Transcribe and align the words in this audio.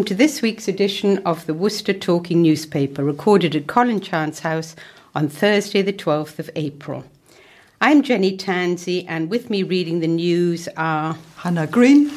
Welcome 0.00 0.16
to 0.16 0.24
this 0.24 0.40
week's 0.40 0.66
edition 0.66 1.18
of 1.26 1.44
the 1.44 1.52
Worcester 1.52 1.92
Talking 1.92 2.40
newspaper, 2.40 3.04
recorded 3.04 3.54
at 3.54 3.66
Colin 3.66 4.00
Chance 4.00 4.40
House 4.40 4.74
on 5.14 5.28
Thursday, 5.28 5.82
the 5.82 5.92
12th 5.92 6.38
of 6.38 6.48
April. 6.56 7.04
I'm 7.82 8.00
Jenny 8.00 8.34
Tansey, 8.34 9.04
and 9.06 9.28
with 9.28 9.50
me 9.50 9.62
reading 9.62 10.00
the 10.00 10.08
news 10.08 10.70
are 10.78 11.18
Hannah 11.36 11.66
Green, 11.66 12.10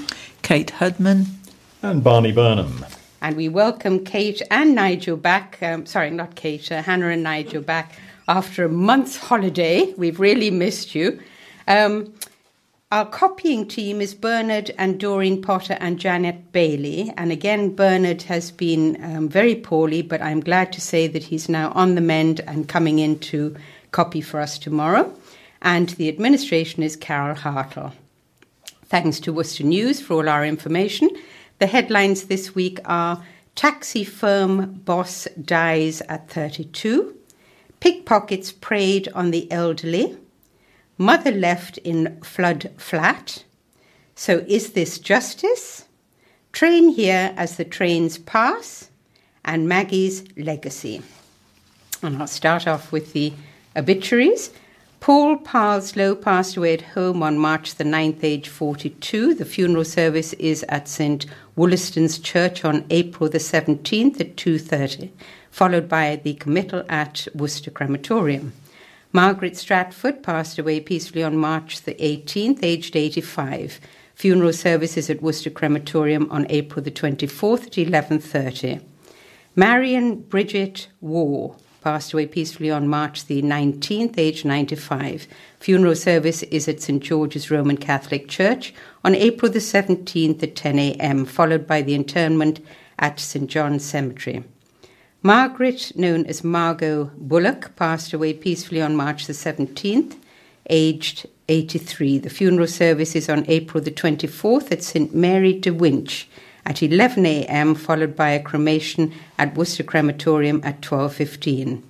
Kate 0.43 0.71
Hudman, 0.71 1.25
and 1.81 2.01
Barney 2.01 2.31
Burnham. 2.31 2.85
And 3.21 3.35
we 3.35 3.49
welcome 3.49 4.05
Kate 4.05 4.41
and 4.49 4.73
Nigel 4.75 5.17
back. 5.17 5.61
Um, 5.61 5.85
sorry, 5.85 6.09
not 6.09 6.35
Kate, 6.35 6.71
uh, 6.71 6.81
Hannah 6.81 7.09
and 7.09 7.23
Nigel 7.23 7.61
back 7.61 7.99
after 8.29 8.63
a 8.63 8.69
month's 8.69 9.17
holiday. 9.17 9.93
We've 9.97 10.21
really 10.21 10.51
missed 10.51 10.95
you. 10.95 11.19
Um, 11.67 12.13
our 12.93 13.07
copying 13.07 13.67
team 13.67 14.01
is 14.01 14.13
Bernard 14.13 14.69
and 14.77 14.99
Doreen 14.99 15.41
Potter 15.41 15.75
and 15.79 15.97
Janet 15.97 16.51
Bailey. 16.51 17.11
And 17.17 17.31
again, 17.31 17.75
Bernard 17.75 18.21
has 18.21 18.51
been 18.51 19.03
um, 19.03 19.27
very 19.27 19.55
poorly, 19.55 20.03
but 20.03 20.21
I'm 20.21 20.41
glad 20.41 20.71
to 20.73 20.79
say 20.79 21.07
that 21.07 21.23
he's 21.23 21.49
now 21.49 21.71
on 21.71 21.95
the 21.95 22.01
mend 22.01 22.41
and 22.41 22.69
coming 22.69 22.99
in 22.99 23.17
to 23.31 23.55
copy 23.89 24.21
for 24.21 24.39
us 24.39 24.59
tomorrow. 24.59 25.11
And 25.63 25.89
the 25.89 26.07
administration 26.07 26.83
is 26.83 26.95
Carol 26.95 27.35
Hartle. 27.35 27.93
Thanks 28.85 29.19
to 29.21 29.33
Worcester 29.33 29.63
News 29.63 29.99
for 29.99 30.13
all 30.13 30.29
our 30.29 30.45
information. 30.45 31.09
The 31.57 31.65
headlines 31.65 32.25
this 32.25 32.53
week 32.53 32.79
are 32.85 33.23
Taxi 33.55 34.03
firm 34.03 34.71
boss 34.85 35.27
dies 35.43 36.01
at 36.01 36.29
32, 36.29 37.15
pickpockets 37.79 38.51
preyed 38.51 39.07
on 39.15 39.31
the 39.31 39.51
elderly, 39.51 40.15
Mother 40.97 41.31
left 41.31 41.77
in 41.79 42.21
flood 42.21 42.71
flat. 42.77 43.43
So 44.15 44.45
is 44.47 44.73
this 44.73 44.99
justice? 44.99 45.85
Train 46.51 46.89
here 46.89 47.33
as 47.35 47.57
the 47.57 47.65
trains 47.65 48.19
pass, 48.19 48.89
and 49.43 49.67
Maggie's 49.67 50.23
legacy. 50.37 51.01
And 52.03 52.17
I'll 52.17 52.27
start 52.27 52.67
off 52.67 52.91
with 52.91 53.13
the 53.13 53.33
obituaries. 53.75 54.51
Paul 54.99 55.37
Parslow 55.37 56.15
passed 56.15 56.55
away 56.55 56.75
at 56.75 56.81
home 56.81 57.23
on 57.23 57.37
March 57.37 57.75
the 57.75 57.83
9th, 57.83 58.23
age 58.23 58.47
42. 58.47 59.33
The 59.33 59.45
funeral 59.45 59.83
service 59.83 60.33
is 60.33 60.63
at 60.69 60.87
St. 60.87 61.25
Wollaston's 61.55 62.19
Church 62.19 62.63
on 62.63 62.85
April 62.89 63.29
the 63.29 63.39
17th 63.39 64.21
at 64.21 64.37
2.30, 64.37 65.09
followed 65.51 65.89
by 65.89 66.15
the 66.23 66.35
committal 66.35 66.83
at 66.87 67.27
Worcester 67.33 67.71
Crematorium. 67.71 68.53
Margaret 69.15 69.55
Stratford 69.55 70.23
passed 70.23 70.57
away 70.57 70.79
peacefully 70.79 71.23
on 71.23 71.37
March 71.37 71.83
the 71.83 71.93
18th, 71.93 72.63
aged 72.63 72.95
85. 72.95 73.79
Funeral 74.15 74.53
services 74.53 75.07
at 75.07 75.21
Worcester 75.21 75.51
Crematorium 75.51 76.27
on 76.31 76.47
April 76.49 76.83
the 76.83 76.89
24th 76.89 77.67
at 77.67 77.77
11:30. 77.77 78.81
Marion 79.55 80.15
Bridget 80.15 80.87
War 80.99 81.55
passed 81.81 82.11
away 82.11 82.25
peacefully 82.25 82.71
on 82.71 82.87
March 82.87 83.27
the 83.27 83.43
19th, 83.43 84.17
aged 84.17 84.45
95. 84.45 85.27
Funeral 85.59 85.95
service 85.95 86.41
is 86.43 86.67
at 86.67 86.81
St 86.81 87.03
George's 87.03 87.51
Roman 87.51 87.77
Catholic 87.77 88.27
Church 88.27 88.73
on 89.03 89.13
April 89.13 89.51
the 89.51 89.59
17th 89.59 90.41
at 90.41 90.55
10 90.55 90.79
a.m., 90.79 91.25
followed 91.25 91.67
by 91.67 91.83
the 91.83 91.93
interment 91.93 92.61
at 92.97 93.19
St 93.19 93.47
John's 93.47 93.85
Cemetery. 93.85 94.43
Margaret, 95.25 95.93
known 95.95 96.25
as 96.25 96.43
Margot 96.43 97.09
Bullock, 97.15 97.77
passed 97.77 98.11
away 98.11 98.33
peacefully 98.33 98.81
on 98.81 98.97
March 98.97 99.25
the 99.25 99.31
17th, 99.31 100.17
aged 100.69 101.27
83. 101.47 102.17
The 102.17 102.29
funeral 102.29 102.67
service 102.67 103.15
is 103.15 103.29
on 103.29 103.45
April 103.47 103.81
the 103.81 103.89
24th 103.89 104.69
at 104.69 104.83
St 104.83 105.15
Mary 105.15 105.53
de 105.53 105.73
Winch 105.73 106.27
at 106.65 106.83
11 106.83 107.25
a.m., 107.25 107.73
followed 107.73 108.17
by 108.17 108.31
a 108.31 108.43
cremation 108.43 109.13
at 109.37 109.55
Worcester 109.55 109.83
Crematorium 109.83 110.59
at 110.61 110.81
12.15. 110.81 111.81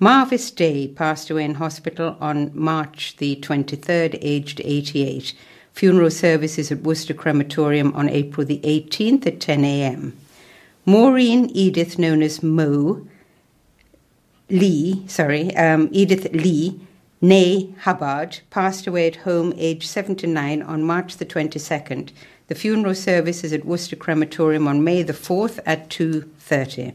Marvis 0.00 0.50
Day 0.50 0.88
passed 0.88 1.30
away 1.30 1.44
in 1.44 1.54
hospital 1.54 2.16
on 2.20 2.50
March 2.52 3.16
the 3.18 3.36
23rd, 3.36 4.18
aged 4.20 4.60
88. 4.64 5.34
Funeral 5.72 6.10
services 6.10 6.72
at 6.72 6.82
Worcester 6.82 7.14
Crematorium 7.14 7.94
on 7.94 8.08
April 8.08 8.44
the 8.44 8.58
18th 8.58 9.24
at 9.24 9.38
10 9.38 9.64
a.m. 9.64 10.18
Maureen 10.84 11.48
Edith, 11.54 11.96
known 11.96 12.22
as 12.22 12.42
Mo 12.42 13.06
Lee, 14.50 15.04
sorry, 15.06 15.54
um, 15.56 15.88
Edith 15.92 16.32
Lee, 16.32 16.80
nay 17.20 17.72
Hubbard, 17.82 18.40
passed 18.50 18.88
away 18.88 19.06
at 19.06 19.16
home 19.16 19.54
aged 19.56 19.88
79 19.88 20.60
on 20.60 20.82
March 20.82 21.16
the 21.18 21.24
22nd. 21.24 22.10
The 22.48 22.56
funeral 22.56 22.96
service 22.96 23.44
is 23.44 23.52
at 23.52 23.64
Worcester 23.64 23.94
Crematorium 23.94 24.66
on 24.66 24.82
May 24.82 25.04
the 25.04 25.12
4th 25.12 25.60
at 25.64 25.88
2.30. 25.88 26.94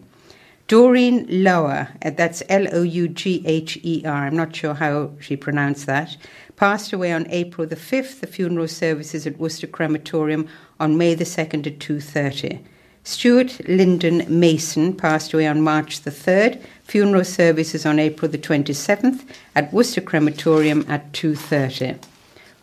Doreen 0.67 1.25
Lower, 1.29 1.87
uh, 2.03 2.09
that's 2.09 2.43
L 2.49 2.67
O 2.75 2.83
U 2.83 3.07
G 3.07 3.41
H 3.45 3.79
E 3.83 4.03
R, 4.05 4.25
I'm 4.25 4.35
not 4.35 4.53
sure 4.53 4.73
how 4.73 5.11
she 5.21 5.37
pronounced 5.37 5.85
that, 5.85 6.17
passed 6.57 6.91
away 6.91 7.13
on 7.13 7.25
April 7.29 7.65
the 7.65 7.77
5th. 7.77 8.19
The 8.19 8.27
funeral 8.27 8.67
service 8.67 9.15
is 9.15 9.25
at 9.25 9.39
Worcester 9.39 9.67
Crematorium 9.67 10.49
on 10.77 10.97
May 10.97 11.15
the 11.15 11.23
2nd 11.23 11.65
at 11.65 11.79
2.30. 11.79 12.59
Stuart 13.07 13.65
Lyndon 13.69 14.25
Mason 14.27 14.93
passed 14.93 15.33
away 15.33 15.47
on 15.47 15.61
March 15.61 16.01
the 16.01 16.11
3rd. 16.11 16.61
Funeral 16.83 17.23
services 17.23 17.85
on 17.85 17.99
April 17.99 18.29
the 18.29 18.37
27th 18.37 19.25
at 19.55 19.71
Worcester 19.71 20.01
Crematorium 20.01 20.85
at 20.89 21.13
2.30. 21.13 22.03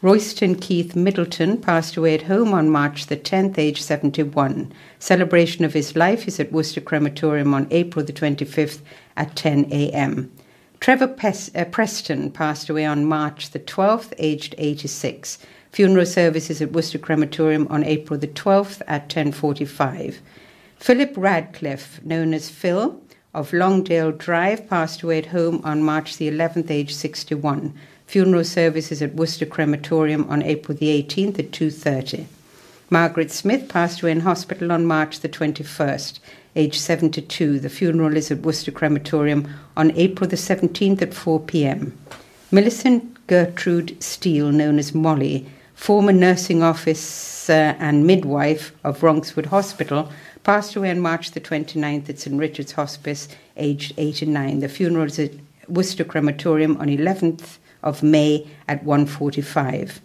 Royston 0.03 0.55
Keith 0.57 0.95
Middleton 0.95 1.57
passed 1.57 1.97
away 1.97 2.13
at 2.13 2.25
home 2.25 2.53
on 2.53 2.69
March 2.69 3.07
the 3.07 3.17
10th, 3.17 3.57
age 3.57 3.81
71. 3.81 4.71
Celebration 4.99 5.65
of 5.65 5.73
his 5.73 5.97
life 5.97 6.29
is 6.29 6.39
at 6.39 6.53
Worcester 6.53 6.83
Crematorium 6.83 7.55
on 7.55 7.67
April 7.71 8.05
the 8.05 8.13
25th 8.13 8.81
at 9.17 9.35
10 9.35 9.73
a.m. 9.73 10.31
Trevor 10.79 11.09
Pes- 11.09 11.51
uh, 11.55 11.65
Preston 11.65 12.31
passed 12.31 12.69
away 12.69 12.85
on 12.85 13.07
March 13.07 13.49
the 13.53 13.61
12th, 13.61 14.13
aged 14.19 14.55
86. 14.59 15.39
Funeral 15.75 16.07
services 16.07 16.63
at 16.63 16.71
Worcester 16.71 16.99
Crematorium 16.99 17.67
on 17.69 17.83
April 17.83 18.17
the 18.17 18.29
12th 18.29 18.81
at 18.87 19.09
10:45. 19.09 20.21
Philip 20.79 21.13
Radcliffe, 21.17 22.01
known 22.05 22.33
as 22.33 22.49
Phil, 22.49 23.01
of 23.35 23.53
Longdale 23.53 24.13
Drive, 24.13 24.71
passed 24.71 25.03
away 25.03 25.19
at 25.19 25.35
home 25.35 25.61
on 25.65 25.83
March 25.83 26.17
the 26.17 26.31
11th, 26.31 26.71
aged 26.71 26.95
61. 26.95 27.75
Funeral 28.07 28.45
services 28.45 29.03
at 29.03 29.17
Worcester 29.17 29.47
Crematorium 29.47 30.25
on 30.31 30.45
April 30.45 30.79
the 30.79 30.91
18th 30.91 31.41
at 31.41 31.51
2:30. 31.51 32.27
Margaret 32.89 33.33
Smith 33.33 33.67
passed 33.67 34.01
away 34.01 34.13
in 34.13 34.21
hospital 34.21 34.71
on 34.71 34.87
March 34.87 35.19
the 35.19 35.29
21st, 35.29 36.21
age 36.55 36.79
72. 36.79 37.59
The 37.59 37.69
funeral 37.69 38.17
is 38.17 38.31
at 38.31 38.43
Worcester 38.43 38.71
Crematorium 38.71 39.49
on 39.77 39.91
April 39.97 40.31
the 40.31 40.37
17th 40.37 41.03
at 41.03 41.13
4 41.13 41.41
p.m. 41.41 41.93
Millicent 42.53 43.27
Gertrude 43.27 44.01
Steele, 44.01 44.53
known 44.53 44.79
as 44.79 44.95
Molly, 44.95 45.47
former 45.85 46.13
nursing 46.13 46.63
officer 46.63 47.77
and 47.79 48.07
midwife 48.07 48.73
of 48.85 49.03
Ronkswood 49.03 49.45
Hospital, 49.45 50.11
passed 50.43 50.75
away 50.75 50.91
on 50.91 50.99
March 50.99 51.33
the 51.33 51.43
29th 51.43 52.09
at 52.09 52.19
St 52.19 52.41
Richard's 52.41 52.73
Hospice, 52.73 53.29
aged 53.59 53.93
89. 53.99 54.61
The 54.61 54.71
funeral 54.71 55.05
is 55.05 55.19
at 55.19 55.33
Worcester 55.69 56.03
Crematorium 56.03 56.79
on 56.79 56.89
11th 56.89 57.59
of 57.83 58.03
May 58.03 58.49
at 58.67 58.83
1.45. 58.83 59.99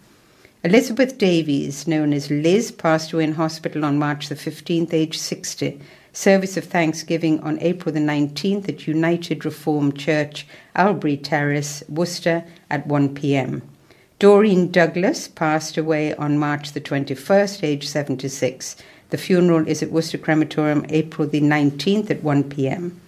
Elizabeth 0.66 1.18
Davies, 1.18 1.88
known 1.88 2.12
as 2.12 2.30
Liz, 2.30 2.72
passed 2.74 3.14
away 3.14 3.24
in 3.24 3.36
hospital 3.36 3.86
on 3.86 3.98
March 3.98 4.28
the 4.28 4.36
15th, 4.36 4.94
aged 4.94 5.22
60. 5.22 5.80
Service 6.12 6.58
of 6.58 6.66
Thanksgiving 6.66 7.40
on 7.40 7.58
April 7.62 7.94
the 7.94 8.02
19th 8.02 8.68
at 8.68 8.86
United 8.86 9.46
Reformed 9.46 9.98
Church, 9.98 10.46
Albany 10.76 11.16
Terrace, 11.16 11.86
Worcester 11.88 12.44
at 12.70 12.86
1 12.86 13.16
p.m. 13.16 13.62
Doreen 14.20 14.70
Douglas 14.70 15.30
passed 15.30 15.78
away 15.78 16.14
on 16.16 16.38
March 16.38 16.74
the 16.74 16.82
21st, 16.82 17.64
age 17.64 17.88
76. 17.88 18.76
The 19.12 19.18
funeral 19.18 19.66
is 19.66 19.82
at 19.82 19.92
Worcester 19.92 20.18
Crematorium, 20.18 20.86
April 20.90 21.26
the 21.26 21.40
19th 21.40 22.12
at 22.12 22.22
1 22.22 22.44
p.m. 22.50 23.00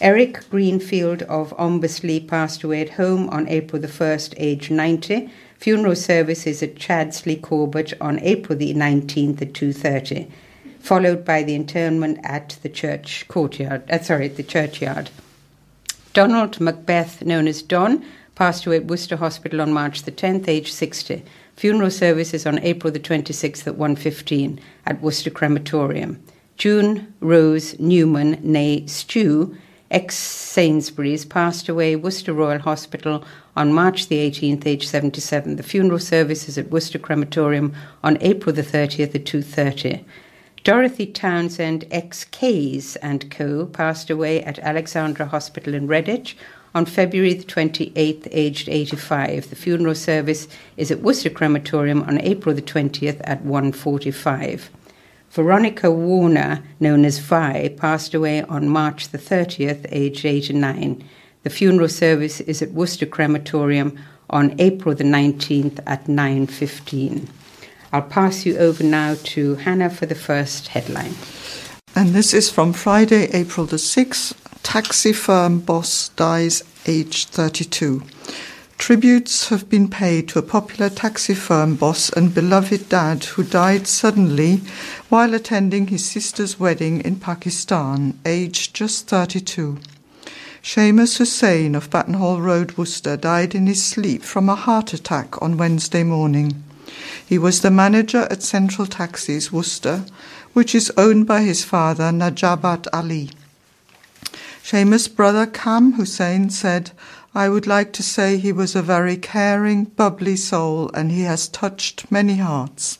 Eric 0.00 0.48
Greenfield 0.48 1.22
of 1.22 1.52
Ombersley 1.56 2.28
passed 2.28 2.62
away 2.62 2.80
at 2.80 2.90
home 2.90 3.28
on 3.30 3.48
April 3.48 3.82
the 3.82 3.88
1st, 3.88 4.34
age 4.36 4.70
90. 4.70 5.28
Funeral 5.58 5.96
service 5.96 6.46
is 6.46 6.62
at 6.62 6.76
Chaddesley 6.76 7.42
Corbett 7.42 7.92
on 8.00 8.20
April 8.20 8.56
the 8.56 8.72
19th 8.72 9.42
at 9.42 9.52
2.30, 9.52 10.30
followed 10.78 11.24
by 11.24 11.42
the 11.42 11.56
interment 11.56 12.20
at 12.22 12.56
the 12.62 12.68
church 12.68 13.26
courtyard, 13.26 13.82
uh, 13.90 13.98
sorry, 13.98 14.26
at 14.26 14.36
the 14.36 14.44
churchyard. 14.44 15.10
Donald 16.12 16.60
Macbeth, 16.60 17.24
known 17.24 17.48
as 17.48 17.62
Don, 17.62 18.04
passed 18.36 18.66
away 18.66 18.76
at 18.76 18.84
Worcester 18.84 19.16
Hospital 19.16 19.60
on 19.60 19.72
March 19.72 20.02
the 20.02 20.12
10th, 20.12 20.46
aged 20.46 20.72
60. 20.72 21.24
Funeral 21.56 21.90
services 21.90 22.46
on 22.46 22.60
April 22.60 22.92
the 22.92 23.00
26th 23.00 23.66
at 23.66 23.74
1.15 23.74 24.60
at 24.86 25.02
Worcester 25.02 25.30
Crematorium. 25.30 26.22
June 26.56 27.12
Rose 27.20 27.78
Newman, 27.80 28.36
née 28.36 28.88
Stew, 28.88 29.56
ex 29.90 30.14
Sainsbury's, 30.16 31.24
passed 31.24 31.68
away 31.68 31.96
Worcester 31.96 32.32
Royal 32.32 32.58
Hospital 32.58 33.24
on 33.56 33.72
March 33.72 34.08
the 34.08 34.18
18th, 34.18 34.66
aged 34.66 34.88
77. 34.88 35.56
The 35.56 35.62
funeral 35.62 35.98
service 35.98 36.48
is 36.48 36.58
at 36.58 36.70
Worcester 36.70 36.98
Crematorium 36.98 37.74
on 38.04 38.18
April 38.20 38.54
the 38.54 38.62
30th 38.62 39.14
at 39.14 39.24
2.30. 39.24 40.04
Dorothy 40.62 41.06
Townsend, 41.06 41.86
ex 41.90 42.24
Kays 42.24 42.96
and 42.96 43.30
Co., 43.30 43.66
passed 43.66 44.10
away 44.10 44.42
at 44.42 44.58
Alexandra 44.58 45.24
Hospital 45.26 45.74
in 45.74 45.86
Redditch 45.86 46.34
on 46.76 46.84
February 46.84 47.32
the 47.32 47.44
28th, 47.44 48.28
aged 48.32 48.68
85. 48.68 49.48
The 49.48 49.56
funeral 49.56 49.94
service 49.94 50.46
is 50.76 50.90
at 50.90 51.00
Worcester 51.00 51.30
Crematorium 51.30 52.02
on 52.02 52.20
April 52.20 52.54
the 52.54 52.60
20th 52.60 53.18
at 53.24 53.42
1.45. 53.44 54.68
Veronica 55.30 55.90
Warner, 55.90 56.62
known 56.78 57.06
as 57.06 57.18
Vi, 57.18 57.74
passed 57.78 58.12
away 58.12 58.42
on 58.42 58.68
March 58.68 59.08
the 59.08 59.16
30th, 59.16 59.86
aged 59.90 60.26
89. 60.26 61.02
The 61.44 61.50
funeral 61.50 61.88
service 61.88 62.42
is 62.42 62.60
at 62.60 62.72
Worcester 62.72 63.06
Crematorium 63.06 63.98
on 64.28 64.54
April 64.60 64.94
the 64.94 65.04
19th 65.04 65.80
at 65.86 66.04
9.15. 66.04 67.26
I'll 67.90 68.02
pass 68.02 68.44
you 68.44 68.58
over 68.58 68.84
now 68.84 69.16
to 69.32 69.54
Hannah 69.54 69.88
for 69.88 70.04
the 70.04 70.14
first 70.14 70.68
headline. 70.68 71.14
And 71.94 72.10
this 72.10 72.34
is 72.34 72.50
from 72.50 72.74
Friday, 72.74 73.30
April 73.32 73.64
the 73.64 73.76
6th. 73.76 74.45
Taxi 74.66 75.12
firm 75.12 75.60
boss 75.60 76.08
dies 76.16 76.64
aged 76.86 77.28
32. 77.28 78.02
Tributes 78.76 79.48
have 79.48 79.70
been 79.70 79.88
paid 79.88 80.26
to 80.28 80.40
a 80.40 80.42
popular 80.42 80.90
taxi 80.90 81.34
firm 81.34 81.76
boss 81.76 82.10
and 82.10 82.34
beloved 82.34 82.88
dad 82.88 83.22
who 83.24 83.44
died 83.44 83.86
suddenly 83.86 84.62
while 85.08 85.34
attending 85.34 85.86
his 85.86 86.04
sister's 86.04 86.58
wedding 86.58 87.00
in 87.02 87.14
Pakistan, 87.14 88.18
aged 88.26 88.74
just 88.74 89.06
32. 89.06 89.78
Seamus 90.64 91.18
Hussain 91.18 91.76
of 91.76 91.88
Battenhall 91.88 92.40
Road, 92.40 92.76
Worcester, 92.76 93.16
died 93.16 93.54
in 93.54 93.68
his 93.68 93.84
sleep 93.84 94.24
from 94.24 94.48
a 94.48 94.56
heart 94.56 94.92
attack 94.92 95.40
on 95.40 95.56
Wednesday 95.56 96.02
morning. 96.02 96.64
He 97.24 97.38
was 97.38 97.60
the 97.60 97.70
manager 97.70 98.26
at 98.32 98.42
Central 98.42 98.88
Taxis, 98.88 99.52
Worcester, 99.52 100.04
which 100.54 100.74
is 100.74 100.92
owned 100.96 101.24
by 101.28 101.42
his 101.42 101.64
father, 101.64 102.10
Najabat 102.10 102.88
Ali. 102.92 103.30
Seamus' 104.68 105.06
brother 105.06 105.46
Cam 105.46 105.92
Hussain 105.92 106.50
said, 106.50 106.90
I 107.36 107.48
would 107.48 107.68
like 107.68 107.92
to 107.92 108.02
say 108.02 108.36
he 108.36 108.50
was 108.50 108.74
a 108.74 108.82
very 108.82 109.16
caring, 109.16 109.84
bubbly 109.84 110.34
soul 110.34 110.90
and 110.92 111.12
he 111.12 111.22
has 111.22 111.46
touched 111.46 112.10
many 112.10 112.38
hearts. 112.38 112.98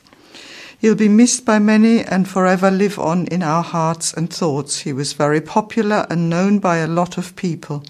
He'll 0.79 0.95
be 0.95 1.09
missed 1.09 1.45
by 1.45 1.59
many 1.59 2.03
and 2.03 2.29
forever 2.29 2.71
live 2.71 3.01
on 3.01 3.27
in 3.27 3.43
our 3.43 3.65
hearts 3.65 4.15
and 4.15 4.33
thoughts. 4.33 4.83
He 4.83 4.93
was 4.93 5.13
very 5.13 5.41
popular 5.41 6.07
and 6.09 6.31
known 6.31 6.61
by 6.61 6.77
a 6.77 6.87
lot 6.87 7.19
of 7.19 7.35
people. 7.35 7.83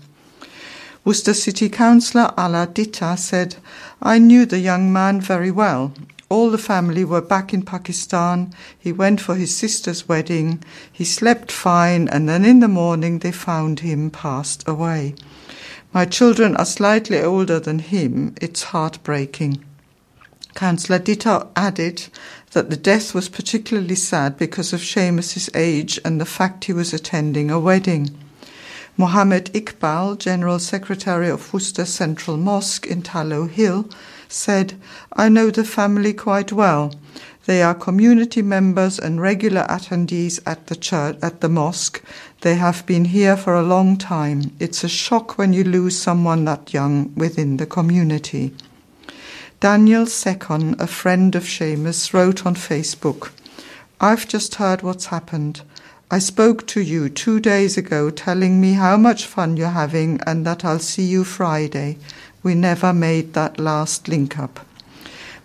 Worcester 1.04 1.34
City 1.34 1.68
Councillor 1.68 2.32
Allah 2.34 2.68
Ditta 2.72 3.18
said, 3.18 3.56
I 4.00 4.18
knew 4.18 4.46
the 4.46 4.58
young 4.58 4.90
man 4.90 5.20
very 5.20 5.50
well. 5.50 5.92
All 6.28 6.50
the 6.50 6.58
family 6.58 7.04
were 7.04 7.20
back 7.20 7.54
in 7.54 7.62
Pakistan. 7.62 8.52
He 8.76 8.90
went 8.90 9.20
for 9.20 9.36
his 9.36 9.54
sister's 9.54 10.08
wedding. 10.08 10.62
He 10.90 11.04
slept 11.04 11.52
fine, 11.52 12.08
and 12.08 12.28
then 12.28 12.44
in 12.44 12.58
the 12.58 12.68
morning 12.68 13.20
they 13.20 13.30
found 13.30 13.80
him 13.80 14.10
passed 14.10 14.66
away. 14.66 15.14
My 15.92 16.04
children 16.04 16.56
are 16.56 16.64
slightly 16.64 17.20
older 17.20 17.60
than 17.60 17.78
him. 17.78 18.34
It's 18.40 18.64
heartbreaking. 18.64 19.64
Councillor 20.54 20.98
Ditta 20.98 21.46
added 21.54 22.08
that 22.52 22.70
the 22.70 22.76
death 22.76 23.14
was 23.14 23.28
particularly 23.28 23.94
sad 23.94 24.36
because 24.36 24.72
of 24.72 24.80
Seamus's 24.80 25.48
age 25.54 26.00
and 26.04 26.20
the 26.20 26.24
fact 26.26 26.64
he 26.64 26.72
was 26.72 26.92
attending 26.92 27.50
a 27.50 27.60
wedding. 27.60 28.10
Mohammed 28.96 29.52
Iqbal, 29.52 30.18
General 30.18 30.58
Secretary 30.58 31.28
of 31.28 31.52
Worcester 31.52 31.84
Central 31.84 32.36
Mosque 32.36 32.86
in 32.86 33.02
Tallow 33.02 33.44
Hill, 33.46 33.88
said, 34.28 34.74
I 35.12 35.28
know 35.28 35.50
the 35.50 35.64
family 35.64 36.12
quite 36.12 36.52
well. 36.52 36.92
They 37.46 37.62
are 37.62 37.74
community 37.74 38.42
members 38.42 38.98
and 38.98 39.20
regular 39.20 39.64
attendees 39.68 40.40
at 40.44 40.66
the 40.66 40.74
church, 40.74 41.16
at 41.22 41.40
the 41.40 41.48
mosque. 41.48 42.02
They 42.40 42.56
have 42.56 42.84
been 42.86 43.04
here 43.06 43.36
for 43.36 43.54
a 43.54 43.62
long 43.62 43.96
time. 43.96 44.52
It's 44.58 44.82
a 44.82 44.88
shock 44.88 45.38
when 45.38 45.52
you 45.52 45.62
lose 45.62 45.96
someone 45.96 46.44
that 46.46 46.74
young 46.74 47.14
within 47.14 47.56
the 47.56 47.66
community. 47.66 48.52
Daniel 49.60 50.06
Secon, 50.06 50.78
a 50.80 50.86
friend 50.86 51.34
of 51.34 51.44
Seamus, 51.44 52.12
wrote 52.12 52.44
on 52.44 52.56
Facebook, 52.56 53.30
I've 54.00 54.28
just 54.28 54.56
heard 54.56 54.82
what's 54.82 55.06
happened. 55.06 55.62
I 56.10 56.18
spoke 56.18 56.66
to 56.68 56.80
you 56.80 57.08
two 57.08 57.40
days 57.40 57.76
ago 57.76 58.10
telling 58.10 58.60
me 58.60 58.74
how 58.74 58.96
much 58.96 59.24
fun 59.24 59.56
you're 59.56 59.70
having 59.70 60.20
and 60.26 60.46
that 60.46 60.64
I'll 60.64 60.78
see 60.78 61.04
you 61.04 61.24
Friday. 61.24 61.98
We 62.46 62.54
never 62.54 62.92
made 62.92 63.32
that 63.32 63.58
last 63.58 64.06
link 64.06 64.38
up. 64.38 64.60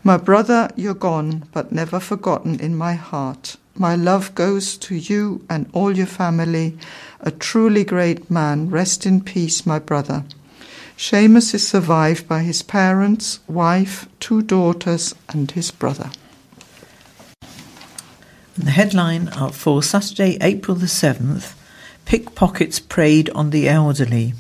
My 0.03 0.18
brother, 0.18 0.69
you're 0.75 0.94
gone, 0.94 1.45
but 1.51 1.71
never 1.71 2.00
forgotten 2.00 2.59
in 2.59 2.75
my 2.75 2.94
heart. 2.94 3.57
My 3.74 3.95
love 3.95 4.36
goes 4.36 4.77
to 4.77 4.94
you 4.94 5.44
and 5.50 5.68
all 5.74 5.98
your 5.98 6.06
family. 6.06 6.77
A 7.21 7.31
truly 7.31 7.83
great 7.83 8.30
man. 8.30 8.69
Rest 8.69 9.07
in 9.07 9.21
peace, 9.21 9.65
my 9.65 9.80
brother. 9.80 10.25
Seamus 10.95 11.56
is 11.56 11.68
survived 11.68 12.27
by 12.27 12.44
his 12.44 12.62
parents, 12.62 13.39
wife, 13.48 14.08
two 14.20 14.43
daughters, 14.43 15.15
and 15.27 15.50
his 15.50 15.72
brother. 15.72 16.12
The 18.55 18.70
headline 18.70 19.25
for 19.53 19.81
Saturday, 19.81 20.38
April 20.39 20.77
the 20.77 20.86
7th 20.86 21.55
Pickpockets 22.05 22.79
preyed 22.79 23.31
on 23.31 23.50
the 23.50 23.67
elderly. 23.67 24.36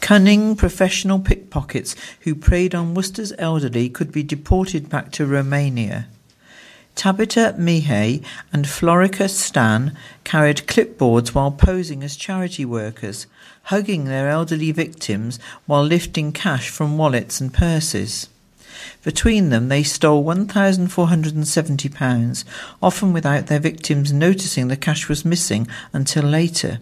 Cunning 0.00 0.56
professional 0.56 1.20
pickpockets 1.20 1.94
who 2.20 2.34
preyed 2.34 2.74
on 2.74 2.94
Worcester's 2.94 3.32
elderly 3.38 3.88
could 3.88 4.10
be 4.10 4.22
deported 4.22 4.88
back 4.88 5.12
to 5.12 5.26
Romania. 5.26 6.06
Tabitha 6.96 7.54
Mihai 7.58 8.22
and 8.52 8.66
Florica 8.66 9.30
Stan 9.30 9.96
carried 10.24 10.66
clipboards 10.66 11.34
while 11.34 11.52
posing 11.52 12.02
as 12.02 12.16
charity 12.16 12.64
workers, 12.64 13.26
hugging 13.64 14.04
their 14.04 14.28
elderly 14.28 14.72
victims 14.72 15.38
while 15.66 15.84
lifting 15.84 16.32
cash 16.32 16.68
from 16.68 16.98
wallets 16.98 17.40
and 17.40 17.54
purses. 17.54 18.28
Between 19.02 19.50
them, 19.50 19.68
they 19.68 19.82
stole 19.82 20.24
£1,470, 20.24 22.44
often 22.82 23.12
without 23.12 23.46
their 23.46 23.60
victims 23.60 24.12
noticing 24.12 24.68
the 24.68 24.76
cash 24.76 25.08
was 25.08 25.24
missing 25.24 25.66
until 25.92 26.24
later. 26.24 26.80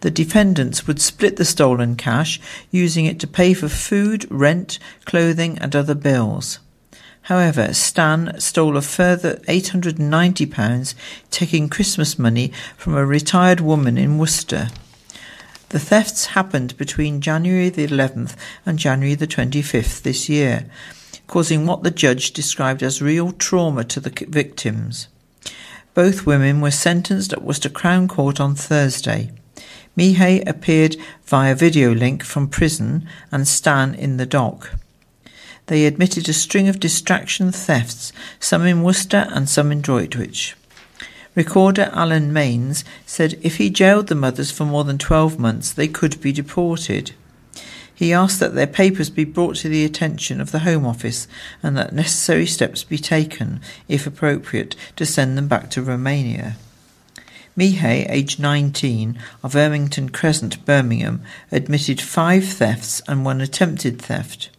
The 0.00 0.10
defendants 0.10 0.86
would 0.86 1.00
split 1.00 1.36
the 1.36 1.44
stolen 1.44 1.96
cash, 1.96 2.40
using 2.70 3.04
it 3.04 3.18
to 3.20 3.26
pay 3.26 3.52
for 3.54 3.68
food, 3.68 4.26
rent, 4.30 4.78
clothing, 5.04 5.58
and 5.58 5.74
other 5.74 5.94
bills. 5.94 6.60
However, 7.22 7.74
Stan 7.74 8.40
stole 8.40 8.76
a 8.76 8.82
further 8.82 9.36
£890, 9.48 10.94
taking 11.30 11.68
Christmas 11.68 12.18
money 12.18 12.52
from 12.76 12.94
a 12.94 13.04
retired 13.04 13.60
woman 13.60 13.98
in 13.98 14.18
Worcester. 14.18 14.68
The 15.70 15.78
thefts 15.78 16.26
happened 16.26 16.78
between 16.78 17.20
January 17.20 17.68
the 17.68 17.86
11th 17.86 18.34
and 18.64 18.78
January 18.78 19.14
the 19.14 19.26
25th 19.26 20.00
this 20.00 20.30
year, 20.30 20.70
causing 21.26 21.66
what 21.66 21.82
the 21.82 21.90
judge 21.90 22.32
described 22.32 22.82
as 22.82 23.02
real 23.02 23.32
trauma 23.32 23.84
to 23.84 24.00
the 24.00 24.26
victims. 24.28 25.08
Both 25.92 26.24
women 26.24 26.62
were 26.62 26.70
sentenced 26.70 27.34
at 27.34 27.42
Worcester 27.42 27.68
Crown 27.68 28.08
Court 28.08 28.40
on 28.40 28.54
Thursday. 28.54 29.32
Mihai 29.98 30.48
appeared 30.48 30.94
via 31.24 31.56
video 31.56 31.92
link 31.92 32.22
from 32.22 32.46
prison 32.46 33.08
and 33.32 33.48
Stan 33.48 33.96
in 33.96 34.16
the 34.16 34.26
dock. 34.26 34.76
They 35.66 35.86
admitted 35.86 36.28
a 36.28 36.32
string 36.32 36.68
of 36.68 36.78
distraction 36.78 37.50
thefts, 37.50 38.12
some 38.38 38.64
in 38.64 38.84
Worcester 38.84 39.26
and 39.30 39.48
some 39.48 39.72
in 39.72 39.80
Droitwich. 39.80 40.54
Recorder 41.34 41.90
Alan 41.92 42.32
Mains 42.32 42.84
said 43.06 43.40
if 43.42 43.56
he 43.56 43.70
jailed 43.70 44.06
the 44.06 44.14
mothers 44.14 44.52
for 44.52 44.64
more 44.64 44.84
than 44.84 44.98
12 44.98 45.36
months, 45.40 45.72
they 45.72 45.88
could 45.88 46.20
be 46.20 46.30
deported. 46.30 47.10
He 47.92 48.12
asked 48.12 48.38
that 48.38 48.54
their 48.54 48.68
papers 48.68 49.10
be 49.10 49.24
brought 49.24 49.56
to 49.56 49.68
the 49.68 49.84
attention 49.84 50.40
of 50.40 50.52
the 50.52 50.60
Home 50.60 50.86
Office 50.86 51.26
and 51.60 51.76
that 51.76 51.92
necessary 51.92 52.46
steps 52.46 52.84
be 52.84 52.98
taken, 52.98 53.60
if 53.88 54.06
appropriate, 54.06 54.76
to 54.94 55.04
send 55.04 55.36
them 55.36 55.48
back 55.48 55.70
to 55.70 55.82
Romania. 55.82 56.54
Mihai, 57.58 58.08
aged 58.08 58.38
19, 58.38 59.18
of 59.42 59.54
Ermington 59.54 60.12
Crescent, 60.12 60.64
Birmingham, 60.64 61.22
admitted 61.50 62.00
five 62.00 62.44
thefts 62.44 63.02
and 63.08 63.24
one 63.24 63.40
attempted 63.40 64.00
theft. 64.00 64.50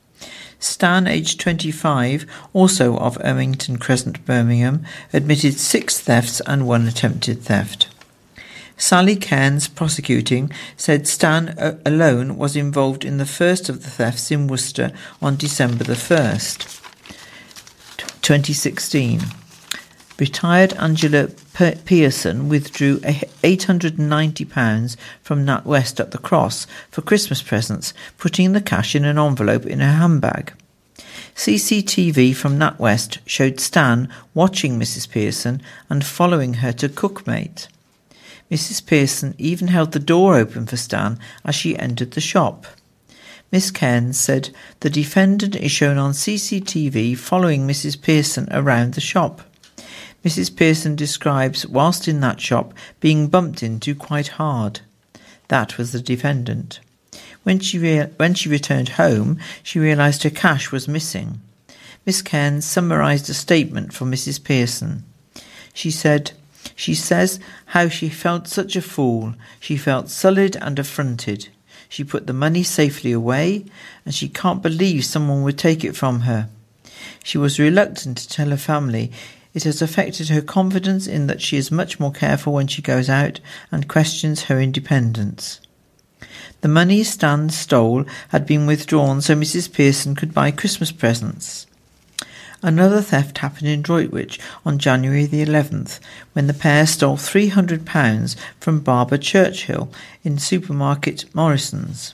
Stan, 0.59 1.07
aged 1.07 1.39
25, 1.39 2.25
also 2.51 2.97
of 2.97 3.17
Ermington 3.19 3.79
Crescent, 3.79 4.25
Birmingham, 4.25 4.83
admitted 5.13 5.53
six 5.53 6.01
thefts 6.01 6.41
and 6.41 6.67
one 6.67 6.87
attempted 6.89 7.41
theft. 7.41 7.87
Sally 8.75 9.15
Cairns, 9.15 9.69
prosecuting, 9.69 10.51
said 10.75 11.07
Stan 11.07 11.49
uh, 11.57 11.79
alone 11.85 12.37
was 12.37 12.57
involved 12.57 13.05
in 13.05 13.17
the 13.17 13.25
first 13.25 13.69
of 13.69 13.83
the 13.83 13.89
thefts 13.89 14.29
in 14.29 14.47
Worcester 14.47 14.91
on 15.21 15.37
December 15.37 15.85
the 15.85 15.93
1st, 15.93 16.81
2016. 18.21 19.21
Retired 20.19 20.73
Angela 20.73 21.29
Pearson 21.85 22.49
withdrew 22.49 22.99
£890 22.99 24.95
from 25.21 25.45
NatWest 25.45 25.99
at 26.01 26.11
the 26.11 26.17
Cross 26.17 26.67
for 26.91 27.01
Christmas 27.01 27.41
presents, 27.41 27.93
putting 28.17 28.51
the 28.51 28.59
cash 28.59 28.95
in 28.95 29.05
an 29.05 29.17
envelope 29.17 29.65
in 29.65 29.79
her 29.79 29.93
handbag. 29.93 30.51
CCTV 31.35 32.35
from 32.35 32.59
NatWest 32.59 33.19
showed 33.25 33.61
Stan 33.61 34.09
watching 34.33 34.77
Mrs. 34.77 35.09
Pearson 35.09 35.61
and 35.89 36.05
following 36.05 36.55
her 36.55 36.73
to 36.73 36.89
Cookmate. 36.89 37.69
Mrs. 38.51 38.85
Pearson 38.85 39.35
even 39.37 39.69
held 39.69 39.93
the 39.93 39.99
door 39.99 40.35
open 40.35 40.65
for 40.65 40.75
Stan 40.75 41.17
as 41.45 41.55
she 41.55 41.79
entered 41.79 42.11
the 42.11 42.19
shop. 42.19 42.65
Miss 43.53 43.71
Cairns 43.71 44.19
said 44.19 44.49
the 44.81 44.89
defendant 44.89 45.55
is 45.55 45.71
shown 45.71 45.97
on 45.97 46.11
CCTV 46.11 47.17
following 47.17 47.65
Mrs. 47.65 48.01
Pearson 48.01 48.49
around 48.51 48.95
the 48.95 49.01
shop. 49.01 49.43
Mrs. 50.23 50.55
Pearson 50.55 50.95
describes, 50.95 51.65
whilst 51.65 52.07
in 52.07 52.19
that 52.21 52.41
shop, 52.41 52.73
being 52.99 53.27
bumped 53.27 53.63
into 53.63 53.95
quite 53.95 54.29
hard. 54.29 54.81
That 55.47 55.77
was 55.77 55.91
the 55.91 56.01
defendant. 56.01 56.79
When 57.43 57.59
she, 57.59 57.79
rea- 57.79 58.11
when 58.17 58.33
she 58.33 58.49
returned 58.49 58.89
home, 58.89 59.39
she 59.63 59.79
realised 59.79 60.23
her 60.23 60.29
cash 60.29 60.71
was 60.71 60.87
missing. 60.87 61.39
Miss 62.05 62.21
Cairns 62.21 62.65
summarised 62.65 63.29
a 63.29 63.33
statement 63.33 63.93
from 63.93 64.11
Mrs. 64.11 64.43
Pearson. 64.43 65.03
She 65.73 65.91
said, 65.91 66.31
She 66.75 66.93
says 66.93 67.39
how 67.67 67.87
she 67.87 68.09
felt 68.09 68.47
such 68.47 68.75
a 68.75 68.81
fool. 68.81 69.35
She 69.59 69.77
felt 69.77 70.09
sullied 70.09 70.55
and 70.57 70.77
affronted. 70.77 71.49
She 71.87 72.03
put 72.03 72.27
the 72.27 72.33
money 72.33 72.63
safely 72.63 73.11
away, 73.11 73.65
and 74.05 74.13
she 74.13 74.29
can't 74.29 74.61
believe 74.61 75.05
someone 75.05 75.43
would 75.43 75.57
take 75.57 75.83
it 75.83 75.95
from 75.95 76.21
her. 76.21 76.49
She 77.23 77.37
was 77.37 77.59
reluctant 77.59 78.17
to 78.19 78.29
tell 78.29 78.49
her 78.49 78.57
family 78.57 79.11
it 79.53 79.63
has 79.63 79.81
affected 79.81 80.29
her 80.29 80.41
confidence 80.41 81.07
in 81.07 81.27
that 81.27 81.41
she 81.41 81.57
is 81.57 81.71
much 81.71 81.99
more 81.99 82.11
careful 82.11 82.53
when 82.53 82.67
she 82.67 82.81
goes 82.81 83.09
out 83.09 83.39
and 83.71 83.87
questions 83.87 84.43
her 84.43 84.59
independence. 84.59 85.59
The 86.61 86.67
money 86.67 87.03
Stan 87.03 87.49
stole 87.49 88.05
had 88.29 88.45
been 88.45 88.65
withdrawn 88.65 89.21
so 89.21 89.35
Mrs. 89.35 89.71
Pearson 89.71 90.15
could 90.15 90.33
buy 90.33 90.51
Christmas 90.51 90.91
presents. 90.91 91.65
Another 92.61 93.01
theft 93.01 93.37
happened 93.37 93.69
in 93.69 93.81
Droitwich 93.81 94.37
on 94.65 94.79
January 94.79 95.25
the 95.25 95.45
11th 95.45 96.01
when 96.33 96.47
the 96.47 96.53
pair 96.53 96.85
stole 96.85 97.15
£300 97.15 98.35
from 98.59 98.81
Barbara 98.81 99.17
Churchill 99.17 99.89
in 100.25 100.37
supermarket 100.37 101.33
Morrison's. 101.33 102.13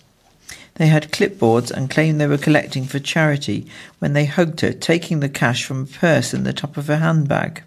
They 0.76 0.88
had 0.88 1.12
clipboards 1.12 1.72
and 1.72 1.90
claimed 1.90 2.20
they 2.20 2.28
were 2.28 2.38
collecting 2.38 2.86
for 2.86 3.00
charity 3.00 3.66
when 4.00 4.14
they 4.14 4.26
hugged 4.26 4.62
her, 4.62 4.74
taking 4.74 5.20
the 5.20 5.30
cash 5.30 5.64
from 5.66 5.84
a 5.84 5.86
purse 5.86 6.34
in 6.34 6.44
the 6.44 6.54
top 6.54 6.78
of 6.78 6.88
her 6.88 6.98
handbag. 6.98 7.64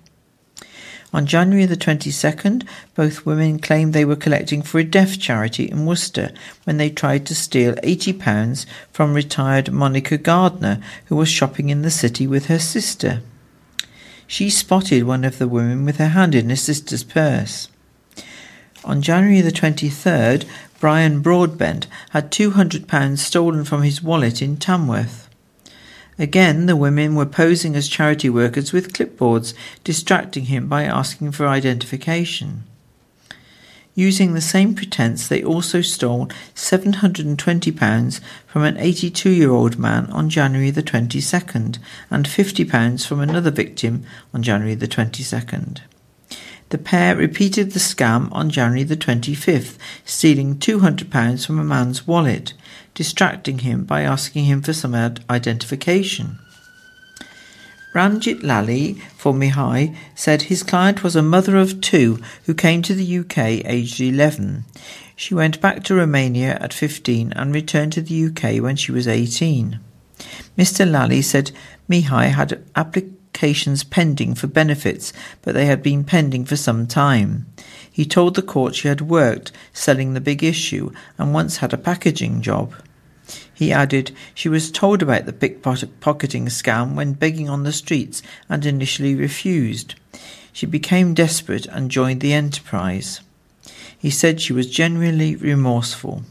On 1.10 1.24
January 1.24 1.64
the 1.64 1.74
22nd, 1.74 2.66
both 2.94 3.24
women 3.24 3.58
claimed 3.58 3.94
they 3.94 4.04
were 4.04 4.14
collecting 4.14 4.60
for 4.60 4.78
a 4.78 4.84
deaf 4.84 5.18
charity 5.18 5.64
in 5.64 5.86
Worcester 5.86 6.32
when 6.64 6.76
they 6.76 6.90
tried 6.90 7.24
to 7.26 7.34
steal 7.34 7.74
£80 7.76 8.66
from 8.92 9.14
retired 9.14 9.72
Monica 9.72 10.18
Gardner, 10.18 10.78
who 11.06 11.16
was 11.16 11.30
shopping 11.30 11.70
in 11.70 11.80
the 11.80 11.90
city 11.90 12.26
with 12.26 12.46
her 12.46 12.58
sister. 12.58 13.22
She 14.26 14.50
spotted 14.50 15.04
one 15.04 15.24
of 15.24 15.38
the 15.38 15.48
women 15.48 15.86
with 15.86 15.96
her 15.96 16.08
hand 16.08 16.34
in 16.34 16.50
her 16.50 16.56
sister's 16.56 17.04
purse. 17.04 17.68
On 18.84 19.00
January 19.00 19.40
the 19.40 19.50
23rd, 19.50 20.46
Brian 20.80 21.20
Broadbent 21.23 21.88
had 22.11 22.30
£200 22.30 23.18
stolen 23.18 23.64
from 23.64 23.82
his 23.82 24.00
wallet 24.00 24.40
in 24.40 24.56
Tamworth. 24.56 25.28
Again, 26.18 26.66
the 26.66 26.76
women 26.76 27.14
were 27.14 27.26
posing 27.26 27.75
as 27.75 27.88
charity 27.88 28.30
workers 28.30 28.73
with 28.73 28.92
clipboards, 28.92 29.54
distracting 29.82 30.44
him 30.44 30.68
by 30.68 30.85
asking 30.85 31.32
for 31.32 31.49
identification. 31.49 32.64
Using 33.94 34.35
the 34.35 34.40
same 34.40 34.76
pretense, 34.76 35.26
they 35.26 35.42
also 35.42 35.80
stole 35.80 36.28
£720 36.54 38.20
from 38.47 38.62
an 38.62 38.76
82 38.76 39.30
year 39.30 39.50
old 39.50 39.76
man 39.76 40.06
on 40.11 40.30
January 40.30 40.70
the 40.70 40.85
22nd 40.85 41.78
and 42.08 42.26
£50 42.26 43.06
from 43.06 43.18
another 43.18 43.50
victim 43.50 44.04
on 44.32 44.44
January 44.44 44.76
the 44.76 44.87
22nd. 44.87 45.80
The 46.70 46.78
pair 46.78 47.16
repeated 47.16 47.72
the 47.72 47.78
scam 47.78 48.28
on 48.30 48.50
January 48.50 48.84
the 48.84 48.96
25th, 48.96 49.78
stealing 50.04 50.56
£200 50.56 51.46
from 51.46 51.58
a 51.58 51.64
man's 51.64 52.06
wallet, 52.06 52.52
distracting 52.92 53.60
him 53.60 53.84
by 53.84 54.02
asking 54.02 54.44
him 54.44 54.60
for 54.60 54.75
some 54.75 54.94
identification. 54.94 56.38
Ranjit 57.94 58.42
Lally 58.42 59.00
for 59.16 59.32
Mihai 59.32 59.96
said 60.14 60.42
his 60.42 60.62
client 60.62 61.02
was 61.02 61.16
a 61.16 61.22
mother 61.22 61.56
of 61.56 61.80
two 61.80 62.20
who 62.44 62.52
came 62.52 62.82
to 62.82 62.94
the 62.94 63.18
UK 63.18 63.64
aged 63.64 64.00
11. 64.00 64.64
She 65.16 65.34
went 65.34 65.62
back 65.62 65.84
to 65.84 65.94
Romania 65.94 66.58
at 66.60 66.75
15 66.75 67.32
and 67.32 67.54
returned 67.54 67.94
to 67.94 68.02
the 68.02 68.26
UK 68.26 68.62
when 68.62 68.76
she 68.76 68.92
was 68.92 69.08
18. 69.08 69.80
Mr. 70.58 70.88
Lally 70.88 71.22
said 71.22 71.50
Mihai 71.88 72.28
had 72.28 72.62
applications 72.76 73.17
applications 73.38 73.85
pending 73.85 74.35
for 74.35 74.49
benefits, 74.49 75.12
but 75.42 75.54
they 75.54 75.66
had 75.66 75.80
been 75.80 76.02
pending 76.02 76.45
for 76.45 76.57
some 76.57 76.88
time. 76.88 77.47
He 77.88 78.04
told 78.04 78.35
the 78.35 78.42
court 78.42 78.75
she 78.75 78.88
had 78.88 79.00
worked 79.00 79.52
selling 79.73 80.14
the 80.14 80.21
big 80.21 80.42
issue 80.42 80.90
and 81.16 81.33
once 81.33 81.59
had 81.59 81.73
a 81.73 81.78
packaging 81.78 82.42
job. 82.42 82.75
He 83.54 83.71
added 83.71 84.11
she 84.35 84.49
was 84.49 84.73
told 84.73 85.02
about 85.02 85.26
the 85.26 85.33
pickpocketing 85.33 86.47
scam 86.50 86.97
when 86.97 87.12
begging 87.12 87.49
on 87.49 87.62
the 87.62 87.71
streets 87.71 88.25
and 88.49 88.66
initially 88.66 89.14
refused. 89.14 89.95
She 90.52 90.66
became 90.66 91.14
desperate 91.14 91.66
and 91.66 91.92
joined 91.92 92.21
the 92.21 92.33
enterprise. 92.33 93.21
He 93.97 94.11
said 94.11 94.40
she 94.40 94.52
was 94.52 94.68
genuinely 94.68 95.37
remorseful. 95.37 96.25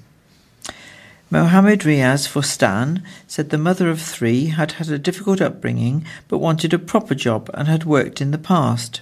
Mohammed 1.30 1.82
Riaz 1.82 2.26
for 2.26 2.42
Stan 2.42 3.04
said 3.28 3.50
the 3.50 3.58
mother 3.58 3.90
of 3.90 4.02
three 4.02 4.46
had 4.46 4.74
had 4.74 4.90
a 4.90 4.98
difficult 4.98 5.42
upbringing 5.42 6.06
but 6.30 6.38
wanted 6.38 6.74
a 6.74 6.80
proper 6.80 7.14
job 7.14 7.50
and 7.54 7.68
had 7.68 7.84
worked 7.84 8.22
in 8.22 8.32
the 8.32 8.38
past. 8.38 9.02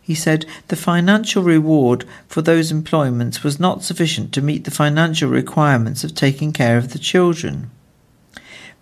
He 0.00 0.14
said 0.14 0.46
the 0.68 0.76
financial 0.76 1.42
reward 1.42 2.04
for 2.28 2.40
those 2.40 2.70
employments 2.70 3.42
was 3.42 3.58
not 3.58 3.82
sufficient 3.82 4.32
to 4.34 4.42
meet 4.42 4.62
the 4.62 4.70
financial 4.70 5.28
requirements 5.28 6.04
of 6.04 6.14
taking 6.14 6.52
care 6.52 6.78
of 6.78 6.92
the 6.92 7.00
children. 7.00 7.72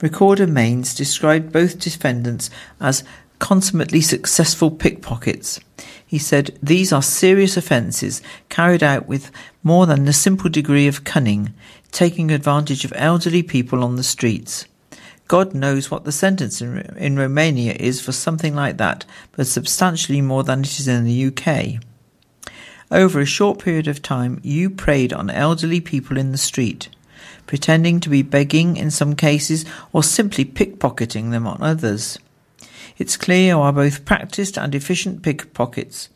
Recorder 0.02 0.46
Mains 0.46 0.94
described 0.94 1.50
both 1.50 1.78
defendants 1.78 2.50
as 2.80 3.02
consummately 3.38 4.02
successful 4.02 4.70
pickpockets. 4.70 5.58
He 6.06 6.18
said 6.18 6.58
these 6.62 6.92
are 6.92 7.02
serious 7.02 7.56
offences 7.56 8.20
carried 8.50 8.82
out 8.82 9.06
with 9.06 9.30
more 9.62 9.86
than 9.86 10.06
a 10.06 10.12
simple 10.12 10.50
degree 10.50 10.86
of 10.86 11.04
cunning, 11.04 11.54
taking 11.94 12.32
advantage 12.32 12.84
of 12.84 12.92
elderly 12.96 13.42
people 13.42 13.84
on 13.84 13.94
the 13.94 14.02
streets. 14.02 14.66
God 15.28 15.54
knows 15.54 15.90
what 15.90 16.04
the 16.04 16.12
sentence 16.12 16.60
in, 16.60 16.80
in 16.96 17.16
Romania 17.16 17.72
is 17.78 18.00
for 18.02 18.10
something 18.10 18.54
like 18.54 18.76
that, 18.78 19.06
but 19.32 19.46
substantially 19.46 20.20
more 20.20 20.42
than 20.42 20.60
it 20.60 20.78
is 20.80 20.88
in 20.88 21.04
the 21.04 21.26
UK. 21.26 21.80
Over 22.90 23.20
a 23.20 23.26
short 23.26 23.60
period 23.60 23.86
of 23.88 24.02
time, 24.02 24.40
you 24.42 24.70
preyed 24.70 25.12
on 25.12 25.30
elderly 25.30 25.80
people 25.80 26.18
in 26.18 26.32
the 26.32 26.36
street, 26.36 26.88
pretending 27.46 28.00
to 28.00 28.10
be 28.10 28.22
begging 28.22 28.76
in 28.76 28.90
some 28.90 29.14
cases 29.14 29.64
or 29.92 30.02
simply 30.02 30.44
pickpocketing 30.44 31.30
them 31.30 31.46
on 31.46 31.62
others. 31.62 32.18
It's 32.98 33.16
clear 33.16 33.54
you 33.54 33.60
are 33.60 33.72
both 33.72 34.04
practised 34.04 34.58
and 34.58 34.74
efficient 34.74 35.22
pickpockets. 35.22 36.08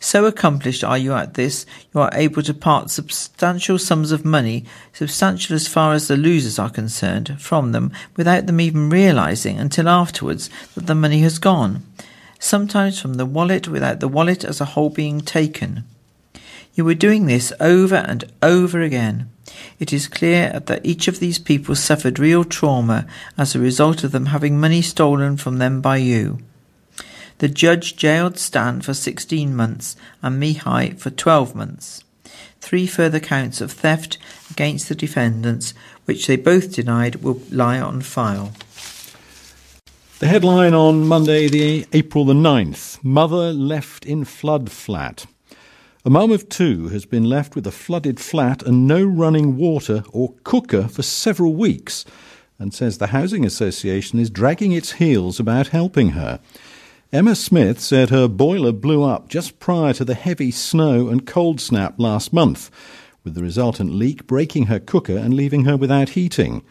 So 0.00 0.24
accomplished 0.24 0.82
are 0.82 0.96
you 0.96 1.12
at 1.12 1.34
this, 1.34 1.66
you 1.92 2.00
are 2.00 2.10
able 2.14 2.42
to 2.42 2.54
part 2.54 2.90
substantial 2.90 3.78
sums 3.78 4.12
of 4.12 4.24
money, 4.24 4.64
substantial 4.92 5.54
as 5.54 5.68
far 5.68 5.92
as 5.92 6.08
the 6.08 6.16
losers 6.16 6.58
are 6.58 6.70
concerned, 6.70 7.40
from 7.40 7.72
them 7.72 7.92
without 8.16 8.46
them 8.46 8.60
even 8.60 8.88
realizing 8.88 9.58
until 9.58 9.88
afterwards 9.88 10.48
that 10.74 10.86
the 10.86 10.94
money 10.94 11.20
has 11.20 11.38
gone, 11.38 11.84
sometimes 12.38 12.98
from 12.98 13.14
the 13.14 13.26
wallet 13.26 13.68
without 13.68 14.00
the 14.00 14.08
wallet 14.08 14.42
as 14.44 14.60
a 14.60 14.66
whole 14.66 14.90
being 14.90 15.20
taken. 15.20 15.84
You 16.74 16.84
were 16.84 16.94
doing 16.94 17.26
this 17.26 17.52
over 17.60 17.96
and 17.96 18.24
over 18.42 18.80
again. 18.80 19.30
It 19.78 19.92
is 19.92 20.08
clear 20.08 20.60
that 20.64 20.86
each 20.86 21.08
of 21.08 21.18
these 21.18 21.38
people 21.38 21.74
suffered 21.74 22.18
real 22.18 22.44
trauma 22.44 23.06
as 23.36 23.54
a 23.54 23.60
result 23.60 24.04
of 24.04 24.12
them 24.12 24.26
having 24.26 24.58
money 24.58 24.80
stolen 24.80 25.36
from 25.36 25.58
them 25.58 25.80
by 25.80 25.98
you. 25.98 26.38
The 27.40 27.48
judge 27.48 27.96
jailed 27.96 28.36
Stan 28.36 28.82
for 28.82 28.92
16 28.92 29.56
months 29.56 29.96
and 30.20 30.42
Mihai 30.42 30.98
for 30.98 31.08
12 31.08 31.54
months. 31.54 32.04
Three 32.60 32.86
further 32.86 33.18
counts 33.18 33.62
of 33.62 33.72
theft 33.72 34.18
against 34.50 34.90
the 34.90 34.94
defendants, 34.94 35.72
which 36.04 36.26
they 36.26 36.36
both 36.36 36.74
denied, 36.74 37.22
will 37.22 37.40
lie 37.50 37.80
on 37.80 38.02
file. 38.02 38.52
The 40.18 40.26
headline 40.26 40.74
on 40.74 41.08
Monday, 41.08 41.48
the 41.48 41.86
April 41.94 42.26
the 42.26 42.34
9th 42.34 43.02
Mother 43.02 43.54
left 43.54 44.04
in 44.04 44.26
flood 44.26 44.70
flat. 44.70 45.24
A 46.04 46.10
mum 46.10 46.32
of 46.32 46.50
two 46.50 46.88
has 46.88 47.06
been 47.06 47.24
left 47.24 47.54
with 47.54 47.66
a 47.66 47.72
flooded 47.72 48.20
flat 48.20 48.62
and 48.62 48.86
no 48.86 49.02
running 49.02 49.56
water 49.56 50.04
or 50.12 50.34
cooker 50.44 50.88
for 50.88 51.00
several 51.00 51.54
weeks 51.54 52.04
and 52.58 52.74
says 52.74 52.98
the 52.98 53.06
Housing 53.06 53.46
Association 53.46 54.18
is 54.18 54.28
dragging 54.28 54.72
its 54.72 54.92
heels 54.92 55.40
about 55.40 55.68
helping 55.68 56.10
her. 56.10 56.38
Emma 57.12 57.34
Smith 57.34 57.80
said 57.80 58.10
her 58.10 58.28
boiler 58.28 58.70
blew 58.70 59.02
up 59.02 59.28
just 59.28 59.58
prior 59.58 59.92
to 59.92 60.04
the 60.04 60.14
heavy 60.14 60.52
snow 60.52 61.08
and 61.08 61.26
cold 61.26 61.60
snap 61.60 61.94
last 61.98 62.32
month, 62.32 62.70
with 63.24 63.34
the 63.34 63.42
resultant 63.42 63.92
leak 63.92 64.28
breaking 64.28 64.66
her 64.66 64.78
cooker 64.78 65.16
and 65.16 65.34
leaving 65.34 65.64
her 65.64 65.76
without 65.76 66.10
heating. 66.10 66.62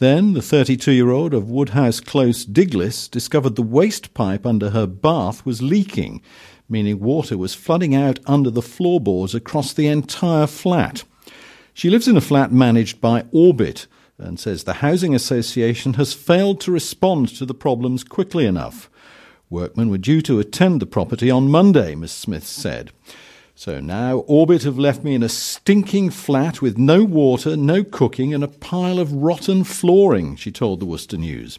Then 0.00 0.32
the 0.32 0.42
32 0.42 0.90
year 0.90 1.12
old 1.12 1.32
of 1.32 1.48
Woodhouse 1.48 2.00
Close, 2.00 2.44
Diglis, 2.44 3.08
discovered 3.08 3.54
the 3.54 3.62
waste 3.62 4.12
pipe 4.12 4.44
under 4.44 4.70
her 4.70 4.88
bath 4.88 5.46
was 5.46 5.62
leaking, 5.62 6.20
meaning 6.68 6.98
water 6.98 7.38
was 7.38 7.54
flooding 7.54 7.94
out 7.94 8.18
under 8.26 8.50
the 8.50 8.62
floorboards 8.62 9.36
across 9.36 9.72
the 9.72 9.86
entire 9.86 10.48
flat. 10.48 11.04
She 11.74 11.90
lives 11.90 12.08
in 12.08 12.16
a 12.16 12.20
flat 12.20 12.50
managed 12.50 13.00
by 13.00 13.26
Orbit 13.30 13.86
and 14.18 14.40
says 14.40 14.64
the 14.64 14.74
Housing 14.74 15.14
Association 15.14 15.94
has 15.94 16.12
failed 16.12 16.60
to 16.62 16.72
respond 16.72 17.28
to 17.36 17.46
the 17.46 17.54
problems 17.54 18.02
quickly 18.02 18.46
enough. 18.46 18.90
Workmen 19.48 19.90
were 19.90 19.98
due 19.98 20.22
to 20.22 20.40
attend 20.40 20.80
the 20.80 20.86
property 20.86 21.30
on 21.30 21.50
Monday, 21.50 21.94
Miss 21.94 22.12
Smith 22.12 22.46
said. 22.46 22.90
So 23.54 23.80
now 23.80 24.18
Orbit 24.26 24.64
have 24.64 24.78
left 24.78 25.04
me 25.04 25.14
in 25.14 25.22
a 25.22 25.28
stinking 25.28 26.10
flat 26.10 26.60
with 26.60 26.76
no 26.76 27.04
water, 27.04 27.56
no 27.56 27.84
cooking, 27.84 28.34
and 28.34 28.42
a 28.42 28.48
pile 28.48 28.98
of 28.98 29.12
rotten 29.12 29.64
flooring, 29.64 30.36
she 30.36 30.50
told 30.50 30.80
the 30.80 30.86
Worcester 30.86 31.16
News. 31.16 31.58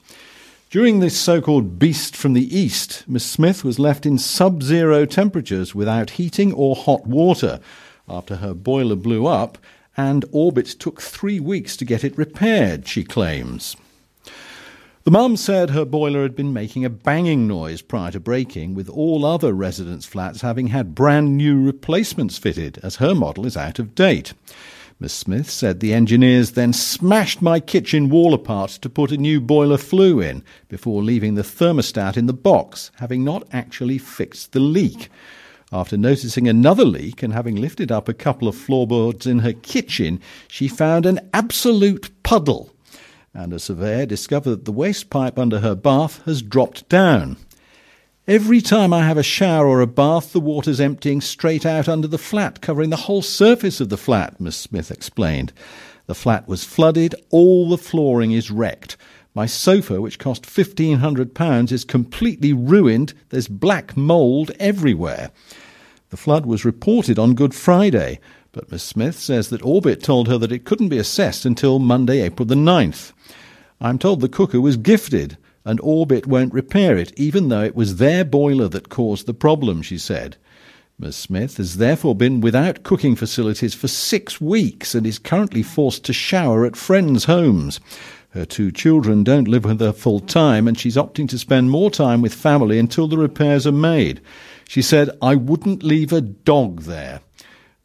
During 0.70 1.00
this 1.00 1.18
so 1.18 1.42
called 1.42 1.80
beast 1.80 2.14
from 2.14 2.34
the 2.34 2.56
east, 2.56 3.06
Miss 3.08 3.26
Smith 3.26 3.64
was 3.64 3.80
left 3.80 4.06
in 4.06 4.18
sub 4.18 4.62
zero 4.62 5.06
temperatures 5.06 5.74
without 5.74 6.12
heating 6.12 6.52
or 6.54 6.76
hot 6.76 7.08
water 7.08 7.62
after 8.10 8.36
her 8.36 8.54
boiler 8.54 8.98
blew 8.98 9.26
up, 9.28 9.58
and 9.96 10.26
Orbit 10.34 10.68
took 10.68 11.02
three 11.02 11.40
weeks 11.40 11.78
to 11.78 11.86
get 11.86 12.04
it 12.04 12.18
repaired, 12.18 12.86
she 12.86 13.04
claims. 13.04 13.78
The 15.08 15.12
mum 15.12 15.38
said 15.38 15.70
her 15.70 15.86
boiler 15.86 16.24
had 16.24 16.36
been 16.36 16.52
making 16.52 16.84
a 16.84 16.90
banging 16.90 17.48
noise 17.48 17.82
prior 17.82 18.12
to 18.12 18.20
breaking, 18.20 18.74
with 18.74 18.90
all 18.90 19.24
other 19.24 19.54
residents' 19.54 20.06
flats 20.06 20.42
having 20.42 20.68
had 20.68 20.96
brand 20.96 21.38
new 21.38 21.58
replacements 21.64 22.38
fitted, 22.38 22.78
as 22.84 22.98
her 22.98 23.16
model 23.16 23.46
is 23.46 23.56
out 23.56 23.80
of 23.80 23.96
date. 23.96 24.34
Miss 25.00 25.14
Smith 25.14 25.50
said 25.50 25.80
the 25.80 25.94
engineers 25.94 26.52
then 26.52 26.74
smashed 26.74 27.42
my 27.42 27.62
kitchen 27.62 28.10
wall 28.10 28.34
apart 28.34 28.72
to 28.72 28.90
put 28.90 29.14
a 29.14 29.18
new 29.18 29.40
boiler 29.40 29.78
flue 29.78 30.20
in 30.20 30.44
before 30.68 31.02
leaving 31.02 31.36
the 31.36 31.42
thermostat 31.42 32.18
in 32.18 32.26
the 32.26 32.34
box, 32.34 32.92
having 32.96 33.24
not 33.24 33.48
actually 33.54 33.98
fixed 33.98 34.52
the 34.52 34.60
leak. 34.60 35.08
After 35.72 35.96
noticing 35.96 36.50
another 36.50 36.84
leak 36.84 37.24
and 37.24 37.32
having 37.32 37.56
lifted 37.56 37.94
up 37.94 38.10
a 38.10 38.14
couple 38.14 38.50
of 38.50 38.58
floorboards 38.58 39.26
in 39.26 39.40
her 39.40 39.54
kitchen, 39.54 40.20
she 40.50 40.68
found 40.68 41.06
an 41.06 41.30
absolute 41.34 42.12
puddle 42.24 42.74
and 43.38 43.54
a 43.54 43.60
surveyor 43.60 44.08
discovered 44.08 44.50
that 44.50 44.66
the 44.66 44.72
waste 44.72 45.12
pipe 45.12 45.38
under 45.38 45.60
her 45.60 45.76
bath 45.76 46.24
has 46.26 46.42
dropped 46.42 46.90
down. 46.90 47.38
Every 48.28 48.62
time 48.62 48.92
I 48.92 49.06
have 49.06 49.18
a 49.18 49.24
shower 49.24 49.68
or 49.68 49.80
a 49.80 49.88
bath, 49.88 50.34
the 50.34 50.40
water's 50.40 50.82
emptying 50.82 51.22
straight 51.22 51.64
out 51.64 51.88
under 51.88 52.08
the 52.08 52.18
flat, 52.18 52.62
covering 52.62 52.90
the 52.90 52.96
whole 52.96 53.22
surface 53.22 53.80
of 53.80 53.90
the 53.90 53.96
flat, 53.96 54.42
Miss 54.42 54.58
Smith 54.58 54.90
explained. 54.90 55.54
The 56.08 56.16
flat 56.16 56.48
was 56.48 56.64
flooded, 56.64 57.14
all 57.30 57.70
the 57.70 57.78
flooring 57.78 58.32
is 58.32 58.50
wrecked. 58.50 58.98
My 59.36 59.46
sofa, 59.46 60.02
which 60.02 60.18
cost 60.18 60.44
£1,500, 60.44 61.72
is 61.72 61.86
completely 61.86 62.54
ruined. 62.54 63.14
There's 63.30 63.48
black 63.48 63.96
mould 63.96 64.52
everywhere. 64.60 65.30
The 66.10 66.18
flood 66.18 66.48
was 66.48 66.66
reported 66.66 67.20
on 67.20 67.36
Good 67.36 67.54
Friday, 67.54 68.20
but 68.58 68.72
Miss 68.72 68.82
Smith 68.82 69.20
says 69.20 69.50
that 69.50 69.64
Orbit 69.64 70.02
told 70.02 70.28
her 70.28 70.40
that 70.40 70.52
it 70.52 70.66
couldn't 70.66 70.90
be 70.90 70.98
assessed 70.98 71.46
until 71.46 71.78
Monday, 71.78 72.22
April 72.22 72.44
the 72.44 72.56
9th. 72.56 73.14
I'm 73.80 74.00
told 74.00 74.20
the 74.20 74.28
cooker 74.28 74.60
was 74.60 74.78
gifted 74.78 75.38
and 75.64 75.80
Orbit 75.84 76.26
won't 76.26 76.56
repair 76.56 76.98
it, 76.98 77.14
even 77.18 77.50
though 77.50 77.62
it 77.62 77.76
was 77.76 77.98
their 77.98 78.26
boiler 78.26 78.68
that 78.70 78.90
caused 78.90 79.28
the 79.28 79.36
problem, 79.36 79.84
she 79.84 80.00
said. 80.00 80.38
Ms. 80.98 81.16
Smith 81.16 81.58
has 81.58 81.78
therefore 81.78 82.16
been 82.16 82.42
without 82.42 82.82
cooking 82.82 83.16
facilities 83.16 83.76
for 83.76 83.88
six 83.88 84.42
weeks 84.42 84.96
and 84.96 85.06
is 85.06 85.20
currently 85.20 85.62
forced 85.62 86.04
to 86.06 86.12
shower 86.12 86.66
at 86.66 86.76
friends' 86.76 87.26
homes. 87.26 87.80
Her 88.30 88.46
two 88.46 88.72
children 88.72 89.24
don't 89.24 89.48
live 89.48 89.66
with 89.66 89.80
her 89.82 89.94
full 89.94 90.20
time, 90.20 90.68
and 90.68 90.80
she's 90.80 90.96
opting 90.96 91.30
to 91.30 91.38
spend 91.38 91.70
more 91.70 91.92
time 91.92 92.24
with 92.24 92.34
family 92.34 92.80
until 92.80 93.08
the 93.08 93.20
repairs 93.20 93.68
are 93.68 93.72
made. 93.72 94.20
She 94.68 94.82
said, 94.82 95.12
I 95.22 95.36
wouldn't 95.36 95.84
leave 95.84 96.12
a 96.12 96.22
dog 96.22 96.82
there. 96.82 97.22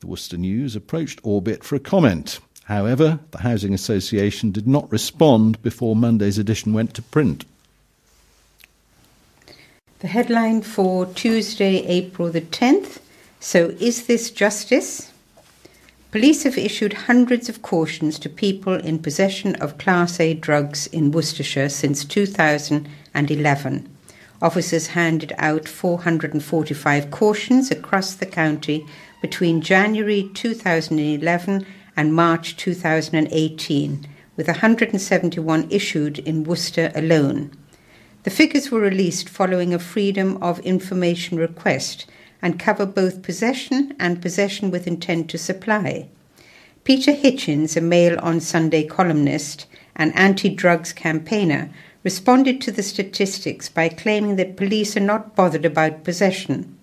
The 0.02 0.08
Worcester 0.08 0.36
News 0.36 0.74
approached 0.74 1.20
Orbit 1.22 1.62
for 1.62 1.76
a 1.76 1.80
comment. 1.80 2.40
However, 2.64 3.20
the 3.30 3.42
Housing 3.42 3.72
Association 3.72 4.50
did 4.50 4.66
not 4.66 4.90
respond 4.90 5.62
before 5.62 5.94
Monday's 5.94 6.38
edition 6.38 6.72
went 6.72 6.92
to 6.94 7.02
print. 7.02 7.44
The 10.00 10.08
headline 10.08 10.62
for 10.62 11.06
Tuesday, 11.06 11.86
April 11.86 12.32
the 12.32 12.40
10th. 12.40 12.98
So, 13.38 13.76
is 13.78 14.06
this 14.06 14.32
justice? 14.32 15.12
Police 16.10 16.42
have 16.42 16.58
issued 16.58 17.04
hundreds 17.04 17.48
of 17.48 17.62
cautions 17.62 18.18
to 18.18 18.28
people 18.28 18.74
in 18.74 18.98
possession 18.98 19.54
of 19.62 19.78
Class 19.78 20.18
A 20.18 20.34
drugs 20.34 20.88
in 20.88 21.12
Worcestershire 21.12 21.68
since 21.68 22.04
2011. 22.04 23.88
Officers 24.42 24.88
handed 24.88 25.32
out 25.38 25.68
445 25.68 27.12
cautions 27.12 27.70
across 27.70 28.16
the 28.16 28.26
county 28.26 28.84
between 29.22 29.62
January 29.62 30.28
2011 30.34 31.64
and 31.96 32.14
March 32.14 32.56
2018, 32.56 34.06
with 34.36 34.48
171 34.48 35.68
issued 35.70 36.18
in 36.18 36.42
Worcester 36.42 36.90
alone. 36.94 37.52
The 38.24 38.30
figures 38.30 38.70
were 38.70 38.80
released 38.80 39.28
following 39.28 39.72
a 39.72 39.78
Freedom 39.78 40.36
of 40.42 40.58
Information 40.60 41.38
request 41.38 42.06
and 42.42 42.58
cover 42.58 42.84
both 42.84 43.22
possession 43.22 43.94
and 43.98 44.20
possession 44.20 44.70
with 44.70 44.88
intent 44.88 45.30
to 45.30 45.38
supply. 45.38 46.08
Peter 46.82 47.12
Hitchens, 47.12 47.76
a 47.76 47.80
Mail 47.80 48.18
on 48.20 48.40
Sunday 48.40 48.84
columnist 48.84 49.66
and 49.94 50.12
anti 50.16 50.48
drugs 50.48 50.92
campaigner, 50.92 51.70
responded 52.02 52.60
to 52.60 52.72
the 52.72 52.82
statistics 52.82 53.68
by 53.68 53.88
claiming 53.88 54.34
that 54.34 54.56
police 54.56 54.96
are 54.96 55.00
not 55.00 55.36
bothered 55.36 55.64
about 55.64 56.02
possession. 56.02 56.76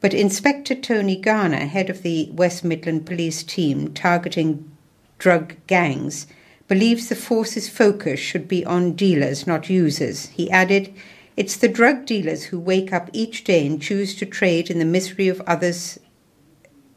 But 0.00 0.14
Inspector 0.14 0.74
Tony 0.76 1.16
Garner, 1.16 1.66
head 1.66 1.88
of 1.88 2.02
the 2.02 2.28
West 2.32 2.64
Midland 2.64 3.06
Police 3.06 3.42
team 3.42 3.92
targeting 3.94 4.70
drug 5.18 5.56
gangs, 5.66 6.26
believes 6.68 7.08
the 7.08 7.14
force's 7.14 7.68
focus 7.68 8.20
should 8.20 8.46
be 8.46 8.64
on 8.64 8.92
dealers, 8.92 9.46
not 9.46 9.70
users. 9.70 10.26
He 10.26 10.50
added, 10.50 10.92
It's 11.36 11.56
the 11.56 11.68
drug 11.68 12.04
dealers 12.04 12.44
who 12.44 12.60
wake 12.60 12.92
up 12.92 13.08
each 13.12 13.44
day 13.44 13.66
and 13.66 13.80
choose 13.80 14.14
to 14.16 14.26
trade 14.26 14.70
in 14.70 14.78
the 14.78 14.84
misery 14.84 15.28
of 15.28 15.40
others' 15.46 15.98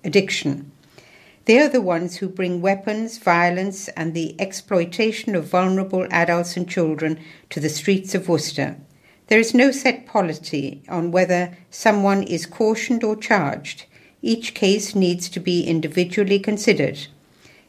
addiction. 0.04 0.72
They 1.46 1.60
are 1.60 1.70
the 1.70 1.82
ones 1.82 2.18
who 2.18 2.28
bring 2.28 2.62
weapons, 2.62 3.18
violence, 3.18 3.88
and 3.90 4.14
the 4.14 4.36
exploitation 4.40 5.36
of 5.36 5.48
vulnerable 5.48 6.06
adults 6.12 6.58
and 6.58 6.70
children 6.70 7.20
to 7.50 7.60
the 7.60 7.70
streets 7.70 8.14
of 8.14 8.28
Worcester. 8.28 8.78
There 9.30 9.40
is 9.40 9.54
no 9.54 9.70
set 9.70 10.08
policy 10.08 10.82
on 10.90 11.12
whether 11.12 11.56
someone 11.70 12.24
is 12.24 12.48
cautioned 12.48 13.04
or 13.04 13.16
charged. 13.16 13.86
Each 14.24 14.56
case 14.56 14.96
needs 14.96 15.30
to 15.30 15.40
be 15.40 15.68
individually 15.68 16.40
considered. 16.40 17.06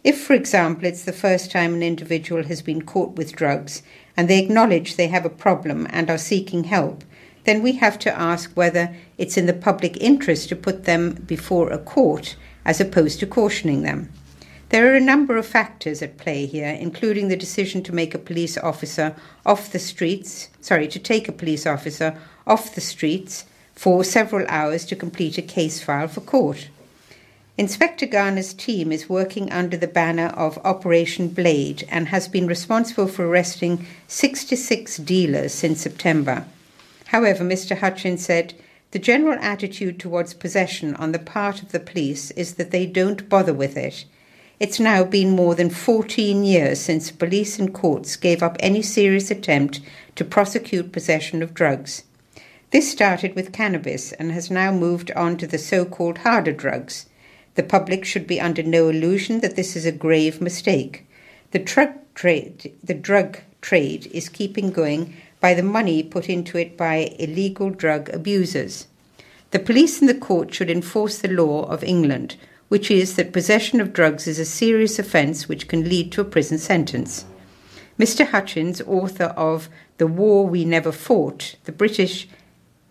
If, 0.03 0.19
for 0.19 0.33
example, 0.33 0.87
it's 0.87 1.05
the 1.05 1.13
first 1.13 1.51
time 1.51 1.75
an 1.75 1.83
individual 1.83 2.45
has 2.45 2.63
been 2.63 2.81
caught 2.81 3.15
with 3.15 3.37
drugs 3.37 3.83
and 4.17 4.27
they 4.27 4.43
acknowledge 4.43 4.97
they 4.97 5.09
have 5.09 5.27
a 5.27 5.31
problem 5.45 5.87
and 5.91 6.09
are 6.09 6.17
seeking 6.17 6.65
help, 6.65 7.05
then 7.45 7.63
we 7.63 7.73
have 7.73 7.99
to 7.99 8.19
ask 8.19 8.51
whether 8.55 8.97
it's 9.19 9.37
in 9.37 9.45
the 9.45 9.53
public 9.53 9.99
interest 9.99 10.49
to 10.49 10.57
put 10.57 10.85
them 10.85 11.13
before 11.27 11.71
a 11.71 11.79
court 11.79 12.37
as 12.65 12.81
opposed 12.81 13.21
to 13.21 13.27
cautioning 13.27 13.83
them. 13.83 14.11
There 14.71 14.93
are 14.93 14.95
a 14.95 15.01
number 15.01 15.37
of 15.37 15.47
factors 15.47 16.01
at 16.01 16.17
play 16.17 16.47
here, 16.47 16.69
including 16.69 17.27
the 17.27 17.37
decision 17.37 17.83
to 17.83 17.93
make 17.93 18.15
a 18.15 18.19
police 18.19 18.57
officer 18.57 19.17
off 19.45 19.73
the 19.73 19.81
streets, 19.81 20.49
sorry, 20.61 20.87
to 20.87 21.01
take 21.01 21.29
a 21.29 21.33
police 21.33 21.67
officer 21.67 22.17
off 22.47 22.77
the 22.77 22.81
streets 22.81 23.47
for 23.75 24.05
several 24.05 24.47
hours 24.49 24.85
to 24.85 24.95
complete 24.95 25.37
a 25.39 25.43
case 25.43 25.83
file 25.83 26.07
for 26.07 26.21
court. 26.21 26.69
Inspector 27.59 28.07
Garner's 28.07 28.55
team 28.55 28.93
is 28.93 29.09
working 29.09 29.51
under 29.51 29.77
the 29.77 29.89
banner 29.89 30.29
of 30.29 30.57
Operation 30.59 31.27
Blade 31.31 31.85
and 31.91 32.07
has 32.07 32.29
been 32.29 32.47
responsible 32.47 33.09
for 33.09 33.27
arresting 33.27 33.85
66 34.07 34.99
dealers 34.99 35.53
since 35.53 35.81
September. 35.81 36.45
However, 37.07 37.43
Mr. 37.43 37.77
Hitchens 37.77 38.21
said 38.21 38.55
the 38.93 39.01
general 39.01 39.37
attitude 39.41 39.99
towards 39.99 40.33
possession 40.33 40.95
on 40.95 41.11
the 41.11 41.19
part 41.19 41.61
of 41.61 41.73
the 41.73 41.81
police 41.81 42.31
is 42.31 42.55
that 42.55 42.71
they 42.71 42.87
don't 42.87 43.29
bother 43.29 43.53
with 43.53 43.77
it. 43.77 44.05
It's 44.61 44.79
now 44.79 45.05
been 45.05 45.31
more 45.31 45.55
than 45.55 45.71
14 45.71 46.45
years 46.45 46.79
since 46.79 47.11
police 47.11 47.59
and 47.59 47.73
courts 47.73 48.15
gave 48.15 48.43
up 48.43 48.59
any 48.61 48.83
serious 48.83 49.31
attempt 49.31 49.81
to 50.17 50.25
prosecute 50.25 50.93
possession 50.93 51.43
of 51.43 51.55
drugs. 51.55 52.03
This 52.71 52.93
started 52.93 53.35
with 53.35 53.55
cannabis 53.55 54.13
and 54.13 54.33
has 54.33 54.51
now 54.51 54.71
moved 54.71 55.11
on 55.13 55.39
to 55.39 55.47
the 55.47 55.57
so 55.57 55.87
called 55.87 56.19
harder 56.19 56.53
drugs. 56.53 57.07
The 57.55 57.63
public 57.63 58.05
should 58.05 58.27
be 58.27 58.39
under 58.39 58.63
no 58.63 58.91
illusion 58.91 59.41
that 59.41 59.57
this 59.57 59.77
is 59.77 59.87
a 59.87 59.93
grave 59.93 60.43
mistake. 60.43 61.07
The 61.53 61.59
drug 61.59 61.95
trade, 62.15 62.71
the 62.85 62.93
drug 62.93 63.39
trade 63.63 64.11
is 64.13 64.29
keeping 64.29 64.73
going 64.73 65.17
by 65.41 65.55
the 65.55 65.63
money 65.63 66.03
put 66.03 66.29
into 66.29 66.59
it 66.59 66.77
by 66.77 67.17
illegal 67.19 67.71
drug 67.71 68.11
abusers. 68.11 68.89
The 69.53 69.59
police 69.59 70.01
and 70.01 70.09
the 70.09 70.15
court 70.15 70.53
should 70.53 70.71
enforce 70.71 71.17
the 71.17 71.29
law 71.29 71.65
of 71.65 71.83
England, 71.83 72.37
which 72.71 72.89
is 72.89 73.17
that 73.17 73.33
possession 73.33 73.81
of 73.81 73.93
drugs 73.93 74.29
is 74.29 74.39
a 74.39 74.45
serious 74.45 74.97
offence 74.97 75.49
which 75.49 75.67
can 75.67 75.89
lead 75.89 76.13
to 76.13 76.21
a 76.21 76.25
prison 76.25 76.57
sentence. 76.57 77.25
Mr. 77.99 78.25
Hitchens, 78.25 78.81
author 78.87 79.35
of 79.37 79.69
The 79.99 80.07
War 80.07 80.47
We 80.47 80.65
Never 80.65 80.93
Fought, 80.93 81.57
the 81.65 81.73
British 81.73 82.29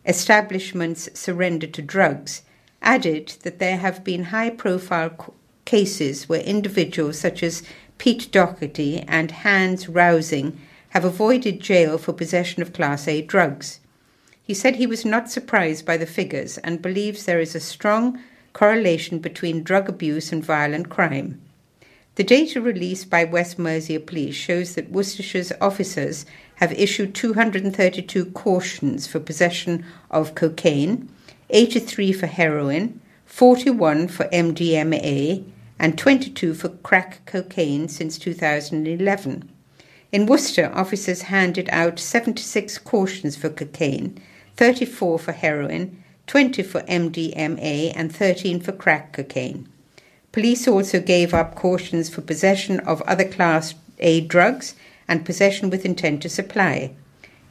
establishment's 0.05 1.07
surrender 1.17 1.65
to 1.67 1.81
drugs, 1.81 2.41
added 2.81 3.35
that 3.43 3.59
there 3.59 3.77
have 3.77 4.03
been 4.03 4.25
high 4.25 4.49
profile 4.49 5.33
cases 5.63 6.27
where 6.27 6.41
individuals 6.41 7.17
such 7.17 7.41
as 7.41 7.63
Pete 7.97 8.29
Doherty 8.33 8.99
and 9.07 9.31
Hans 9.31 9.85
Rausing 9.87 10.57
have 10.89 11.05
avoided 11.05 11.61
jail 11.61 11.97
for 11.97 12.11
possession 12.11 12.61
of 12.61 12.73
Class 12.73 13.07
A 13.07 13.21
drugs. 13.21 13.79
He 14.43 14.53
said 14.53 14.75
he 14.75 14.87
was 14.87 15.05
not 15.05 15.31
surprised 15.31 15.85
by 15.85 15.95
the 15.95 16.05
figures 16.05 16.57
and 16.57 16.81
believes 16.81 17.23
there 17.23 17.39
is 17.39 17.55
a 17.55 17.61
strong 17.61 18.19
correlation 18.53 19.19
between 19.19 19.63
drug 19.63 19.89
abuse 19.89 20.31
and 20.31 20.43
violent 20.43 20.89
crime. 20.89 21.39
The 22.15 22.23
data 22.23 22.59
released 22.59 23.09
by 23.09 23.23
West 23.23 23.57
Mercia 23.57 23.99
Police 23.99 24.35
shows 24.35 24.75
that 24.75 24.91
Worcestershire's 24.91 25.53
officers 25.61 26.25
have 26.55 26.73
issued 26.73 27.15
232 27.15 28.25
cautions 28.31 29.07
for 29.07 29.21
possession 29.21 29.85
of 30.11 30.35
cocaine, 30.35 31.07
83 31.49 32.11
for 32.11 32.27
heroin, 32.27 32.99
41 33.25 34.09
for 34.09 34.25
MDMA, 34.25 35.45
and 35.79 35.97
22 35.97 36.53
for 36.53 36.69
crack 36.69 37.25
cocaine 37.25 37.87
since 37.87 38.19
2011. 38.19 39.49
In 40.11 40.25
Worcester, 40.25 40.71
officers 40.73 41.21
handed 41.21 41.69
out 41.71 41.99
76 41.99 42.79
cautions 42.79 43.37
for 43.37 43.49
cocaine, 43.49 44.21
34 44.57 45.19
for 45.19 45.31
heroin, 45.31 45.98
20 46.29 46.61
for 46.61 46.81
MDMA, 46.81 47.91
and 47.95 48.15
13 48.15 48.59
for 48.59 48.71
crack 48.71 49.13
cocaine. 49.13 49.67
Police 50.31 50.67
also 50.67 51.01
gave 51.01 51.33
up 51.33 51.55
cautions 51.55 52.07
for 52.07 52.21
possession 52.21 52.79
of 52.81 53.01
other 53.01 53.27
Class 53.27 53.73
A 53.97 54.21
drugs 54.21 54.75
and 55.07 55.25
possession 55.25 55.71
with 55.71 55.85
intent 55.85 56.21
to 56.21 56.29
supply. 56.29 56.91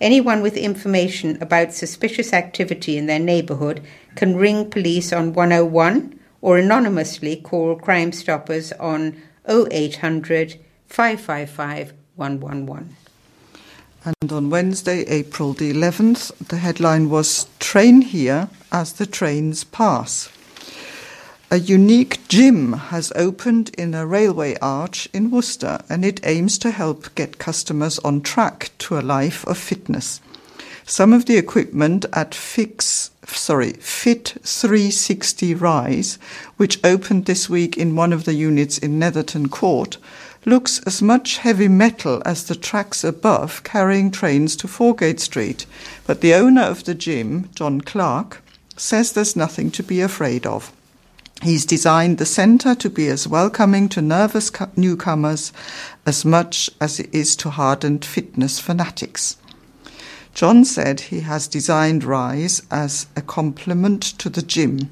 Anyone 0.00 0.42
with 0.42 0.56
information 0.56 1.42
about 1.42 1.72
suspicious 1.72 2.32
activity 2.32 2.96
in 2.96 3.06
their 3.06 3.18
neighbourhood 3.18 3.82
can 4.14 4.36
ring 4.36 4.70
police 4.70 5.12
on 5.12 5.32
101 5.32 6.16
or 6.40 6.56
anonymously 6.56 7.34
call 7.34 7.74
Crime 7.74 8.12
Stoppers 8.12 8.70
on 8.74 9.20
0800 9.48 10.54
555 10.86 11.94
111. 12.14 12.96
And 14.04 14.32
on 14.32 14.50
Wednesday, 14.50 15.00
April 15.08 15.52
the 15.52 15.72
11th, 15.72 16.30
the 16.46 16.58
headline 16.58 17.10
was 17.10 17.48
Train 17.58 18.02
Here 18.02 18.48
as 18.72 18.94
the 18.94 19.06
Trains 19.06 19.64
Pass. 19.64 20.28
A 21.50 21.58
unique 21.58 22.28
gym 22.28 22.74
has 22.74 23.10
opened 23.16 23.70
in 23.78 23.94
a 23.94 24.06
railway 24.06 24.54
arch 24.60 25.08
in 25.14 25.30
Worcester 25.30 25.80
and 25.88 26.04
it 26.04 26.20
aims 26.22 26.58
to 26.58 26.70
help 26.70 27.14
get 27.14 27.38
customers 27.38 27.98
on 28.00 28.20
track 28.20 28.70
to 28.78 28.98
a 28.98 29.00
life 29.00 29.46
of 29.46 29.56
fitness. 29.56 30.20
Some 30.84 31.12
of 31.12 31.24
the 31.24 31.36
equipment 31.36 32.04
at 32.12 32.34
Fix, 32.34 33.10
sorry, 33.26 33.72
Fit 33.74 34.36
360 34.42 35.54
Rise, 35.54 36.18
which 36.56 36.80
opened 36.84 37.24
this 37.24 37.48
week 37.48 37.78
in 37.78 37.96
one 37.96 38.12
of 38.12 38.24
the 38.24 38.34
units 38.34 38.76
in 38.76 38.98
Netherton 38.98 39.48
Court, 39.48 39.96
looks 40.44 40.80
as 40.86 41.02
much 41.02 41.38
heavy 41.38 41.68
metal 41.68 42.22
as 42.24 42.44
the 42.44 42.54
tracks 42.54 43.04
above 43.04 43.62
carrying 43.64 44.10
trains 44.10 44.56
to 44.56 44.68
Foregate 44.68 45.20
Street. 45.20 45.66
But 46.06 46.20
the 46.20 46.34
owner 46.34 46.62
of 46.62 46.84
the 46.84 46.94
gym, 46.94 47.50
John 47.54 47.80
Clark, 47.80 48.42
says 48.78 49.12
there's 49.12 49.36
nothing 49.36 49.70
to 49.72 49.82
be 49.82 50.00
afraid 50.00 50.46
of. 50.46 50.72
He's 51.42 51.66
designed 51.66 52.18
the 52.18 52.26
centre 52.26 52.74
to 52.74 52.90
be 52.90 53.08
as 53.08 53.28
welcoming 53.28 53.88
to 53.90 54.02
nervous 54.02 54.50
newcomers 54.76 55.52
as 56.04 56.24
much 56.24 56.68
as 56.80 56.98
it 56.98 57.14
is 57.14 57.36
to 57.36 57.50
hardened 57.50 58.04
fitness 58.04 58.58
fanatics. 58.58 59.36
John 60.34 60.64
said 60.64 61.00
he 61.00 61.20
has 61.20 61.48
designed 61.48 62.04
Rise 62.04 62.62
as 62.70 63.06
a 63.16 63.22
complement 63.22 64.02
to 64.18 64.28
the 64.28 64.42
gym. 64.42 64.90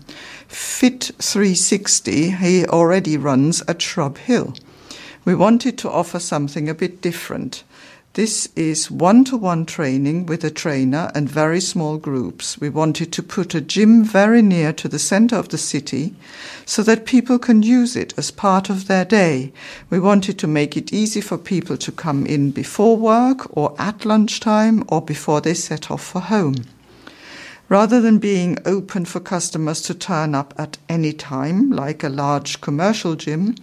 Fit 0.49 1.11
360 1.19 2.31
he 2.31 2.65
already 2.67 3.17
runs 3.17 3.63
at 3.69 3.83
Shrub 3.83 4.19
Hill. 4.19 4.55
We 5.25 5.35
wanted 5.35 5.79
to 5.79 5.91
offer 5.91 6.21
something 6.21 6.69
a 6.69 6.75
bit 6.75 7.01
different. 7.01 7.65
This 8.17 8.49
is 8.57 8.91
one 8.91 9.25
to 9.25 9.37
one 9.37 9.67
training 9.67 10.25
with 10.25 10.43
a 10.43 10.51
trainer 10.51 11.13
and 11.15 11.29
very 11.29 11.61
small 11.61 11.99
groups. 11.99 12.59
We 12.59 12.71
wanted 12.71 13.13
to 13.13 13.23
put 13.23 13.55
a 13.55 13.61
gym 13.61 14.05
very 14.05 14.41
near 14.41 14.73
to 14.73 14.89
the 14.89 14.99
center 14.99 15.37
of 15.37 15.51
the 15.51 15.59
city 15.59 16.15
so 16.65 16.83
that 16.85 17.05
people 17.05 17.39
can 17.39 17.63
use 17.63 17.95
it 17.95 18.15
as 18.17 18.31
part 18.31 18.71
of 18.71 18.87
their 18.87 19.05
day. 19.05 19.53
We 19.91 20.01
wanted 20.01 20.39
to 20.39 20.47
make 20.47 20.79
it 20.79 20.95
easy 20.95 21.21
for 21.21 21.37
people 21.37 21.77
to 21.77 21.93
come 21.93 22.25
in 22.25 22.53
before 22.53 22.97
work 22.97 23.55
or 23.55 23.75
at 23.79 24.07
lunchtime 24.07 24.83
or 24.89 25.03
before 25.03 25.43
they 25.43 25.53
set 25.53 25.91
off 25.91 26.03
for 26.03 26.21
home. 26.21 26.65
Rather 27.69 28.01
than 28.01 28.19
being 28.19 28.57
open 28.65 29.05
for 29.05 29.19
customers 29.19 29.83
to 29.83 29.93
turn 29.93 30.37
up 30.37 30.55
at 30.57 30.79
any 30.89 31.13
time, 31.13 31.69
like 31.71 32.05
a 32.05 32.09
large 32.09 32.61
commercial 32.61 33.17
gym, 33.17 33.57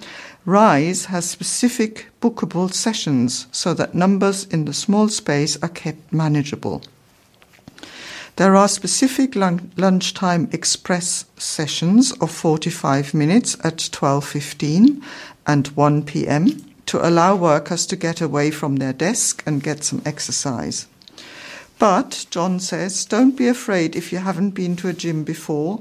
Rise 0.45 1.05
has 1.05 1.29
specific 1.29 2.07
bookable 2.21 2.73
sessions 2.73 3.47
so 3.53 3.73
that 3.75 3.95
numbers 3.95 4.43
in 4.43 4.65
the 4.65 4.73
small 4.73 5.07
space 5.07 5.55
are 5.63 5.69
kept 5.69 6.11
manageable. 6.11 6.81
There 8.35 8.53
are 8.55 8.67
specific 8.67 9.37
lun- 9.37 9.71
lunchtime 9.77 10.49
express 10.51 11.23
sessions 11.37 12.11
of 12.13 12.29
45 12.29 13.13
minutes 13.13 13.55
at 13.63 13.77
12:15 13.77 15.01
and 15.47 15.67
1 15.67 16.03
p.m. 16.03 16.61
to 16.87 17.07
allow 17.07 17.37
workers 17.37 17.85
to 17.85 17.95
get 17.95 18.19
away 18.19 18.51
from 18.51 18.75
their 18.75 18.91
desk 18.93 19.43
and 19.45 19.63
get 19.63 19.85
some 19.85 20.01
exercise. 20.05 20.87
But 21.79 22.25
John 22.29 22.59
says, 22.59 23.05
don't 23.05 23.37
be 23.37 23.47
afraid 23.47 23.95
if 23.95 24.11
you 24.11 24.17
haven't 24.17 24.51
been 24.51 24.75
to 24.77 24.89
a 24.89 24.93
gym 24.93 25.23
before 25.23 25.79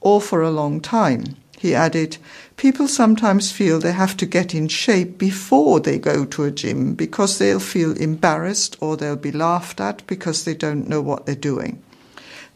or 0.00 0.20
for 0.20 0.42
a 0.42 0.50
long 0.50 0.80
time. 0.80 1.36
He 1.60 1.74
added, 1.74 2.16
People 2.56 2.88
sometimes 2.88 3.52
feel 3.52 3.80
they 3.80 3.92
have 3.92 4.16
to 4.16 4.24
get 4.24 4.54
in 4.54 4.66
shape 4.68 5.18
before 5.18 5.78
they 5.78 5.98
go 5.98 6.24
to 6.24 6.44
a 6.44 6.50
gym 6.50 6.94
because 6.94 7.36
they'll 7.36 7.60
feel 7.60 7.92
embarrassed 7.98 8.78
or 8.80 8.96
they'll 8.96 9.14
be 9.14 9.30
laughed 9.30 9.78
at 9.78 10.02
because 10.06 10.44
they 10.44 10.54
don't 10.54 10.88
know 10.88 11.02
what 11.02 11.26
they're 11.26 11.34
doing. 11.34 11.82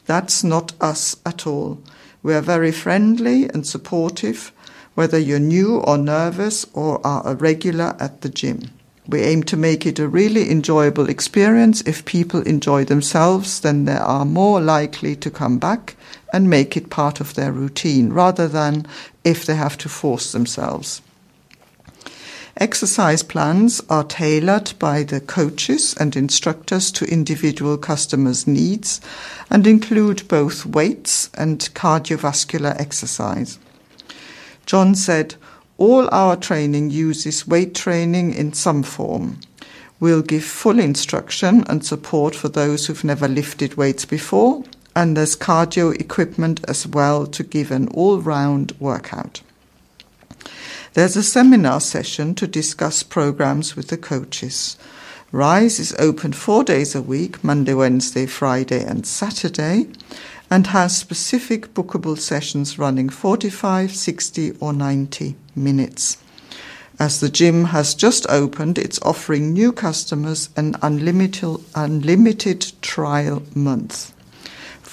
That's 0.06 0.42
not 0.42 0.72
us 0.80 1.18
at 1.26 1.46
all. 1.46 1.82
We 2.22 2.32
are 2.32 2.40
very 2.40 2.72
friendly 2.72 3.44
and 3.50 3.66
supportive, 3.66 4.52
whether 4.94 5.18
you're 5.18 5.38
new 5.38 5.80
or 5.80 5.98
nervous 5.98 6.64
or 6.72 7.06
are 7.06 7.26
a 7.26 7.34
regular 7.34 7.96
at 8.00 8.22
the 8.22 8.30
gym. 8.30 8.70
We 9.06 9.20
aim 9.20 9.42
to 9.42 9.58
make 9.58 9.84
it 9.84 9.98
a 9.98 10.08
really 10.08 10.50
enjoyable 10.50 11.10
experience. 11.10 11.82
If 11.82 12.06
people 12.06 12.40
enjoy 12.40 12.86
themselves, 12.86 13.60
then 13.60 13.84
they 13.84 13.98
are 13.98 14.24
more 14.24 14.62
likely 14.62 15.14
to 15.16 15.30
come 15.30 15.58
back 15.58 15.94
and 16.34 16.50
make 16.50 16.76
it 16.76 16.90
part 16.90 17.20
of 17.20 17.34
their 17.34 17.52
routine 17.52 18.12
rather 18.12 18.48
than 18.48 18.84
if 19.22 19.46
they 19.46 19.54
have 19.54 19.78
to 19.78 19.88
force 19.88 20.32
themselves. 20.32 21.00
Exercise 22.56 23.22
plans 23.22 23.80
are 23.88 24.02
tailored 24.02 24.72
by 24.80 25.04
the 25.04 25.20
coaches 25.20 25.94
and 26.00 26.16
instructors 26.16 26.90
to 26.90 27.04
individual 27.04 27.78
customers' 27.78 28.48
needs 28.48 29.00
and 29.48 29.64
include 29.64 30.26
both 30.26 30.66
weights 30.66 31.30
and 31.34 31.70
cardiovascular 31.74 32.80
exercise. 32.80 33.60
John 34.66 34.96
said, 34.96 35.36
All 35.78 36.08
our 36.10 36.34
training 36.34 36.90
uses 36.90 37.46
weight 37.46 37.76
training 37.76 38.34
in 38.34 38.54
some 38.54 38.82
form. 38.82 39.38
We'll 40.00 40.22
give 40.22 40.44
full 40.44 40.80
instruction 40.80 41.62
and 41.68 41.86
support 41.86 42.34
for 42.34 42.48
those 42.48 42.86
who've 42.86 43.04
never 43.04 43.28
lifted 43.28 43.76
weights 43.76 44.04
before 44.04 44.64
and 44.96 45.16
there's 45.16 45.36
cardio 45.36 45.98
equipment 46.00 46.64
as 46.68 46.86
well 46.86 47.26
to 47.26 47.42
give 47.42 47.70
an 47.70 47.88
all 47.88 48.20
round 48.20 48.72
workout. 48.78 49.40
There's 50.94 51.16
a 51.16 51.22
seminar 51.22 51.80
session 51.80 52.34
to 52.36 52.46
discuss 52.46 53.02
programs 53.02 53.74
with 53.74 53.88
the 53.88 53.96
coaches. 53.96 54.76
Rise 55.32 55.80
is 55.80 55.96
open 55.98 56.32
four 56.32 56.62
days 56.62 56.94
a 56.94 57.02
week 57.02 57.42
Monday, 57.42 57.74
Wednesday, 57.74 58.26
Friday, 58.26 58.84
and 58.84 59.04
Saturday 59.04 59.88
and 60.50 60.68
has 60.68 60.96
specific 60.96 61.74
bookable 61.74 62.16
sessions 62.16 62.78
running 62.78 63.08
45, 63.08 63.90
60, 63.94 64.52
or 64.60 64.72
90 64.72 65.34
minutes. 65.56 66.18
As 67.00 67.18
the 67.18 67.28
gym 67.28 67.64
has 67.66 67.94
just 67.94 68.24
opened, 68.28 68.78
it's 68.78 69.02
offering 69.02 69.52
new 69.52 69.72
customers 69.72 70.50
an 70.56 70.76
unlimited, 70.80 71.56
unlimited 71.74 72.70
trial 72.82 73.42
month. 73.54 74.12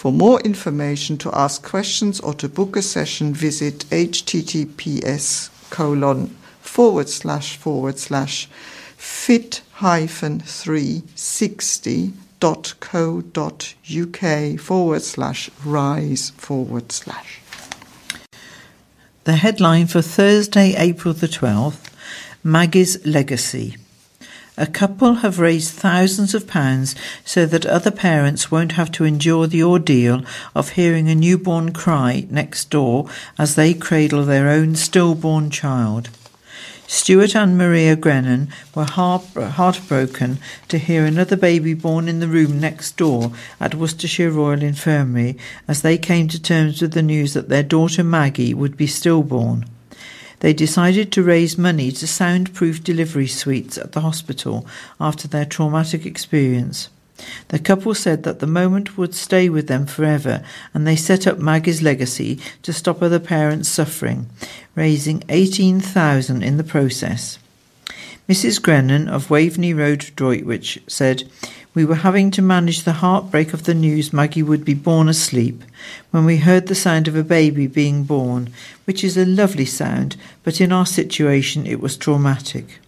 For 0.02 0.12
more 0.12 0.42
information, 0.42 1.20
to 1.20 1.30
ask 1.32 1.62
questions 1.62 2.20
or 2.22 2.34
to 2.42 2.50
book 2.50 2.76
a 2.76 2.82
session, 2.82 3.36
visit 3.36 3.86
https 3.92 5.52
colon 5.70 6.36
forward 6.60 7.08
slash 7.08 7.56
forward 7.56 8.00
slash 8.00 8.48
fit 8.98 9.62
hyphen 9.74 10.40
360 10.40 12.14
dot 12.40 12.74
co 12.80 13.22
dot 13.22 13.76
uk 13.96 14.60
forward 14.60 15.04
slash 15.04 15.52
rise 15.64 16.32
forward 16.32 16.92
slash. 16.92 17.40
The 19.26 19.36
headline 19.36 19.86
for 19.86 20.02
Thursday, 20.02 20.74
April 20.78 21.14
the 21.14 21.28
12th 21.28 21.92
Maggie's 22.44 23.06
Legacy. 23.06 23.76
A 24.58 24.68
couple 24.68 25.16
have 25.16 25.40
raised 25.40 25.74
thousands 25.74 26.36
of 26.36 26.46
pounds 26.46 26.94
so 27.24 27.46
that 27.46 27.66
other 27.66 27.90
parents 27.90 28.52
won't 28.52 28.74
have 28.74 28.92
to 28.92 29.06
endure 29.06 29.48
the 29.48 29.64
ordeal 29.64 30.24
of 30.54 30.72
hearing 30.72 31.08
a 31.08 31.16
newborn 31.16 31.72
cry 31.72 32.28
next 32.30 32.70
door 32.70 33.08
as 33.40 33.56
they 33.56 33.74
cradle 33.74 34.26
their 34.26 34.50
own 34.50 34.76
stillborn 34.76 35.52
child. 35.52 36.10
Stuart 36.86 37.34
and 37.38 37.58
Maria 37.58 37.96
Grennan 37.96 38.50
were 38.76 38.84
heart- 38.84 39.34
heartbroken 39.34 40.40
to 40.68 40.78
hear 40.78 41.06
another 41.06 41.38
baby 41.38 41.74
born 41.74 42.10
in 42.10 42.20
the 42.20 42.28
room 42.28 42.60
next 42.60 42.98
door 42.98 43.32
at 43.62 43.74
Worcestershire 43.74 44.30
Royal 44.30 44.62
Infirmary 44.62 45.38
as 45.70 45.82
they 45.82 45.98
came 45.98 46.28
to 46.28 46.42
terms 46.42 46.82
with 46.82 46.92
the 46.92 47.02
news 47.02 47.32
that 47.34 47.48
their 47.48 47.64
daughter 47.64 48.04
Maggie 48.04 48.54
would 48.54 48.76
be 48.76 48.88
stillborn. 48.88 49.64
They 50.42 50.54
decided 50.54 51.12
to 51.12 51.24
raise 51.24 51.58
money 51.58 51.92
to 51.92 52.08
soundproof 52.08 52.84
delivery 52.84 53.28
suites 53.28 53.78
at 53.78 53.94
the 53.94 54.02
hospital 54.02 54.66
after 55.00 55.28
their 55.28 55.46
traumatic 55.46 56.06
experience. 56.06 56.90
The 57.50 57.60
couple 57.60 57.94
said 57.94 58.24
that 58.24 58.40
the 58.40 58.48
moment 58.48 58.98
would 58.98 59.14
stay 59.14 59.50
with 59.50 59.68
them 59.68 59.86
forever, 59.86 60.44
and 60.74 60.88
they 60.88 60.96
set 60.96 61.28
up 61.28 61.38
Maggie's 61.38 61.84
legacy 61.84 62.40
to 62.64 62.74
stop 62.74 63.04
other 63.04 63.20
parents 63.20 63.70
suffering, 63.70 64.28
raising 64.74 65.24
18,000 65.30 66.42
in 66.42 66.58
the 66.58 66.64
process. 66.64 67.38
Mrs. 68.28 68.60
Grennan 68.62 69.08
of 69.08 69.30
Waveney 69.30 69.74
Road, 69.76 70.10
Droitwich, 70.16 70.80
said, 70.88 71.30
We 71.74 71.86
were 71.86 71.96
having 71.96 72.32
to 72.32 72.42
manage 72.42 72.84
the 72.84 73.00
heartbreak 73.00 73.54
of 73.54 73.64
the 73.64 73.74
news 73.74 74.12
Maggie 74.12 74.44
would 74.44 74.66
be 74.66 74.74
born 74.74 75.08
asleep 75.08 75.64
when 76.12 76.26
we 76.26 76.38
heard 76.38 76.68
the 76.68 76.76
sound 76.76 77.08
of 77.08 77.16
a 77.16 77.24
baby 77.24 77.66
being 77.66 78.04
born, 78.04 78.50
which 78.84 79.06
is 79.06 79.16
a 79.16 79.26
lovely 79.26 79.64
sound, 79.64 80.18
but 80.44 80.60
in 80.60 80.74
our 80.74 80.86
situation 80.86 81.66
it 81.66 81.80
was 81.80 81.96
traumatic. 81.96 82.80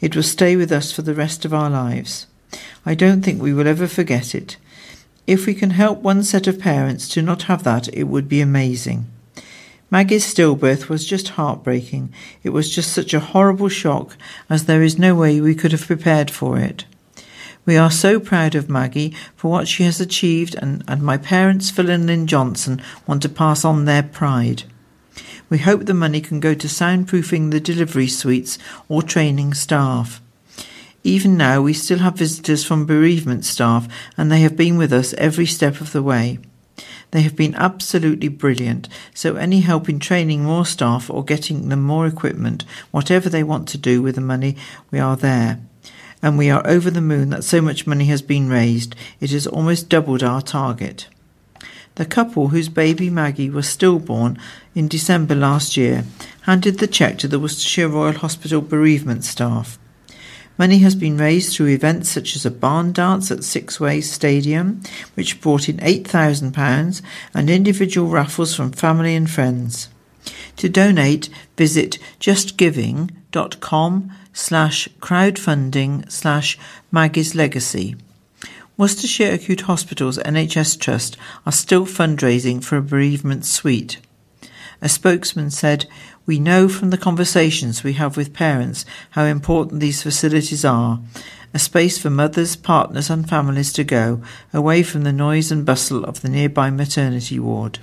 It 0.00 0.14
will 0.14 0.22
stay 0.22 0.54
with 0.54 0.70
us 0.70 0.92
for 0.92 1.02
the 1.02 1.14
rest 1.14 1.44
of 1.44 1.52
our 1.52 1.68
lives. 1.68 2.28
I 2.86 2.94
don't 2.94 3.22
think 3.22 3.42
we 3.42 3.52
will 3.52 3.66
ever 3.66 3.88
forget 3.88 4.32
it. 4.32 4.56
If 5.26 5.44
we 5.44 5.52
can 5.52 5.70
help 5.70 5.98
one 5.98 6.22
set 6.22 6.46
of 6.46 6.60
parents 6.60 7.08
to 7.10 7.20
not 7.20 7.42
have 7.42 7.64
that, 7.64 7.88
it 7.92 8.04
would 8.04 8.28
be 8.28 8.40
amazing. 8.40 9.06
Maggie's 9.90 10.32
stillbirth 10.32 10.88
was 10.88 11.04
just 11.04 11.30
heartbreaking. 11.30 12.12
It 12.44 12.50
was 12.50 12.72
just 12.72 12.92
such 12.92 13.12
a 13.12 13.20
horrible 13.20 13.68
shock, 13.68 14.16
as 14.48 14.66
there 14.66 14.84
is 14.84 15.00
no 15.00 15.16
way 15.16 15.40
we 15.40 15.56
could 15.56 15.72
have 15.72 15.86
prepared 15.86 16.30
for 16.30 16.58
it. 16.58 16.84
We 17.68 17.76
are 17.76 17.90
so 17.90 18.18
proud 18.18 18.54
of 18.54 18.70
Maggie 18.70 19.14
for 19.36 19.50
what 19.50 19.68
she 19.68 19.82
has 19.82 20.00
achieved, 20.00 20.54
and, 20.54 20.82
and 20.88 21.02
my 21.02 21.18
parents, 21.18 21.68
Phil 21.68 21.90
and 21.90 22.06
Lynn 22.06 22.26
Johnson, 22.26 22.80
want 23.06 23.20
to 23.20 23.28
pass 23.28 23.62
on 23.62 23.84
their 23.84 24.02
pride. 24.02 24.62
We 25.50 25.58
hope 25.58 25.84
the 25.84 25.92
money 25.92 26.22
can 26.22 26.40
go 26.40 26.54
to 26.54 26.66
soundproofing 26.66 27.50
the 27.50 27.60
delivery 27.60 28.06
suites 28.06 28.58
or 28.88 29.02
training 29.02 29.52
staff. 29.52 30.22
Even 31.04 31.36
now, 31.36 31.60
we 31.60 31.74
still 31.74 31.98
have 31.98 32.14
visitors 32.14 32.64
from 32.64 32.86
bereavement 32.86 33.44
staff, 33.44 33.86
and 34.16 34.32
they 34.32 34.40
have 34.40 34.56
been 34.56 34.78
with 34.78 34.90
us 34.90 35.12
every 35.18 35.44
step 35.44 35.82
of 35.82 35.92
the 35.92 36.02
way. 36.02 36.38
They 37.10 37.20
have 37.20 37.36
been 37.36 37.54
absolutely 37.54 38.28
brilliant, 38.28 38.88
so 39.12 39.36
any 39.36 39.60
help 39.60 39.90
in 39.90 39.98
training 39.98 40.42
more 40.42 40.64
staff 40.64 41.10
or 41.10 41.22
getting 41.22 41.68
them 41.68 41.82
more 41.82 42.06
equipment, 42.06 42.64
whatever 42.92 43.28
they 43.28 43.42
want 43.42 43.68
to 43.68 43.76
do 43.76 44.00
with 44.00 44.14
the 44.14 44.22
money, 44.22 44.56
we 44.90 44.98
are 44.98 45.16
there. 45.16 45.60
And 46.22 46.36
we 46.36 46.50
are 46.50 46.66
over 46.66 46.90
the 46.90 47.00
moon 47.00 47.30
that 47.30 47.44
so 47.44 47.60
much 47.60 47.86
money 47.86 48.06
has 48.06 48.22
been 48.22 48.48
raised, 48.48 48.96
it 49.20 49.30
has 49.30 49.46
almost 49.46 49.88
doubled 49.88 50.22
our 50.22 50.42
target. 50.42 51.08
The 51.94 52.06
couple 52.06 52.48
whose 52.48 52.68
baby 52.68 53.10
Maggie 53.10 53.50
was 53.50 53.68
stillborn 53.68 54.38
in 54.74 54.88
December 54.88 55.34
last 55.34 55.76
year 55.76 56.04
handed 56.42 56.78
the 56.78 56.86
cheque 56.86 57.18
to 57.18 57.28
the 57.28 57.40
Worcestershire 57.40 57.88
Royal 57.88 58.12
Hospital 58.12 58.60
bereavement 58.60 59.24
staff. 59.24 59.78
Money 60.56 60.78
has 60.78 60.94
been 60.96 61.16
raised 61.16 61.52
through 61.54 61.68
events 61.68 62.08
such 62.08 62.34
as 62.34 62.44
a 62.44 62.50
barn 62.50 62.92
dance 62.92 63.30
at 63.30 63.44
Sixways 63.44 64.10
Stadium, 64.10 64.80
which 65.14 65.40
brought 65.40 65.68
in 65.68 65.76
£8,000, 65.78 67.02
and 67.32 67.48
individual 67.50 68.08
raffles 68.10 68.56
from 68.56 68.72
family 68.72 69.14
and 69.14 69.30
friends. 69.30 69.88
To 70.56 70.68
donate, 70.68 71.28
visit 71.56 71.98
justgiving.com 72.18 74.12
slash 74.38 74.88
crowdfunding 75.00 76.10
slash 76.10 76.58
Maggie's 76.92 77.34
Legacy. 77.34 77.96
Worcestershire 78.76 79.34
Acute 79.34 79.62
Hospitals 79.62 80.18
NHS 80.18 80.78
Trust 80.78 81.16
are 81.44 81.52
still 81.52 81.84
fundraising 81.84 82.62
for 82.62 82.76
a 82.76 82.82
bereavement 82.82 83.44
suite. 83.44 83.98
A 84.80 84.88
spokesman 84.88 85.50
said, 85.50 85.86
We 86.24 86.38
know 86.38 86.68
from 86.68 86.90
the 86.90 86.96
conversations 86.96 87.82
we 87.82 87.94
have 87.94 88.16
with 88.16 88.32
parents 88.32 88.86
how 89.10 89.24
important 89.24 89.80
these 89.80 90.02
facilities 90.04 90.64
are 90.64 91.00
a 91.54 91.58
space 91.58 91.98
for 91.98 92.10
mothers, 92.10 92.56
partners, 92.56 93.10
and 93.10 93.28
families 93.28 93.72
to 93.72 93.82
go 93.82 94.22
away 94.52 94.82
from 94.82 95.02
the 95.02 95.12
noise 95.12 95.50
and 95.50 95.64
bustle 95.64 96.04
of 96.04 96.20
the 96.20 96.28
nearby 96.28 96.70
maternity 96.70 97.38
ward. 97.38 97.78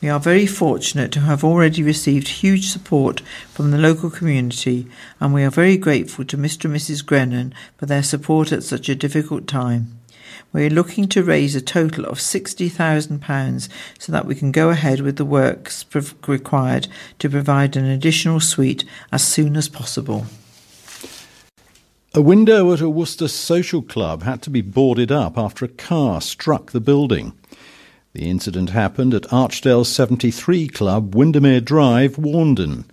We 0.00 0.08
are 0.08 0.20
very 0.20 0.46
fortunate 0.46 1.10
to 1.12 1.20
have 1.20 1.42
already 1.42 1.82
received 1.82 2.28
huge 2.28 2.68
support 2.68 3.20
from 3.52 3.72
the 3.72 3.78
local 3.78 4.10
community, 4.10 4.86
and 5.18 5.34
we 5.34 5.42
are 5.42 5.50
very 5.50 5.76
grateful 5.76 6.24
to 6.26 6.38
Mr. 6.38 6.66
and 6.66 6.76
Mrs. 6.76 7.04
Grennan 7.04 7.52
for 7.76 7.86
their 7.86 8.04
support 8.04 8.52
at 8.52 8.62
such 8.62 8.88
a 8.88 8.94
difficult 8.94 9.48
time. 9.48 9.98
We 10.52 10.66
are 10.66 10.70
looking 10.70 11.08
to 11.08 11.24
raise 11.24 11.56
a 11.56 11.60
total 11.60 12.04
of 12.04 12.18
£60,000 12.18 13.68
so 13.98 14.12
that 14.12 14.24
we 14.24 14.36
can 14.36 14.52
go 14.52 14.70
ahead 14.70 15.00
with 15.00 15.16
the 15.16 15.24
works 15.24 15.84
required 16.28 16.86
to 17.18 17.28
provide 17.28 17.76
an 17.76 17.84
additional 17.84 18.38
suite 18.38 18.84
as 19.10 19.26
soon 19.26 19.56
as 19.56 19.68
possible. 19.68 20.26
A 22.14 22.22
window 22.22 22.72
at 22.72 22.80
a 22.80 22.88
Worcester 22.88 23.26
social 23.26 23.82
club 23.82 24.22
had 24.22 24.42
to 24.42 24.50
be 24.50 24.62
boarded 24.62 25.10
up 25.10 25.36
after 25.36 25.64
a 25.64 25.68
car 25.68 26.20
struck 26.20 26.70
the 26.70 26.80
building. 26.80 27.32
The 28.14 28.30
incident 28.30 28.70
happened 28.70 29.12
at 29.12 29.30
Archdale 29.30 29.84
73 29.84 30.68
Club, 30.68 31.14
Windermere 31.14 31.60
Drive, 31.60 32.16
Warndon. 32.16 32.86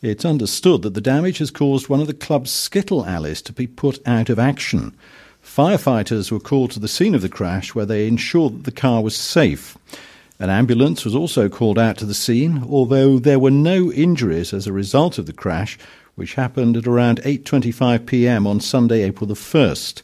It's 0.00 0.24
understood 0.24 0.82
that 0.82 0.94
the 0.94 1.00
damage 1.00 1.38
has 1.38 1.50
caused 1.50 1.88
one 1.88 2.00
of 2.00 2.06
the 2.06 2.14
club's 2.14 2.52
skittle 2.52 3.04
alleys 3.04 3.42
to 3.42 3.52
be 3.52 3.66
put 3.66 3.98
out 4.06 4.30
of 4.30 4.38
action. 4.38 4.94
Firefighters 5.44 6.30
were 6.30 6.38
called 6.38 6.70
to 6.72 6.80
the 6.80 6.86
scene 6.86 7.16
of 7.16 7.22
the 7.22 7.28
crash 7.28 7.74
where 7.74 7.84
they 7.84 8.06
ensured 8.06 8.58
that 8.58 8.64
the 8.64 8.70
car 8.80 9.02
was 9.02 9.16
safe. 9.16 9.76
An 10.38 10.48
ambulance 10.48 11.04
was 11.04 11.14
also 11.14 11.48
called 11.48 11.78
out 11.78 11.96
to 11.98 12.06
the 12.06 12.14
scene, 12.14 12.64
although 12.68 13.18
there 13.18 13.40
were 13.40 13.50
no 13.50 13.90
injuries 13.90 14.54
as 14.54 14.68
a 14.68 14.72
result 14.72 15.18
of 15.18 15.26
the 15.26 15.32
crash, 15.32 15.76
which 16.14 16.34
happened 16.34 16.76
at 16.76 16.86
around 16.86 17.20
8:25 17.22 18.06
p.m. 18.06 18.46
on 18.46 18.60
Sunday, 18.60 19.02
April 19.02 19.26
the 19.26 19.34
1st. 19.34 20.02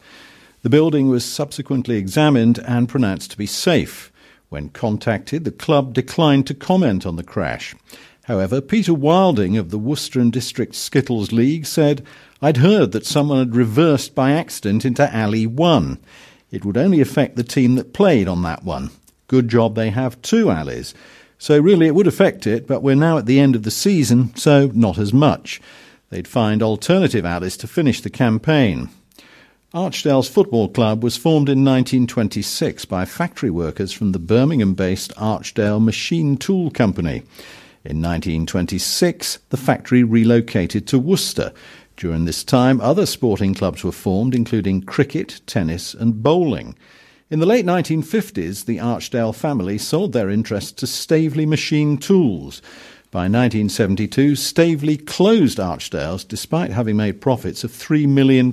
The 0.63 0.71
building 0.71 1.09
was 1.09 1.25
subsequently 1.25 1.97
examined 1.97 2.59
and 2.67 2.89
pronounced 2.89 3.31
to 3.31 3.39
be 3.39 3.47
safe. 3.47 4.08
When 4.49 4.71
contacted, 4.71 5.45
the 5.45 5.51
club 5.51 5.93
declined 5.93 6.47
to 6.47 6.55
comment 6.55 7.05
on 7.05 7.17
the 7.17 7.23
crash. 7.23 7.75
However, 8.25 8.61
Peter 8.61 8.95
Wilding 8.95 9.57
of 9.57 9.71
the 9.71 9.79
Worcester 9.79 10.21
and 10.21 10.33
District 10.33 10.75
Skittles 10.75 11.33
League 11.33 11.67
said, 11.67 12.05
I'd 12.41 12.59
heard 12.59 12.93
that 12.93 13.07
someone 13.07 13.39
had 13.39 13.57
reversed 13.57 14.15
by 14.15 14.33
accident 14.33 14.85
into 14.85 15.15
Alley 15.15 15.47
1. 15.47 15.99
It 16.51 16.65
would 16.65 16.77
only 16.77 17.01
affect 17.01 17.37
the 17.37 17.45
team 17.45 17.75
that 17.75 17.93
played 17.93 18.29
on 18.29 18.43
that 18.43 18.65
one. 18.65 18.91
Good 19.27 19.49
job 19.49 19.75
they 19.75 19.91
have 19.91 20.21
two 20.23 20.51
alleys. 20.51 20.95
So 21.39 21.59
really 21.59 21.87
it 21.87 21.95
would 21.95 22.07
affect 22.07 22.47
it, 22.47 22.67
but 22.67 22.83
we're 22.83 22.95
now 22.95 23.19
at 23.19 23.27
the 23.27 23.39
end 23.41 23.55
of 23.55 23.63
the 23.63 23.71
season, 23.71 24.35
so 24.35 24.71
not 24.75 24.99
as 24.99 25.13
much. 25.13 25.61
They'd 26.11 26.27
find 26.27 26.63
alternative 26.63 27.27
alleys 27.27 27.57
to 27.59 27.67
finish 27.67 28.01
the 28.01 28.11
campaign. 28.11 28.89
Archdale's 29.75 30.31
Football 30.31 30.69
Club 30.69 31.05
was 31.05 31.19
formed 31.19 31.51
in 31.51 31.63
1926 31.63 32.87
by 32.87 33.05
factory 33.05 33.51
workers 33.51 33.93
from 33.93 34.13
the 34.13 34.19
Birmingham 34.19 34.73
based 34.73 35.13
Archdale 35.19 35.79
Machine 35.79 36.39
Tool 36.39 36.71
Company. 36.71 37.23
In 37.85 38.01
1926, 38.01 39.41
the 39.51 39.59
factory 39.59 40.03
relocated 40.03 40.87
to 40.87 40.99
Worcester. 40.99 41.53
During 41.99 42.25
this 42.25 42.45
time, 42.45 42.81
other 42.81 43.05
sporting 43.05 43.53
clubs 43.53 43.85
were 43.85 43.93
formed, 43.93 44.35
including 44.35 44.81
cricket, 44.81 45.43
tennis, 45.45 45.93
and 45.93 46.23
bowling. 46.23 46.75
In 47.29 47.41
the 47.41 47.45
late 47.45 47.67
1950s, 47.67 48.65
the 48.65 48.79
Archdale 48.79 49.35
family 49.35 49.77
sold 49.77 50.15
their 50.15 50.31
interest 50.31 50.79
to 50.79 50.87
Staveley 50.87 51.45
Machine 51.45 51.99
Tools. 51.99 52.63
By 53.11 53.21
1972, 53.21 54.35
Staveley 54.35 54.97
closed 54.97 55.59
Archdale's 55.59 56.25
despite 56.25 56.71
having 56.71 56.97
made 56.97 57.21
profits 57.21 57.65
of 57.65 57.71
£3 57.71 58.09
million. 58.09 58.53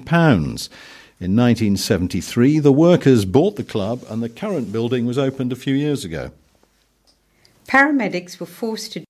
In 1.17 1.33
1973, 1.33 2.59
the 2.59 2.73
workers 2.73 3.23
bought 3.23 3.55
the 3.55 3.63
club 3.63 4.03
and 4.09 4.21
the 4.21 4.27
current 4.27 4.73
building 4.73 5.05
was 5.05 5.17
opened 5.17 5.53
a 5.53 5.55
few 5.55 5.73
years 5.73 6.03
ago. 6.03 6.31
Paramedics 7.69 8.37
were 8.37 8.45
forced 8.45 8.91
to 8.93 9.05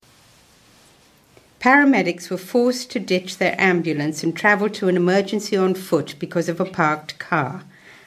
Paramedics 1.59 2.29
were 2.29 2.37
forced 2.37 2.91
to 2.91 2.99
ditch 2.99 3.39
their 3.39 3.59
ambulance 3.59 4.21
and 4.21 4.35
travel 4.35 4.69
to 4.69 4.87
an 4.87 4.95
emergency 4.95 5.57
on 5.57 5.73
foot 5.73 6.13
because 6.19 6.47
of 6.47 6.59
a 6.59 6.65
parked 6.65 7.17
car. 7.17 7.63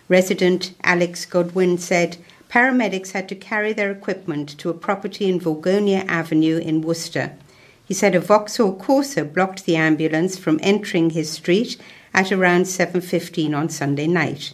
Resident 0.08 0.74
Alex 0.84 1.26
Godwin 1.26 1.76
said 1.76 2.18
paramedics 2.48 3.11
had 3.11 3.28
to 3.28 3.34
carry 3.34 3.72
their 3.72 3.90
equipment 3.90 4.56
to 4.58 4.70
a 4.70 4.74
property 4.74 5.28
in 5.28 5.40
Vorgonia 5.40 6.04
Avenue 6.06 6.58
in 6.58 6.82
Worcester. 6.82 7.32
He 7.84 7.94
said 7.94 8.14
a 8.14 8.20
Vauxhall 8.20 8.78
Corsa 8.78 9.24
blocked 9.24 9.64
the 9.64 9.74
ambulance 9.74 10.38
from 10.38 10.61
entering 10.62 11.11
his 11.11 11.28
street 11.32 11.76
at 12.18 12.33
around 12.33 12.64
7:15 12.64 13.54
on 13.54 13.68
Sunday 13.68 14.09
night. 14.09 14.52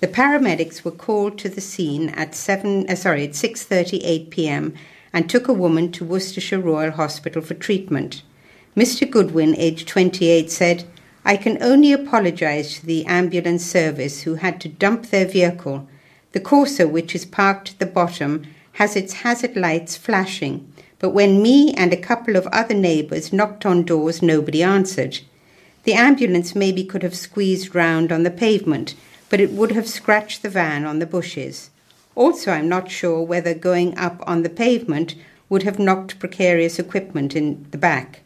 The 0.00 0.08
paramedics 0.08 0.82
were 0.82 0.90
called 0.90 1.38
to 1.38 1.48
the 1.48 1.60
scene 1.60 2.08
at 2.08 2.34
7 2.34 2.84
uh, 2.88 2.96
sorry, 2.96 3.22
at 3.22 3.34
6:38 3.34 4.28
p.m. 4.30 4.74
and 5.12 5.30
took 5.30 5.46
a 5.46 5.52
woman 5.52 5.92
to 5.92 6.04
Worcestershire 6.04 6.58
Royal 6.58 6.90
Hospital 6.90 7.42
for 7.42 7.54
treatment. 7.54 8.22
Mr. 8.76 9.08
Goodwin, 9.08 9.54
aged 9.56 9.86
28, 9.86 10.50
said, 10.50 10.82
I 11.24 11.36
can 11.36 11.62
only 11.62 11.92
apologise 11.92 12.80
to 12.80 12.86
the 12.86 13.06
ambulance 13.06 13.64
service 13.64 14.22
who 14.22 14.34
had 14.34 14.60
to 14.62 14.68
dump 14.68 15.06
their 15.06 15.26
vehicle. 15.26 15.88
The 16.32 16.40
Corsa, 16.40 16.90
which 16.90 17.14
is 17.14 17.24
parked 17.24 17.70
at 17.70 17.78
the 17.78 17.86
bottom, 17.86 18.42
has 18.80 18.96
its 18.96 19.22
hazard 19.22 19.54
lights 19.54 19.96
flashing, 19.96 20.66
but 20.98 21.10
when 21.10 21.40
me 21.40 21.72
and 21.74 21.92
a 21.92 22.04
couple 22.10 22.34
of 22.34 22.48
other 22.48 22.74
neighbours 22.74 23.32
knocked 23.32 23.64
on 23.64 23.84
doors, 23.84 24.22
nobody 24.22 24.60
answered. 24.60 25.20
The 25.86 25.94
ambulance 25.94 26.56
maybe 26.56 26.82
could 26.82 27.04
have 27.04 27.14
squeezed 27.14 27.72
round 27.72 28.10
on 28.10 28.24
the 28.24 28.30
pavement, 28.32 28.96
but 29.30 29.38
it 29.38 29.52
would 29.52 29.70
have 29.70 29.86
scratched 29.86 30.42
the 30.42 30.48
van 30.48 30.84
on 30.84 30.98
the 30.98 31.06
bushes. 31.06 31.70
Also, 32.16 32.50
I'm 32.50 32.68
not 32.68 32.90
sure 32.90 33.22
whether 33.22 33.54
going 33.54 33.96
up 33.96 34.20
on 34.26 34.42
the 34.42 34.50
pavement 34.50 35.14
would 35.48 35.62
have 35.62 35.78
knocked 35.78 36.18
precarious 36.18 36.80
equipment 36.80 37.36
in 37.36 37.68
the 37.70 37.78
back. 37.78 38.22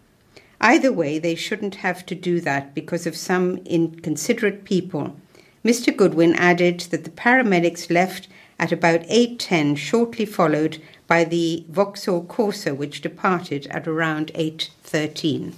Either 0.59 0.91
way, 0.91 1.19
they 1.19 1.35
shouldn't 1.35 1.75
have 1.75 2.07
to 2.07 2.15
do 2.15 2.41
that 2.41 2.75
because 2.75 3.07
of 3.07 3.15
some 3.15 3.59
inconsiderate 3.67 4.65
people. 4.65 5.15
Mr. 5.63 5.95
Goodwin 5.95 6.35
added 6.37 6.81
that 6.91 7.05
the 7.05 7.11
paramedics 7.11 7.91
left 7.91 8.27
at 8.59 8.73
about 8.73 9.03
8.10, 9.03 9.77
shortly 9.77 10.25
followed 10.25 10.81
by 11.07 11.25
the 11.25 11.67
Vauxhall 11.69 12.25
Corsa, 12.25 12.75
which 12.75 13.03
departed 13.03 13.67
at 13.67 13.87
around 13.87 14.33
8.13. 14.35 15.53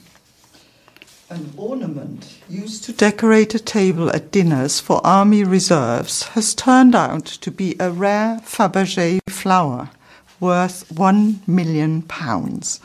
An 1.32 1.50
ornament 1.56 2.28
used 2.46 2.84
to 2.84 2.92
decorate 2.92 3.54
a 3.54 3.58
table 3.58 4.10
at 4.10 4.30
dinners 4.30 4.80
for 4.80 5.00
army 5.02 5.44
reserves 5.44 6.24
has 6.34 6.54
turned 6.54 6.94
out 6.94 7.24
to 7.24 7.50
be 7.50 7.74
a 7.80 7.90
rare 7.90 8.38
Fabergé 8.44 9.18
flower 9.30 9.88
worth 10.40 10.84
one 10.92 11.40
million 11.46 12.02
pounds. 12.02 12.80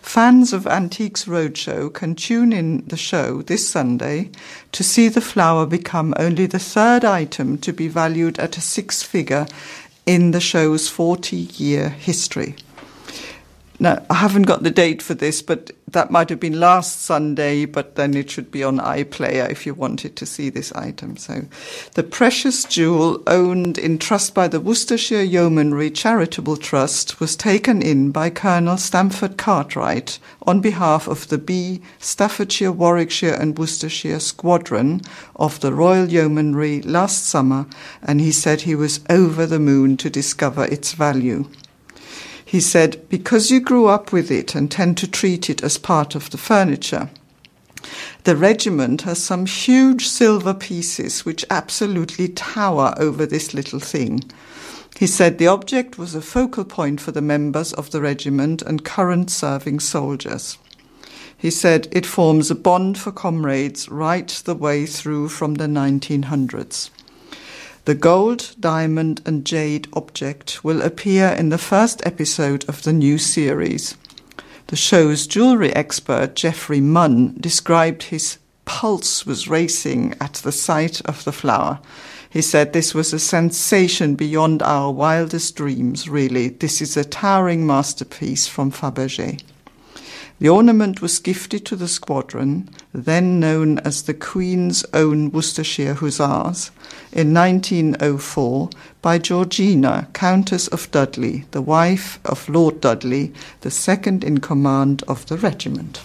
Fans 0.00 0.54
of 0.54 0.66
Antiques 0.66 1.26
Roadshow 1.26 1.92
can 1.92 2.14
tune 2.14 2.54
in 2.54 2.86
the 2.86 2.96
show 2.96 3.42
this 3.42 3.68
Sunday 3.68 4.30
to 4.72 4.82
see 4.82 5.08
the 5.08 5.20
flower 5.20 5.66
become 5.66 6.14
only 6.16 6.46
the 6.46 6.58
third 6.58 7.04
item 7.04 7.58
to 7.58 7.70
be 7.70 7.86
valued 7.86 8.38
at 8.38 8.56
a 8.56 8.62
six 8.62 9.02
figure 9.02 9.46
in 10.06 10.30
the 10.30 10.40
show's 10.40 10.88
40 10.88 11.36
year 11.36 11.90
history. 11.90 12.56
Now, 13.82 14.04
I 14.10 14.16
haven't 14.16 14.42
got 14.42 14.62
the 14.62 14.70
date 14.70 15.00
for 15.00 15.14
this, 15.14 15.40
but 15.40 15.70
that 15.88 16.10
might 16.10 16.28
have 16.28 16.38
been 16.38 16.60
last 16.60 17.00
Sunday, 17.00 17.64
but 17.64 17.94
then 17.94 18.12
it 18.12 18.30
should 18.30 18.50
be 18.50 18.62
on 18.62 18.76
iPlayer 18.76 19.50
if 19.50 19.64
you 19.64 19.72
wanted 19.72 20.16
to 20.16 20.26
see 20.26 20.50
this 20.50 20.70
item. 20.72 21.16
So, 21.16 21.46
the 21.94 22.02
precious 22.02 22.64
jewel, 22.64 23.22
owned 23.26 23.78
in 23.78 23.98
trust 23.98 24.34
by 24.34 24.48
the 24.48 24.60
Worcestershire 24.60 25.22
Yeomanry 25.22 25.90
Charitable 25.90 26.58
Trust, 26.58 27.20
was 27.20 27.34
taken 27.34 27.80
in 27.80 28.10
by 28.10 28.28
Colonel 28.28 28.76
Stamford 28.76 29.38
Cartwright 29.38 30.18
on 30.42 30.60
behalf 30.60 31.08
of 31.08 31.28
the 31.28 31.38
B, 31.38 31.80
Staffordshire, 31.98 32.72
Warwickshire, 32.72 33.32
and 33.32 33.58
Worcestershire 33.58 34.20
Squadron 34.20 35.00
of 35.36 35.60
the 35.60 35.72
Royal 35.72 36.06
Yeomanry 36.06 36.82
last 36.82 37.24
summer, 37.24 37.64
and 38.02 38.20
he 38.20 38.30
said 38.30 38.60
he 38.60 38.74
was 38.74 39.00
over 39.08 39.46
the 39.46 39.58
moon 39.58 39.96
to 39.96 40.10
discover 40.10 40.66
its 40.66 40.92
value. 40.92 41.48
He 42.50 42.58
said, 42.58 43.08
Because 43.08 43.52
you 43.52 43.60
grew 43.60 43.86
up 43.86 44.10
with 44.10 44.28
it 44.28 44.56
and 44.56 44.68
tend 44.68 44.96
to 44.98 45.06
treat 45.06 45.48
it 45.48 45.62
as 45.62 45.78
part 45.78 46.16
of 46.16 46.30
the 46.30 46.36
furniture. 46.36 47.08
The 48.24 48.34
regiment 48.34 49.02
has 49.02 49.22
some 49.22 49.46
huge 49.46 50.08
silver 50.08 50.52
pieces 50.52 51.24
which 51.24 51.44
absolutely 51.48 52.26
tower 52.26 52.92
over 52.96 53.24
this 53.24 53.54
little 53.54 53.78
thing. 53.78 54.24
He 54.98 55.06
said 55.06 55.38
the 55.38 55.46
object 55.46 55.96
was 55.96 56.16
a 56.16 56.20
focal 56.20 56.64
point 56.64 57.00
for 57.00 57.12
the 57.12 57.22
members 57.22 57.72
of 57.72 57.92
the 57.92 58.00
regiment 58.00 58.62
and 58.62 58.84
current 58.84 59.30
serving 59.30 59.78
soldiers. 59.78 60.58
He 61.38 61.52
said 61.52 61.86
it 61.92 62.04
forms 62.04 62.50
a 62.50 62.56
bond 62.56 62.98
for 62.98 63.12
comrades 63.12 63.88
right 63.88 64.26
the 64.44 64.56
way 64.56 64.86
through 64.86 65.28
from 65.28 65.54
the 65.54 65.68
1900s. 65.68 66.90
The 67.86 67.94
gold, 67.94 68.54
diamond, 68.60 69.22
and 69.24 69.44
jade 69.44 69.88
object 69.94 70.62
will 70.62 70.82
appear 70.82 71.28
in 71.28 71.48
the 71.48 71.58
first 71.58 72.02
episode 72.04 72.68
of 72.68 72.82
the 72.82 72.92
new 72.92 73.16
series. 73.16 73.96
The 74.66 74.76
show's 74.76 75.26
jewellery 75.26 75.74
expert, 75.74 76.36
Geoffrey 76.36 76.80
Munn, 76.80 77.36
described 77.40 78.04
his 78.04 78.38
pulse 78.66 79.24
was 79.24 79.48
racing 79.48 80.14
at 80.20 80.34
the 80.34 80.52
sight 80.52 81.00
of 81.06 81.24
the 81.24 81.32
flower. 81.32 81.80
He 82.28 82.42
said 82.42 82.72
this 82.72 82.94
was 82.94 83.12
a 83.12 83.18
sensation 83.18 84.14
beyond 84.14 84.62
our 84.62 84.92
wildest 84.92 85.56
dreams, 85.56 86.08
really. 86.08 86.50
This 86.50 86.80
is 86.80 86.96
a 86.96 87.02
towering 87.02 87.66
masterpiece 87.66 88.46
from 88.46 88.70
Fabergé. 88.70 89.42
The 90.40 90.48
ornament 90.48 91.02
was 91.02 91.18
gifted 91.18 91.66
to 91.66 91.76
the 91.76 91.86
squadron, 91.86 92.70
then 92.94 93.38
known 93.40 93.78
as 93.80 94.02
the 94.02 94.14
Queen's 94.14 94.86
Own 94.94 95.30
Worcestershire 95.30 95.92
Hussars, 95.92 96.70
in 97.12 97.34
1904 97.34 98.70
by 99.02 99.18
Georgina, 99.18 100.08
Countess 100.14 100.66
of 100.68 100.90
Dudley, 100.90 101.44
the 101.50 101.60
wife 101.60 102.18
of 102.24 102.48
Lord 102.48 102.80
Dudley, 102.80 103.34
the 103.60 103.70
second 103.70 104.24
in 104.24 104.38
command 104.38 105.02
of 105.06 105.26
the 105.26 105.36
regiment. 105.36 106.00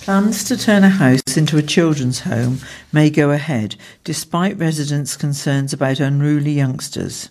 Plans 0.00 0.44
to 0.44 0.56
turn 0.56 0.82
a 0.82 0.88
house 0.88 1.36
into 1.36 1.58
a 1.58 1.62
children's 1.62 2.20
home 2.20 2.60
may 2.90 3.10
go 3.10 3.32
ahead, 3.32 3.76
despite 4.02 4.58
residents' 4.58 5.18
concerns 5.18 5.74
about 5.74 6.00
unruly 6.00 6.52
youngsters. 6.52 7.28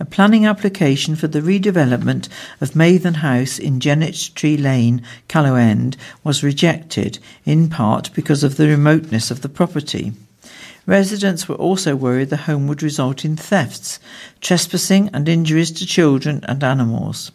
A 0.00 0.04
planning 0.04 0.46
application 0.46 1.14
for 1.16 1.28
the 1.28 1.40
redevelopment 1.40 2.28
of 2.60 2.72
Mathen 2.72 3.16
House 3.16 3.58
in 3.58 3.80
Jennet 3.80 4.34
Tree 4.34 4.56
Lane, 4.56 5.02
Callow 5.28 5.54
End, 5.54 5.96
was 6.24 6.42
rejected, 6.42 7.18
in 7.44 7.68
part 7.68 8.10
because 8.14 8.42
of 8.42 8.56
the 8.56 8.68
remoteness 8.68 9.30
of 9.30 9.42
the 9.42 9.48
property. 9.48 10.12
Residents 10.86 11.48
were 11.48 11.54
also 11.54 11.94
worried 11.94 12.30
the 12.30 12.38
home 12.38 12.66
would 12.66 12.82
result 12.82 13.24
in 13.24 13.36
thefts, 13.36 14.00
trespassing, 14.40 15.08
and 15.12 15.28
injuries 15.28 15.70
to 15.70 15.86
children 15.86 16.44
and 16.48 16.64
animals. 16.64 17.30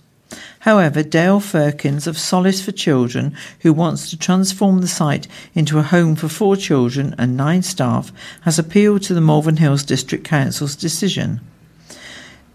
However, 0.59 1.03
Dale 1.03 1.39
Firkins 1.39 2.07
of 2.07 2.17
Solace 2.17 2.61
for 2.61 2.73
Children, 2.73 3.33
who 3.61 3.71
wants 3.71 4.09
to 4.09 4.17
transform 4.17 4.81
the 4.81 4.87
site 4.87 5.25
into 5.55 5.79
a 5.79 5.83
home 5.83 6.17
for 6.17 6.27
four 6.27 6.57
children 6.57 7.15
and 7.17 7.37
nine 7.37 7.61
staff, 7.61 8.11
has 8.41 8.59
appealed 8.59 9.03
to 9.03 9.13
the 9.13 9.21
Malvern 9.21 9.57
Hills 9.57 9.83
District 9.83 10.25
Council's 10.25 10.75
decision. 10.75 11.39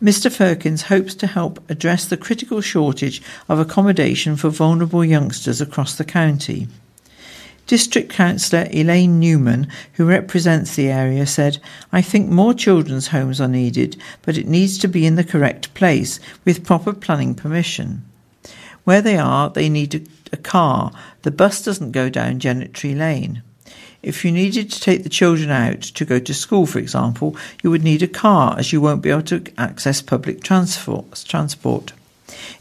Mr. 0.02 0.32
Firkins 0.32 0.82
hopes 0.82 1.14
to 1.14 1.28
help 1.28 1.70
address 1.70 2.04
the 2.04 2.16
critical 2.16 2.60
shortage 2.60 3.22
of 3.48 3.60
accommodation 3.60 4.34
for 4.34 4.50
vulnerable 4.50 5.04
youngsters 5.04 5.60
across 5.60 5.94
the 5.94 6.04
county. 6.04 6.66
District 7.68 8.10
Councillor 8.10 8.66
Elaine 8.72 9.20
Newman, 9.20 9.68
who 9.92 10.04
represents 10.04 10.74
the 10.74 10.88
area, 10.88 11.24
said, 11.24 11.60
I 11.92 12.02
think 12.02 12.28
more 12.28 12.52
children's 12.52 13.08
homes 13.08 13.40
are 13.40 13.46
needed, 13.46 13.96
but 14.22 14.36
it 14.36 14.48
needs 14.48 14.76
to 14.78 14.88
be 14.88 15.06
in 15.06 15.14
the 15.14 15.22
correct 15.22 15.72
place 15.74 16.18
with 16.44 16.66
proper 16.66 16.92
planning 16.92 17.36
permission. 17.36 18.04
Where 18.82 19.02
they 19.02 19.16
are, 19.16 19.50
they 19.50 19.68
need 19.68 20.08
a, 20.32 20.36
car. 20.36 20.90
The 21.22 21.30
bus 21.30 21.62
doesn't 21.62 21.92
go 21.92 22.08
down 22.08 22.40
Jennet 22.40 22.82
Lane. 22.82 23.44
If 24.02 24.24
you 24.24 24.32
needed 24.32 24.70
to 24.70 24.80
take 24.80 25.04
the 25.04 25.08
children 25.08 25.50
out 25.50 25.80
to 25.82 26.04
go 26.04 26.18
to 26.18 26.34
school, 26.34 26.66
for 26.66 26.80
example, 26.80 27.36
you 27.62 27.70
would 27.70 27.84
need 27.84 28.02
a 28.02 28.08
car 28.08 28.58
as 28.58 28.72
you 28.72 28.80
won't 28.80 29.02
be 29.02 29.10
able 29.10 29.22
to 29.22 29.44
access 29.56 30.02
public 30.02 30.42
transport. 30.42 31.92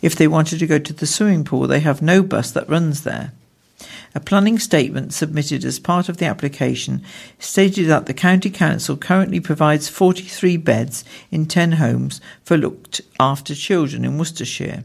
If 0.01 0.15
they 0.15 0.27
wanted 0.27 0.59
to 0.59 0.67
go 0.67 0.77
to 0.77 0.93
the 0.93 1.07
swimming 1.07 1.43
pool, 1.43 1.67
they 1.67 1.79
have 1.79 2.01
no 2.01 2.21
bus 2.21 2.51
that 2.51 2.69
runs 2.69 3.03
there. 3.03 3.31
A 4.13 4.19
planning 4.19 4.59
statement 4.59 5.13
submitted 5.13 5.63
as 5.63 5.79
part 5.79 6.09
of 6.09 6.17
the 6.17 6.25
application 6.25 7.01
stated 7.39 7.87
that 7.87 8.05
the 8.05 8.13
County 8.13 8.49
Council 8.49 8.97
currently 8.97 9.39
provides 9.39 9.89
43 9.89 10.57
beds 10.57 11.03
in 11.31 11.45
10 11.45 11.73
homes 11.73 12.21
for 12.43 12.57
looked 12.57 13.01
after 13.19 13.55
children 13.55 14.05
in 14.05 14.17
Worcestershire. 14.17 14.83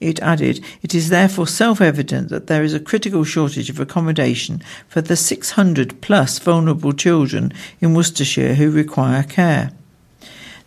It 0.00 0.20
added, 0.20 0.62
It 0.82 0.94
is 0.94 1.08
therefore 1.08 1.46
self 1.46 1.80
evident 1.80 2.28
that 2.28 2.48
there 2.48 2.62
is 2.62 2.74
a 2.74 2.80
critical 2.80 3.24
shortage 3.24 3.70
of 3.70 3.80
accommodation 3.80 4.62
for 4.88 5.00
the 5.00 5.16
600 5.16 6.00
plus 6.02 6.38
vulnerable 6.38 6.92
children 6.92 7.52
in 7.80 7.94
Worcestershire 7.94 8.54
who 8.54 8.70
require 8.70 9.22
care. 9.22 9.70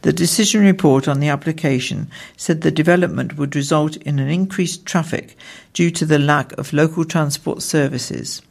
The 0.01 0.13
decision 0.13 0.61
report 0.61 1.07
on 1.07 1.19
the 1.19 1.27
application 1.27 2.09
said 2.38 2.61
the 2.61 2.71
development 2.71 3.38
would 3.38 3.55
result 3.55 3.97
in 3.97 4.17
an 4.17 4.30
increased 4.30 4.86
traffic 4.86 5.38
due 5.73 5.91
to 5.91 6.05
the 6.05 6.19
lack 6.19 6.53
of 6.53 6.73
local 6.73 7.03
transport 7.03 7.61
services. 7.61 8.41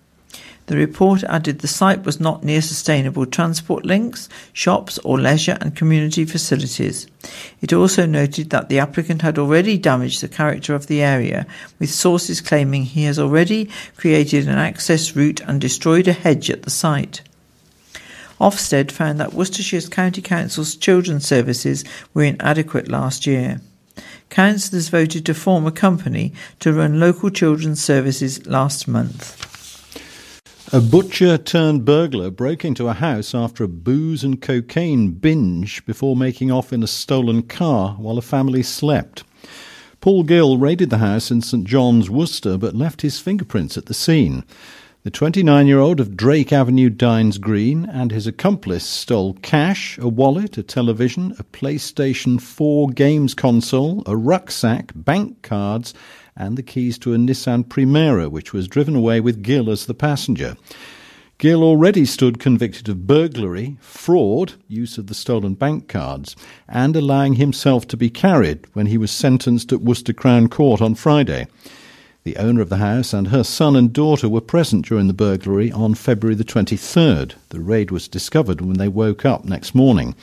The 0.69 0.77
report 0.77 1.25
added 1.25 1.61
the 1.61 1.67
site 1.67 2.05
was 2.05 2.21
not 2.21 2.45
near 2.45 2.61
sustainable 2.61 3.25
transport 3.25 3.87
links, 3.87 4.29
shops, 4.53 4.99
or 4.99 5.19
leisure 5.19 5.57
and 5.63 5.75
community 5.75 6.27
facilities. 6.27 7.07
It 7.63 7.73
also 7.73 8.05
noted 8.05 8.51
that 8.51 8.69
the 8.69 8.79
applicant 8.79 9.23
had 9.23 9.39
already 9.39 9.79
damaged 9.79 10.21
the 10.21 10.29
character 10.29 10.75
of 10.75 10.87
the 10.87 11.01
area, 11.01 11.47
with 11.79 11.91
sources 11.91 12.43
claiming 12.43 12.85
he 12.85 13.05
has 13.05 13.19
already 13.19 13.71
created 13.97 14.47
an 14.47 14.59
access 14.59 15.17
route 15.17 15.41
and 15.41 15.59
destroyed 15.59 16.07
a 16.07 16.13
hedge 16.13 16.51
at 16.51 16.65
the 16.65 16.71
site. 16.71 17.23
Ofsted 18.39 18.93
found 18.93 19.19
that 19.21 19.33
Worcestershire's 19.33 19.89
County 19.89 20.21
Council's 20.21 20.77
children's 20.77 21.25
services 21.25 21.83
were 22.13 22.25
inadequate 22.25 22.89
last 22.89 23.27
year. 23.27 23.63
Councillors 24.29 24.91
voted 24.91 25.25
to 25.25 25.33
form 25.33 25.67
a 25.67 25.73
company 25.73 26.35
to 26.61 26.75
run 26.75 27.01
local 27.01 27.31
children's 27.31 27.83
services 27.83 28.47
last 28.47 28.87
month. 28.87 29.48
A 30.71 30.83
butcher 30.83 31.39
turned 31.39 31.87
burglar 31.87 32.31
broke 32.31 32.63
into 32.63 32.89
a 32.89 32.93
house 32.93 33.35
after 33.35 33.65
a 33.65 33.69
booze 33.69 34.23
and 34.23 34.39
cocaine 34.39 35.13
binge 35.13 35.83
before 35.87 36.15
making 36.15 36.51
off 36.51 36.75
in 36.75 36.83
a 36.83 36.87
stolen 36.87 37.45
car 37.45 37.93
while 37.93 38.19
a 38.19 38.23
family 38.23 38.63
slept. 38.63 39.25
Paul 40.03 40.25
Gill 40.25 40.59
raided 40.59 40.91
the 40.91 40.99
house 40.99 41.31
in 41.31 41.41
St 41.41 41.65
John's, 41.65 42.11
Worcester, 42.11 42.59
but 42.59 42.77
left 42.77 43.01
his 43.01 43.19
fingerprints 43.19 43.79
at 43.79 43.87
the 43.87 43.95
scene. 43.95 44.45
The 45.05 45.11
29 45.11 45.67
year 45.67 45.79
old 45.79 46.01
of 46.01 46.19
Drake 46.19 46.53
Avenue, 46.53 46.91
Dines 46.91 47.39
Green, 47.39 47.87
and 47.87 48.13
his 48.13 48.27
accomplice 48.27 48.85
stole 48.85 49.35
cash, 49.41 49.97
a 49.97 50.07
wallet, 50.07 50.59
a 50.59 50.63
television, 50.63 51.35
a 51.39 51.45
PlayStation 51.45 52.39
4 52.39 52.91
games 52.91 53.33
console, 53.33 54.03
a 54.05 54.15
rucksack, 54.15 54.93
bank 54.95 55.41
cards, 55.41 55.95
and 56.39 56.57
the 56.57 56.63
keys 56.63 56.97
to 57.01 57.13
a 57.13 57.19
Nissan 57.19 57.65
Primera, 57.65 58.31
which 58.31 58.55
was 58.55 58.69
driven 58.69 58.95
away 58.95 59.21
with 59.21 59.43
Gill 59.43 59.69
as 59.69 59.85
the 59.85 59.93
passenger. 59.93 60.57
Gill 61.37 61.63
already 61.63 62.05
stood 62.05 62.39
convicted 62.41 62.89
of 62.89 63.07
burglary, 63.07 63.77
fraud, 63.81 64.55
use 64.67 64.99
of 64.99 65.09
the 65.09 65.15
stolen 65.15 65.55
bank 65.55 65.87
cards, 65.87 66.35
and 66.69 66.97
allowing 66.97 67.35
himself 67.35 67.87
to 67.89 67.97
be 67.97 68.09
carried 68.09 68.65
when 68.73 68.87
he 68.87 68.99
was 68.99 69.11
sentenced 69.11 69.73
at 69.73 69.83
Worcester 69.83 70.13
Crown 70.13 70.49
Court 70.49 70.81
on 70.81 70.95
Friday. 70.95 71.47
The 72.25 72.37
owner 72.37 72.61
of 72.61 72.69
the 72.69 72.79
house 72.79 73.13
and 73.13 73.29
her 73.29 73.45
son 73.45 73.77
and 73.77 73.93
daughter 73.93 74.29
were 74.29 74.41
present 74.41 74.87
during 74.87 75.07
the 75.07 75.13
burglary 75.13 75.71
on 75.73 75.95
February 75.95 76.35
the 76.35 76.45
23rd. 76.45 77.35
The 77.51 77.61
raid 77.61 77.91
was 77.91 78.09
discovered 78.09 78.61
when 78.61 78.79
they 78.79 78.89
woke 78.89 79.25
up 79.25 79.45
next 79.45 79.75
morning. 79.75 80.15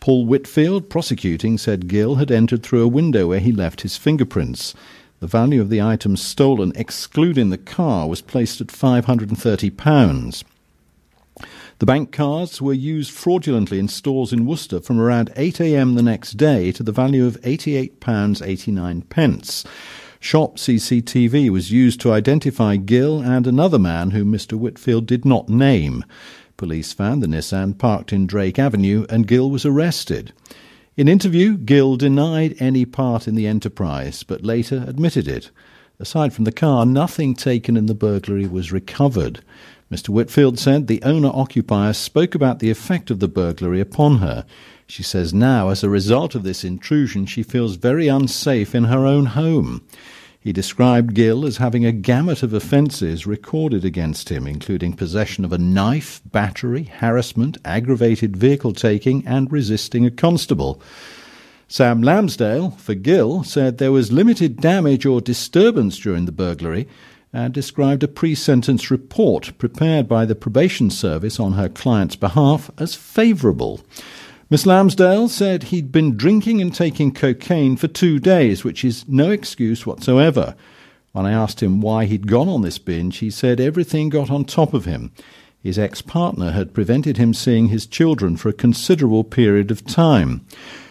Paul 0.00 0.26
Whitfield, 0.26 0.88
prosecuting, 0.88 1.58
said 1.58 1.88
Gill 1.88 2.14
had 2.16 2.30
entered 2.30 2.62
through 2.62 2.82
a 2.82 2.88
window 2.88 3.26
where 3.28 3.40
he 3.40 3.52
left 3.52 3.82
his 3.82 3.96
fingerprints. 3.96 4.74
The 5.20 5.26
value 5.26 5.62
of 5.62 5.70
the 5.70 5.80
items 5.80 6.22
stolen, 6.22 6.72
excluding 6.76 7.50
the 7.50 7.58
car, 7.58 8.08
was 8.08 8.20
placed 8.20 8.60
at 8.60 8.66
£530. 8.66 10.44
The 11.78 11.86
bank 11.86 12.12
cards 12.12 12.62
were 12.62 12.72
used 12.72 13.10
fraudulently 13.10 13.78
in 13.78 13.88
stores 13.88 14.32
in 14.32 14.46
Worcester 14.46 14.80
from 14.80 14.98
around 15.00 15.30
8am 15.34 15.94
the 15.94 16.02
next 16.02 16.32
day 16.32 16.72
to 16.72 16.82
the 16.82 16.92
value 16.92 17.26
of 17.26 17.38
£88.89. 17.42 19.66
Shop 20.20 20.56
CCTV 20.56 21.50
was 21.50 21.70
used 21.70 22.00
to 22.00 22.12
identify 22.12 22.76
Gill 22.76 23.20
and 23.20 23.46
another 23.46 23.78
man 23.78 24.12
whom 24.12 24.32
Mr. 24.32 24.58
Whitfield 24.58 25.04
did 25.06 25.26
not 25.26 25.48
name. 25.48 26.04
Police 26.56 26.92
found 26.94 27.22
the 27.22 27.26
Nissan 27.26 27.76
parked 27.76 28.12
in 28.12 28.26
Drake 28.26 28.58
Avenue 28.58 29.04
and 29.10 29.26
Gill 29.26 29.50
was 29.50 29.66
arrested. 29.66 30.32
In 30.96 31.08
interview, 31.08 31.58
Gill 31.58 31.96
denied 31.96 32.56
any 32.58 32.86
part 32.86 33.28
in 33.28 33.34
the 33.34 33.46
enterprise, 33.46 34.22
but 34.22 34.42
later 34.42 34.82
admitted 34.88 35.28
it. 35.28 35.50
Aside 36.00 36.32
from 36.32 36.44
the 36.44 36.52
car, 36.52 36.86
nothing 36.86 37.34
taken 37.34 37.76
in 37.76 37.84
the 37.84 37.94
burglary 37.94 38.46
was 38.46 38.72
recovered. 38.72 39.40
Mr. 39.92 40.08
Whitfield 40.08 40.58
said 40.58 40.86
the 40.86 41.02
owner 41.02 41.30
occupier 41.34 41.92
spoke 41.92 42.34
about 42.34 42.60
the 42.60 42.70
effect 42.70 43.10
of 43.10 43.20
the 43.20 43.28
burglary 43.28 43.78
upon 43.78 44.18
her. 44.18 44.46
She 44.86 45.02
says 45.02 45.34
now, 45.34 45.68
as 45.68 45.84
a 45.84 45.90
result 45.90 46.34
of 46.34 46.44
this 46.44 46.64
intrusion, 46.64 47.26
she 47.26 47.42
feels 47.42 47.76
very 47.76 48.08
unsafe 48.08 48.74
in 48.74 48.84
her 48.84 49.04
own 49.04 49.26
home. 49.26 49.82
He 50.46 50.52
described 50.52 51.14
Gill 51.14 51.44
as 51.44 51.56
having 51.56 51.84
a 51.84 51.90
gamut 51.90 52.44
of 52.44 52.52
offences 52.52 53.26
recorded 53.26 53.84
against 53.84 54.28
him, 54.28 54.46
including 54.46 54.92
possession 54.92 55.44
of 55.44 55.52
a 55.52 55.58
knife, 55.58 56.22
battery, 56.24 56.84
harassment, 56.84 57.58
aggravated 57.64 58.36
vehicle 58.36 58.72
taking, 58.72 59.26
and 59.26 59.50
resisting 59.50 60.06
a 60.06 60.10
constable. 60.12 60.80
Sam 61.66 62.00
Lamsdale, 62.00 62.78
for 62.78 62.94
Gill, 62.94 63.42
said 63.42 63.78
there 63.78 63.90
was 63.90 64.12
limited 64.12 64.60
damage 64.60 65.04
or 65.04 65.20
disturbance 65.20 65.98
during 65.98 66.26
the 66.26 66.30
burglary 66.30 66.86
and 67.32 67.52
described 67.52 68.04
a 68.04 68.08
pre 68.08 68.36
sentence 68.36 68.88
report 68.88 69.50
prepared 69.58 70.06
by 70.06 70.24
the 70.24 70.36
probation 70.36 70.90
service 70.90 71.40
on 71.40 71.54
her 71.54 71.68
client's 71.68 72.14
behalf 72.14 72.70
as 72.78 72.94
favourable. 72.94 73.80
Miss 74.48 74.64
Lamsdale 74.64 75.28
said 75.28 75.64
he'd 75.64 75.90
been 75.90 76.16
drinking 76.16 76.60
and 76.62 76.72
taking 76.72 77.12
cocaine 77.12 77.76
for 77.76 77.88
two 77.88 78.20
days, 78.20 78.62
which 78.62 78.84
is 78.84 79.04
no 79.08 79.32
excuse 79.32 79.84
whatsoever. 79.84 80.54
When 81.10 81.26
I 81.26 81.32
asked 81.32 81.60
him 81.60 81.80
why 81.80 82.04
he'd 82.04 82.28
gone 82.28 82.48
on 82.48 82.62
this 82.62 82.78
binge, 82.78 83.18
he 83.18 83.28
said 83.28 83.58
everything 83.58 84.08
got 84.08 84.30
on 84.30 84.44
top 84.44 84.72
of 84.72 84.84
him. 84.84 85.10
His 85.60 85.80
ex 85.80 86.00
partner 86.00 86.52
had 86.52 86.74
prevented 86.74 87.16
him 87.16 87.34
seeing 87.34 87.68
his 87.68 87.88
children 87.88 88.36
for 88.36 88.48
a 88.48 88.52
considerable 88.52 89.24
period 89.24 89.72
of 89.72 89.84
time. 89.84 90.46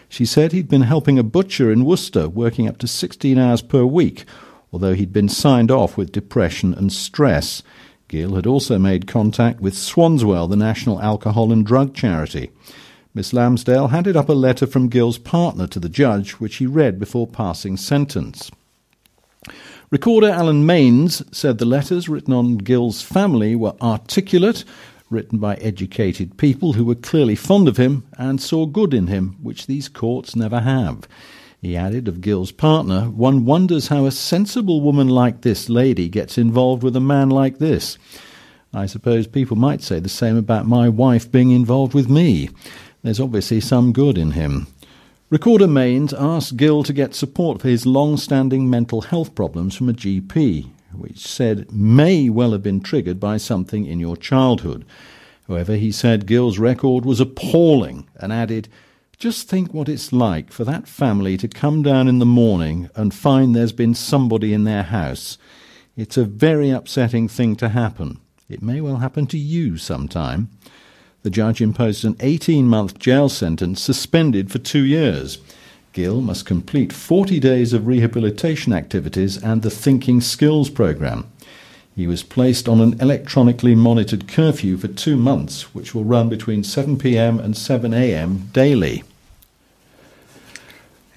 She 0.10 0.26
said 0.26 0.52
he'd 0.52 0.68
been 0.68 0.82
helping 0.82 1.18
a 1.18 1.24
butcher 1.24 1.72
in 1.72 1.86
Worcester, 1.86 2.28
working 2.28 2.68
up 2.68 2.78
to 2.80 2.88
16 2.88 3.38
hours 3.38 3.62
per 3.62 3.86
week, 3.86 4.26
although 4.74 4.96
he'd 4.96 5.14
been 5.14 5.30
signed 5.30 5.72
off 5.72 5.96
with 5.96 6.12
depression 6.12 6.74
and 6.74 6.92
stress. 6.92 7.64
Gill 8.10 8.36
had 8.36 8.48
also 8.48 8.78
made 8.78 9.08
contact 9.08 9.62
with 9.62 9.76
Swanswell, 9.76 10.50
the 10.50 10.58
National 10.58 11.02
Alcohol 11.02 11.54
and 11.54 11.66
Drug 11.66 11.94
Charity. 11.94 12.52
Miss 13.16 13.32
Lamsdale 13.32 13.92
handed 13.92 14.18
up 14.18 14.28
a 14.28 14.34
letter 14.34 14.68
from 14.68 14.90
Gill's 14.90 15.18
partner 15.18 15.68
to 15.68 15.80
the 15.80 15.88
judge, 15.88 16.34
which 16.34 16.58
he 16.58 16.68
read 16.68 17.00
before 17.00 17.26
passing 17.26 17.78
sentence. 17.78 18.52
Recorder 19.90 20.28
Alan 20.28 20.66
Mains 20.66 21.24
said 21.32 21.58
the 21.58 21.64
letters 21.64 22.10
written 22.10 22.34
on 22.34 22.58
Gill's 22.58 23.02
family 23.02 23.56
were 23.56 23.76
articulate, 23.82 24.66
written 25.10 25.40
by 25.40 25.56
educated 25.56 26.38
people 26.38 26.74
who 26.74 26.84
were 26.84 26.94
clearly 26.94 27.36
fond 27.36 27.70
of 27.70 27.78
him 27.78 28.04
and 28.18 28.42
saw 28.42 28.66
good 28.66 28.94
in 28.94 29.08
him, 29.08 29.38
which 29.42 29.66
these 29.66 29.88
courts 29.88 30.36
never 30.36 30.60
have. 30.60 31.08
He 31.62 31.78
added 31.78 32.10
of 32.10 32.20
Gill's 32.20 32.52
partner, 32.52 33.04
one 33.04 33.46
wonders 33.46 33.88
how 33.88 34.06
a 34.06 34.12
sensible 34.12 34.82
woman 34.82 35.08
like 35.08 35.40
this 35.40 35.70
lady 35.70 36.10
gets 36.10 36.38
involved 36.38 36.84
with 36.84 36.98
a 36.98 37.00
man 37.00 37.30
like 37.30 37.60
this. 37.60 37.98
I 38.74 38.88
suppose 38.88 39.26
people 39.26 39.56
might 39.56 39.82
say 39.82 40.02
the 40.02 40.10
same 40.10 40.36
about 40.36 40.68
my 40.68 40.90
wife 40.90 41.32
being 41.32 41.52
involved 41.52 41.94
with 41.94 42.10
me. 42.10 42.50
There's 43.06 43.20
obviously 43.20 43.62
some 43.62 43.94
good 43.94 44.18
in 44.18 44.32
him. 44.32 44.66
Recorder 45.30 45.68
Mains 45.68 46.12
asked 46.12 46.58
Gill 46.58 46.82
to 46.82 46.92
get 46.92 47.14
support 47.14 47.62
for 47.62 47.68
his 47.68 47.86
long 47.86 48.18
standing 48.18 48.68
mental 48.68 49.02
health 49.02 49.36
problems 49.36 49.76
from 49.76 49.90
a 49.90 49.94
GP, 49.94 50.72
which 50.92 51.20
said 51.20 51.72
may 51.72 52.32
well 52.32 52.52
have 52.52 52.64
been 52.64 52.82
triggered 52.82 53.20
by 53.20 53.38
something 53.38 53.86
in 53.86 54.00
your 54.00 54.18
childhood. 54.18 54.86
However, 55.48 55.76
he 55.76 55.92
said 55.92 56.26
Gill's 56.26 56.58
record 56.58 57.06
was 57.06 57.20
appalling 57.20 58.10
and 58.16 58.34
added, 58.34 58.70
Just 59.20 59.48
think 59.48 59.72
what 59.72 59.88
it's 59.88 60.12
like 60.12 60.52
for 60.52 60.64
that 60.64 60.88
family 60.88 61.38
to 61.38 61.48
come 61.48 61.84
down 61.84 62.08
in 62.08 62.18
the 62.18 62.26
morning 62.26 62.90
and 62.96 63.14
find 63.14 63.56
there's 63.56 63.72
been 63.72 63.94
somebody 63.94 64.52
in 64.52 64.64
their 64.64 64.82
house. 64.82 65.38
It's 65.96 66.18
a 66.18 66.26
very 66.26 66.72
upsetting 66.72 67.28
thing 67.28 67.56
to 67.58 67.70
happen. 67.70 68.20
It 68.50 68.64
may 68.64 68.82
well 68.82 68.98
happen 68.98 69.28
to 69.28 69.38
you 69.38 69.78
sometime. 69.78 70.50
The 71.26 71.32
judge 71.32 71.60
imposed 71.60 72.06
an 72.06 72.18
18 72.20 72.68
month 72.68 73.00
jail 73.00 73.30
sentence 73.30 73.82
suspended 73.82 74.52
for 74.52 74.60
two 74.60 74.84
years. 74.86 75.40
Gill 75.92 76.22
must 76.22 76.46
complete 76.46 76.94
40 76.94 77.40
days 77.40 77.74
of 77.74 77.88
rehabilitation 77.88 78.72
activities 78.72 79.42
and 79.42 79.64
the 79.64 79.72
Thinking 79.72 80.22
Skills 80.22 80.70
program. 80.70 81.26
He 81.96 82.06
was 82.06 82.22
placed 82.22 82.70
on 82.70 82.80
an 82.80 83.02
electronically 83.02 83.74
monitored 83.74 84.28
curfew 84.28 84.78
for 84.78 84.88
two 84.88 85.18
months, 85.18 85.74
which 85.74 85.96
will 85.96 86.04
run 86.04 86.30
between 86.30 86.64
7 86.64 86.96
pm 86.96 87.40
and 87.40 87.58
7 87.58 87.92
am 87.92 88.52
daily. 88.54 89.04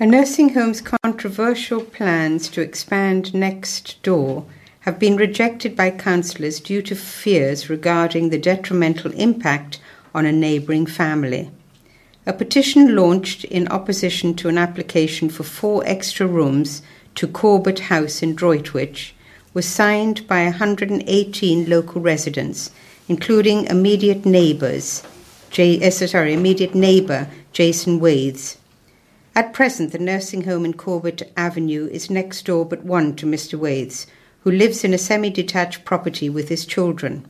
A 0.00 0.06
nursing 0.06 0.54
home's 0.54 0.80
controversial 0.80 1.82
plans 1.82 2.48
to 2.48 2.62
expand 2.62 3.34
next 3.34 4.02
door 4.02 4.46
have 4.80 4.98
been 4.98 5.18
rejected 5.18 5.76
by 5.76 5.90
councillors 5.90 6.60
due 6.60 6.80
to 6.80 6.96
fears 6.96 7.68
regarding 7.68 8.30
the 8.30 8.38
detrimental 8.38 9.12
impact 9.12 9.78
on 10.14 10.26
a 10.26 10.32
neighbouring 10.32 10.86
family. 10.86 11.50
A 12.26 12.32
petition 12.32 12.94
launched 12.94 13.44
in 13.44 13.68
opposition 13.68 14.34
to 14.34 14.48
an 14.48 14.58
application 14.58 15.30
for 15.30 15.44
four 15.44 15.82
extra 15.86 16.26
rooms 16.26 16.82
to 17.14 17.26
Corbett 17.26 17.78
House 17.78 18.22
in 18.22 18.34
Droitwich 18.34 19.14
was 19.54 19.66
signed 19.66 20.26
by 20.28 20.44
118 20.44 21.68
local 21.68 22.00
residents, 22.00 22.70
including 23.08 23.64
immediate 23.66 24.26
neighbours, 24.26 25.02
J- 25.50 25.84
uh, 25.86 25.90
sorry, 25.90 26.34
immediate 26.34 26.74
neighbour 26.74 27.28
Jason 27.52 27.98
Waithes. 27.98 28.58
At 29.34 29.52
present, 29.52 29.92
the 29.92 29.98
nursing 29.98 30.44
home 30.44 30.64
in 30.64 30.74
Corbett 30.74 31.32
Avenue 31.36 31.88
is 31.90 32.10
next 32.10 32.44
door 32.44 32.66
but 32.66 32.84
one 32.84 33.16
to 33.16 33.26
Mr. 33.26 33.58
Waithes, 33.58 34.06
who 34.40 34.50
lives 34.50 34.84
in 34.84 34.92
a 34.92 34.98
semi 34.98 35.30
detached 35.30 35.84
property 35.84 36.28
with 36.28 36.48
his 36.50 36.66
children. 36.66 37.24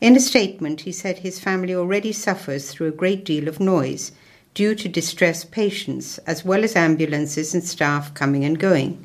In 0.00 0.14
a 0.14 0.20
statement, 0.20 0.82
he 0.82 0.92
said 0.92 1.18
his 1.18 1.40
family 1.40 1.74
already 1.74 2.12
suffers 2.12 2.70
through 2.70 2.86
a 2.86 2.92
great 2.92 3.24
deal 3.24 3.48
of 3.48 3.58
noise 3.58 4.12
due 4.54 4.76
to 4.76 4.88
distressed 4.88 5.50
patients, 5.50 6.18
as 6.18 6.44
well 6.44 6.62
as 6.62 6.76
ambulances 6.76 7.52
and 7.52 7.64
staff 7.64 8.14
coming 8.14 8.44
and 8.44 8.60
going. 8.60 9.04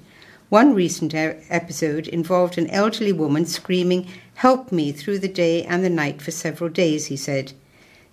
One 0.49 0.75
recent 0.75 1.15
episode 1.15 2.07
involved 2.07 2.59
an 2.59 2.69
elderly 2.69 3.11
woman 3.11 3.45
screaming, 3.47 4.07
Help 4.35 4.71
me, 4.71 4.91
through 4.91 5.17
the 5.17 5.27
day 5.27 5.63
and 5.63 5.83
the 5.83 5.89
night 5.89 6.21
for 6.21 6.29
several 6.29 6.69
days, 6.69 7.07
he 7.07 7.17
said. 7.17 7.53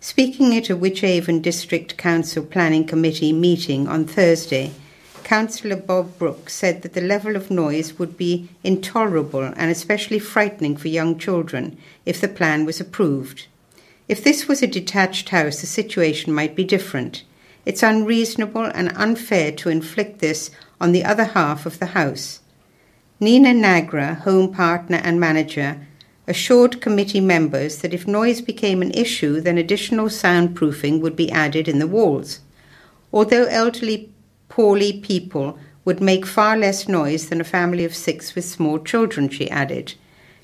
Speaking 0.01 0.57
at 0.57 0.70
a 0.70 0.76
Wychavon 0.76 1.43
District 1.43 1.99
Council 1.99 2.43
Planning 2.43 2.87
Committee 2.87 3.35
meeting 3.35 3.89
on 3.89 4.07
Thursday, 4.07 4.72
Councillor 5.31 5.76
Bob 5.76 6.18
Brooks 6.18 6.55
said 6.55 6.83
that 6.83 6.95
the 6.95 7.01
level 7.01 7.37
of 7.37 7.53
noise 7.53 8.01
would 8.01 8.16
be 8.16 8.49
intolerable 8.64 9.45
and 9.45 9.70
especially 9.70 10.18
frightening 10.18 10.76
for 10.76 10.89
young 10.89 11.16
children 11.20 11.78
if 12.05 12.20
the 12.20 12.26
plan 12.26 12.64
was 12.64 12.81
approved. 12.81 13.47
If 14.09 14.24
this 14.24 14.49
was 14.49 14.61
a 14.61 14.66
detached 14.66 15.28
house, 15.28 15.61
the 15.61 15.68
situation 15.68 16.33
might 16.33 16.57
be 16.57 16.64
different. 16.64 17.22
It's 17.64 17.85
unreasonable 17.85 18.64
and 18.64 18.91
unfair 18.97 19.53
to 19.53 19.68
inflict 19.68 20.18
this 20.18 20.51
on 20.81 20.91
the 20.91 21.05
other 21.05 21.26
half 21.26 21.64
of 21.64 21.78
the 21.78 21.95
house. 21.95 22.41
Nina 23.20 23.51
Nagra, 23.51 24.22
home 24.22 24.53
partner 24.53 25.01
and 25.05 25.20
manager, 25.20 25.87
assured 26.26 26.81
committee 26.81 27.20
members 27.20 27.83
that 27.83 27.95
if 27.95 28.05
noise 28.05 28.41
became 28.41 28.83
an 28.83 28.91
issue, 28.91 29.41
then 29.41 29.59
additional 29.59 30.07
soundproofing 30.07 31.01
would 31.01 31.14
be 31.14 31.31
added 31.31 31.68
in 31.68 31.78
the 31.78 31.87
walls. 31.87 32.41
Although 33.12 33.45
elderly, 33.45 34.10
poorly 34.51 34.92
people 34.92 35.59
would 35.86 36.03
make 36.03 36.26
far 36.26 36.59
less 36.59 36.86
noise 36.86 37.30
than 37.30 37.40
a 37.40 37.44
family 37.44 37.84
of 37.86 37.94
six 37.94 38.34
with 38.34 38.44
small 38.44 38.78
children, 38.78 39.30
she 39.30 39.48
added. 39.48 39.94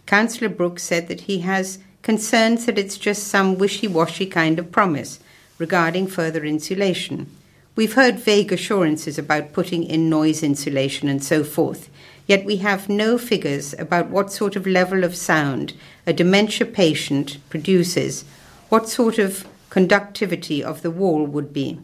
Councillor 0.06 0.48
Brooks 0.48 0.82
said 0.82 1.08
that 1.08 1.22
he 1.22 1.40
has 1.40 1.78
concerns 2.02 2.64
that 2.64 2.78
it's 2.78 2.96
just 2.96 3.26
some 3.26 3.58
wishy 3.58 3.88
washy 3.88 4.24
kind 4.24 4.58
of 4.58 4.72
promise 4.72 5.18
regarding 5.58 6.06
further 6.06 6.44
insulation. 6.44 7.26
We've 7.74 7.94
heard 7.94 8.18
vague 8.18 8.52
assurances 8.52 9.18
about 9.18 9.52
putting 9.52 9.82
in 9.82 10.08
noise 10.08 10.42
insulation 10.42 11.08
and 11.08 11.22
so 11.22 11.44
forth, 11.44 11.90
yet 12.26 12.44
we 12.44 12.56
have 12.58 12.88
no 12.88 13.18
figures 13.18 13.74
about 13.78 14.08
what 14.08 14.32
sort 14.32 14.56
of 14.56 14.66
level 14.66 15.04
of 15.04 15.16
sound 15.16 15.74
a 16.06 16.12
dementia 16.12 16.66
patient 16.66 17.38
produces, 17.50 18.24
what 18.68 18.88
sort 18.88 19.18
of 19.18 19.46
conductivity 19.68 20.62
of 20.62 20.82
the 20.82 20.90
wall 20.90 21.26
would 21.26 21.52
be. 21.52 21.80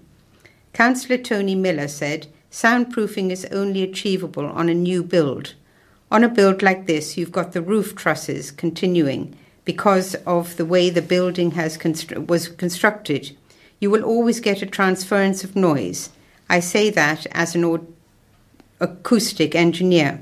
Councillor 0.72 1.18
Tony 1.18 1.54
Miller 1.54 1.88
said 1.88 2.28
soundproofing 2.50 3.30
is 3.30 3.44
only 3.46 3.82
achievable 3.82 4.46
on 4.46 4.68
a 4.68 4.74
new 4.74 5.02
build. 5.02 5.54
On 6.10 6.24
a 6.24 6.28
build 6.28 6.62
like 6.62 6.86
this, 6.86 7.16
you've 7.16 7.32
got 7.32 7.52
the 7.52 7.62
roof 7.62 7.94
trusses 7.94 8.50
continuing 8.50 9.36
because 9.64 10.14
of 10.26 10.56
the 10.56 10.64
way 10.64 10.90
the 10.90 11.02
building 11.02 11.52
has 11.52 11.78
constru- 11.78 12.26
was 12.26 12.48
constructed. 12.48 13.36
You 13.80 13.90
will 13.90 14.02
always 14.02 14.40
get 14.40 14.62
a 14.62 14.66
transference 14.66 15.44
of 15.44 15.56
noise. 15.56 16.10
I 16.48 16.60
say 16.60 16.90
that 16.90 17.26
as 17.32 17.54
an 17.54 17.86
acoustic 18.80 19.54
engineer. 19.54 20.20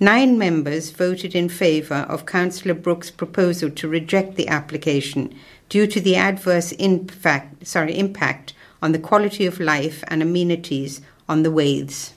Nine 0.00 0.36
members 0.38 0.90
voted 0.90 1.34
in 1.34 1.48
favour 1.48 2.06
of 2.08 2.26
Councillor 2.26 2.74
Brooks' 2.74 3.10
proposal 3.10 3.70
to 3.70 3.86
reject 3.86 4.34
the 4.34 4.48
application 4.48 5.32
due 5.68 5.86
to 5.86 6.00
the 6.00 6.16
adverse 6.16 6.72
impact, 6.72 7.66
sorry, 7.66 7.96
impact 7.96 8.54
on 8.82 8.92
the 8.92 8.98
quality 8.98 9.46
of 9.46 9.60
life 9.60 10.04
and 10.08 10.20
amenities 10.22 11.00
on 11.28 11.44
the 11.44 11.50
Waithes. 11.50 12.12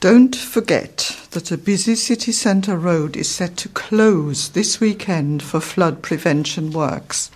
Don't 0.00 0.34
forget 0.34 1.16
that 1.30 1.52
a 1.52 1.56
busy 1.56 1.94
city 1.94 2.32
centre 2.32 2.76
road 2.76 3.16
is 3.16 3.30
set 3.30 3.56
to 3.58 3.68
close 3.68 4.48
this 4.48 4.80
weekend 4.80 5.44
for 5.44 5.60
flood 5.60 6.02
prevention 6.02 6.72
works. 6.72 7.30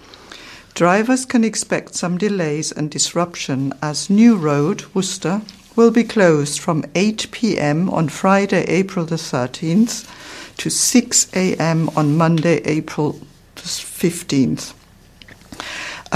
Drivers 0.75 1.25
can 1.25 1.45
expect 1.45 1.95
some 1.95 2.19
delays 2.19 2.73
and 2.73 2.91
disruption 2.91 3.73
as 3.81 4.11
New 4.11 4.37
Road, 4.37 4.85
Worcester, 4.95 5.43
will 5.77 5.91
be 5.91 6.05
closed 6.05 6.59
from 6.59 6.85
8 6.95 7.29
p.m. 7.31 7.89
on 7.91 8.09
Friday, 8.09 8.65
April 8.65 9.07
the 9.07 9.17
13th 9.17 10.11
to 10.57 10.69
6 10.69 11.37
a.m. 11.37 11.89
on 11.91 12.17
Monday, 12.17 12.57
April 12.65 13.13
the 13.55 13.63
15th. 13.63 14.75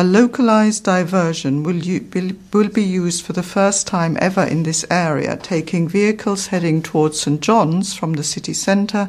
A 0.00 0.10
localized 0.10 0.84
diversion 0.84 1.62
will, 1.62 1.78
will 2.54 2.68
be 2.70 2.82
used 2.82 3.22
for 3.22 3.34
the 3.34 3.42
first 3.42 3.86
time 3.86 4.16
ever 4.18 4.42
in 4.42 4.62
this 4.62 4.82
area, 4.90 5.36
taking 5.36 5.90
vehicles 5.90 6.46
heading 6.46 6.80
towards 6.80 7.20
St 7.20 7.38
John's 7.42 7.92
from 7.92 8.14
the 8.14 8.24
city 8.24 8.54
centre 8.54 9.08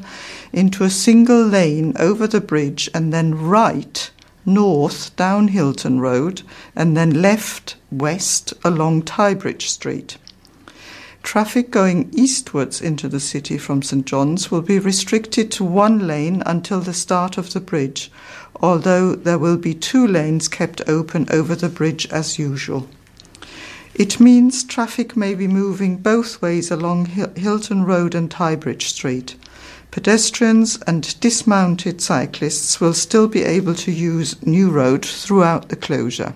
into 0.51 0.83
a 0.83 0.89
single 0.89 1.45
lane 1.45 1.93
over 1.97 2.27
the 2.27 2.41
bridge 2.41 2.89
and 2.93 3.13
then 3.13 3.35
right 3.35 4.11
north 4.45 5.15
down 5.15 5.47
Hylton 5.47 6.01
Road 6.01 6.41
and 6.75 6.97
then 6.97 7.21
left 7.21 7.77
west 7.89 8.53
along 8.65 9.03
Tybridge 9.03 9.69
Street. 9.69 10.17
Traffic 11.23 11.69
going 11.69 12.09
eastwards 12.11 12.81
into 12.81 13.07
the 13.07 13.19
city 13.19 13.57
from 13.57 13.83
St 13.83 14.05
John's 14.05 14.49
will 14.49 14.61
be 14.61 14.79
restricted 14.79 15.51
to 15.51 15.63
one 15.63 16.07
lane 16.07 16.41
until 16.45 16.81
the 16.81 16.93
start 16.93 17.37
of 17.37 17.53
the 17.53 17.59
bridge, 17.59 18.11
although 18.61 19.15
there 19.15 19.39
will 19.39 19.57
be 19.57 19.73
two 19.73 20.07
lanes 20.07 20.47
kept 20.47 20.81
open 20.87 21.27
over 21.29 21.55
the 21.55 21.69
bridge 21.69 22.07
as 22.11 22.39
usual. 22.39 22.87
It 23.93 24.19
means 24.19 24.63
traffic 24.63 25.17
may 25.17 25.35
be 25.35 25.47
moving 25.47 25.97
both 25.97 26.41
ways 26.41 26.71
along 26.71 27.07
Hylton 27.35 27.83
Road 27.83 28.15
and 28.15 28.31
Tybridge 28.31 28.83
Street. 28.83 29.35
Pedestrians 29.91 30.79
and 30.87 31.19
dismounted 31.19 31.99
cyclists 31.99 32.79
will 32.79 32.93
still 32.93 33.27
be 33.27 33.43
able 33.43 33.75
to 33.75 33.91
use 33.91 34.41
New 34.45 34.69
Road 34.69 35.05
throughout 35.05 35.67
the 35.67 35.75
closure. 35.75 36.33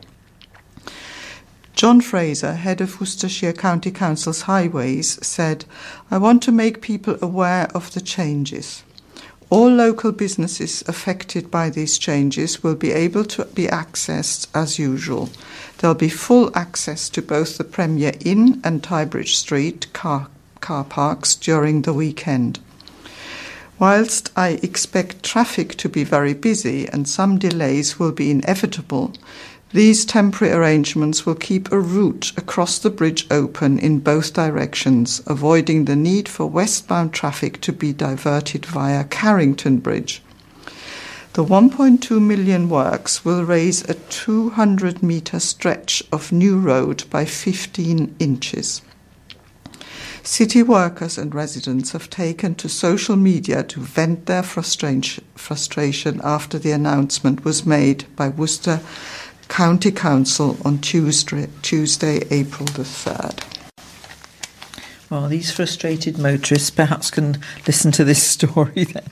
John 1.73 2.01
Fraser, 2.01 2.53
head 2.53 2.81
of 2.81 2.99
Worcestershire 2.99 3.53
County 3.53 3.91
Council's 3.91 4.43
Highways, 4.43 5.25
said, 5.25 5.65
I 6.11 6.17
want 6.17 6.43
to 6.43 6.51
make 6.51 6.81
people 6.81 7.17
aware 7.21 7.69
of 7.73 7.93
the 7.93 8.01
changes. 8.01 8.83
All 9.51 9.69
local 9.69 10.11
businesses 10.11 10.83
affected 10.87 11.51
by 11.51 11.69
these 11.69 11.99
changes 11.99 12.63
will 12.63 12.73
be 12.73 12.91
able 12.91 13.25
to 13.25 13.45
be 13.45 13.67
accessed 13.67 14.47
as 14.55 14.79
usual. 14.79 15.29
There'll 15.77 15.95
be 15.95 16.09
full 16.09 16.49
access 16.57 17.09
to 17.09 17.21
both 17.21 17.57
the 17.57 17.63
Premier 17.63 18.13
Inn 18.21 18.59
and 18.63 18.81
Tybridge 18.81 19.35
Street 19.35 19.93
car, 19.93 20.29
car 20.61 20.83
parks 20.83 21.35
during 21.35 21.83
the 21.83 21.93
weekend. 21.93 22.59
Whilst 23.77 24.31
I 24.35 24.59
expect 24.63 25.21
traffic 25.21 25.75
to 25.75 25.89
be 25.89 26.03
very 26.03 26.33
busy 26.33 26.87
and 26.87 27.07
some 27.07 27.37
delays 27.37 27.99
will 27.99 28.13
be 28.13 28.31
inevitable, 28.31 29.13
these 29.75 30.05
temporary 30.05 30.53
arrangements 30.53 31.25
will 31.25 31.35
keep 31.35 31.69
a 31.69 31.77
route 31.77 32.31
across 32.37 32.79
the 32.79 32.89
bridge 32.89 33.27
open 33.29 33.77
in 33.77 33.99
both 33.99 34.31
directions, 34.33 35.21
avoiding 35.27 35.83
the 35.83 35.97
need 35.97 36.29
for 36.29 36.45
westbound 36.45 37.11
traffic 37.13 37.59
to 37.59 37.73
be 37.73 37.91
diverted 37.91 38.65
via 38.65 39.03
Carrington 39.03 39.79
Bridge. 39.79 40.21
The 41.33 41.43
1.2 41.43 42.21
million 42.21 42.69
works 42.69 43.25
will 43.25 43.43
raise 43.43 43.83
a 43.89 43.95
200 43.95 45.03
metre 45.03 45.41
stretch 45.41 46.01
of 46.09 46.31
new 46.31 46.57
road 46.57 47.03
by 47.09 47.25
15 47.25 48.15
inches. 48.17 48.81
City 50.23 50.63
workers 50.63 51.17
and 51.19 51.35
residents 51.35 51.91
have 51.91 52.09
taken 52.09 52.55
to 52.55 52.67
social 52.69 53.15
media 53.15 53.61
to 53.61 53.79
vent 53.81 54.25
their 54.25 54.41
frustration 54.41 56.21
after 56.23 56.57
the 56.57 56.71
announcement 56.71 57.45
was 57.45 57.65
made 57.65 58.05
by 58.15 58.29
Worcester 58.29 58.79
County 59.47 59.91
Council 59.91 60.57
on 60.65 60.79
Tuesday, 60.79 61.47
Tuesday, 61.61 62.21
April 62.29 62.65
the 62.65 62.83
3rd. 62.83 63.55
Well, 65.09 65.27
these 65.27 65.51
frustrated 65.51 66.17
motorists 66.17 66.71
perhaps 66.71 67.11
can 67.11 67.37
listen 67.67 67.91
to 67.93 68.03
this 68.03 68.23
story 68.27 68.85
then. 68.85 69.09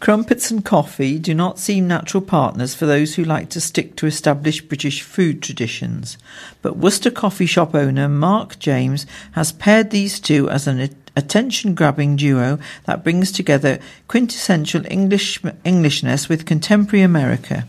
Crumpets 0.00 0.50
and 0.50 0.64
coffee 0.64 1.18
do 1.18 1.34
not 1.34 1.58
seem 1.58 1.88
natural 1.88 2.22
partners 2.22 2.74
for 2.74 2.86
those 2.86 3.16
who 3.16 3.24
like 3.24 3.48
to 3.50 3.60
stick 3.60 3.96
to 3.96 4.06
established 4.06 4.68
British 4.68 5.02
food 5.02 5.42
traditions. 5.42 6.16
But 6.62 6.76
Worcester 6.76 7.10
coffee 7.10 7.46
shop 7.46 7.74
owner 7.74 8.08
Mark 8.08 8.58
James 8.58 9.06
has 9.32 9.50
paired 9.50 9.90
these 9.90 10.20
two 10.20 10.48
as 10.50 10.68
an 10.68 10.94
attention 11.16 11.74
grabbing 11.74 12.14
duo 12.14 12.58
that 12.84 13.02
brings 13.02 13.32
together 13.32 13.80
quintessential 14.06 14.84
English, 14.88 15.42
Englishness 15.64 16.28
with 16.28 16.46
contemporary 16.46 17.02
America. 17.02 17.66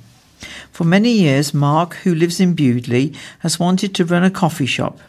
For 0.71 0.83
many 0.83 1.11
years, 1.11 1.53
Mark, 1.53 1.95
who 2.03 2.15
lives 2.15 2.39
in 2.39 2.55
Bewdley, 2.55 3.15
has 3.39 3.59
wanted 3.59 3.93
to 3.95 4.05
run 4.05 4.23
a 4.23 4.31
coffee 4.31 4.65
shop. 4.65 4.99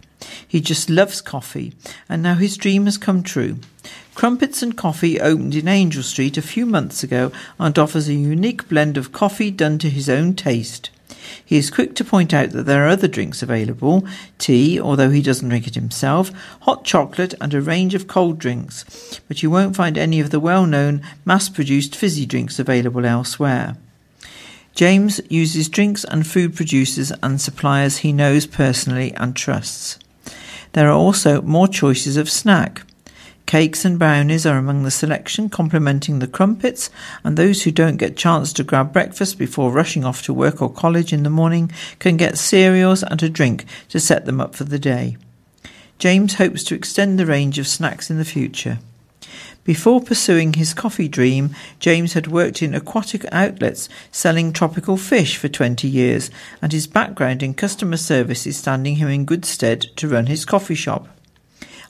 He 0.47 0.61
just 0.61 0.91
loves 0.91 1.21
coffee, 1.21 1.73
and 2.09 2.23
now 2.23 2.35
his 2.35 2.57
dream 2.57 2.85
has 2.85 2.99
come 2.99 3.23
true. 3.23 3.59
Crumpets 4.15 4.63
and 4.63 4.77
Coffee 4.77 5.21
opened 5.21 5.55
in 5.55 5.69
Angel 5.69 6.03
Street 6.03 6.37
a 6.37 6.43
few 6.43 6.67
months 6.67 7.03
ago 7.03 7.33
and 7.59 7.79
offers 7.79 8.09
a 8.09 8.15
unique 8.15 8.69
blend 8.69 8.97
of 8.99 9.13
coffee 9.13 9.51
done 9.51 9.79
to 9.79 9.89
his 9.89 10.11
own 10.11 10.35
taste. 10.35 10.91
He 11.45 11.57
is 11.57 11.71
quick 11.71 11.95
to 11.95 12.05
point 12.05 12.35
out 12.35 12.51
that 12.51 12.65
there 12.67 12.85
are 12.85 12.89
other 12.89 13.09
drinks 13.09 13.43
available 13.43 14.07
tea, 14.39 14.81
although 14.81 15.11
he 15.11 15.23
doesn't 15.23 15.49
drink 15.49 15.67
it 15.67 15.75
himself, 15.75 16.31
hot 16.63 16.85
chocolate, 16.85 17.35
and 17.41 17.55
a 17.55 17.61
range 17.61 17.95
of 17.95 18.07
cold 18.07 18.39
drinks, 18.39 19.21
but 19.29 19.43
you 19.43 19.51
won't 19.51 19.77
find 19.77 19.97
any 19.97 20.21
of 20.21 20.31
the 20.31 20.41
well 20.41 20.67
known 20.67 21.03
mass 21.25 21.49
produced 21.49 21.97
fizzy 21.97 22.27
drinks 22.27 22.59
available 22.59 23.07
elsewhere. 23.07 23.77
James 24.75 25.21
uses 25.29 25.69
drinks 25.69 26.05
and 26.05 26.27
food 26.27 26.55
producers 26.55 27.13
and 27.23 27.41
suppliers 27.41 27.99
he 27.99 28.13
knows 28.13 28.47
personally 28.47 29.13
and 29.15 29.37
trusts. 29.37 29.99
There 30.73 30.89
are 30.89 30.97
also 30.97 31.43
more 31.43 31.69
choices 31.69 32.17
of 32.17 32.31
snack. 32.31 32.83
Cakes 33.47 33.85
and 33.85 33.99
brownies 33.99 34.47
are 34.47 34.57
among 34.57 34.85
the 34.85 34.93
selection, 34.93 35.49
complementing 35.49 36.21
the 36.21 36.29
crumpets, 36.29 36.89
and 37.25 37.37
those 37.37 37.65
who 37.65 37.73
don't 37.73 37.97
get 37.97 38.17
chance 38.17 38.53
to 38.53 38.63
grab 38.63 38.93
breakfast 38.93 39.39
before 39.39 39.73
rushing 39.73 40.05
off 40.05 40.23
to 40.23 40.33
work 40.33 40.63
or 40.63 40.73
college 40.73 41.13
in 41.13 41.25
the 41.25 41.31
morning 41.31 41.71
can 41.99 42.17
get 42.17 42.39
cereals 42.39 43.03
and 43.03 43.21
a 43.23 43.29
drink 43.29 43.65
to 43.89 43.99
set 43.99 44.25
them 44.25 44.41
up 44.41 44.55
for 44.55 44.63
the 44.63 44.79
day. 44.79 45.17
James 45.99 46.35
hopes 46.35 46.63
to 46.65 46.77
extend 46.77 47.19
the 47.19 47.27
range 47.27 47.59
of 47.59 47.67
snacks 47.67 48.09
in 48.09 48.19
the 48.19 48.25
future. 48.25 48.79
Before 49.65 50.01
pursuing 50.01 50.55
his 50.55 50.75
coffee 50.75 51.09
dream, 51.09 51.55
James 51.79 52.15
had 52.15 52.27
worked 52.27 52.63
in 52.63 52.75
aquatic 52.75 53.25
outlets 53.31 53.89
selling 54.11 54.53
tropical 54.53 54.97
fish 54.97 55.37
for 55.37 55.49
20 55.49 55.87
years, 55.87 56.31
and 56.63 56.73
his 56.73 56.87
background 56.87 57.43
in 57.43 57.55
customer 57.55 57.97
service 57.97 58.47
is 58.47 58.57
standing 58.57 58.97
him 58.97 59.09
in 59.09 59.25
good 59.25 59.45
stead 59.45 59.83
to 59.97 60.09
run 60.09 60.27
his 60.27 60.45
coffee 60.45 60.75
shop. 60.75 61.09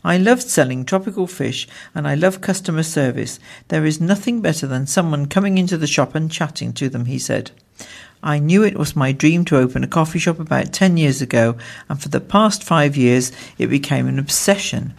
I 0.02 0.16
loved 0.16 0.42
selling 0.42 0.84
tropical 0.84 1.26
fish 1.26 1.68
and 1.94 2.08
I 2.08 2.14
love 2.14 2.40
customer 2.40 2.82
service. 2.82 3.38
There 3.68 3.84
is 3.84 4.00
nothing 4.00 4.40
better 4.40 4.66
than 4.66 4.86
someone 4.86 5.26
coming 5.26 5.58
into 5.58 5.76
the 5.76 5.86
shop 5.86 6.14
and 6.14 6.32
chatting 6.32 6.72
to 6.74 6.88
them, 6.88 7.04
he 7.04 7.18
said. 7.18 7.50
I 8.22 8.38
knew 8.38 8.62
it 8.62 8.78
was 8.78 8.96
my 8.96 9.12
dream 9.12 9.44
to 9.46 9.58
open 9.58 9.84
a 9.84 9.88
coffee 9.88 10.18
shop 10.18 10.38
about 10.38 10.72
10 10.72 10.96
years 10.96 11.22
ago, 11.22 11.56
and 11.88 12.00
for 12.00 12.08
the 12.08 12.20
past 12.20 12.64
five 12.64 12.96
years 12.96 13.30
it 13.58 13.68
became 13.68 14.06
an 14.08 14.18
obsession. 14.18 14.94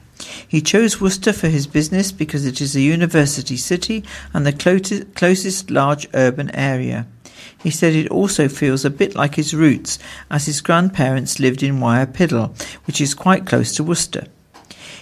He 0.48 0.62
chose 0.62 1.02
Worcester 1.02 1.34
for 1.34 1.48
his 1.48 1.68
business 1.68 2.12
because 2.12 2.46
it 2.46 2.62
is 2.62 2.76
a 2.76 2.82
university 2.82 3.58
city 3.58 4.04
and 4.34 4.46
the 4.46 5.06
closest 5.16 5.72
large 5.72 6.08
urban 6.14 6.54
area. 6.56 7.08
He 7.62 7.72
said 7.72 7.94
it 7.94 8.10
also 8.10 8.48
feels 8.48 8.86
a 8.86 8.90
bit 8.90 9.16
like 9.16 9.36
his 9.36 9.54
roots, 9.54 10.00
as 10.30 10.46
his 10.46 10.62
grandparents 10.62 11.40
lived 11.40 11.64
in 11.64 11.80
Wyre 11.80 12.08
Piddle, 12.08 12.60
which 12.86 13.00
is 13.00 13.14
quite 13.14 13.46
close 13.46 13.74
to 13.76 13.84
Worcester. 13.84 14.26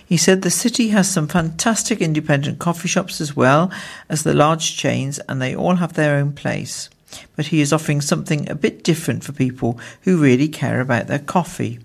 He 0.06 0.18
said 0.18 0.42
the 0.42 0.50
city 0.50 0.90
has 0.90 1.10
some 1.10 1.28
fantastic 1.28 2.02
independent 2.02 2.60
coffee 2.60 2.88
shops 2.88 3.22
as 3.22 3.36
well 3.36 3.72
as 4.10 4.24
the 4.24 4.34
large 4.34 4.76
chains, 4.76 5.20
and 5.30 5.42
they 5.42 5.56
all 5.56 5.76
have 5.76 5.94
their 5.94 6.18
own 6.18 6.34
place. 6.34 6.90
But 7.36 7.48
he 7.48 7.62
is 7.62 7.72
offering 7.72 8.02
something 8.02 8.50
a 8.50 8.56
bit 8.56 8.84
different 8.84 9.24
for 9.24 9.32
people 9.32 9.80
who 10.02 10.22
really 10.22 10.48
care 10.48 10.82
about 10.82 11.08
their 11.08 11.20
coffee. 11.20 11.80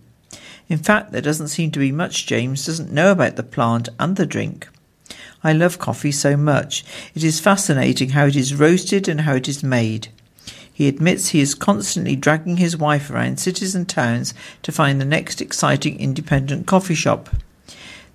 In 0.69 0.79
fact, 0.79 1.13
there 1.13 1.21
doesn't 1.21 1.49
seem 1.49 1.71
to 1.73 1.79
be 1.79 1.93
much 1.93 2.27
James 2.27 2.65
doesn't 2.65 2.93
know 2.93 3.13
about 3.13 3.37
the 3.37 3.43
plant 3.43 3.89
and 3.99 4.17
the 4.17 4.27
drink. 4.27 4.69
I 5.43 5.53
love 5.53 5.79
coffee 5.79 6.13
so 6.13 6.37
much. 6.37 6.85
It 7.15 7.23
is 7.23 7.39
fascinating 7.39 8.11
how 8.11 8.27
it 8.27 8.37
is 8.37 8.55
roasted 8.55 9.09
and 9.09 9.23
how 9.23 9.35
it 9.35 9.49
is 9.49 9.63
made. 9.63 10.09
He 10.73 10.89
admits 10.89 11.29
he 11.29 11.41
is 11.41 11.55
constantly 11.55 12.17
dragging 12.17 12.57
his 12.57 12.77
wife 12.77 13.11
around 13.11 13.39
cities 13.39 13.75
and 13.75 13.89
towns 13.89 14.35
to 14.63 14.73
find 14.73 15.01
the 15.01 15.05
next 15.05 15.41
exciting 15.41 16.01
independent 16.01 16.67
coffee 16.67 16.95
shop. 16.95 17.29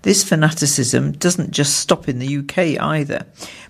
This 0.02 0.24
fanaticism 0.24 1.14
doesn't 1.14 1.52
just 1.52 1.78
stop 1.78 2.08
in 2.08 2.20
the 2.20 2.38
UK 2.38 2.82
either. 2.82 3.26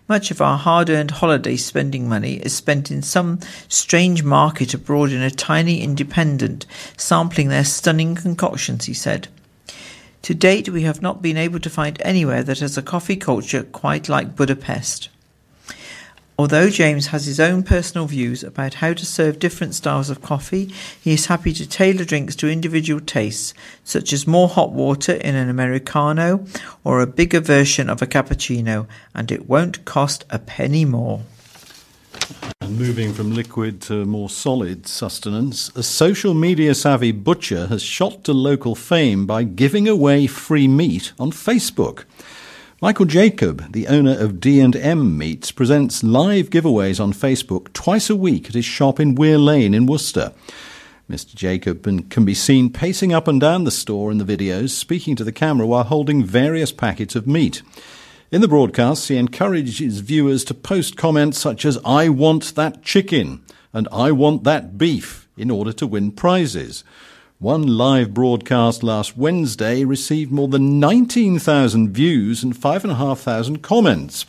Much 0.07 0.29
of 0.29 0.41
our 0.41 0.57
hard 0.57 0.89
earned 0.89 1.11
holiday 1.11 1.55
spending 1.55 2.07
money 2.07 2.35
is 2.35 2.53
spent 2.55 2.91
in 2.91 3.01
some 3.01 3.39
strange 3.67 4.23
market 4.23 4.73
abroad 4.73 5.11
in 5.11 5.23
a 5.23 5.31
tiny 5.31 5.81
independent, 5.81 6.67
sampling 6.97 7.49
their 7.49 7.63
stunning 7.63 8.13
concoctions, 8.13 8.85
he 8.85 8.93
said. 8.93 9.27
To 10.23 10.35
date, 10.35 10.69
we 10.69 10.83
have 10.83 11.01
not 11.01 11.21
been 11.21 11.37
able 11.37 11.59
to 11.61 11.69
find 11.69 11.99
anywhere 12.03 12.43
that 12.43 12.59
has 12.59 12.77
a 12.77 12.83
coffee 12.83 13.15
culture 13.15 13.63
quite 13.63 14.07
like 14.07 14.35
Budapest. 14.35 15.09
Although 16.39 16.69
James 16.69 17.07
has 17.07 17.25
his 17.25 17.37
own 17.37 17.63
personal 17.63 18.07
views 18.07 18.45
about 18.45 18.75
how 18.75 18.93
to 18.93 19.05
serve 19.05 19.39
different 19.39 19.75
styles 19.75 20.09
of 20.09 20.21
coffee, 20.21 20.73
he 21.01 21.11
is 21.11 21.25
happy 21.25 21.51
to 21.51 21.67
tailor 21.67 22.05
drinks 22.05 22.33
to 22.37 22.47
individual 22.47 23.01
tastes, 23.01 23.53
such 23.83 24.13
as 24.13 24.25
more 24.25 24.47
hot 24.47 24.71
water 24.71 25.11
in 25.11 25.35
an 25.35 25.49
Americano 25.49 26.45
or 26.85 27.01
a 27.01 27.07
bigger 27.07 27.41
version 27.41 27.89
of 27.89 28.01
a 28.01 28.07
cappuccino, 28.07 28.87
and 29.13 29.33
it 29.33 29.49
won't 29.49 29.83
cost 29.83 30.23
a 30.29 30.39
penny 30.39 30.85
more. 30.85 31.23
And 32.61 32.79
moving 32.79 33.13
from 33.13 33.33
liquid 33.33 33.81
to 33.81 34.05
more 34.05 34.29
solid 34.29 34.87
sustenance, 34.87 35.69
a 35.75 35.83
social 35.83 36.33
media 36.33 36.73
savvy 36.73 37.11
butcher 37.11 37.67
has 37.67 37.83
shot 37.83 38.23
to 38.23 38.31
local 38.31 38.75
fame 38.75 39.25
by 39.25 39.43
giving 39.43 39.89
away 39.89 40.25
free 40.25 40.69
meat 40.69 41.11
on 41.19 41.31
Facebook. 41.31 42.05
Michael 42.81 43.03
Jacob, 43.03 43.73
the 43.73 43.87
owner 43.87 44.17
of 44.17 44.39
D&M 44.39 45.17
Meats, 45.17 45.51
presents 45.51 46.01
live 46.01 46.49
giveaways 46.49 47.03
on 47.03 47.11
Facebook 47.11 47.73
twice 47.73 48.09
a 48.09 48.15
week 48.15 48.47
at 48.47 48.53
his 48.53 48.63
shop 48.63 49.01
in 49.01 49.15
Weir 49.15 49.37
Lane 49.37 49.73
in 49.73 49.85
Worcester. 49.85 50.31
Mr. 51.09 51.35
Jacob 51.35 51.83
can 52.09 52.23
be 52.23 52.33
seen 52.33 52.71
pacing 52.71 53.11
up 53.11 53.27
and 53.27 53.41
down 53.41 53.65
the 53.65 53.69
store 53.69 54.13
in 54.13 54.17
the 54.17 54.23
videos, 54.23 54.69
speaking 54.69 55.17
to 55.17 55.25
the 55.25 55.33
camera 55.33 55.67
while 55.67 55.83
holding 55.83 56.23
various 56.23 56.71
packets 56.71 57.17
of 57.17 57.27
meat. 57.27 57.61
In 58.31 58.39
the 58.39 58.47
broadcasts, 58.47 59.09
he 59.09 59.17
encourages 59.17 59.99
viewers 59.99 60.45
to 60.45 60.53
post 60.53 60.95
comments 60.95 61.37
such 61.37 61.65
as, 61.65 61.77
I 61.83 62.07
want 62.07 62.55
that 62.55 62.81
chicken 62.81 63.43
and 63.73 63.89
I 63.91 64.13
want 64.13 64.45
that 64.45 64.77
beef 64.77 65.27
in 65.35 65.51
order 65.51 65.73
to 65.73 65.85
win 65.85 66.13
prizes. 66.13 66.85
One 67.41 67.77
live 67.77 68.13
broadcast 68.13 68.83
last 68.83 69.15
Wednesday 69.15 69.85
received 69.85 70.29
more 70.29 70.49
than 70.49 70.77
19,000 70.77 71.89
views 71.93 72.43
and 72.43 72.53
5,500 72.53 73.61
comments. 73.61 74.25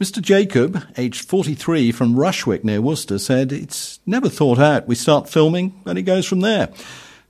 Mr. 0.00 0.22
Jacob, 0.22 0.80
aged 0.96 1.28
43 1.28 1.90
from 1.90 2.14
Rushwick 2.14 2.62
near 2.62 2.80
Worcester, 2.80 3.18
said, 3.18 3.50
It's 3.50 3.98
never 4.06 4.28
thought 4.28 4.60
out. 4.60 4.86
We 4.86 4.94
start 4.94 5.28
filming 5.28 5.82
and 5.84 5.98
it 5.98 6.02
goes 6.02 6.26
from 6.26 6.42
there. 6.42 6.68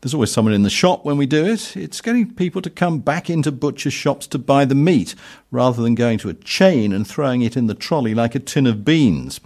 There's 0.03 0.13
always 0.13 0.31
someone 0.31 0.53
in 0.53 0.63
the 0.63 0.69
shop 0.69 1.07
when 1.07 1.17
we 1.17 1.25
do 1.25 1.47
it. 1.47 1.75
It's 1.75 2.03
getting 2.03 2.35
people 2.35 2.61
to 2.61 2.69
come 2.69 2.99
back 2.99 3.31
into 3.31 3.51
butcher 3.51 3.91
shops 3.91 4.27
to 4.27 4.39
buy 4.39 4.67
the 4.67 4.75
meat 4.75 5.15
rather 5.51 5.83
than 5.83 5.95
going 5.95 6.19
to 6.19 6.29
a 6.29 6.35
chain 6.35 6.93
and 6.93 7.07
throwing 7.07 7.41
it 7.41 7.57
in 7.57 7.67
the 7.67 7.75
trolley 7.75 8.15
like 8.15 8.35
a 8.35 8.41
tin 8.41 8.67
of 8.67 8.85
beans. 8.85 9.41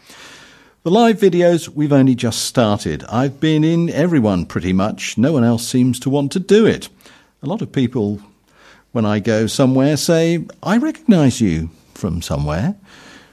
The 0.84 0.92
live 0.92 1.18
videos, 1.18 1.68
we've 1.68 1.92
only 1.92 2.14
just 2.14 2.42
started. 2.42 3.02
I've 3.10 3.40
been 3.40 3.64
in 3.64 3.90
everyone 3.90 4.46
pretty 4.46 4.72
much. 4.72 5.18
No 5.18 5.32
one 5.32 5.42
else 5.42 5.66
seems 5.66 5.98
to 6.00 6.08
want 6.08 6.30
to 6.32 6.38
do 6.38 6.66
it. 6.66 6.88
A 7.42 7.46
lot 7.46 7.62
of 7.62 7.72
people, 7.72 8.22
when 8.92 9.04
I 9.04 9.18
go 9.18 9.48
somewhere, 9.48 9.96
say, 9.96 10.46
I 10.62 10.76
recognise 10.76 11.40
you 11.40 11.70
from 11.94 12.22
somewhere. 12.22 12.76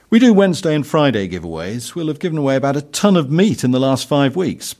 We 0.10 0.18
do 0.18 0.34
Wednesday 0.34 0.74
and 0.74 0.88
Friday 0.88 1.28
giveaways. 1.30 1.93
We'll 1.93 2.08
have 2.08 2.18
given 2.18 2.39
away 2.39 2.56
about 2.56 2.78
a 2.78 2.82
ton 2.82 3.16
of 3.16 3.30
meat 3.30 3.64
in 3.64 3.70
the 3.70 3.80
last 3.80 4.08
five 4.08 4.36
weeks. 4.36 4.74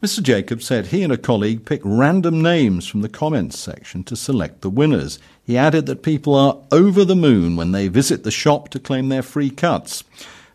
Mr. 0.00 0.22
Jacobs 0.22 0.64
said 0.64 0.86
he 0.86 1.02
and 1.02 1.12
a 1.12 1.18
colleague 1.18 1.64
pick 1.64 1.80
random 1.82 2.40
names 2.40 2.86
from 2.86 3.00
the 3.00 3.08
comments 3.08 3.58
section 3.58 4.04
to 4.04 4.14
select 4.14 4.60
the 4.60 4.70
winners. 4.70 5.18
He 5.42 5.58
added 5.58 5.86
that 5.86 6.04
people 6.04 6.36
are 6.36 6.58
over 6.70 7.04
the 7.04 7.16
moon 7.16 7.56
when 7.56 7.72
they 7.72 7.88
visit 7.88 8.22
the 8.22 8.30
shop 8.30 8.68
to 8.68 8.78
claim 8.78 9.08
their 9.08 9.22
free 9.22 9.50
cuts. 9.50 10.04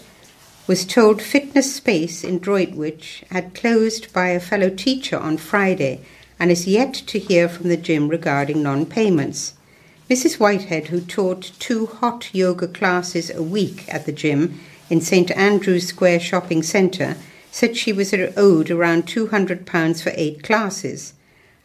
was 0.67 0.85
told 0.85 1.23
Fitness 1.23 1.75
Space 1.75 2.23
in 2.23 2.37
Droitwich 2.37 3.23
had 3.31 3.55
closed 3.55 4.13
by 4.13 4.27
a 4.27 4.39
fellow 4.39 4.69
teacher 4.69 5.17
on 5.17 5.37
Friday 5.37 6.01
and 6.37 6.51
is 6.51 6.67
yet 6.67 6.93
to 6.93 7.17
hear 7.17 7.49
from 7.49 7.69
the 7.69 7.77
gym 7.77 8.09
regarding 8.09 8.61
non 8.61 8.85
payments. 8.85 9.55
Mrs. 10.11 10.41
Whitehead, 10.41 10.87
who 10.87 10.99
taught 10.99 11.53
two 11.57 11.85
hot 11.85 12.27
yoga 12.33 12.67
classes 12.67 13.29
a 13.29 13.41
week 13.41 13.85
at 13.87 14.05
the 14.05 14.11
gym 14.11 14.59
in 14.89 14.99
St 14.99 15.31
Andrew's 15.31 15.87
Square 15.87 16.19
Shopping 16.19 16.63
Centre, 16.63 17.15
said 17.49 17.77
she 17.77 17.93
was 17.93 18.13
owed 18.13 18.69
around 18.69 19.05
£200 19.05 20.03
for 20.03 20.11
eight 20.15 20.43
classes. 20.43 21.13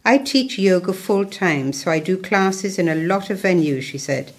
I 0.05 0.17
teach 0.17 0.57
yoga 0.57 0.93
full 0.93 1.25
time, 1.25 1.73
so 1.73 1.91
I 1.91 1.99
do 1.99 2.15
classes 2.15 2.79
in 2.79 2.87
a 2.87 2.95
lot 2.95 3.29
of 3.29 3.41
venues, 3.41 3.81
she 3.81 3.97
said. 3.97 4.31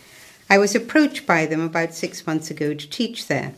I 0.49 0.57
was 0.57 0.75
approached 0.75 1.27
by 1.27 1.45
them 1.45 1.61
about 1.61 1.93
six 1.93 2.27
months 2.27 2.51
ago 2.51 2.73
to 2.73 2.89
teach 2.89 3.27
there. 3.27 3.53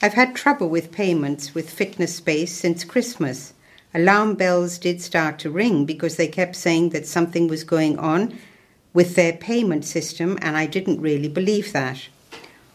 I've 0.00 0.14
had 0.14 0.34
trouble 0.34 0.70
with 0.70 0.90
payments 0.90 1.54
with 1.54 1.68
Fitness 1.68 2.16
Space 2.16 2.54
since 2.54 2.82
Christmas. 2.82 3.52
Alarm 3.92 4.36
bells 4.36 4.78
did 4.78 5.02
start 5.02 5.38
to 5.40 5.50
ring 5.50 5.84
because 5.84 6.16
they 6.16 6.28
kept 6.28 6.56
saying 6.56 6.90
that 6.90 7.06
something 7.06 7.46
was 7.46 7.62
going 7.62 7.98
on 7.98 8.38
with 8.92 9.14
their 9.14 9.32
payment 9.32 9.84
system, 9.84 10.38
and 10.42 10.56
I 10.56 10.66
didn't 10.66 11.00
really 11.00 11.28
believe 11.28 11.72
that. 11.72 12.08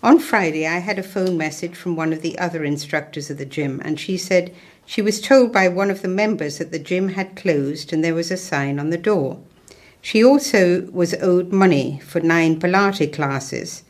On 0.04 0.20
Friday, 0.20 0.68
I 0.68 0.78
had 0.78 1.00
a 1.00 1.04
phone 1.04 1.38
message 1.38 1.76
from 1.76 1.96
one 1.96 2.14
of 2.14 2.22
the 2.22 2.38
other 2.38 2.64
instructors 2.64 3.30
of 3.30 3.38
the 3.38 3.46
gym, 3.46 3.82
and 3.84 4.00
she 4.00 4.18
said 4.18 4.54
she 4.86 5.02
was 5.02 5.20
told 5.20 5.52
by 5.52 5.68
one 5.68 5.92
of 5.92 6.02
the 6.02 6.08
members 6.08 6.60
that 6.60 6.72
the 6.72 6.80
gym 6.80 7.10
had 7.10 7.36
closed 7.36 7.92
and 7.92 8.04
there 8.04 8.16
was 8.16 8.32
a 8.32 8.38
sign 8.38 8.80
on 8.80 8.90
the 8.90 8.98
door. 8.98 9.40
She 10.02 10.24
also 10.24 10.90
was 10.92 11.14
owed 11.16 11.52
money 11.52 12.00
for 12.06 12.22
nine 12.22 12.58
Pilates 12.58 13.12
classes. 13.12 13.84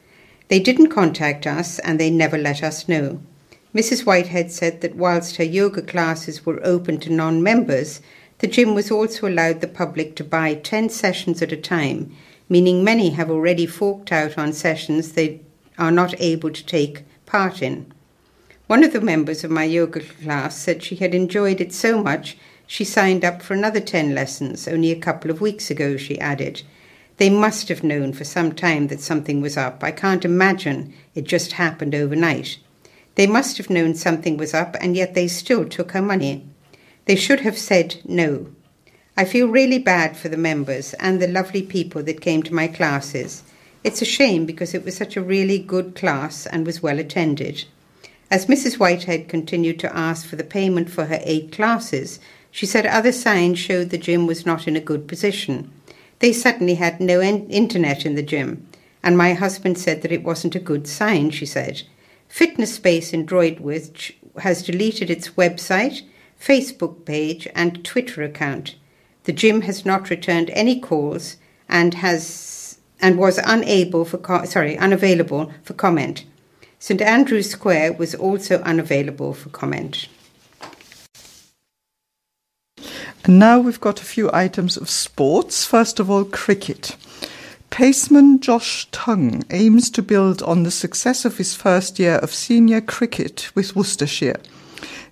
They 0.48 0.60
didn't 0.60 0.90
contact 0.90 1.46
us 1.46 1.78
and 1.80 2.00
they 2.00 2.10
never 2.10 2.38
let 2.38 2.64
us 2.64 2.90
know. 2.90 3.20
Mrs. 3.76 4.08
Whitehead 4.08 4.52
said 4.52 4.82
that 4.82 4.96
whilst 4.96 5.36
her 5.36 5.44
yoga 5.44 5.84
classes 5.84 6.48
were 6.48 6.66
open 6.66 7.00
to 7.02 7.14
non 7.14 7.44
members, 7.44 8.02
the 8.40 8.48
gym 8.48 8.76
was 8.76 8.92
also 8.92 9.28
allowed 9.28 9.62
the 9.62 9.68
public 9.68 10.16
to 10.16 10.24
buy 10.24 10.54
10 10.54 10.90
sessions 10.90 11.42
at 11.42 11.52
a 11.52 11.58
time, 11.58 12.16
meaning 12.50 12.84
many 12.84 13.12
have 13.12 13.32
already 13.32 13.66
forked 13.66 14.12
out 14.12 14.38
on 14.38 14.54
sessions 14.54 15.14
they 15.14 15.42
are 15.78 15.92
not 15.92 16.20
able 16.20 16.52
to 16.52 16.66
take 16.66 17.04
part 17.26 17.62
in. 17.62 17.92
One 18.68 18.84
of 18.84 18.94
the 18.94 19.02
members 19.02 19.44
of 19.44 19.52
my 19.52 19.64
yoga 19.64 20.02
class 20.02 20.58
said 20.58 20.84
she 20.84 20.98
had 20.98 21.16
enjoyed 21.16 21.62
it 21.62 21.74
so 21.74 22.02
much 22.02 22.38
she 22.68 22.84
signed 22.84 23.24
up 23.24 23.42
for 23.42 23.54
another 23.54 23.80
10 23.80 24.14
lessons 24.14 24.68
only 24.68 24.92
a 24.92 25.00
couple 25.00 25.32
of 25.32 25.40
weeks 25.40 25.72
ago, 25.72 25.96
she 25.96 26.20
added. 26.20 26.64
They 27.16 27.30
must 27.30 27.70
have 27.70 27.84
known 27.84 28.12
for 28.12 28.26
some 28.26 28.52
time 28.52 28.88
that 28.88 29.00
something 29.00 29.42
was 29.42 29.56
up. 29.56 29.84
I 29.84 29.92
can't 29.92 30.26
imagine 30.26 30.94
it 31.16 31.24
just 31.24 31.54
happened 31.54 31.96
overnight. 31.96 32.60
They 33.16 33.26
must 33.26 33.58
have 33.58 33.70
known 33.70 33.96
something 33.96 34.38
was 34.38 34.54
up, 34.54 34.76
and 34.82 34.96
yet 34.96 35.14
they 35.14 35.28
still 35.28 35.68
took 35.68 35.94
her 35.94 36.02
money. 36.02 36.46
They 37.08 37.16
should 37.16 37.40
have 37.40 37.58
said 37.58 38.02
no. 38.06 38.48
I 39.16 39.24
feel 39.24 39.48
really 39.48 39.80
bad 39.80 40.18
for 40.18 40.28
the 40.28 40.36
members 40.36 40.94
and 40.96 41.22
the 41.22 41.28
lovely 41.28 41.62
people 41.64 42.04
that 42.04 42.20
came 42.20 42.44
to 42.44 42.54
my 42.54 42.68
classes. 42.68 43.44
It's 43.82 44.02
a 44.02 44.06
shame 44.06 44.46
because 44.46 44.74
it 44.74 44.84
was 44.84 44.98
such 44.98 45.16
a 45.16 45.24
really 45.24 45.58
good 45.58 45.96
class 45.96 46.46
and 46.46 46.66
was 46.66 46.84
well 46.84 47.00
attended. 47.00 47.64
As 48.30 48.48
Mrs. 48.48 48.78
Whitehead 48.78 49.30
continued 49.30 49.80
to 49.80 49.98
ask 49.98 50.28
for 50.28 50.36
the 50.36 50.44
payment 50.44 50.90
for 50.90 51.06
her 51.06 51.22
eight 51.24 51.54
classes, 51.54 52.20
she 52.52 52.66
said 52.66 52.86
other 52.86 53.14
signs 53.14 53.58
showed 53.58 53.90
the 53.90 53.98
gym 53.98 54.28
was 54.28 54.46
not 54.46 54.68
in 54.68 54.76
a 54.76 54.82
good 54.82 55.08
position. 55.08 55.72
They 56.20 56.34
suddenly 56.34 56.76
had 56.76 57.00
no 57.00 57.22
internet 57.22 58.06
in 58.06 58.16
the 58.16 58.22
gym, 58.22 58.68
and 59.02 59.18
my 59.18 59.34
husband 59.34 59.78
said 59.78 60.02
that 60.02 60.12
it 60.12 60.24
wasn't 60.24 60.56
a 60.56 60.60
good 60.60 60.88
sign, 60.88 61.30
she 61.30 61.46
said. 61.46 61.84
Fitness 62.28 62.76
Space 62.76 63.14
in 63.14 63.26
Droitwich 63.26 64.18
has 64.40 64.62
deleted 64.62 65.10
its 65.10 65.30
website 65.30 66.02
Facebook 66.40 67.06
page, 67.06 67.48
and 67.56 67.84
Twitter 67.84 68.24
account. 68.24 68.76
The 69.24 69.34
gym 69.34 69.62
has 69.62 69.86
not 69.86 70.10
returned 70.10 70.50
any 70.52 70.80
calls 70.80 71.38
and 71.68 71.96
has 71.96 72.78
and 73.00 73.18
was 73.18 73.40
unable 73.40 74.06
for 74.06 74.18
co- 74.18 74.46
sorry 74.46 74.78
unavailable 74.78 75.52
for 75.64 75.74
comment. 75.74 76.26
St 76.80 77.02
Andrew's 77.02 77.50
Square 77.50 77.94
was 77.94 78.16
also 78.16 78.60
unavailable 78.62 79.34
for 79.34 79.50
comment. 79.50 80.08
And 83.24 83.40
now 83.40 83.60
we've 83.60 83.82
got 83.82 84.02
a 84.02 84.06
few 84.06 84.30
items 84.32 84.78
of 84.78 84.90
sports. 84.90 85.66
First 85.66 86.00
of 86.00 86.10
all, 86.10 86.24
cricket. 86.24 86.96
Paceman 87.70 88.40
Josh 88.40 88.88
Tongue 88.92 89.44
aims 89.50 89.90
to 89.92 90.02
build 90.02 90.42
on 90.42 90.64
the 90.64 90.72
success 90.72 91.26
of 91.26 91.38
his 91.38 91.54
first 91.54 92.00
year 92.00 92.16
of 92.16 92.34
senior 92.34 92.80
cricket 92.80 93.52
with 93.54 93.76
Worcestershire. 93.76 94.40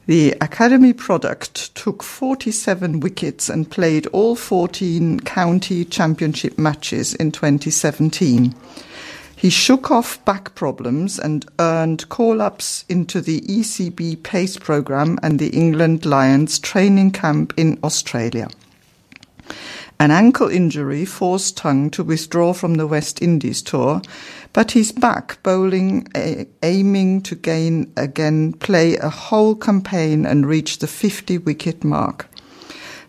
The 0.08 0.34
Academy 0.40 0.94
product 0.94 1.74
took 1.74 2.04
47 2.04 3.00
wickets 3.00 3.50
and 3.50 3.72
played 3.72 4.06
all 4.08 4.36
14 4.36 5.22
county 5.22 5.84
championship 5.84 6.60
matches 6.60 7.16
in 7.16 7.32
2017. 7.32 8.54
He 9.36 9.50
shook 9.50 9.90
off 9.90 10.24
back 10.24 10.54
problems 10.54 11.18
and 11.18 11.44
earned 11.58 12.08
call 12.10 12.40
ups 12.40 12.86
into 12.88 13.20
the 13.20 13.42
ECB 13.42 14.22
PACE 14.22 14.58
programme 14.58 15.18
and 15.24 15.40
the 15.40 15.50
England 15.50 16.06
Lions 16.06 16.60
training 16.60 17.10
camp 17.10 17.56
in 17.58 17.80
Australia. 17.84 18.50
An 19.98 20.12
ankle 20.12 20.50
injury 20.50 21.06
forced 21.06 21.56
Tongue 21.56 21.90
to 21.92 22.04
withdraw 22.04 22.52
from 22.54 22.76
the 22.76 22.86
West 22.86 23.22
Indies 23.22 23.62
tour, 23.62 24.02
but 24.52 24.72
he's 24.72 24.92
back 24.92 25.42
bowling, 25.42 26.08
aiming 26.62 27.22
to 27.22 27.36
gain 27.36 27.92
again, 27.96 28.54
play 28.54 28.98
a 28.98 29.10
whole 29.10 29.56
campaign 29.56 30.26
and 30.26 30.46
reach 30.46 30.80
the 30.80 30.88
50 30.88 31.38
wicket 31.40 31.84
mark. 31.84 32.28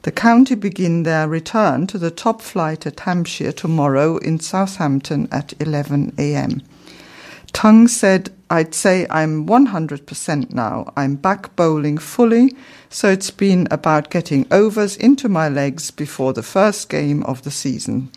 The 0.03 0.12
county 0.12 0.55
begin 0.55 1.03
their 1.03 1.26
return 1.26 1.89
to 1.89 1.99
the 1.99 2.12
top 2.12 2.41
flight 2.41 2.87
at 2.87 3.01
Hampshire 3.01 3.51
tomorrow 3.51 4.18
in 4.18 4.39
Southampton 4.39 5.28
at 5.32 5.55
11 5.61 6.14
a.m. 6.18 6.62
Tongue 7.57 7.89
said, 7.89 8.29
I'd 8.51 8.75
say 8.75 9.07
I'm 9.09 9.47
100% 9.47 10.53
now. 10.53 10.93
I'm 10.95 11.17
back 11.17 11.57
bowling 11.57 11.97
fully, 11.97 12.55
so 12.91 13.09
it's 13.09 13.31
been 13.31 13.67
about 13.71 14.11
getting 14.11 14.47
overs 14.51 14.95
into 14.95 15.31
my 15.31 15.49
legs 15.49 15.91
before 15.91 16.35
the 16.35 16.43
first 16.43 16.91
game 16.91 17.23
of 17.23 17.45
the 17.45 17.51
season. 17.51 18.11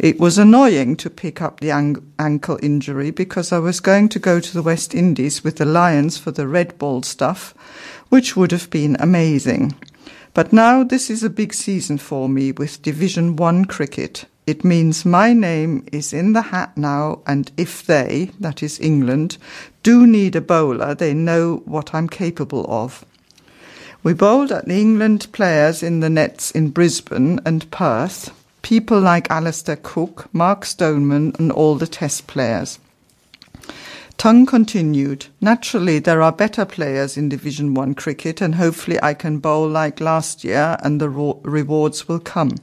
It 0.00 0.18
was 0.18 0.36
annoying 0.36 0.96
to 0.96 1.08
pick 1.08 1.40
up 1.40 1.60
the 1.60 1.70
ankle 2.18 2.58
injury 2.60 3.12
because 3.12 3.52
I 3.52 3.60
was 3.60 3.78
going 3.78 4.08
to 4.08 4.18
go 4.18 4.40
to 4.40 4.52
the 4.52 4.64
West 4.64 4.96
Indies 4.96 5.44
with 5.44 5.58
the 5.58 5.64
Lions 5.64 6.18
for 6.18 6.32
the 6.32 6.48
red 6.48 6.76
ball 6.76 7.04
stuff, 7.04 7.54
which 8.08 8.34
would 8.36 8.50
have 8.50 8.68
been 8.68 8.96
amazing. 8.98 9.76
But 10.34 10.52
now 10.52 10.82
this 10.82 11.08
is 11.08 11.22
a 11.22 11.30
big 11.30 11.54
season 11.54 11.98
for 11.98 12.28
me 12.28 12.50
with 12.50 12.82
Division 12.82 13.36
1 13.36 13.66
cricket. 13.66 14.24
It 14.46 14.64
means 14.64 15.04
my 15.04 15.32
name 15.32 15.84
is 15.90 16.12
in 16.12 16.32
the 16.32 16.42
hat 16.42 16.76
now, 16.76 17.18
and 17.26 17.50
if 17.56 17.84
they, 17.84 18.30
that 18.38 18.62
is 18.62 18.78
England, 18.78 19.38
do 19.82 20.06
need 20.06 20.36
a 20.36 20.40
bowler, 20.40 20.94
they 20.94 21.14
know 21.14 21.62
what 21.64 21.92
I'm 21.92 22.08
capable 22.08 22.64
of. 22.68 23.04
We 24.04 24.12
bowled 24.12 24.52
at 24.52 24.66
the 24.66 24.80
England 24.80 25.26
players 25.32 25.82
in 25.82 25.98
the 25.98 26.08
nets 26.08 26.52
in 26.52 26.70
Brisbane 26.70 27.40
and 27.44 27.68
Perth, 27.72 28.30
people 28.62 29.00
like 29.00 29.28
Alastair 29.32 29.80
Cook, 29.82 30.32
Mark 30.32 30.64
Stoneman, 30.64 31.34
and 31.40 31.50
all 31.50 31.74
the 31.74 31.88
test 31.88 32.28
players. 32.28 32.78
Tongue 34.16 34.46
continued, 34.46 35.26
Naturally, 35.40 35.98
there 35.98 36.22
are 36.22 36.30
better 36.30 36.64
players 36.64 37.16
in 37.16 37.28
Division 37.28 37.74
1 37.74 37.94
cricket, 37.94 38.40
and 38.40 38.54
hopefully 38.54 38.98
I 39.02 39.12
can 39.12 39.38
bowl 39.38 39.68
like 39.68 40.00
last 40.00 40.44
year 40.44 40.76
and 40.84 41.00
the 41.00 41.08
rewards 41.08 42.06
will 42.06 42.20
come. 42.20 42.54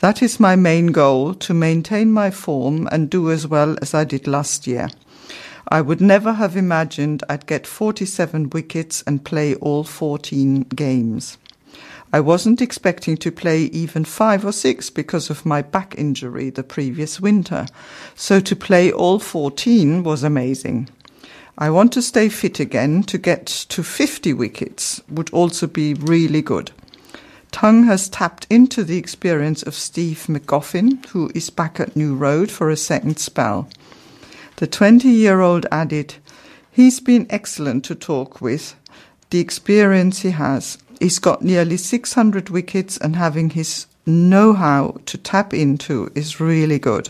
That 0.00 0.22
is 0.22 0.38
my 0.38 0.56
main 0.56 0.88
goal 0.88 1.32
to 1.34 1.54
maintain 1.54 2.12
my 2.12 2.30
form 2.30 2.86
and 2.92 3.08
do 3.08 3.30
as 3.30 3.46
well 3.46 3.78
as 3.80 3.94
I 3.94 4.04
did 4.04 4.26
last 4.26 4.66
year. 4.66 4.90
I 5.68 5.80
would 5.80 6.02
never 6.02 6.34
have 6.34 6.54
imagined 6.54 7.24
I'd 7.30 7.46
get 7.46 7.66
47 7.66 8.50
wickets 8.50 9.02
and 9.06 9.24
play 9.24 9.54
all 9.54 9.84
14 9.84 10.64
games. 10.74 11.38
I 12.12 12.20
wasn't 12.20 12.60
expecting 12.60 13.16
to 13.16 13.32
play 13.32 13.62
even 13.62 14.04
five 14.04 14.44
or 14.44 14.52
six 14.52 14.90
because 14.90 15.30
of 15.30 15.46
my 15.46 15.62
back 15.62 15.94
injury 15.96 16.50
the 16.50 16.62
previous 16.62 17.18
winter, 17.18 17.66
so 18.14 18.38
to 18.38 18.54
play 18.54 18.92
all 18.92 19.18
14 19.18 20.04
was 20.04 20.22
amazing. 20.22 20.88
I 21.58 21.70
want 21.70 21.92
to 21.94 22.02
stay 22.02 22.28
fit 22.28 22.60
again 22.60 23.02
to 23.04 23.16
get 23.16 23.46
to 23.46 23.82
50 23.82 24.34
wickets 24.34 25.00
would 25.08 25.30
also 25.30 25.66
be 25.66 25.94
really 25.94 26.42
good. 26.42 26.70
Tongue 27.56 27.84
has 27.84 28.10
tapped 28.10 28.46
into 28.50 28.84
the 28.84 28.98
experience 28.98 29.62
of 29.62 29.74
Steve 29.74 30.26
Magoffin, 30.28 31.02
who 31.06 31.30
is 31.34 31.48
back 31.48 31.80
at 31.80 31.96
New 31.96 32.14
Road 32.14 32.50
for 32.50 32.68
a 32.68 32.76
second 32.76 33.18
spell. 33.18 33.66
The 34.56 34.66
20 34.66 35.08
year 35.08 35.40
old 35.40 35.64
added, 35.72 36.16
He's 36.70 37.00
been 37.00 37.26
excellent 37.30 37.82
to 37.86 37.94
talk 37.94 38.42
with. 38.42 38.76
The 39.30 39.40
experience 39.40 40.20
he 40.20 40.32
has. 40.32 40.76
He's 41.00 41.18
got 41.18 41.40
nearly 41.40 41.78
600 41.78 42.50
wickets, 42.50 42.98
and 42.98 43.16
having 43.16 43.48
his 43.48 43.86
know 44.04 44.52
how 44.52 44.98
to 45.06 45.16
tap 45.16 45.54
into 45.54 46.12
is 46.14 46.38
really 46.38 46.78
good. 46.78 47.08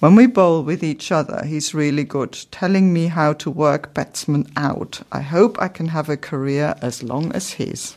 When 0.00 0.14
we 0.14 0.26
bowl 0.26 0.62
with 0.62 0.82
each 0.82 1.12
other, 1.12 1.44
he's 1.44 1.74
really 1.74 2.04
good, 2.04 2.32
telling 2.50 2.94
me 2.94 3.08
how 3.08 3.34
to 3.34 3.50
work 3.50 3.92
batsmen 3.92 4.50
out. 4.56 5.02
I 5.12 5.20
hope 5.20 5.60
I 5.60 5.68
can 5.68 5.88
have 5.88 6.08
a 6.08 6.16
career 6.16 6.76
as 6.80 7.02
long 7.02 7.30
as 7.32 7.50
his. 7.50 7.94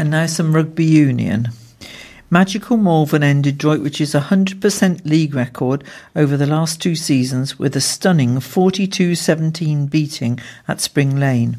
And 0.00 0.12
now 0.12 0.24
some 0.24 0.54
rugby 0.54 0.86
union. 0.86 1.50
Magical 2.30 2.78
Malvern 2.78 3.22
ended 3.22 3.58
Droitwich's 3.58 4.14
100% 4.14 5.04
league 5.04 5.34
record 5.34 5.84
over 6.16 6.38
the 6.38 6.46
last 6.46 6.80
two 6.80 6.94
seasons 6.94 7.58
with 7.58 7.76
a 7.76 7.82
stunning 7.82 8.36
42-17 8.36 9.90
beating 9.90 10.40
at 10.66 10.80
Spring 10.80 11.20
Lane. 11.20 11.58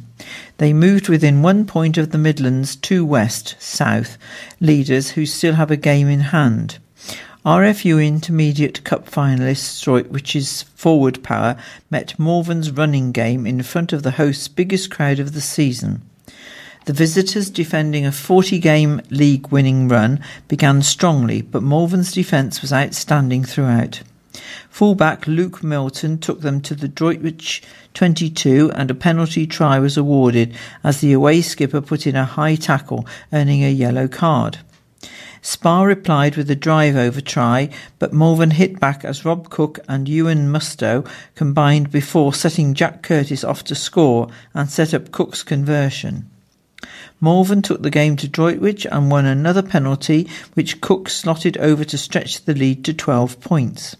They 0.57 0.73
moved 0.73 1.07
within 1.07 1.43
one 1.43 1.67
point 1.67 1.99
of 1.99 2.09
the 2.09 2.17
Midlands 2.17 2.75
2 2.75 3.05
West, 3.05 3.57
South, 3.59 4.17
leaders 4.59 5.11
who 5.11 5.27
still 5.27 5.53
have 5.53 5.69
a 5.69 5.77
game 5.77 6.07
in 6.07 6.21
hand. 6.21 6.79
RFU 7.45 8.03
Intermediate 8.03 8.83
Cup 8.83 9.07
finalists 9.07 9.83
Droitwich's 9.83 10.63
forward 10.63 11.21
power 11.21 11.57
met 11.91 12.17
Malvern's 12.17 12.71
running 12.71 13.11
game 13.11 13.45
in 13.45 13.61
front 13.61 13.93
of 13.93 14.01
the 14.01 14.11
host's 14.11 14.47
biggest 14.47 14.89
crowd 14.89 15.19
of 15.19 15.33
the 15.33 15.41
season. 15.41 16.01
The 16.85 16.93
visitors, 16.93 17.51
defending 17.51 18.07
a 18.07 18.11
40 18.11 18.57
game 18.57 19.01
league 19.11 19.49
winning 19.49 19.87
run, 19.87 20.19
began 20.47 20.81
strongly, 20.81 21.43
but 21.43 21.61
Malvern's 21.61 22.11
defence 22.11 22.59
was 22.61 22.73
outstanding 22.73 23.43
throughout. 23.43 24.01
Fullback 24.67 25.27
Luke 25.27 25.63
Milton 25.63 26.17
took 26.17 26.41
them 26.41 26.59
to 26.61 26.73
the 26.73 26.87
Droitwich 26.87 27.61
22 27.93 28.71
and 28.73 28.89
a 28.89 28.95
penalty 28.95 29.45
try 29.45 29.77
was 29.77 29.95
awarded 29.95 30.55
as 30.83 31.01
the 31.01 31.13
away 31.13 31.41
skipper 31.41 31.81
put 31.81 32.07
in 32.07 32.15
a 32.15 32.25
high 32.25 32.55
tackle, 32.55 33.05
earning 33.31 33.63
a 33.63 33.69
yellow 33.69 34.07
card. 34.07 34.57
Spa 35.43 35.83
replied 35.83 36.35
with 36.35 36.49
a 36.49 36.55
drive 36.55 36.95
over 36.95 37.21
try, 37.21 37.69
but 37.99 38.11
Malvern 38.11 38.51
hit 38.51 38.79
back 38.79 39.05
as 39.05 39.23
Rob 39.23 39.51
Cook 39.51 39.77
and 39.87 40.09
Ewan 40.09 40.51
Mustoe 40.51 41.07
combined 41.35 41.91
before 41.91 42.33
setting 42.33 42.73
Jack 42.73 43.03
Curtis 43.03 43.43
off 43.43 43.63
to 43.65 43.75
score 43.75 44.29
and 44.55 44.67
set 44.67 44.95
up 44.95 45.11
Cook's 45.11 45.43
conversion. 45.43 46.30
Malvern 47.21 47.61
took 47.61 47.83
the 47.83 47.91
game 47.91 48.15
to 48.17 48.27
Droitwich 48.27 48.85
and 48.87 49.11
won 49.11 49.27
another 49.27 49.61
penalty, 49.61 50.27
which 50.55 50.81
Cook 50.81 51.07
slotted 51.07 51.55
over 51.57 51.85
to 51.85 51.97
stretch 51.97 52.43
the 52.45 52.55
lead 52.55 52.83
to 52.85 52.93
12 52.93 53.39
points. 53.39 53.95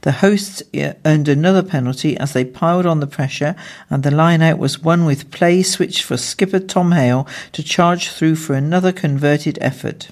The 0.00 0.12
hosts 0.12 0.62
eh, 0.72 0.94
earned 1.04 1.28
another 1.28 1.62
penalty 1.62 2.16
as 2.16 2.32
they 2.32 2.44
piled 2.44 2.86
on 2.86 3.00
the 3.00 3.06
pressure, 3.06 3.54
and 3.90 4.02
the 4.02 4.10
line 4.10 4.40
out 4.40 4.58
was 4.58 4.78
won 4.78 5.04
with 5.04 5.30
play 5.30 5.62
switched 5.62 6.02
for 6.02 6.16
skipper 6.16 6.60
Tom 6.60 6.92
Hale 6.92 7.26
to 7.52 7.62
charge 7.62 8.08
through 8.08 8.36
for 8.36 8.54
another 8.54 8.92
converted 8.92 9.58
effort. 9.60 10.08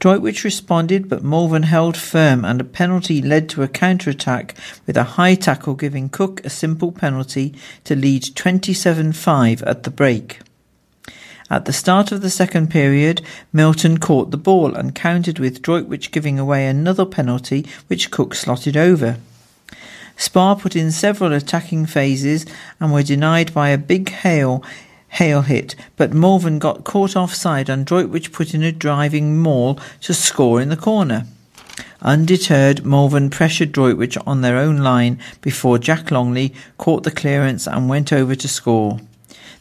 Droitwich 0.00 0.42
responded, 0.44 1.08
but 1.08 1.24
Malvern 1.24 1.64
held 1.64 1.96
firm, 1.96 2.44
and 2.44 2.60
a 2.60 2.64
penalty 2.64 3.20
led 3.20 3.48
to 3.50 3.62
a 3.62 3.68
counter 3.68 4.10
attack 4.10 4.54
with 4.86 4.96
a 4.96 5.14
high 5.14 5.34
tackle 5.34 5.74
giving 5.74 6.08
Cook 6.08 6.44
a 6.44 6.50
simple 6.50 6.90
penalty 6.92 7.54
to 7.84 7.94
lead 7.94 8.34
27 8.34 9.12
5 9.12 9.62
at 9.64 9.82
the 9.82 9.90
break. 9.90 10.40
At 11.50 11.64
the 11.64 11.72
start 11.72 12.12
of 12.12 12.20
the 12.20 12.28
second 12.28 12.70
period, 12.70 13.22
Milton 13.54 13.98
caught 13.98 14.30
the 14.30 14.36
ball 14.36 14.74
and 14.74 14.94
countered 14.94 15.38
with 15.38 15.62
Droitwich 15.62 16.10
giving 16.10 16.38
away 16.38 16.66
another 16.66 17.06
penalty 17.06 17.64
which 17.86 18.10
Cook 18.10 18.34
slotted 18.34 18.76
over. 18.76 19.16
Spa 20.18 20.56
put 20.56 20.76
in 20.76 20.92
several 20.92 21.32
attacking 21.32 21.86
phases 21.86 22.44
and 22.78 22.92
were 22.92 23.02
denied 23.02 23.54
by 23.54 23.70
a 23.70 23.78
big 23.78 24.10
hail 24.10 24.62
hail 25.10 25.40
hit, 25.40 25.74
but 25.96 26.12
Malvern 26.12 26.58
got 26.58 26.84
caught 26.84 27.16
offside 27.16 27.70
and 27.70 27.86
Droitwich 27.86 28.30
put 28.30 28.52
in 28.52 28.62
a 28.62 28.70
driving 28.70 29.38
maul 29.38 29.78
to 30.02 30.12
score 30.12 30.60
in 30.60 30.68
the 30.68 30.76
corner. 30.76 31.24
Undeterred, 32.02 32.84
Malvern 32.84 33.30
pressured 33.30 33.72
Droitwich 33.72 34.18
on 34.26 34.42
their 34.42 34.58
own 34.58 34.78
line 34.78 35.18
before 35.40 35.78
Jack 35.78 36.10
Longley 36.10 36.52
caught 36.76 37.04
the 37.04 37.10
clearance 37.10 37.66
and 37.66 37.88
went 37.88 38.12
over 38.12 38.34
to 38.34 38.48
score. 38.48 39.00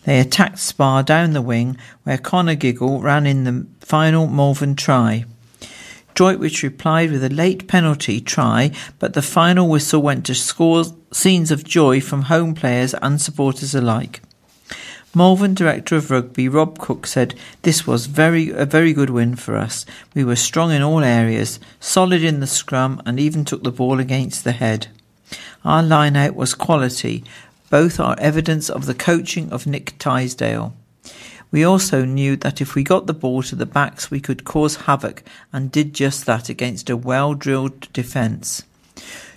They 0.08 0.22
attacked 0.22 0.60
Spa 0.60 1.02
down 1.02 1.34
the 1.34 1.42
wing, 1.42 1.76
where 2.04 2.18
Connor 2.18 2.56
Giggle 2.56 3.02
ran 3.02 3.28
in 3.28 3.44
the 3.44 3.68
final 3.82 4.26
Malvern 4.26 4.76
try. 4.76 5.26
Droitwich 6.14 6.64
replied 6.64 7.12
with 7.12 7.26
a 7.26 7.30
late 7.30 7.68
penalty 7.68 8.22
try, 8.22 8.72
but 9.00 9.16
the 9.16 9.22
final 9.22 9.68
whistle 9.68 10.02
went 10.02 10.26
to 10.28 10.34
score 10.34 10.86
scenes 11.12 11.52
of 11.52 11.66
joy 11.66 12.00
from 12.00 12.22
home 12.22 12.56
players 12.56 12.94
and 12.94 13.20
supporters 13.22 13.76
alike. 13.76 14.22
Malvern 15.14 15.54
director 15.54 15.98
of 15.98 16.10
rugby 16.10 16.48
Rob 16.48 16.80
Cook 16.80 17.06
said 17.06 17.36
this 17.64 17.86
was 17.86 18.06
very 18.06 18.50
a 18.52 18.66
very 18.66 18.94
good 18.94 19.10
win 19.10 19.36
for 19.36 19.58
us. 19.58 19.86
We 20.16 20.24
were 20.24 20.38
strong 20.38 20.72
in 20.72 20.82
all 20.82 21.04
areas, 21.04 21.60
solid 21.82 22.24
in 22.24 22.40
the 22.40 22.48
scrum, 22.48 23.02
and 23.06 23.20
even 23.20 23.44
took 23.44 23.64
the 23.64 23.72
ball 23.74 24.00
against 24.00 24.46
the 24.46 24.54
head. 24.54 24.88
Our 25.66 25.84
line 25.84 26.16
out 26.16 26.34
was 26.34 26.54
quality, 26.54 27.26
both 27.70 28.00
are 28.00 28.16
evidence 28.20 28.70
of 28.70 28.86
the 28.86 28.94
coaching 28.94 29.52
of 29.52 29.68
Nick 29.68 29.98
Tisdale. 30.00 30.74
We 31.52 31.64
also 31.64 32.04
knew 32.04 32.36
that 32.38 32.62
if 32.62 32.76
we 32.76 32.84
got 32.84 33.08
the 33.08 33.14
ball 33.14 33.42
to 33.44 33.56
the 33.56 33.66
backs, 33.66 34.12
we 34.12 34.20
could 34.20 34.44
cause 34.44 34.76
havoc, 34.76 35.24
and 35.54 35.72
did 35.72 35.94
just 35.94 36.26
that 36.26 36.50
against 36.50 36.90
a 36.90 36.98
well 36.98 37.34
drilled 37.34 37.92
defence. 37.94 38.64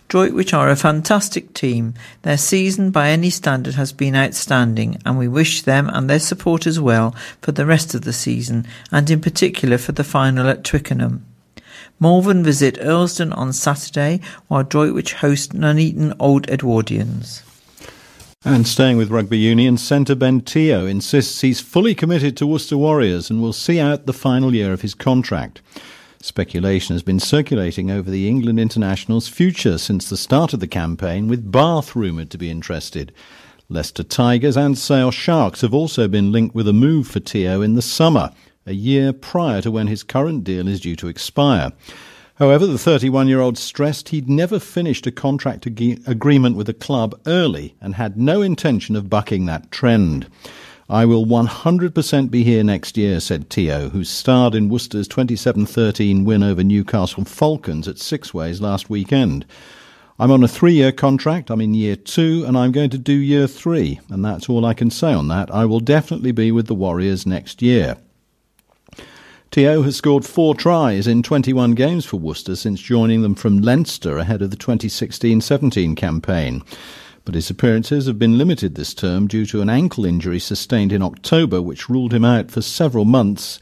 Droitwich 0.08 0.52
are 0.52 0.68
a 0.68 0.74
fantastic 0.74 1.54
team. 1.54 1.94
Their 2.22 2.36
season, 2.36 2.90
by 2.90 3.10
any 3.10 3.30
standard, 3.30 3.74
has 3.74 3.92
been 3.92 4.16
outstanding, 4.16 5.00
and 5.06 5.16
we 5.16 5.28
wish 5.28 5.62
them 5.62 5.88
and 5.88 6.10
their 6.10 6.18
supporters 6.18 6.80
well 6.80 7.14
for 7.40 7.52
the 7.52 7.64
rest 7.64 7.94
of 7.94 8.02
the 8.02 8.12
season, 8.12 8.66
and 8.90 9.08
in 9.08 9.20
particular 9.20 9.78
for 9.78 9.92
the 9.92 10.02
final 10.02 10.48
at 10.48 10.64
Twickenham. 10.64 11.24
Malvern 12.00 12.42
visit 12.42 12.76
Earlsdon 12.80 13.36
on 13.36 13.52
Saturday, 13.52 14.20
while 14.48 14.64
Droitwich 14.64 15.12
host 15.12 15.54
Nuneaton 15.54 16.12
Old 16.18 16.48
Edwardians. 16.48 17.42
And 18.42 18.66
staying 18.66 18.96
with 18.96 19.10
rugby 19.10 19.36
union, 19.36 19.76
centre 19.76 20.14
Ben 20.14 20.40
Te'o 20.40 20.86
insists 20.86 21.42
he's 21.42 21.60
fully 21.60 21.94
committed 21.94 22.38
to 22.38 22.46
Worcester 22.46 22.78
Warriors 22.78 23.28
and 23.28 23.42
will 23.42 23.52
see 23.52 23.78
out 23.78 24.06
the 24.06 24.14
final 24.14 24.54
year 24.54 24.72
of 24.72 24.80
his 24.80 24.94
contract. 24.94 25.60
Speculation 26.22 26.94
has 26.94 27.02
been 27.02 27.20
circulating 27.20 27.90
over 27.90 28.10
the 28.10 28.26
England 28.26 28.58
international's 28.58 29.28
future 29.28 29.76
since 29.76 30.08
the 30.08 30.16
start 30.16 30.54
of 30.54 30.60
the 30.60 30.66
campaign, 30.66 31.28
with 31.28 31.52
Bath 31.52 31.94
rumoured 31.94 32.30
to 32.30 32.38
be 32.38 32.50
interested. 32.50 33.12
Leicester 33.68 34.02
Tigers 34.02 34.56
and 34.56 34.78
Sale 34.78 35.10
Sharks 35.10 35.60
have 35.60 35.74
also 35.74 36.08
been 36.08 36.32
linked 36.32 36.54
with 36.54 36.66
a 36.66 36.72
move 36.72 37.08
for 37.08 37.20
Te'o 37.20 37.60
in 37.62 37.74
the 37.74 37.82
summer, 37.82 38.32
a 38.64 38.72
year 38.72 39.12
prior 39.12 39.60
to 39.60 39.70
when 39.70 39.86
his 39.86 40.02
current 40.02 40.44
deal 40.44 40.66
is 40.66 40.80
due 40.80 40.96
to 40.96 41.08
expire. 41.08 41.72
However, 42.40 42.66
the 42.66 42.78
31 42.78 43.28
year 43.28 43.40
old 43.40 43.58
stressed 43.58 44.08
he'd 44.08 44.26
never 44.26 44.58
finished 44.58 45.06
a 45.06 45.12
contract 45.12 45.66
ag- 45.66 46.02
agreement 46.06 46.56
with 46.56 46.70
a 46.70 46.74
club 46.74 47.20
early 47.26 47.74
and 47.82 47.96
had 47.96 48.16
no 48.16 48.40
intention 48.40 48.96
of 48.96 49.10
bucking 49.10 49.44
that 49.44 49.70
trend. 49.70 50.26
I 50.88 51.04
will 51.04 51.26
100% 51.26 52.30
be 52.30 52.42
here 52.42 52.64
next 52.64 52.96
year, 52.96 53.20
said 53.20 53.50
Te'o, 53.50 53.90
who 53.90 54.04
starred 54.04 54.54
in 54.54 54.70
Worcester's 54.70 55.06
27 55.06 55.66
13 55.66 56.24
win 56.24 56.42
over 56.42 56.64
Newcastle 56.64 57.26
Falcons 57.26 57.86
at 57.86 57.96
Sixways 57.96 58.62
last 58.62 58.88
weekend. 58.88 59.44
I'm 60.18 60.30
on 60.30 60.42
a 60.42 60.48
three 60.48 60.72
year 60.72 60.92
contract, 60.92 61.50
I'm 61.50 61.60
in 61.60 61.74
year 61.74 61.94
two, 61.94 62.44
and 62.46 62.56
I'm 62.56 62.72
going 62.72 62.90
to 62.90 62.98
do 62.98 63.12
year 63.12 63.48
three, 63.48 64.00
and 64.08 64.24
that's 64.24 64.48
all 64.48 64.64
I 64.64 64.72
can 64.72 64.90
say 64.90 65.12
on 65.12 65.28
that. 65.28 65.54
I 65.54 65.66
will 65.66 65.80
definitely 65.80 66.32
be 66.32 66.52
with 66.52 66.68
the 66.68 66.74
Warriors 66.74 67.26
next 67.26 67.60
year. 67.60 67.98
Te'o 69.50 69.82
has 69.82 69.96
scored 69.96 70.24
four 70.24 70.54
tries 70.54 71.08
in 71.08 71.24
21 71.24 71.72
games 71.72 72.04
for 72.04 72.18
Worcester 72.18 72.54
since 72.54 72.80
joining 72.80 73.22
them 73.22 73.34
from 73.34 73.58
Leinster 73.58 74.16
ahead 74.16 74.42
of 74.42 74.52
the 74.52 74.56
2016 74.56 75.40
17 75.40 75.96
campaign. 75.96 76.62
But 77.24 77.34
his 77.34 77.50
appearances 77.50 78.06
have 78.06 78.16
been 78.16 78.38
limited 78.38 78.76
this 78.76 78.94
term 78.94 79.26
due 79.26 79.44
to 79.46 79.60
an 79.60 79.68
ankle 79.68 80.04
injury 80.04 80.38
sustained 80.38 80.92
in 80.92 81.02
October, 81.02 81.60
which 81.60 81.88
ruled 81.88 82.14
him 82.14 82.24
out 82.24 82.52
for 82.52 82.62
several 82.62 83.04
months, 83.04 83.58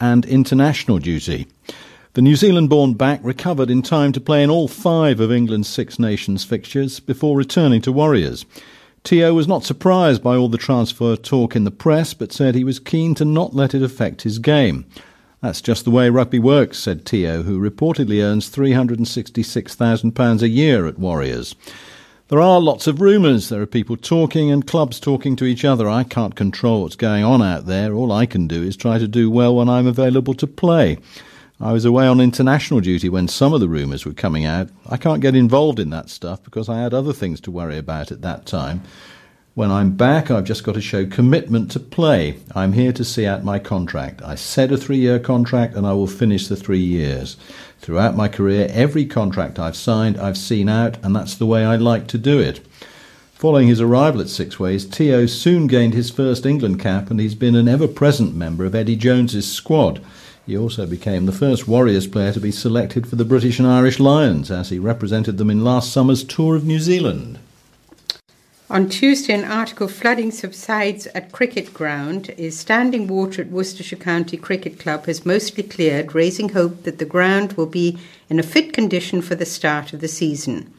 and 0.00 0.24
international 0.24 0.98
duty. 0.98 1.46
The 2.14 2.22
New 2.22 2.34
Zealand 2.34 2.70
born 2.70 2.94
back 2.94 3.20
recovered 3.22 3.68
in 3.68 3.82
time 3.82 4.12
to 4.12 4.22
play 4.22 4.42
in 4.42 4.48
all 4.48 4.66
five 4.66 5.20
of 5.20 5.30
England's 5.30 5.68
Six 5.68 5.98
Nations 5.98 6.42
fixtures 6.42 7.00
before 7.00 7.36
returning 7.36 7.82
to 7.82 7.92
Warriors. 7.92 8.46
Te'o 9.04 9.34
was 9.34 9.46
not 9.46 9.62
surprised 9.62 10.22
by 10.22 10.36
all 10.36 10.48
the 10.48 10.56
transfer 10.56 11.16
talk 11.16 11.54
in 11.54 11.64
the 11.64 11.70
press, 11.70 12.14
but 12.14 12.32
said 12.32 12.54
he 12.54 12.64
was 12.64 12.80
keen 12.80 13.14
to 13.16 13.26
not 13.26 13.54
let 13.54 13.74
it 13.74 13.82
affect 13.82 14.22
his 14.22 14.38
game. 14.38 14.86
That's 15.40 15.60
just 15.60 15.84
the 15.84 15.92
way 15.92 16.10
rugby 16.10 16.40
works, 16.40 16.78
said 16.78 17.04
Te'o, 17.04 17.44
who 17.44 17.60
reportedly 17.60 18.22
earns 18.24 18.50
£366,000 18.50 20.42
a 20.42 20.48
year 20.48 20.86
at 20.86 20.98
Warriors. 20.98 21.54
There 22.26 22.40
are 22.40 22.60
lots 22.60 22.86
of 22.86 23.00
rumours. 23.00 23.48
There 23.48 23.62
are 23.62 23.66
people 23.66 23.96
talking 23.96 24.50
and 24.50 24.66
clubs 24.66 24.98
talking 25.00 25.36
to 25.36 25.44
each 25.44 25.64
other. 25.64 25.88
I 25.88 26.02
can't 26.02 26.34
control 26.34 26.82
what's 26.82 26.96
going 26.96 27.24
on 27.24 27.40
out 27.40 27.66
there. 27.66 27.94
All 27.94 28.10
I 28.12 28.26
can 28.26 28.48
do 28.48 28.62
is 28.62 28.76
try 28.76 28.98
to 28.98 29.08
do 29.08 29.30
well 29.30 29.56
when 29.56 29.68
I'm 29.68 29.86
available 29.86 30.34
to 30.34 30.46
play. 30.46 30.98
I 31.60 31.72
was 31.72 31.84
away 31.84 32.06
on 32.06 32.20
international 32.20 32.80
duty 32.80 33.08
when 33.08 33.28
some 33.28 33.54
of 33.54 33.60
the 33.60 33.68
rumours 33.68 34.04
were 34.04 34.12
coming 34.12 34.44
out. 34.44 34.68
I 34.88 34.96
can't 34.96 35.22
get 35.22 35.34
involved 35.34 35.80
in 35.80 35.90
that 35.90 36.10
stuff 36.10 36.42
because 36.42 36.68
I 36.68 36.80
had 36.80 36.92
other 36.92 37.12
things 37.12 37.40
to 37.42 37.50
worry 37.50 37.78
about 37.78 38.12
at 38.12 38.22
that 38.22 38.44
time. 38.44 38.82
When 39.58 39.72
I'm 39.72 39.96
back, 39.96 40.30
I've 40.30 40.44
just 40.44 40.62
got 40.62 40.76
to 40.76 40.80
show 40.80 41.04
commitment 41.04 41.72
to 41.72 41.80
play. 41.80 42.36
I'm 42.54 42.74
here 42.74 42.92
to 42.92 43.04
see 43.04 43.26
out 43.26 43.42
my 43.42 43.58
contract. 43.58 44.22
I 44.22 44.36
said 44.36 44.70
a 44.70 44.76
three 44.76 44.98
year 44.98 45.18
contract 45.18 45.74
and 45.74 45.84
I 45.84 45.94
will 45.94 46.06
finish 46.06 46.46
the 46.46 46.54
three 46.54 46.78
years. 46.78 47.36
Throughout 47.80 48.14
my 48.14 48.28
career, 48.28 48.68
every 48.70 49.04
contract 49.04 49.58
I've 49.58 49.74
signed, 49.74 50.16
I've 50.16 50.38
seen 50.38 50.68
out, 50.68 51.04
and 51.04 51.16
that's 51.16 51.34
the 51.34 51.44
way 51.44 51.64
I 51.64 51.74
like 51.74 52.06
to 52.06 52.18
do 52.18 52.38
it. 52.38 52.60
Following 53.32 53.66
his 53.66 53.80
arrival 53.80 54.20
at 54.20 54.28
Six 54.28 54.60
Ways, 54.60 54.86
Te'o 54.86 55.26
soon 55.26 55.66
gained 55.66 55.92
his 55.92 56.08
first 56.08 56.46
England 56.46 56.78
cap 56.78 57.10
and 57.10 57.18
he's 57.18 57.34
been 57.34 57.56
an 57.56 57.66
ever 57.66 57.88
present 57.88 58.36
member 58.36 58.64
of 58.64 58.76
Eddie 58.76 58.94
Jones's 58.94 59.50
squad. 59.50 60.00
He 60.46 60.56
also 60.56 60.86
became 60.86 61.26
the 61.26 61.32
first 61.32 61.66
Warriors 61.66 62.06
player 62.06 62.32
to 62.32 62.38
be 62.38 62.52
selected 62.52 63.08
for 63.08 63.16
the 63.16 63.24
British 63.24 63.58
and 63.58 63.66
Irish 63.66 63.98
Lions 63.98 64.52
as 64.52 64.70
he 64.70 64.78
represented 64.78 65.36
them 65.36 65.50
in 65.50 65.64
last 65.64 65.92
summer's 65.92 66.22
tour 66.22 66.54
of 66.54 66.64
New 66.64 66.78
Zealand. 66.78 67.40
On 68.70 68.86
Tuesday, 68.86 69.32
an 69.32 69.50
article 69.50 69.88
flooding 69.88 70.30
subsides 70.30 71.06
at 71.14 71.32
cricket 71.32 71.72
ground 71.72 72.34
is 72.36 72.58
standing 72.58 73.06
water 73.06 73.40
at 73.40 73.48
Worcestershire 73.48 73.98
County 73.98 74.36
Cricket 74.36 74.78
Club 74.78 75.06
has 75.06 75.24
mostly 75.24 75.62
cleared, 75.62 76.14
raising 76.14 76.50
hope 76.50 76.82
that 76.82 76.98
the 76.98 77.06
ground 77.06 77.54
will 77.54 77.64
be 77.64 77.96
in 78.28 78.38
a 78.38 78.42
fit 78.42 78.74
condition 78.74 79.22
for 79.22 79.34
the 79.34 79.46
start 79.46 79.94
of 79.94 80.02
the 80.02 80.06
season. 80.08 80.70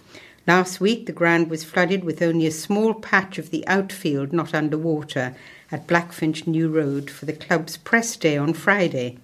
Last 0.45 0.79
week, 0.79 1.07
the 1.07 1.11
ground 1.11 1.49
was 1.49 1.63
flooded 1.63 2.03
with 2.03 2.21
only 2.21 2.45
a 2.45 2.51
small 2.51 2.93
patch 2.93 3.39
of 3.39 3.49
the 3.49 3.67
outfield 3.67 4.31
not 4.31 4.53
under 4.53 4.77
water 4.77 5.35
at 5.71 5.87
Blackfinch 5.87 6.45
New 6.45 6.69
Road 6.69 7.09
for 7.09 7.25
the 7.25 7.33
club's 7.33 7.75
press 7.75 8.15
day 8.15 8.37
on 8.37 8.53
Friday. 8.53 9.17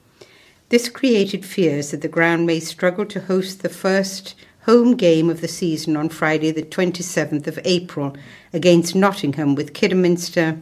This 0.69 0.89
created 0.89 1.45
fears 1.45 1.91
that 1.91 2.01
the 2.01 2.07
ground 2.07 2.47
may 2.47 2.59
struggle 2.59 3.05
to 3.05 3.21
host 3.21 3.61
the 3.61 3.69
first 3.69 4.33
home 4.65 4.95
game 4.95 5.29
of 5.29 5.41
the 5.41 5.47
season 5.47 5.95
on 5.95 6.09
Friday, 6.09 6.49
the 6.49 6.63
27th 6.63 7.45
of 7.45 7.59
April, 7.65 8.15
against 8.51 8.95
Nottingham, 8.95 9.53
with 9.53 9.73
Kidderminster 9.73 10.57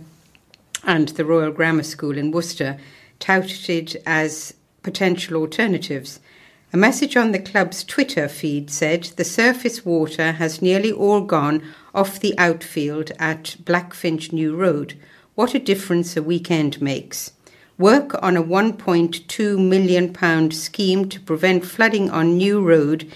and 0.84 1.10
the 1.10 1.24
Royal 1.24 1.52
Grammar 1.52 1.84
School 1.84 2.18
in 2.18 2.32
Worcester 2.32 2.78
touted 3.20 4.02
as 4.06 4.54
potential 4.82 5.38
alternatives. 5.38 6.20
A 6.74 6.78
message 6.78 7.16
on 7.16 7.32
the 7.32 7.40
club's 7.40 7.82
Twitter 7.86 8.28
feed 8.28 8.70
said 8.70 9.04
the 9.16 9.24
surface 9.24 9.86
water 9.86 10.34
has 10.34 10.62
nearly 10.62 10.92
all 10.92 11.22
gone 11.22 11.64
off 11.96 12.20
the 12.20 12.38
outfield 12.38 13.14
at 13.20 13.56
Blackfinch 13.64 14.34
New 14.34 14.54
Road. 14.54 14.98
What 15.36 15.54
a 15.54 15.60
difference 15.60 16.18
a 16.18 16.24
weekend 16.24 16.82
makes. 16.82 17.32
Work 17.78 18.22
on 18.22 18.36
a 18.36 18.44
£1.2 18.44 19.70
million 19.70 20.52
scheme 20.52 21.08
to 21.08 21.20
prevent 21.22 21.64
flooding 21.64 22.10
on 22.10 22.38
New 22.38 22.62
Road 22.62 23.10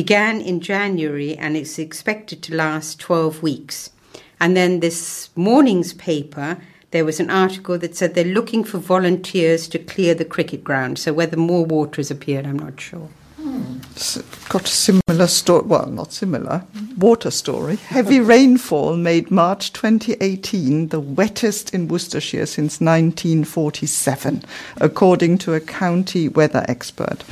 began 0.00 0.40
in 0.40 0.60
January 0.60 1.36
and 1.36 1.58
is 1.58 1.78
expected 1.78 2.42
to 2.42 2.54
last 2.54 2.98
12 3.00 3.42
weeks. 3.42 3.90
And 4.40 4.56
then 4.56 4.80
this 4.80 5.28
morning's 5.36 5.92
paper, 5.92 6.56
there 6.90 7.04
was 7.04 7.20
an 7.20 7.28
article 7.28 7.76
that 7.76 7.94
said 7.94 8.14
they're 8.14 8.24
looking 8.24 8.64
for 8.64 8.78
volunteers 8.78 9.68
to 9.68 9.78
clear 9.78 10.14
the 10.14 10.24
cricket 10.24 10.64
ground. 10.64 10.98
So 10.98 11.12
whether 11.12 11.36
more 11.36 11.66
water 11.66 11.96
has 11.96 12.10
appeared, 12.10 12.46
I'm 12.46 12.58
not 12.58 12.80
sure. 12.80 13.10
got 14.48 14.64
a 14.64 14.68
similar 14.68 15.26
story, 15.26 15.66
well, 15.66 15.90
not 15.90 16.14
similar, 16.14 16.64
water 16.96 17.30
story. 17.30 17.76
Heavy 17.76 18.20
rainfall 18.34 18.96
made 18.96 19.30
March 19.30 19.70
2018 19.74 20.88
the 20.88 21.00
wettest 21.00 21.74
in 21.74 21.88
Worcestershire 21.88 22.46
since 22.46 22.80
1947, 22.80 24.44
according 24.78 25.36
to 25.36 25.52
a 25.52 25.60
county 25.60 26.26
weather 26.26 26.64
expert. 26.68 27.22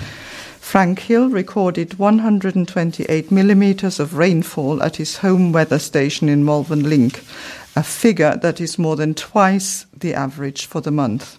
Frank 0.68 0.98
Hill 0.98 1.30
recorded 1.30 1.98
128 1.98 3.32
millimetres 3.32 3.98
of 3.98 4.18
rainfall 4.18 4.82
at 4.82 4.96
his 4.96 5.16
home 5.16 5.50
weather 5.50 5.78
station 5.78 6.28
in 6.28 6.44
Malvern 6.44 6.90
Link, 6.90 7.24
a 7.74 7.82
figure 7.82 8.36
that 8.42 8.60
is 8.60 8.78
more 8.78 8.94
than 8.94 9.14
twice 9.14 9.86
the 9.96 10.12
average 10.12 10.66
for 10.66 10.82
the 10.82 10.90
month. 10.90 11.38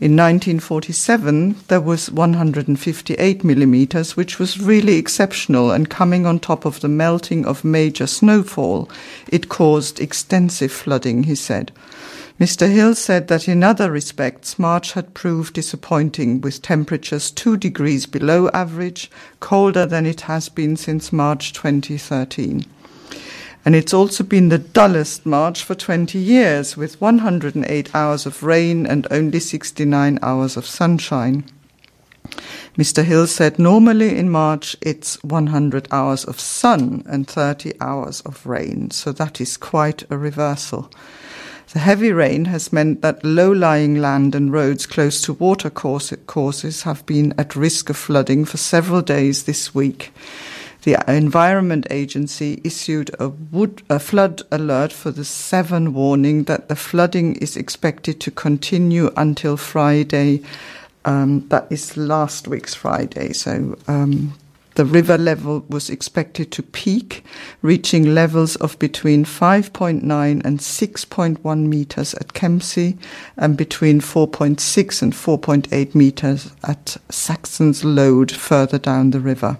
In 0.00 0.16
1947, 0.16 1.58
there 1.68 1.80
was 1.80 2.10
158 2.10 3.44
millimetres, 3.44 4.16
which 4.16 4.40
was 4.40 4.60
really 4.60 4.96
exceptional, 4.96 5.70
and 5.70 5.88
coming 5.88 6.26
on 6.26 6.40
top 6.40 6.64
of 6.64 6.80
the 6.80 6.88
melting 6.88 7.46
of 7.46 7.64
major 7.64 8.08
snowfall, 8.08 8.90
it 9.28 9.48
caused 9.48 10.00
extensive 10.00 10.72
flooding, 10.72 11.22
he 11.22 11.36
said. 11.36 11.70
Mr. 12.40 12.72
Hill 12.72 12.94
said 12.94 13.28
that 13.28 13.48
in 13.48 13.62
other 13.62 13.90
respects, 13.90 14.58
March 14.58 14.92
had 14.92 15.12
proved 15.12 15.52
disappointing, 15.52 16.40
with 16.40 16.62
temperatures 16.62 17.30
two 17.30 17.54
degrees 17.54 18.06
below 18.06 18.48
average, 18.54 19.10
colder 19.40 19.84
than 19.84 20.06
it 20.06 20.22
has 20.22 20.48
been 20.48 20.74
since 20.74 21.12
March 21.12 21.52
2013. 21.52 22.64
And 23.62 23.76
it's 23.76 23.92
also 23.92 24.24
been 24.24 24.48
the 24.48 24.56
dullest 24.56 25.26
March 25.26 25.62
for 25.62 25.74
20 25.74 26.18
years, 26.18 26.78
with 26.78 26.98
108 26.98 27.94
hours 27.94 28.24
of 28.24 28.42
rain 28.42 28.86
and 28.86 29.06
only 29.10 29.38
69 29.38 30.18
hours 30.22 30.56
of 30.56 30.64
sunshine. 30.64 31.44
Mr. 32.78 33.04
Hill 33.04 33.26
said 33.26 33.58
normally 33.58 34.16
in 34.16 34.30
March 34.30 34.76
it's 34.80 35.22
100 35.22 35.88
hours 35.90 36.24
of 36.24 36.40
sun 36.40 37.02
and 37.06 37.28
30 37.28 37.74
hours 37.82 38.22
of 38.22 38.46
rain, 38.46 38.90
so 38.90 39.12
that 39.12 39.42
is 39.42 39.58
quite 39.58 40.04
a 40.10 40.16
reversal. 40.16 40.90
The 41.72 41.78
heavy 41.78 42.10
rain 42.10 42.46
has 42.46 42.72
meant 42.72 43.00
that 43.02 43.24
low 43.24 43.52
lying 43.52 43.94
land 43.94 44.34
and 44.34 44.52
roads 44.52 44.86
close 44.86 45.22
to 45.22 45.34
water 45.34 45.70
courses 45.70 46.82
have 46.82 47.06
been 47.06 47.32
at 47.38 47.54
risk 47.54 47.88
of 47.88 47.96
flooding 47.96 48.44
for 48.44 48.56
several 48.56 49.02
days 49.02 49.44
this 49.44 49.72
week. 49.72 50.12
The 50.82 50.96
Environment 51.06 51.86
Agency 51.88 52.60
issued 52.64 53.12
a, 53.20 53.28
wood, 53.28 53.82
a 53.88 54.00
flood 54.00 54.42
alert 54.50 54.92
for 54.92 55.12
the 55.12 55.24
Severn 55.24 55.94
warning 55.94 56.44
that 56.44 56.68
the 56.68 56.74
flooding 56.74 57.36
is 57.36 57.56
expected 57.56 58.20
to 58.22 58.32
continue 58.32 59.12
until 59.16 59.56
Friday. 59.56 60.42
Um, 61.04 61.46
that 61.50 61.68
is 61.70 61.96
last 61.96 62.48
week's 62.48 62.74
Friday, 62.74 63.32
so 63.32 63.78
um, 63.86 64.34
the 64.76 64.84
river 64.84 65.18
level 65.18 65.64
was 65.68 65.90
expected 65.90 66.52
to 66.52 66.62
peak, 66.62 67.24
reaching 67.60 68.14
levels 68.14 68.56
of 68.56 68.78
between 68.78 69.24
5.9 69.24 70.02
and 70.44 70.58
6.1 70.58 71.66
meters 71.66 72.14
at 72.14 72.32
Kempsey 72.32 72.96
and 73.36 73.56
between 73.56 74.00
4.6 74.00 75.02
and 75.02 75.12
4.8 75.12 75.94
meters 75.94 76.52
at 76.62 76.96
Saxon's 77.08 77.84
Lode 77.84 78.30
further 78.30 78.78
down 78.78 79.10
the 79.10 79.20
river. 79.20 79.56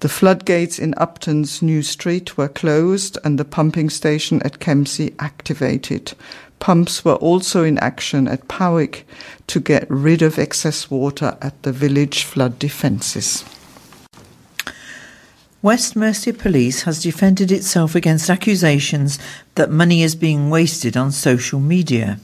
The 0.00 0.08
floodgates 0.08 0.78
in 0.78 0.94
Upton's 0.96 1.60
New 1.60 1.82
Street 1.82 2.36
were 2.36 2.48
closed 2.48 3.18
and 3.24 3.38
the 3.38 3.44
pumping 3.44 3.90
station 3.90 4.40
at 4.42 4.60
Kempsey 4.60 5.14
activated. 5.18 6.12
Pumps 6.60 7.04
were 7.04 7.16
also 7.16 7.64
in 7.64 7.78
action 7.78 8.28
at 8.28 8.46
Powick 8.46 9.02
to 9.48 9.60
get 9.60 9.90
rid 9.90 10.22
of 10.22 10.38
excess 10.38 10.90
water 10.90 11.36
at 11.40 11.60
the 11.62 11.72
village 11.72 12.24
flood 12.24 12.58
defences. 12.58 13.44
West 15.60 15.96
Mercia 15.96 16.32
Police 16.32 16.82
has 16.82 17.02
defended 17.02 17.50
itself 17.50 17.96
against 17.96 18.30
accusations 18.30 19.18
that 19.56 19.72
money 19.72 20.04
is 20.04 20.14
being 20.14 20.50
wasted 20.50 20.96
on 20.96 21.10
social 21.10 21.58
media. 21.58 22.20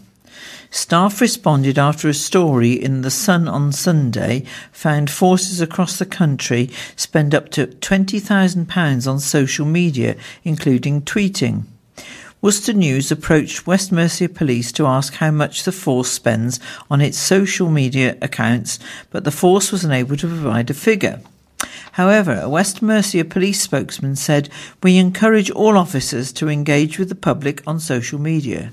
Staff 0.70 1.20
responded 1.20 1.76
after 1.76 2.08
a 2.08 2.14
story 2.14 2.74
in 2.74 3.00
The 3.00 3.10
Sun 3.10 3.48
on 3.48 3.72
Sunday 3.72 4.44
found 4.70 5.10
forces 5.10 5.60
across 5.60 5.98
the 5.98 6.06
country 6.06 6.70
spend 6.94 7.34
up 7.34 7.48
to 7.50 7.66
£20,000 7.66 9.10
on 9.10 9.18
social 9.18 9.66
media, 9.66 10.14
including 10.44 11.02
tweeting. 11.02 11.64
Worcester 12.40 12.72
News 12.72 13.10
approached 13.10 13.66
West 13.66 13.90
Mercia 13.90 14.28
Police 14.28 14.70
to 14.70 14.86
ask 14.86 15.14
how 15.14 15.32
much 15.32 15.64
the 15.64 15.72
force 15.72 16.12
spends 16.12 16.60
on 16.88 17.00
its 17.00 17.18
social 17.18 17.68
media 17.68 18.16
accounts, 18.22 18.78
but 19.10 19.24
the 19.24 19.32
force 19.32 19.72
was 19.72 19.84
unable 19.84 20.16
to 20.18 20.28
provide 20.28 20.70
a 20.70 20.74
figure. 20.74 21.20
However, 21.92 22.40
a 22.40 22.48
West 22.48 22.82
Mercia 22.82 23.24
police 23.24 23.60
spokesman 23.60 24.16
said, 24.16 24.48
We 24.82 24.98
encourage 24.98 25.50
all 25.50 25.78
officers 25.78 26.32
to 26.32 26.48
engage 26.48 26.98
with 26.98 27.08
the 27.08 27.14
public 27.14 27.62
on 27.66 27.78
social 27.78 28.18
media. 28.18 28.72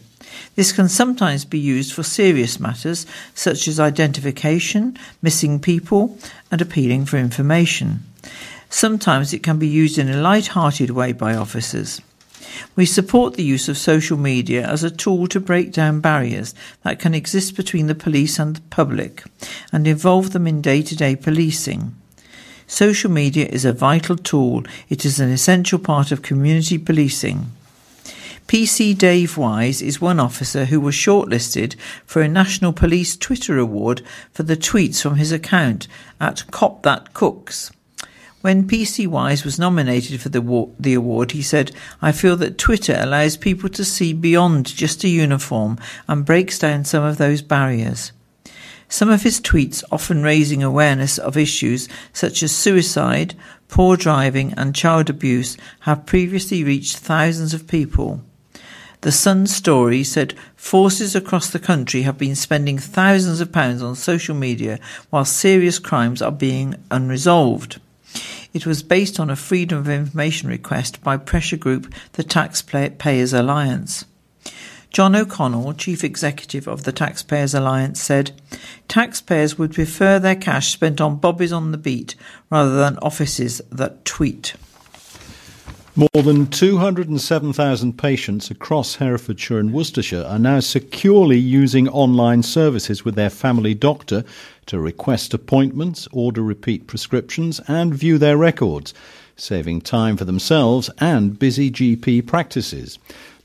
This 0.56 0.72
can 0.72 0.90
sometimes 0.90 1.46
be 1.46 1.60
used 1.60 1.94
for 1.94 2.04
serious 2.04 2.60
matters 2.60 3.06
such 3.34 3.68
as 3.68 3.80
identification, 3.80 4.98
missing 5.22 5.60
people, 5.60 6.18
and 6.52 6.62
appealing 6.62 7.06
for 7.06 7.18
information. 7.18 8.00
Sometimes 8.70 9.34
it 9.34 9.44
can 9.44 9.60
be 9.60 9.68
used 9.68 9.98
in 9.98 10.10
a 10.10 10.22
light-hearted 10.22 10.92
way 10.92 11.12
by 11.12 11.36
officers. 11.36 12.02
We 12.76 12.86
support 12.86 13.36
the 13.36 13.44
use 13.44 13.70
of 13.70 13.78
social 13.78 14.18
media 14.18 14.68
as 14.68 14.84
a 14.84 14.92
tool 14.92 15.28
to 15.28 15.40
break 15.40 15.72
down 15.72 16.02
barriers 16.02 16.54
that 16.84 17.00
can 17.00 17.14
exist 17.14 17.56
between 17.56 17.88
the 17.88 17.96
police 17.96 18.40
and 18.40 18.56
the 18.56 18.62
public 18.70 19.24
and 19.72 19.88
involve 19.88 20.32
them 20.32 20.48
in 20.48 20.62
day 20.62 20.82
to 20.82 20.96
day 20.96 21.16
policing. 21.16 21.96
Social 22.72 23.12
media 23.12 23.48
is 23.48 23.66
a 23.66 23.74
vital 23.74 24.16
tool. 24.16 24.64
It 24.88 25.04
is 25.04 25.20
an 25.20 25.30
essential 25.30 25.78
part 25.78 26.10
of 26.10 26.22
community 26.22 26.78
policing. 26.78 27.52
PC 28.48 28.98
Dave 28.98 29.36
Wise 29.36 29.82
is 29.82 30.00
one 30.00 30.22
officer 30.22 30.64
who 30.64 30.80
was 30.80 30.96
shortlisted 30.96 31.76
for 32.06 32.22
a 32.22 32.30
National 32.30 32.72
Police 32.72 33.18
Twitter 33.18 33.58
Award 33.58 34.02
for 34.32 34.44
the 34.44 34.56
tweets 34.56 35.02
from 35.02 35.18
his 35.18 35.34
account 35.34 35.90
at 36.22 36.50
Cop 36.50 36.84
That 36.84 37.14
Cooks. 37.14 37.74
When 38.40 38.70
PC 38.70 39.06
Wise 39.06 39.44
was 39.44 39.60
nominated 39.60 40.22
for 40.22 40.30
the, 40.30 40.72
the 40.80 40.94
award, 40.94 41.32
he 41.32 41.42
said, 41.42 41.74
I 42.02 42.14
feel 42.14 42.38
that 42.38 42.58
Twitter 42.58 42.96
allows 42.98 43.36
people 43.36 43.68
to 43.68 43.84
see 43.84 44.14
beyond 44.14 44.66
just 44.66 45.04
a 45.04 45.10
uniform 45.10 45.78
and 46.08 46.26
breaks 46.26 46.58
down 46.58 46.86
some 46.86 47.04
of 47.04 47.18
those 47.18 47.42
barriers. 47.42 48.14
Some 48.92 49.10
of 49.10 49.24
his 49.24 49.40
tweets, 49.40 49.86
often 49.90 50.22
raising 50.22 50.62
awareness 50.62 51.18
of 51.18 51.38
issues 51.38 51.88
such 52.12 52.44
as 52.44 52.54
suicide, 52.54 53.36
poor 53.70 53.96
driving, 53.96 54.54
and 54.58 54.76
child 54.76 55.10
abuse, 55.10 55.56
have 55.82 56.06
previously 56.06 56.62
reached 56.62 56.98
thousands 56.98 57.54
of 57.54 57.70
people. 57.70 58.22
The 59.00 59.14
Sun 59.14 59.48
story 59.48 60.04
said 60.04 60.34
forces 60.58 61.16
across 61.16 61.50
the 61.50 61.58
country 61.58 62.02
have 62.02 62.18
been 62.18 62.36
spending 62.36 62.78
thousands 62.78 63.40
of 63.40 63.54
pounds 63.54 63.82
on 63.82 63.96
social 63.96 64.36
media 64.36 64.78
while 65.10 65.24
serious 65.24 65.80
crimes 65.80 66.22
are 66.22 66.30
being 66.30 66.76
unresolved. 66.92 67.80
It 68.54 68.66
was 68.66 68.84
based 68.84 69.22
on 69.22 69.30
a 69.30 69.38
Freedom 69.38 69.78
of 69.78 69.88
Information 69.88 70.50
request 70.50 71.02
by 71.02 71.16
pressure 71.16 71.56
group 71.56 71.92
the 72.14 72.24
Taxpayers 72.24 73.32
Alliance. 73.32 74.04
John 74.92 75.16
O'Connell, 75.16 75.74
Chief 75.76 76.04
Executive 76.04 76.68
of 76.68 76.84
the 76.84 76.92
Taxpayers 76.92 77.54
Alliance, 77.54 78.02
said 78.02 78.34
taxpayers 78.90 79.58
would 79.58 79.74
prefer 79.74 80.20
their 80.20 80.36
cash 80.36 80.74
spent 80.74 81.00
on 81.00 81.16
bobbies 81.16 81.54
on 81.54 81.72
the 81.72 81.78
beat 81.78 82.16
rather 82.50 82.76
than 82.76 82.98
offices 82.98 83.62
that 83.72 84.04
tweet. 84.04 84.54
More 85.96 86.24
than 86.24 86.48
207,000 86.48 87.98
patients 87.98 88.52
across 88.52 88.96
Herefordshire 88.96 89.60
and 89.60 89.72
Worcestershire 89.72 90.26
are 90.26 90.40
now 90.40 90.60
securely 90.60 91.38
using 91.38 91.88
online 91.88 92.44
services 92.44 93.06
with 93.06 93.16
their 93.16 93.30
family 93.30 93.74
doctor 93.74 94.26
to 94.66 94.80
request 94.80 95.34
appointments, 95.34 96.08
order 96.12 96.42
repeat 96.42 96.88
prescriptions, 96.88 97.62
and 97.68 97.94
view 97.94 98.18
their 98.18 98.38
records, 98.38 98.94
saving 99.36 99.82
time 99.82 100.18
for 100.18 100.26
themselves 100.26 100.90
and 101.00 101.40
busy 101.40 101.72
GP 101.72 102.26
practices. 102.26 103.00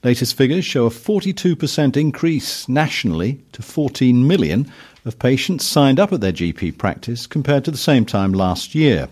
Latest 0.07 0.37
figures 0.37 0.65
show 0.65 0.87
a 0.87 0.91
42% 0.91 1.97
increase 1.97 2.69
nationally 2.69 3.41
to 3.51 3.61
14 3.61 4.25
million 4.25 4.73
of 5.05 5.19
patients 5.19 5.65
signed 5.67 5.99
up 5.99 6.13
at 6.13 6.21
their 6.21 6.33
GP 6.33 6.79
practice 6.79 7.27
compared 7.27 7.65
to 7.65 7.73
the 7.73 7.77
same 7.77 8.07
time 8.07 8.33
last 8.33 8.73
year. 8.73 9.09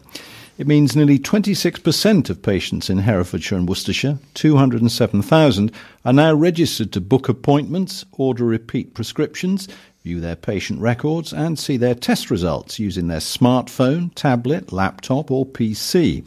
It 0.57 0.69
means 0.69 0.95
nearly 0.95 1.19
26% 1.19 2.31
of 2.31 2.41
patients 2.41 2.89
in 2.89 2.99
Herefordshire 2.99 3.59
and 3.59 3.69
Worcestershire, 3.69 4.21
207,000, 4.35 5.73
are 6.05 6.13
now 6.13 6.33
registered 6.33 6.93
to 6.93 7.01
book 7.01 7.29
appointments, 7.29 8.05
order 8.13 8.45
repeat 8.45 8.95
prescriptions, 8.95 9.67
view 10.05 10.21
their 10.21 10.37
patient 10.37 10.79
records, 10.79 11.33
and 11.33 11.59
see 11.59 11.77
their 11.77 11.97
test 11.97 12.31
results 12.31 12.79
using 12.79 13.09
their 13.09 13.19
smartphone, 13.19 14.15
tablet, 14.15 14.73
laptop, 14.73 15.33
or 15.33 15.45
PC. 15.45 16.25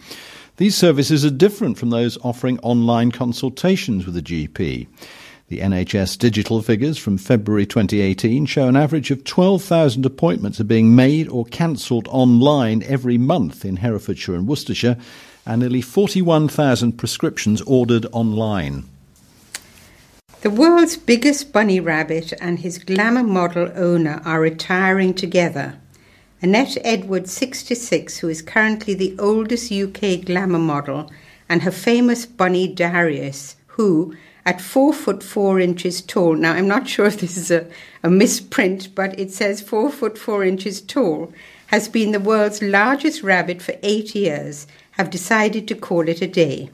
These 0.58 0.76
services 0.76 1.24
are 1.24 1.30
different 1.30 1.78
from 1.78 1.92
those 1.92 2.18
offering 2.24 2.58
online 2.60 3.12
consultations 3.12 4.08
with 4.08 4.18
a 4.18 4.24
GP. 4.24 4.88
The 5.50 5.60
NHS 5.60 6.18
digital 6.18 6.64
figures 6.64 6.98
from 6.98 7.20
February 7.20 7.68
2018 7.68 8.48
show 8.48 8.68
an 8.68 8.76
average 8.76 9.12
of 9.12 9.24
12,000 9.24 10.04
appointments 10.04 10.60
are 10.60 10.64
being 10.64 10.96
made 10.96 11.30
or 11.30 11.46
cancelled 11.46 12.08
online 12.08 12.82
every 12.88 13.20
month 13.20 13.66
in 13.66 13.78
Herefordshire 13.78 14.34
and 14.34 14.48
Worcestershire, 14.48 14.98
and 15.46 15.62
nearly 15.62 15.82
41,000 15.82 16.94
prescriptions 16.94 17.62
ordered 17.62 18.08
online. 18.12 18.84
The 20.42 20.50
world's 20.50 20.98
biggest 20.98 21.54
bunny 21.54 21.80
rabbit 21.80 22.34
and 22.42 22.58
his 22.58 22.80
glamour 22.80 23.24
model 23.24 23.72
owner 23.76 24.24
are 24.26 24.42
retiring 24.42 25.14
together. 25.14 25.78
Annette 26.40 26.78
Edwards, 26.84 27.34
66, 27.34 28.20
who 28.20 28.30
is 28.30 28.44
currently 28.44 28.94
the 28.94 29.16
oldest 29.18 29.72
UK 29.72 30.24
glamour 30.24 30.60
model, 30.60 31.12
and 31.50 31.64
her 31.64 31.72
famous 31.72 32.28
bunny 32.28 32.68
Darius, 32.68 33.56
who, 33.70 34.16
at 34.46 34.62
4 34.62 34.94
foot 34.94 35.24
4 35.24 35.60
inches 35.60 36.00
tall, 36.00 36.36
now 36.36 36.54
I'm 36.54 36.68
not 36.68 36.88
sure 36.88 37.06
if 37.08 37.20
this 37.20 37.38
is 37.38 37.50
a, 37.50 37.66
a 38.04 38.12
misprint, 38.12 38.94
but 38.94 39.20
it 39.20 39.32
says 39.32 39.62
4 39.62 39.90
foot 39.90 40.16
4 40.16 40.44
inches 40.44 40.80
tall, 40.80 41.34
has 41.68 41.90
been 41.90 42.12
the 42.12 42.20
world's 42.20 42.62
largest 42.62 43.24
rabbit 43.24 43.60
for 43.60 43.74
eight 43.82 44.14
years, 44.14 44.68
have 44.92 45.10
decided 45.10 45.68
to 45.68 45.76
call 45.76 46.08
it 46.08 46.22
a 46.22 46.28
day. 46.28 46.70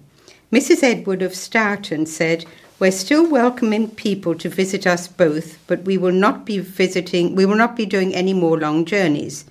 Mrs. 0.51 0.84
Edward 0.84 1.22
of 1.22 1.32
Stourton 1.32 2.05
said, 2.05 2.45
we're 2.80 2.91
still 2.91 3.30
welcoming 3.30 3.89
people 3.91 4.36
to 4.36 4.49
visit 4.49 4.86
us 4.86 5.07
both, 5.07 5.57
but 5.68 5.84
we 5.84 5.97
will 5.97 6.11
not 6.11 6.45
be 6.45 6.59
visiting, 6.59 7.34
we 7.34 7.45
will 7.45 7.55
not 7.55 7.78
be 7.78 7.86
doing 7.86 8.14
any 8.14 8.34
more 8.34 8.59
long 8.59 8.84
journeys. 8.84 9.45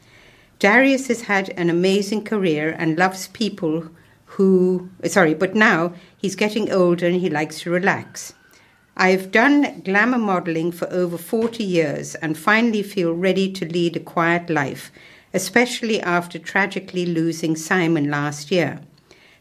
Darius 0.63 1.09
has 1.09 1.23
had 1.23 1.49
an 1.57 1.69
amazing 1.69 2.23
career 2.23 2.77
and 2.79 2.97
loves 2.97 3.27
people 3.27 3.89
who, 4.27 4.89
sorry, 5.07 5.35
but 5.35 5.57
now 5.57 5.93
he's 6.17 6.37
getting 6.37 6.71
older 6.71 7.05
and 7.09 7.17
he 7.17 7.29
likes 7.29 7.63
to 7.63 7.71
relax. 7.71 8.35
I've 8.97 9.33
done 9.33 9.81
glamour 9.81 10.19
modeling 10.19 10.71
for 10.71 10.89
over 10.93 11.19
40 11.19 11.65
years 11.65 12.15
and 12.15 12.39
finally 12.39 12.85
feel 12.85 13.13
ready 13.13 13.51
to 13.51 13.67
lead 13.67 13.97
a 13.97 13.99
quiet 14.15 14.49
life, 14.49 14.93
especially 15.35 16.01
after 16.01 16.39
tragically 16.39 17.07
losing 17.07 17.57
Simon 17.57 18.09
last 18.09 18.53
year. 18.53 18.83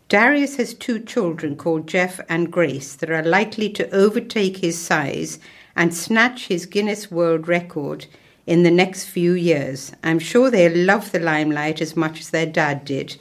Darius 0.10 0.56
has 0.56 0.74
two 0.74 1.00
children 1.00 1.56
called 1.56 1.86
Jeff 1.86 2.20
and 2.30 2.52
Grace 2.52 2.96
that 2.96 3.12
are 3.12 3.22
likely 3.22 3.70
to 3.70 3.88
overtake 3.94 4.58
his 4.58 4.76
size 4.76 5.38
and 5.76 5.94
snatch 5.94 6.48
his 6.48 6.66
Guinness 6.66 7.12
World 7.12 7.48
Record 7.48 8.08
in 8.52 8.64
the 8.64 8.70
next 8.70 9.06
few 9.06 9.32
years. 9.32 9.94
I'm 10.04 10.20
sure 10.20 10.52
they'll 10.52 10.86
love 10.86 11.14
the 11.14 11.22
limelight 11.22 11.80
as 11.80 11.96
much 11.96 12.20
as 12.20 12.32
their 12.32 12.46
dad 12.46 12.84
did. 12.84 13.16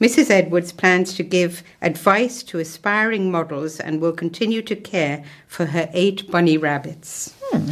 Mrs. 0.00 0.30
Edwards 0.30 0.72
plans 0.72 1.14
to 1.14 1.22
give 1.22 1.62
advice 1.80 2.42
to 2.42 2.58
aspiring 2.58 3.30
models 3.30 3.78
and 3.78 4.00
will 4.00 4.10
continue 4.10 4.62
to 4.62 4.74
care 4.74 5.22
for 5.46 5.66
her 5.66 5.88
eight 5.92 6.28
bunny 6.28 6.58
rabbits. 6.58 7.32
Hmm. 7.52 7.70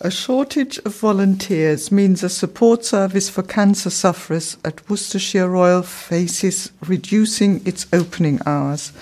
A 0.00 0.10
shortage 0.10 0.78
of 0.78 0.96
volunteers 0.96 1.92
means 1.92 2.24
a 2.24 2.28
support 2.28 2.84
service 2.84 3.30
for 3.30 3.44
cancer 3.44 3.90
sufferers 3.90 4.56
at 4.64 4.90
Worcestershire 4.90 5.48
Royal 5.48 5.84
faces 5.84 6.72
reducing 6.84 7.64
its 7.64 7.86
opening 7.92 8.40
hours. 8.44 8.92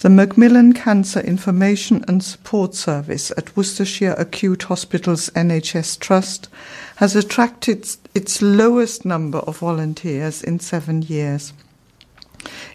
The 0.00 0.08
Macmillan 0.08 0.74
Cancer 0.74 1.18
Information 1.18 2.04
and 2.06 2.22
Support 2.22 2.76
Service 2.76 3.32
at 3.36 3.56
Worcestershire 3.56 4.14
Acute 4.16 4.62
Hospitals 4.62 5.28
NHS 5.30 5.98
Trust 5.98 6.48
has 6.96 7.16
attracted 7.16 7.84
its 8.14 8.40
lowest 8.40 9.04
number 9.04 9.38
of 9.38 9.58
volunteers 9.58 10.40
in 10.40 10.60
seven 10.60 11.02
years. 11.02 11.52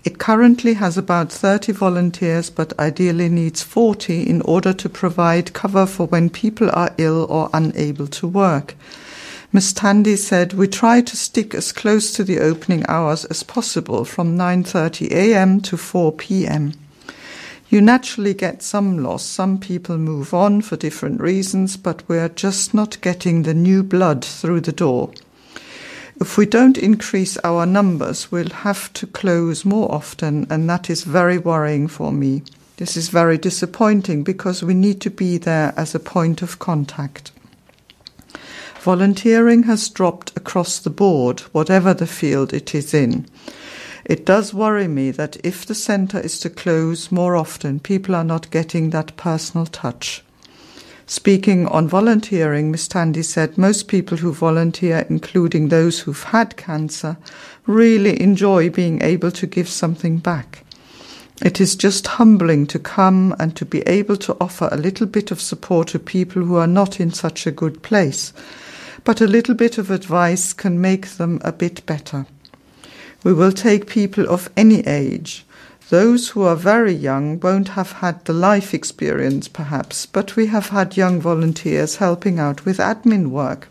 It 0.04 0.20
currently 0.20 0.74
has 0.74 0.98
about 0.98 1.32
30 1.32 1.72
volunteers, 1.72 2.50
but 2.50 2.78
ideally 2.78 3.30
needs 3.30 3.64
40 3.64 4.30
in 4.30 4.42
order 4.42 4.74
to 4.74 4.90
provide 4.90 5.54
cover 5.54 5.86
for 5.86 6.08
when 6.08 6.30
people 6.30 6.70
are 6.74 6.94
ill 6.98 7.26
or 7.30 7.50
unable 7.54 8.08
to 8.08 8.28
work. 8.28 8.76
Ms. 9.54 9.72
Tandy 9.72 10.18
said, 10.18 10.52
We 10.52 10.68
try 10.68 11.00
to 11.00 11.16
stick 11.16 11.56
as 11.56 11.72
close 11.72 12.12
to 12.16 12.26
the 12.26 12.40
opening 12.40 12.86
hours 12.90 13.24
as 13.24 13.44
possible 13.44 14.04
from 14.04 14.38
9.30 14.38 15.10
a.m. 15.12 15.62
to 15.62 15.78
4 15.78 16.12
p.m. 16.12 16.74
You 17.74 17.82
naturally 17.82 18.36
get 18.36 18.62
some 18.62 19.00
loss. 19.02 19.26
Some 19.26 19.58
people 19.58 19.98
move 19.98 20.32
on 20.32 20.62
for 20.62 20.76
different 20.76 21.20
reasons, 21.20 21.76
but 21.76 22.08
we're 22.08 22.30
just 22.30 22.72
not 22.72 23.02
getting 23.02 23.42
the 23.42 23.56
new 23.56 23.82
blood 23.82 24.24
through 24.24 24.62
the 24.62 24.72
door. 24.72 25.10
If 26.22 26.38
we 26.38 26.46
don't 26.46 26.78
increase 26.78 27.36
our 27.44 27.66
numbers, 27.66 28.32
we'll 28.32 28.52
have 28.52 28.94
to 28.94 29.08
close 29.08 29.66
more 29.66 29.92
often, 29.92 30.46
and 30.52 30.70
that 30.70 30.88
is 30.88 31.04
very 31.04 31.40
worrying 31.40 31.88
for 31.88 32.12
me. 32.12 32.44
This 32.78 32.96
is 32.96 33.10
very 33.10 33.40
disappointing 33.40 34.24
because 34.24 34.62
we 34.62 34.76
need 34.76 35.02
to 35.02 35.10
be 35.10 35.40
there 35.40 35.74
as 35.76 35.96
a 35.96 36.00
point 36.00 36.44
of 36.44 36.60
contact. 36.60 37.32
Volunteering 38.82 39.64
has 39.64 39.90
dropped 39.90 40.32
across 40.38 40.78
the 40.78 40.92
board, 40.92 41.40
whatever 41.54 41.96
the 41.96 42.06
field 42.06 42.54
it 42.54 42.76
is 42.76 42.94
in. 42.94 43.26
It 44.06 44.26
does 44.26 44.54
worry 44.54 44.88
me 44.88 45.12
that 45.12 45.38
if 45.44 45.66
the 45.66 45.76
centre 45.76 46.20
is 46.20 46.40
to 46.40 46.50
close 46.50 47.12
more 47.12 47.36
often, 47.36 47.80
people 47.80 48.16
are 48.16 48.24
not 48.24 48.52
getting 48.52 48.90
that 48.90 49.16
personal 49.16 49.66
touch. 49.66 50.24
Speaking 51.06 51.68
on 51.68 51.88
volunteering, 51.88 52.72
Miss 52.72 52.88
Tandy 52.88 53.24
said 53.24 53.58
most 53.58 53.88
people 53.88 54.18
who 54.18 54.34
volunteer, 54.34 55.06
including 55.10 55.68
those 55.70 56.00
who've 56.00 56.24
had 56.24 56.58
cancer, 56.58 57.18
really 57.66 58.22
enjoy 58.22 58.70
being 58.70 59.02
able 59.02 59.32
to 59.32 59.48
give 59.48 59.70
something 59.70 60.18
back. 60.18 60.66
It 61.42 61.60
is 61.60 61.76
just 61.76 62.08
humbling 62.08 62.68
to 62.68 62.80
come 62.80 63.36
and 63.40 63.56
to 63.56 63.66
be 63.66 63.82
able 63.82 64.18
to 64.18 64.38
offer 64.40 64.70
a 64.72 64.78
little 64.78 65.08
bit 65.08 65.32
of 65.32 65.42
support 65.42 65.90
to 65.90 66.00
people 66.00 66.44
who 66.44 66.56
are 66.56 66.68
not 66.68 67.00
in 67.00 67.12
such 67.12 67.46
a 67.46 67.52
good 67.52 67.82
place. 67.84 68.32
But 69.04 69.20
a 69.20 69.28
little 69.28 69.56
bit 69.56 69.78
of 69.78 69.92
advice 69.92 70.54
can 70.54 70.80
make 70.80 71.08
them 71.18 71.42
a 71.44 71.52
bit 71.52 71.86
better. 71.86 72.26
We 73.24 73.34
will 73.34 73.52
take 73.52 73.88
people 73.88 74.28
of 74.30 74.50
any 74.58 74.82
age 74.88 75.46
those 75.94 76.30
who 76.30 76.42
are 76.42 76.56
very 76.56 76.92
young 76.92 77.40
won't 77.40 77.70
have 77.70 77.92
had 77.92 78.26
the 78.26 78.34
life 78.34 78.74
experience, 78.74 79.48
perhaps, 79.48 80.08
but 80.08 80.36
we 80.36 80.48
have 80.48 80.70
had 80.70 80.98
young 80.98 81.22
volunteers 81.22 81.98
helping 81.98 82.40
out 82.40 82.66
with 82.66 82.80
admin 82.80 83.28
work. 83.28 83.68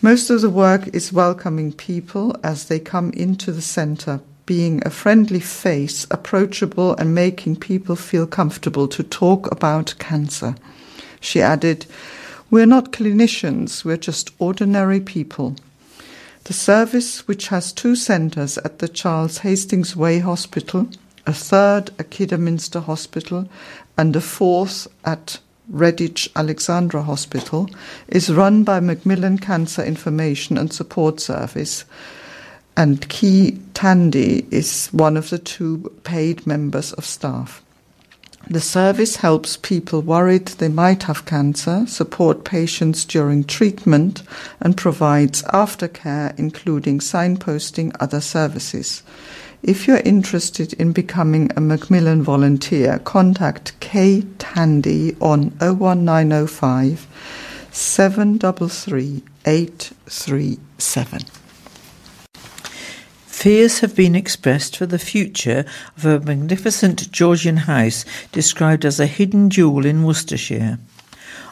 Most 0.00 0.30
of 0.30 0.40
the 0.40 0.50
work 0.50 0.86
is 0.94 1.12
welcoming 1.12 1.72
people 1.72 2.38
as 2.44 2.66
they 2.66 2.78
come 2.78 3.10
into 3.10 3.50
the 3.50 3.60
centre, 3.60 4.20
being 4.44 4.86
a 4.86 4.90
friendly 4.90 5.40
face, 5.40 6.06
approachable, 6.12 6.94
and 6.94 7.12
making 7.12 7.56
people 7.56 7.96
feel 7.96 8.28
comfortable 8.28 8.86
to 8.86 9.02
talk 9.02 9.50
about 9.50 9.98
cancer. 9.98 10.54
She 11.20 11.42
added, 11.42 11.86
We're 12.52 12.66
not 12.66 12.92
clinicians, 12.92 13.84
we're 13.84 13.96
just 13.96 14.30
ordinary 14.38 15.00
people. 15.00 15.56
The 16.46 16.52
service, 16.52 17.26
which 17.26 17.48
has 17.48 17.72
two 17.72 17.96
centres 17.96 18.56
at 18.58 18.78
the 18.78 18.86
Charles 18.86 19.38
Hastings 19.38 19.96
Way 19.96 20.20
Hospital, 20.20 20.88
a 21.26 21.32
third 21.32 21.90
at 21.98 22.10
Kidderminster 22.10 22.78
Hospital, 22.78 23.48
and 23.98 24.14
a 24.14 24.20
fourth 24.20 24.86
at 25.04 25.40
Redditch 25.68 26.28
Alexandra 26.36 27.02
Hospital, 27.02 27.68
is 28.06 28.32
run 28.32 28.62
by 28.62 28.78
Macmillan 28.78 29.38
Cancer 29.38 29.82
Information 29.82 30.56
and 30.56 30.72
Support 30.72 31.18
Service. 31.18 31.84
And 32.76 33.08
Kay 33.08 33.58
Tandy 33.74 34.46
is 34.52 34.86
one 34.92 35.16
of 35.16 35.30
the 35.30 35.40
two 35.40 35.92
paid 36.04 36.46
members 36.46 36.92
of 36.92 37.04
staff. 37.04 37.60
The 38.48 38.60
service 38.60 39.16
helps 39.16 39.56
people 39.56 40.02
worried 40.02 40.46
they 40.46 40.68
might 40.68 41.02
have 41.04 41.26
cancer, 41.26 41.84
support 41.88 42.44
patients 42.44 43.04
during 43.04 43.42
treatment, 43.42 44.22
and 44.60 44.76
provides 44.76 45.42
aftercare, 45.44 46.32
including 46.38 47.00
signposting 47.00 47.96
other 47.98 48.20
services. 48.20 49.02
If 49.64 49.88
you're 49.88 49.98
interested 49.98 50.74
in 50.74 50.92
becoming 50.92 51.50
a 51.56 51.60
Macmillan 51.60 52.22
volunteer, 52.22 53.00
contact 53.00 53.72
Kay 53.80 54.22
Tandy 54.38 55.16
on 55.20 55.50
01905 55.58 57.08
733 57.72 59.24
837. 59.44 61.35
Fears 63.36 63.80
have 63.80 63.94
been 63.94 64.16
expressed 64.16 64.78
for 64.78 64.86
the 64.86 64.98
future 64.98 65.66
of 65.96 66.06
a 66.06 66.18
magnificent 66.18 67.12
Georgian 67.12 67.58
house 67.58 68.04
described 68.32 68.84
as 68.84 68.98
a 68.98 69.06
hidden 69.06 69.50
jewel 69.50 69.84
in 69.84 70.02
Worcestershire. 70.04 70.78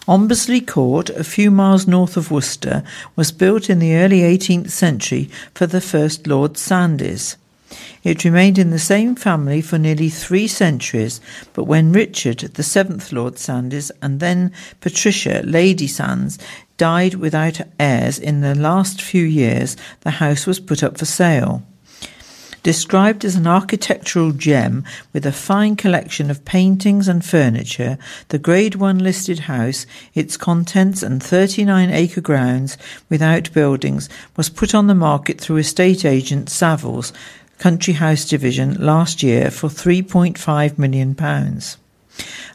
Ombersley 0.08 0.66
Court, 0.66 1.10
a 1.10 1.22
few 1.22 1.50
miles 1.52 1.86
north 1.86 2.16
of 2.16 2.30
Worcester, 2.30 2.82
was 3.14 3.30
built 3.30 3.68
in 3.68 3.78
the 3.78 3.94
early 3.94 4.20
18th 4.20 4.70
century 4.70 5.28
for 5.52 5.66
the 5.66 5.80
first 5.80 6.26
Lord 6.26 6.54
Sandys. 6.54 7.36
It 8.02 8.24
remained 8.24 8.58
in 8.58 8.70
the 8.70 8.78
same 8.78 9.14
family 9.14 9.60
for 9.60 9.78
nearly 9.78 10.08
three 10.08 10.48
centuries, 10.48 11.20
but 11.52 11.64
when 11.64 11.92
Richard, 11.92 12.38
the 12.54 12.62
seventh 12.62 13.12
Lord 13.12 13.34
Sandys, 13.34 13.92
and 14.02 14.20
then 14.20 14.52
Patricia, 14.80 15.42
Lady 15.44 15.86
Sandys, 15.86 16.38
died 16.76 17.14
without 17.14 17.60
heirs 17.78 18.18
in 18.18 18.40
the 18.40 18.54
last 18.54 19.00
few 19.00 19.24
years, 19.24 19.76
the 20.00 20.12
house 20.12 20.46
was 20.46 20.58
put 20.58 20.82
up 20.82 20.98
for 20.98 21.04
sale. 21.04 21.62
Described 22.64 23.26
as 23.26 23.36
an 23.36 23.46
architectural 23.46 24.32
gem 24.32 24.84
with 25.12 25.26
a 25.26 25.32
fine 25.32 25.76
collection 25.76 26.30
of 26.30 26.46
paintings 26.46 27.08
and 27.08 27.22
furniture, 27.22 27.98
the 28.30 28.38
Grade 28.38 28.76
1 28.76 28.98
listed 29.00 29.40
house, 29.40 29.84
its 30.14 30.38
contents 30.38 31.02
and 31.02 31.22
39 31.22 31.90
acre 31.90 32.22
grounds 32.22 32.78
without 33.10 33.52
buildings, 33.52 34.08
was 34.34 34.48
put 34.48 34.74
on 34.74 34.86
the 34.86 34.94
market 34.94 35.38
through 35.38 35.58
estate 35.58 36.06
agent 36.06 36.48
Savills 36.48 37.12
Country 37.58 37.92
House 37.92 38.24
Division 38.24 38.74
last 38.80 39.22
year 39.22 39.50
for 39.50 39.68
£3.5 39.68 40.78
million. 40.78 41.14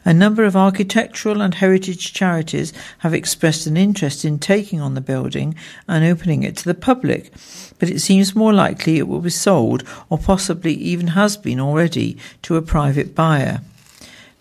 A 0.04 0.14
number 0.14 0.44
of 0.44 0.56
architectural 0.56 1.42
and 1.42 1.54
heritage 1.54 2.12
charities 2.12 2.72
have 2.98 3.12
expressed 3.12 3.66
an 3.66 3.76
interest 3.76 4.24
in 4.24 4.38
taking 4.38 4.80
on 4.80 4.94
the 4.94 5.00
building 5.00 5.54
and 5.86 6.04
opening 6.04 6.42
it 6.42 6.56
to 6.58 6.64
the 6.64 6.74
public, 6.74 7.32
but 7.78 7.90
it 7.90 8.00
seems 8.00 8.34
more 8.34 8.52
likely 8.52 8.98
it 8.98 9.08
will 9.08 9.20
be 9.20 9.30
sold, 9.30 9.84
or 10.08 10.16
possibly 10.16 10.72
even 10.72 11.08
has 11.08 11.36
been 11.36 11.60
already, 11.60 12.16
to 12.42 12.56
a 12.56 12.62
private 12.62 13.14
buyer. 13.14 13.60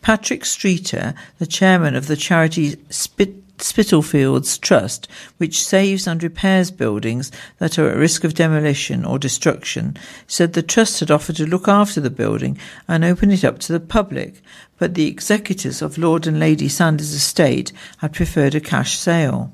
Patrick 0.01 0.45
Streeter, 0.45 1.13
the 1.39 1.45
chairman 1.47 1.95
of 1.95 2.07
the 2.07 2.15
charity 2.15 2.77
Spit 2.89 3.35
Spitalfields 3.61 4.57
Trust, 4.57 5.07
which 5.37 5.63
saves 5.63 6.07
and 6.07 6.21
repairs 6.21 6.71
buildings 6.71 7.31
that 7.57 7.77
are 7.77 7.89
at 7.89 7.97
risk 7.97 8.23
of 8.23 8.33
demolition 8.33 9.05
or 9.05 9.19
destruction, 9.19 9.97
said 10.27 10.53
the 10.53 10.61
trust 10.61 10.99
had 10.99 11.11
offered 11.11 11.35
to 11.37 11.45
look 11.45 11.67
after 11.67 12.01
the 12.01 12.09
building 12.09 12.57
and 12.87 13.03
open 13.03 13.31
it 13.31 13.43
up 13.43 13.59
to 13.59 13.73
the 13.73 13.79
public, 13.79 14.41
but 14.77 14.93
the 14.93 15.07
executors 15.07 15.81
of 15.81 15.97
Lord 15.97 16.27
and 16.27 16.39
Lady 16.39 16.69
Sanders' 16.69 17.13
estate 17.13 17.71
had 17.97 18.13
preferred 18.13 18.55
a 18.55 18.61
cash 18.61 18.97
sale. 18.97 19.53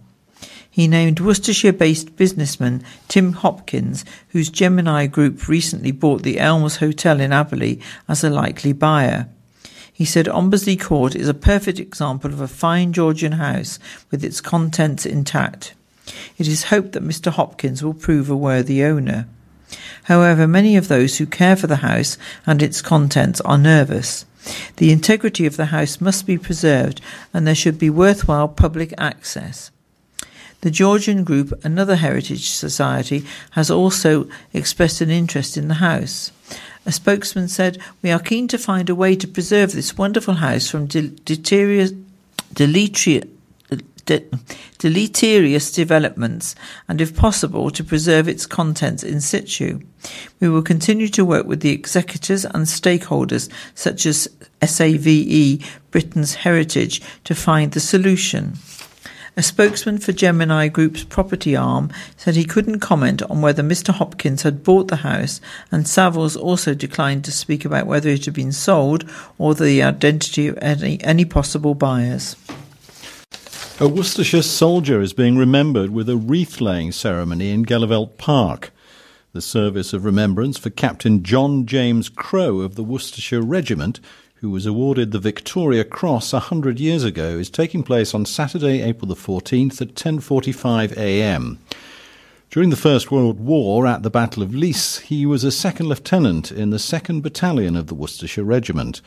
He 0.69 0.90
named 0.90 1.22
Worcestershire 1.22 1.72
based 1.72 2.18
businessman 2.18 2.84
Tim 3.07 3.32
Hopkins, 3.32 4.03
whose 4.30 4.49
Gemini 4.49 5.07
Group 5.07 5.48
recently 5.48 5.91
bought 5.91 6.23
the 6.23 6.38
Elms 6.38 6.76
Hotel 6.76 7.22
in 7.22 7.32
Abberley, 7.32 7.82
as 8.10 8.26
a 8.26 8.30
likely 8.30 8.73
buyer. 8.73 9.30
He 9.95 10.03
said 10.03 10.26
Ombersley 10.26 10.77
Court 10.77 11.15
is 11.15 11.30
a 11.30 11.34
perfect 11.34 11.80
example 11.80 12.34
of 12.34 12.41
a 12.41 12.49
fine 12.49 12.91
Georgian 12.91 13.31
house 13.31 13.80
with 14.11 14.26
its 14.26 14.41
contents 14.41 15.05
intact. 15.05 15.73
It 16.38 16.49
is 16.49 16.65
hoped 16.65 16.91
that 16.91 17.03
Mr. 17.03 17.31
Hopkins 17.31 17.81
will 17.81 17.93
prove 17.93 18.30
a 18.30 18.35
worthy 18.35 18.84
owner. 18.84 19.26
However, 20.03 20.49
many 20.49 20.76
of 20.76 20.89
those 20.89 21.17
who 21.17 21.26
care 21.26 21.55
for 21.55 21.67
the 21.67 21.77
house 21.77 22.17
and 22.45 22.61
its 22.61 22.81
contents 22.81 23.39
are 23.41 23.57
nervous. 23.57 24.26
The 24.76 24.91
integrity 24.91 25.45
of 25.45 25.55
the 25.55 25.67
house 25.67 26.01
must 26.01 26.27
be 26.27 26.38
preserved 26.38 26.99
and 27.34 27.47
there 27.47 27.55
should 27.55 27.80
be 27.80 27.89
worthwhile 27.89 28.49
public 28.49 28.93
access. 28.97 29.72
The 30.59 30.72
Georgian 30.72 31.23
Group, 31.23 31.53
another 31.63 31.95
heritage 31.95 32.49
society, 32.49 33.26
has 33.51 33.72
also 33.72 34.27
expressed 34.51 34.99
an 34.99 35.09
interest 35.09 35.55
in 35.55 35.69
the 35.69 35.76
house. 35.76 36.31
A 36.85 36.91
spokesman 36.91 37.47
said, 37.47 37.79
We 38.03 38.11
are 38.11 38.19
keen 38.19 38.47
to 38.49 38.59
find 38.59 38.89
a 38.89 38.95
way 38.95 39.15
to 39.15 39.27
preserve 39.27 39.71
this 39.71 39.97
wonderful 39.97 40.35
house 40.35 40.69
from 40.69 40.85
deleterious, 40.85 41.91
developments 45.71 46.55
and, 46.87 47.01
if 47.01 47.15
possible, 47.15 47.71
to 47.71 47.83
preserve 47.83 48.27
its 48.27 48.45
contents 48.45 49.03
in 49.03 49.19
situ. 49.19 49.79
We 50.39 50.47
will 50.47 50.61
continue 50.61 51.07
to 51.09 51.25
work 51.25 51.47
with 51.47 51.61
the 51.61 51.71
executors 51.71 52.45
and 52.45 52.67
stakeholders 52.67 53.49
such 53.73 54.05
as 54.05 54.29
SAVE, 54.61 55.65
Britain's 55.89 56.35
Heritage, 56.35 57.01
to 57.23 57.33
find 57.33 57.71
the 57.71 57.79
solution. 57.79 58.57
A 59.37 59.43
spokesman 59.43 59.97
for 59.97 60.13
Gemini 60.13 60.69
Group's 60.69 61.03
property 61.03 61.57
arm 61.57 61.91
said 62.15 62.35
he 62.35 62.45
couldn't 62.45 62.79
comment 62.79 63.21
on 63.23 63.41
whether 63.41 63.61
Mr. 63.61 63.93
Hopkins 63.93 64.43
had 64.43 64.63
bought 64.63 64.87
the 64.87 64.97
house, 64.97 65.41
and 65.69 65.83
Savills 65.83 66.41
also 66.41 66.73
declined 66.73 67.25
to 67.25 67.33
speak 67.33 67.65
about 67.65 67.85
whether 67.85 68.07
it 68.09 68.23
had 68.23 68.33
been 68.33 68.53
sold 68.53 69.03
or 69.37 69.53
the 69.53 69.83
identity 69.83 70.47
of 70.47 70.57
any, 70.61 71.03
any 71.03 71.25
possible 71.25 71.73
buyers. 71.75 72.37
A 73.81 73.89
Worcestershire 73.89 74.41
soldier 74.41 75.01
is 75.01 75.11
being 75.11 75.37
remembered 75.37 75.89
with 75.89 76.07
a 76.07 76.15
wreath 76.15 76.61
laying 76.61 76.93
ceremony 76.93 77.51
in 77.51 77.65
Gheluvelt 77.65 78.17
Park. 78.17 78.71
The 79.33 79.41
service 79.41 79.91
of 79.91 80.05
remembrance 80.05 80.57
for 80.57 80.69
Captain 80.69 81.23
John 81.23 81.65
James 81.65 82.07
Crowe 82.07 82.61
of 82.61 82.75
the 82.75 82.85
Worcestershire 82.85 83.41
Regiment 83.41 83.99
who 84.35 84.49
was 84.49 84.65
awarded 84.65 85.11
the 85.11 85.19
Victoria 85.19 85.83
Cross 85.83 86.33
a 86.33 86.39
hundred 86.39 86.79
years 86.79 87.03
ago, 87.03 87.37
is 87.37 87.49
taking 87.49 87.83
place 87.83 88.13
on 88.13 88.25
Saturday, 88.25 88.81
April 88.81 89.07
the 89.07 89.15
14th 89.15 89.81
at 89.81 89.95
10.45 89.95 90.97
a.m. 90.97 91.59
During 92.49 92.69
the 92.69 92.75
First 92.75 93.11
World 93.11 93.39
War, 93.39 93.87
at 93.87 94.03
the 94.03 94.09
Battle 94.09 94.43
of 94.43 94.53
Lys, 94.53 94.99
he 94.99 95.25
was 95.25 95.43
a 95.43 95.51
second 95.51 95.87
lieutenant 95.87 96.51
in 96.51 96.69
the 96.69 96.77
2nd 96.77 97.21
Battalion 97.21 97.75
of 97.75 97.87
the 97.87 97.95
Worcestershire 97.95 98.43
Regiment. 98.43 99.01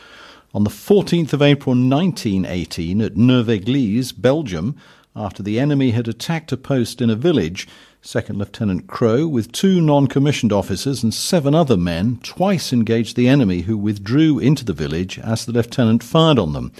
On 0.54 0.64
the 0.64 0.70
14th 0.70 1.34
of 1.34 1.42
April 1.42 1.74
1918, 1.74 3.02
at 3.02 3.16
Neuve 3.16 4.16
Belgium, 4.16 4.76
after 5.14 5.42
the 5.42 5.60
enemy 5.60 5.90
had 5.90 6.08
attacked 6.08 6.52
a 6.52 6.56
post 6.56 7.02
in 7.02 7.10
a 7.10 7.16
village, 7.16 7.68
Second 8.00 8.38
Lieutenant 8.38 8.86
Crowe, 8.86 9.26
with 9.26 9.50
two 9.50 9.80
non 9.80 10.06
commissioned 10.06 10.52
officers 10.52 11.02
and 11.02 11.12
seven 11.12 11.54
other 11.54 11.76
men, 11.76 12.20
twice 12.22 12.72
engaged 12.72 13.16
the 13.16 13.28
enemy 13.28 13.62
who 13.62 13.76
withdrew 13.76 14.38
into 14.38 14.64
the 14.64 14.72
village 14.72 15.18
as 15.18 15.44
the 15.44 15.52
lieutenant 15.52 16.02
fired 16.02 16.38
on 16.38 16.52
them. 16.52 16.72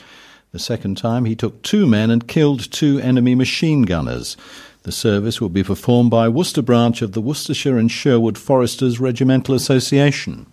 The 0.52 0.58
second 0.58 0.96
time 0.96 1.24
he 1.24 1.36
took 1.36 1.62
two 1.62 1.86
men 1.86 2.10
and 2.10 2.26
killed 2.26 2.70
two 2.70 2.98
enemy 3.00 3.34
machine 3.34 3.82
gunners. 3.82 4.36
The 4.84 4.92
service 4.92 5.40
will 5.40 5.50
be 5.50 5.64
performed 5.64 6.10
by 6.10 6.28
Worcester 6.28 6.62
branch 6.62 7.02
of 7.02 7.12
the 7.12 7.20
Worcestershire 7.20 7.76
and 7.76 7.90
Sherwood 7.90 8.38
Foresters 8.38 9.00
Regimental 9.00 9.54
Association. 9.54 10.46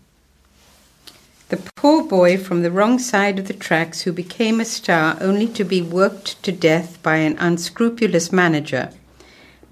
The 1.50 1.58
poor 1.76 2.04
boy 2.04 2.38
from 2.38 2.64
the 2.64 2.72
wrong 2.72 2.98
side 2.98 3.38
of 3.38 3.48
the 3.48 3.54
tracks 3.54 4.02
who 4.02 4.12
became 4.12 4.60
a 4.60 4.66
star 4.66 5.16
only 5.22 5.48
to 5.50 5.64
be 5.64 5.82
worked 5.82 6.42
to 6.44 6.52
death 6.52 7.02
by 7.04 7.18
an 7.18 7.38
unscrupulous 7.38 8.34
manager. 8.34 8.90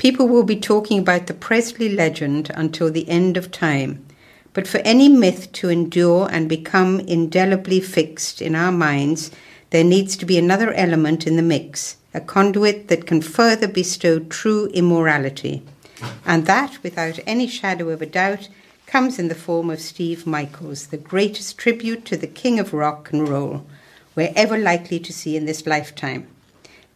People 0.04 0.28
will 0.28 0.44
be 0.44 0.60
talking 0.60 1.00
about 1.00 1.28
the 1.28 1.34
Presley 1.34 1.88
legend 1.88 2.52
until 2.56 2.92
the 2.92 3.08
end 3.08 3.38
of 3.38 3.52
time. 3.52 4.06
But 4.52 4.68
for 4.68 4.80
any 4.80 5.08
myth 5.08 5.50
to 5.54 5.70
endure 5.70 6.28
and 6.30 6.50
become 6.50 7.00
indelibly 7.00 7.80
fixed 7.80 8.42
in 8.42 8.54
our 8.54 8.74
minds, 8.74 9.32
there 9.70 9.86
needs 9.86 10.18
to 10.18 10.26
be 10.26 10.38
another 10.38 10.74
element 10.74 11.26
in 11.26 11.38
the 11.38 11.42
mix, 11.42 11.96
a 12.14 12.20
conduit 12.20 12.90
that 12.90 13.08
can 13.08 13.22
further 13.22 13.66
bestow 13.66 14.20
true 14.20 14.66
immorality. 14.74 15.64
And 16.26 16.48
that, 16.48 16.84
without 16.84 17.20
any 17.26 17.48
shadow 17.48 17.88
of 17.88 18.02
a 18.02 18.06
doubt, 18.06 18.50
comes 18.86 19.18
in 19.18 19.30
the 19.30 19.36
form 19.36 19.70
of 19.70 19.80
Steve 19.80 20.28
Michaels, 20.28 20.88
the 20.88 20.98
greatest 20.98 21.58
tribute 21.58 22.04
to 22.08 22.18
the 22.18 22.28
king 22.28 22.60
of 22.60 22.74
rock 22.74 23.14
and 23.14 23.26
roll 23.30 23.66
we're 24.16 24.34
ever 24.36 24.58
likely 24.58 25.00
to 25.00 25.14
see 25.14 25.38
in 25.38 25.46
this 25.46 25.66
lifetime. 25.66 26.28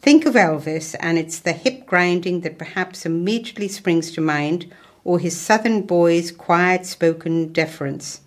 Think 0.07 0.25
of 0.25 0.35
Elvis, 0.35 0.95
and 1.01 1.17
it's 1.17 1.39
the 1.39 1.51
hip 1.51 1.85
grinding 1.85 2.39
that 2.39 2.57
perhaps 2.57 3.05
immediately 3.05 3.67
springs 3.67 4.09
to 4.13 4.21
mind, 4.21 4.73
or 5.03 5.19
his 5.19 5.37
southern 5.37 5.81
boy's 5.81 6.31
quiet 6.31 6.85
spoken 6.85 7.51
deference. 7.51 8.21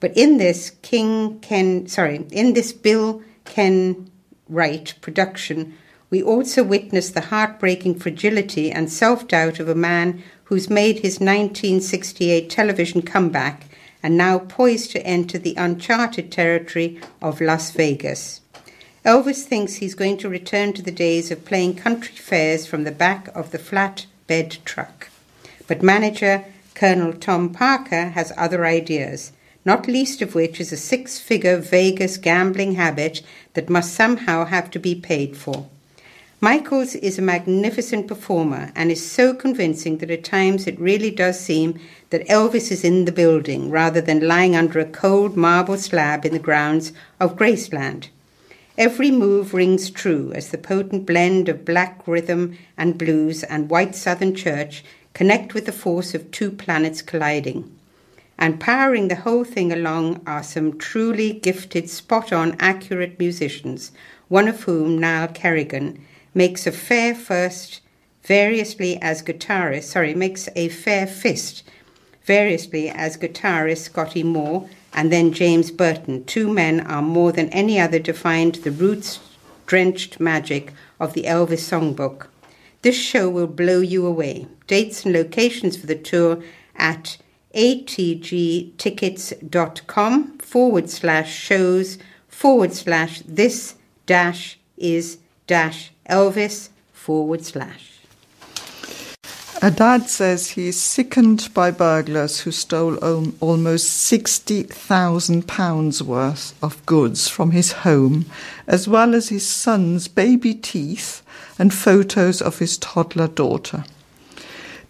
But 0.00 0.16
in 0.16 0.38
this 0.38 0.70
King 0.82 1.38
Ken, 1.38 1.86
sorry, 1.86 2.26
in 2.32 2.54
this 2.54 2.72
Bill 2.72 3.22
Ken 3.44 4.10
Wright 4.48 4.92
production, 5.00 5.78
we 6.10 6.20
also 6.20 6.64
witness 6.64 7.10
the 7.10 7.20
heartbreaking 7.20 8.00
fragility 8.00 8.72
and 8.72 8.90
self 8.90 9.28
doubt 9.28 9.60
of 9.60 9.68
a 9.68 9.76
man 9.76 10.24
who's 10.46 10.68
made 10.68 10.96
his 10.96 11.20
1968 11.20 12.50
television 12.50 13.00
comeback 13.00 13.68
and 14.02 14.16
now 14.16 14.40
poised 14.40 14.90
to 14.90 15.06
enter 15.06 15.38
the 15.38 15.54
uncharted 15.56 16.32
territory 16.32 17.00
of 17.20 17.40
Las 17.40 17.70
Vegas. 17.70 18.41
Elvis 19.04 19.42
thinks 19.42 19.74
he's 19.74 19.96
going 19.96 20.16
to 20.18 20.28
return 20.28 20.72
to 20.72 20.82
the 20.82 20.92
days 20.92 21.32
of 21.32 21.44
playing 21.44 21.74
country 21.74 22.14
fairs 22.14 22.66
from 22.66 22.84
the 22.84 22.92
back 22.92 23.26
of 23.34 23.50
the 23.50 23.58
flatbed 23.58 24.64
truck. 24.64 25.08
But 25.66 25.82
manager 25.82 26.44
Colonel 26.74 27.12
Tom 27.12 27.52
Parker 27.52 28.10
has 28.10 28.32
other 28.36 28.64
ideas, 28.64 29.32
not 29.64 29.88
least 29.88 30.22
of 30.22 30.36
which 30.36 30.60
is 30.60 30.70
a 30.70 30.76
six 30.76 31.18
figure 31.18 31.56
Vegas 31.56 32.16
gambling 32.16 32.76
habit 32.76 33.22
that 33.54 33.68
must 33.68 33.92
somehow 33.92 34.44
have 34.44 34.70
to 34.70 34.78
be 34.78 34.94
paid 34.94 35.36
for. 35.36 35.66
Michaels 36.40 36.94
is 36.94 37.18
a 37.18 37.22
magnificent 37.22 38.06
performer 38.06 38.70
and 38.76 38.92
is 38.92 39.04
so 39.04 39.34
convincing 39.34 39.98
that 39.98 40.12
at 40.12 40.22
times 40.22 40.68
it 40.68 40.78
really 40.78 41.10
does 41.10 41.40
seem 41.40 41.80
that 42.10 42.26
Elvis 42.28 42.70
is 42.70 42.84
in 42.84 43.04
the 43.04 43.12
building 43.12 43.68
rather 43.68 44.00
than 44.00 44.28
lying 44.28 44.54
under 44.54 44.78
a 44.78 44.84
cold 44.84 45.36
marble 45.36 45.76
slab 45.76 46.24
in 46.24 46.32
the 46.32 46.38
grounds 46.38 46.92
of 47.18 47.34
Graceland. 47.34 48.08
Every 48.78 49.10
move 49.10 49.52
rings 49.52 49.90
true 49.90 50.32
as 50.34 50.48
the 50.48 50.58
potent 50.58 51.04
blend 51.04 51.48
of 51.48 51.64
black 51.64 52.06
rhythm 52.06 52.56
and 52.78 52.96
blues 52.96 53.44
and 53.44 53.68
white 53.68 53.94
southern 53.94 54.34
church 54.34 54.82
connect 55.12 55.52
with 55.52 55.66
the 55.66 55.72
force 55.72 56.14
of 56.14 56.30
two 56.30 56.50
planets 56.50 57.02
colliding. 57.02 57.70
And 58.38 58.58
powering 58.58 59.08
the 59.08 59.16
whole 59.16 59.44
thing 59.44 59.72
along 59.72 60.22
are 60.26 60.42
some 60.42 60.78
truly 60.78 61.34
gifted, 61.34 61.90
spot 61.90 62.32
on, 62.32 62.56
accurate 62.58 63.18
musicians, 63.18 63.92
one 64.28 64.48
of 64.48 64.62
whom, 64.62 64.98
Niall 64.98 65.28
Kerrigan, 65.28 66.02
makes 66.34 66.66
a 66.66 66.72
fair 66.72 67.14
first 67.14 67.82
variously 68.24 69.00
as 69.02 69.22
guitarist, 69.22 69.84
sorry, 69.84 70.14
makes 70.14 70.48
a 70.56 70.68
fair 70.68 71.06
fist 71.06 71.62
variously 72.24 72.88
as 72.88 73.16
guitarist 73.16 73.78
Scotty 73.78 74.22
Moore 74.22 74.68
and 74.92 75.12
then 75.12 75.32
James 75.32 75.70
Burton. 75.70 76.24
Two 76.24 76.52
men 76.52 76.80
are 76.80 77.02
more 77.02 77.32
than 77.32 77.48
any 77.48 77.80
other 77.80 77.98
to 78.00 78.12
find 78.12 78.56
the 78.56 78.70
roots 78.70 79.20
drenched 79.66 80.20
magic 80.20 80.72
of 81.00 81.14
the 81.14 81.24
Elvis 81.24 81.70
songbook. 81.70 82.26
This 82.82 82.96
show 82.96 83.30
will 83.30 83.46
blow 83.46 83.80
you 83.80 84.04
away. 84.06 84.46
Dates 84.66 85.04
and 85.04 85.14
locations 85.14 85.76
for 85.76 85.86
the 85.86 85.94
tour 85.94 86.42
at 86.76 87.16
atgtickets.com 87.54 90.38
forward 90.38 90.90
slash 90.90 91.32
shows 91.32 91.98
forward 92.28 92.72
slash 92.72 93.22
this 93.26 93.76
dash 94.06 94.58
is 94.76 95.18
dash 95.46 95.92
Elvis 96.08 96.70
forward 96.92 97.44
slash. 97.44 97.91
A 99.64 99.70
dad 99.70 100.10
says 100.10 100.48
he 100.48 100.66
is 100.66 100.80
sickened 100.80 101.48
by 101.54 101.70
burglars 101.70 102.40
who 102.40 102.50
stole 102.50 102.96
almost 102.96 104.12
£60,000 104.12 106.02
worth 106.02 106.54
of 106.60 106.84
goods 106.84 107.28
from 107.28 107.52
his 107.52 107.70
home, 107.70 108.26
as 108.66 108.88
well 108.88 109.14
as 109.14 109.28
his 109.28 109.46
son's 109.46 110.08
baby 110.08 110.52
teeth 110.52 111.22
and 111.60 111.72
photos 111.72 112.42
of 112.42 112.58
his 112.58 112.76
toddler 112.76 113.28
daughter. 113.28 113.84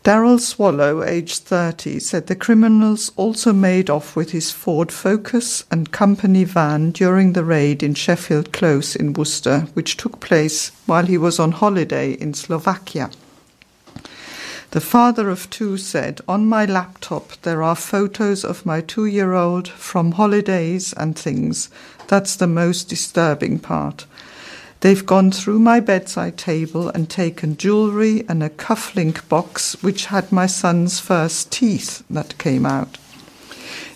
Daryl 0.05 0.41
Swallow, 0.41 1.03
aged 1.05 1.43
30, 1.43 1.99
said 2.01 2.29
the 2.29 2.35
criminals 2.35 3.13
also 3.17 3.53
made 3.53 3.91
off 3.91 4.17
with 4.17 4.31
his 4.31 4.51
Ford 4.51 4.91
Focus 4.91 5.65
and 5.71 5.93
company 5.93 6.45
van 6.45 6.93
during 6.93 7.35
the 7.35 7.45
raid 7.45 7.83
in 7.83 7.93
Sheffield 7.93 8.55
Close 8.55 8.97
in 8.97 9.13
Worcester, 9.13 9.67
which 9.75 9.99
took 9.99 10.19
place 10.21 10.73
while 10.87 11.05
he 11.05 11.19
was 11.19 11.39
on 11.39 11.53
holiday 11.53 12.13
in 12.13 12.33
Slovakia. 12.33 13.11
The 14.73 14.81
father 14.81 15.29
of 15.29 15.51
two 15.51 15.77
said, 15.77 16.23
On 16.27 16.47
my 16.47 16.65
laptop 16.65 17.33
there 17.43 17.63
are 17.63 17.77
photos 17.77 18.43
of 18.43 18.65
my 18.65 18.81
two 18.81 19.05
year 19.05 19.35
old 19.35 19.69
from 19.69 20.13
holidays 20.13 20.95
and 20.95 21.15
things. 21.15 21.69
That's 22.09 22.37
the 22.37 22.47
most 22.47 22.89
disturbing 22.89 23.59
part. 23.59 24.07
They've 24.81 25.05
gone 25.05 25.31
through 25.31 25.59
my 25.59 25.81
bedside 25.81 26.39
table 26.39 26.89
and 26.89 27.11
taken 27.11 27.59
jewellery 27.59 28.25
and 28.31 28.43
a 28.43 28.49
cufflink 28.49 29.29
box 29.29 29.77
which 29.83 30.07
had 30.07 30.33
my 30.33 30.47
son's 30.47 30.99
first 30.99 31.53
teeth 31.53 32.03
that 32.09 32.39
came 32.39 32.65
out. 32.65 32.97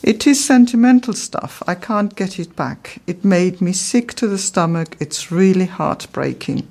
It 0.03 0.27
is 0.27 0.45
sentimental 0.45 1.15
stuff. 1.15 1.63
I 1.67 1.75
can't 1.75 2.15
get 2.15 2.39
it 2.39 2.55
back. 2.55 3.01
It 3.07 3.25
made 3.25 3.63
me 3.63 3.73
sick 3.73 4.13
to 4.17 4.27
the 4.27 4.37
stomach. 4.37 4.95
It's 5.01 5.33
really 5.33 5.65
heartbreaking. 5.65 6.69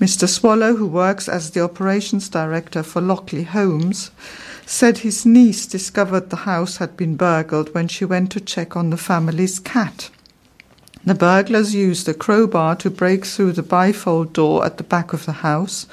Mr. 0.00 0.28
Swallow, 0.28 0.76
who 0.76 0.86
works 0.86 1.26
as 1.26 1.50
the 1.50 1.62
operations 1.62 2.28
director 2.28 2.82
for 2.82 3.00
Lockley 3.00 3.44
Homes, 3.44 4.10
said 4.66 4.98
his 4.98 5.24
niece 5.24 5.64
discovered 5.64 6.28
the 6.28 6.44
house 6.44 6.76
had 6.76 6.98
been 6.98 7.16
burgled 7.16 7.72
when 7.74 7.88
she 7.88 8.04
went 8.04 8.30
to 8.32 8.40
check 8.40 8.76
on 8.76 8.90
the 8.90 8.98
family's 8.98 9.58
cat. 9.58 10.10
The 11.06 11.14
burglars 11.14 11.74
used 11.74 12.08
a 12.08 12.14
crowbar 12.14 12.76
to 12.76 12.90
break 12.90 13.24
through 13.24 13.52
the 13.52 13.62
bifold 13.62 14.34
door 14.34 14.66
at 14.66 14.76
the 14.76 14.84
back 14.84 15.12
of 15.12 15.24
the 15.24 15.32
house 15.32 15.86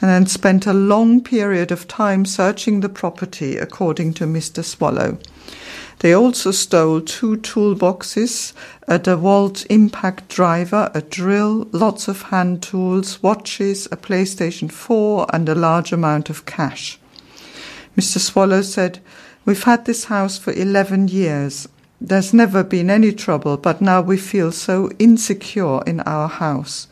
and 0.00 0.08
then 0.10 0.26
spent 0.26 0.66
a 0.66 0.72
long 0.72 1.20
period 1.20 1.72
of 1.72 1.88
time 1.88 2.24
searching 2.24 2.80
the 2.80 2.88
property, 2.88 3.56
according 3.56 4.14
to 4.14 4.26
Mr. 4.26 4.62
Swallow. 4.62 5.18
They 6.00 6.14
also 6.14 6.50
stole 6.50 7.02
two 7.02 7.36
toolboxes, 7.36 8.54
a 8.88 8.98
DeWalt 8.98 9.66
impact 9.68 10.28
driver, 10.28 10.90
a 10.94 11.02
drill, 11.02 11.68
lots 11.72 12.08
of 12.08 12.22
hand 12.22 12.62
tools, 12.62 13.22
watches, 13.22 13.86
a 13.92 13.98
PlayStation 13.98 14.72
4, 14.72 15.26
and 15.30 15.46
a 15.46 15.54
large 15.54 15.92
amount 15.92 16.30
of 16.30 16.46
cash. 16.46 16.98
Mr. 17.98 18.18
Swallow 18.18 18.62
said, 18.62 19.00
We've 19.44 19.62
had 19.62 19.84
this 19.84 20.04
house 20.04 20.38
for 20.38 20.54
11 20.54 21.08
years. 21.08 21.68
There's 22.00 22.32
never 22.32 22.64
been 22.64 22.88
any 22.88 23.12
trouble, 23.12 23.58
but 23.58 23.82
now 23.82 24.00
we 24.00 24.16
feel 24.16 24.52
so 24.52 24.90
insecure 24.98 25.82
in 25.86 26.00
our 26.00 26.28
house. 26.28 26.88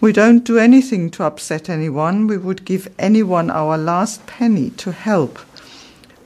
We 0.00 0.12
don't 0.12 0.44
do 0.44 0.58
anything 0.58 1.10
to 1.10 1.22
upset 1.22 1.68
anyone. 1.68 2.26
We 2.26 2.38
would 2.38 2.64
give 2.64 2.92
anyone 2.98 3.50
our 3.50 3.78
last 3.78 4.26
penny 4.26 4.70
to 4.70 4.90
help. 4.90 5.38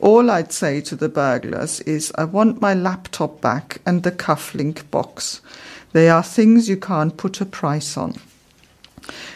All 0.02 0.32
I'd 0.32 0.50
say 0.50 0.80
to 0.80 0.96
the 0.96 1.08
burglars 1.08 1.78
is, 1.82 2.10
I 2.16 2.24
want 2.24 2.60
my 2.60 2.74
laptop 2.74 3.40
back 3.40 3.80
and 3.86 4.02
the 4.02 4.10
cufflink 4.10 4.90
box. 4.90 5.40
They 5.92 6.08
are 6.08 6.24
things 6.24 6.68
you 6.68 6.76
can't 6.76 7.16
put 7.16 7.40
a 7.40 7.46
price 7.46 7.96
on. 7.96 8.16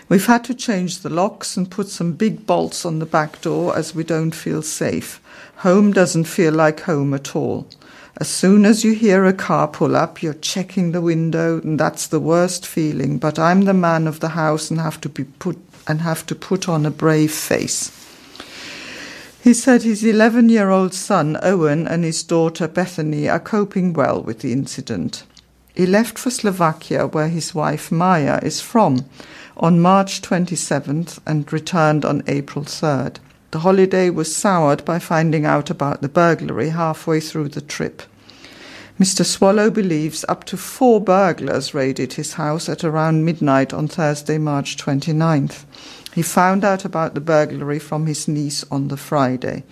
We've 0.09 0.26
had 0.26 0.43
to 0.47 0.55
change 0.55 0.98
the 0.98 1.09
locks 1.09 1.56
and 1.56 1.70
put 1.70 1.88
some 1.88 2.14
big 2.14 2.48
bolts 2.48 2.84
on 2.84 2.98
the 2.98 3.06
back 3.06 3.40
door 3.43 3.78
as 3.78 3.94
we 3.94 4.02
don't 4.02 4.34
feel 4.34 4.60
safe. 4.60 5.20
Home 5.59 5.93
doesn't 5.93 6.24
feel 6.24 6.52
like 6.52 6.80
home 6.80 7.14
at 7.14 7.36
all. 7.36 7.68
As 8.16 8.26
soon 8.26 8.66
as 8.66 8.82
you 8.84 8.93
hear 8.93 9.24
a 9.24 9.32
car 9.32 9.68
pull 9.68 9.94
up, 9.94 10.20
you're 10.20 10.34
checking 10.34 10.90
the 10.90 11.01
window, 11.01 11.60
and 11.60 11.78
that's 11.78 12.09
the 12.09 12.18
worst 12.18 12.66
feeling. 12.66 13.18
But 13.18 13.38
I'm 13.38 13.66
the 13.66 13.74
man 13.74 14.09
of 14.09 14.18
the 14.18 14.30
house 14.30 14.68
and 14.68 14.80
have 14.80 15.01
to 15.02 15.09
be 15.09 15.22
put 15.22 15.59
and 15.86 16.01
have 16.01 16.26
to 16.26 16.34
put 16.34 16.68
on 16.68 16.84
a 16.84 16.90
brave 16.90 17.30
face. 17.30 18.06
He 19.47 19.55
said 19.55 19.85
his 19.85 20.02
11 20.02 20.48
year 20.48 20.70
old 20.70 20.93
son 20.93 21.39
Owen 21.40 21.86
and 21.86 22.02
his 22.02 22.24
daughter 22.24 22.66
Bethany 22.66 23.28
are 23.28 23.39
coping 23.39 23.93
well 23.93 24.20
with 24.20 24.40
the 24.40 24.52
incident. 24.52 25.23
He 25.73 25.86
left 25.86 26.18
for 26.18 26.31
Slovakia, 26.31 27.06
where 27.06 27.28
his 27.28 27.55
wife 27.55 27.93
Maya 27.93 28.40
is 28.43 28.60
from, 28.60 29.05
on 29.56 29.78
March 29.78 30.20
27th 30.20 31.20
and 31.24 31.52
returned 31.52 32.05
on 32.05 32.24
April 32.27 32.64
3rd. 32.64 33.18
The 33.52 33.60
holiday 33.60 34.10
was 34.10 34.35
soured 34.35 34.85
by 34.85 34.98
finding 34.98 35.47
out 35.47 35.70
about 35.70 36.02
the 36.02 36.09
burglary 36.09 36.70
halfway 36.70 37.20
through 37.20 37.51
the 37.51 37.60
trip. 37.60 38.02
Mr. 38.98 39.24
Swallow 39.24 39.70
believes 39.70 40.24
up 40.28 40.43
to 40.43 40.56
four 40.56 41.01
burglars 41.01 41.73
raided 41.73 42.14
his 42.14 42.32
house 42.32 42.68
at 42.68 42.82
around 42.82 43.24
midnight 43.24 43.73
on 43.73 43.86
Thursday, 43.86 44.39
March 44.39 44.77
29th. 44.77 45.64
He 46.16 46.22
found 46.22 46.64
out 46.64 46.84
about 46.86 47.12
the 47.12 47.20
burglary 47.20 47.78
from 47.78 48.06
his 48.06 48.26
niece 48.26 48.64
on 48.70 48.88
the 48.88 48.97
Friday. 48.97 49.64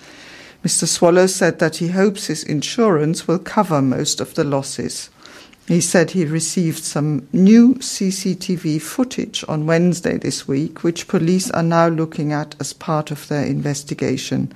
Mr. 0.62 0.86
Swallow 0.86 1.26
said 1.26 1.58
that 1.58 1.76
he 1.76 1.88
hopes 1.88 2.26
his 2.26 2.44
insurance 2.44 3.26
will 3.26 3.38
cover 3.38 3.80
most 3.80 4.20
of 4.20 4.34
the 4.34 4.44
losses. 4.44 5.08
He 5.66 5.80
said 5.80 6.10
he 6.10 6.26
received 6.26 6.84
some 6.84 7.26
new 7.32 7.76
CCTV 7.76 8.82
footage 8.82 9.42
on 9.48 9.64
Wednesday 9.64 10.18
this 10.18 10.46
week, 10.46 10.84
which 10.84 11.08
police 11.08 11.50
are 11.52 11.62
now 11.62 11.88
looking 11.88 12.30
at 12.30 12.54
as 12.60 12.74
part 12.74 13.10
of 13.10 13.26
their 13.28 13.46
investigation. 13.46 14.52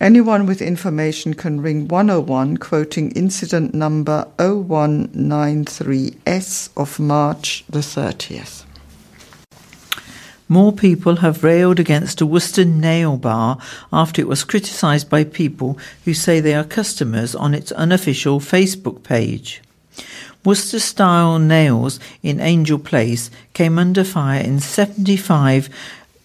Anyone 0.00 0.46
with 0.46 0.62
information 0.62 1.34
can 1.34 1.60
ring 1.60 1.88
101, 1.88 2.58
quoting 2.58 3.10
incident 3.10 3.74
number 3.74 4.28
0193S 4.38 6.68
of 6.76 7.00
March 7.00 7.64
the 7.68 7.80
30th. 7.80 8.66
More 10.52 10.74
people 10.74 11.16
have 11.16 11.42
railed 11.42 11.80
against 11.80 12.20
a 12.20 12.26
Worcester 12.26 12.66
nail 12.66 13.16
bar 13.16 13.56
after 13.90 14.20
it 14.20 14.28
was 14.28 14.44
criticised 14.44 15.08
by 15.08 15.24
people 15.24 15.78
who 16.04 16.12
say 16.12 16.40
they 16.40 16.52
are 16.54 16.62
customers 16.62 17.34
on 17.34 17.54
its 17.54 17.72
unofficial 17.72 18.38
Facebook 18.38 19.02
page. 19.02 19.62
Worcester 20.44 20.78
style 20.78 21.38
nails 21.38 21.98
in 22.22 22.38
Angel 22.38 22.78
Place 22.78 23.30
came 23.54 23.78
under 23.78 24.04
fire 24.04 24.42
in 24.42 24.60
75 24.60 25.70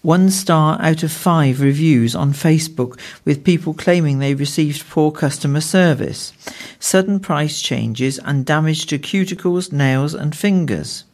one 0.02 0.28
star 0.28 0.78
out 0.82 1.02
of 1.02 1.10
five 1.10 1.62
reviews 1.62 2.14
on 2.14 2.34
Facebook 2.34 3.00
with 3.24 3.44
people 3.44 3.72
claiming 3.72 4.18
they 4.18 4.34
received 4.34 4.90
poor 4.90 5.10
customer 5.10 5.62
service, 5.62 6.34
sudden 6.78 7.18
price 7.18 7.62
changes, 7.62 8.18
and 8.18 8.44
damage 8.44 8.84
to 8.88 8.98
cuticles, 8.98 9.72
nails, 9.72 10.12
and 10.12 10.36
fingers. 10.36 11.04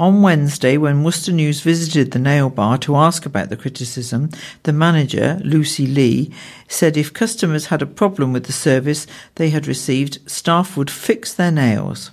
On 0.00 0.22
Wednesday, 0.22 0.78
when 0.78 1.04
Worcester 1.04 1.30
News 1.30 1.60
visited 1.60 2.12
the 2.12 2.18
nail 2.18 2.48
bar 2.48 2.78
to 2.78 2.96
ask 2.96 3.26
about 3.26 3.50
the 3.50 3.56
criticism, 3.56 4.30
the 4.62 4.72
manager, 4.72 5.38
Lucy 5.44 5.86
Lee, 5.86 6.32
said 6.68 6.96
if 6.96 7.12
customers 7.12 7.66
had 7.66 7.82
a 7.82 7.86
problem 7.86 8.32
with 8.32 8.44
the 8.44 8.52
service 8.52 9.06
they 9.34 9.50
had 9.50 9.66
received, 9.66 10.18
staff 10.24 10.74
would 10.74 10.90
fix 10.90 11.34
their 11.34 11.50
nails. 11.50 12.12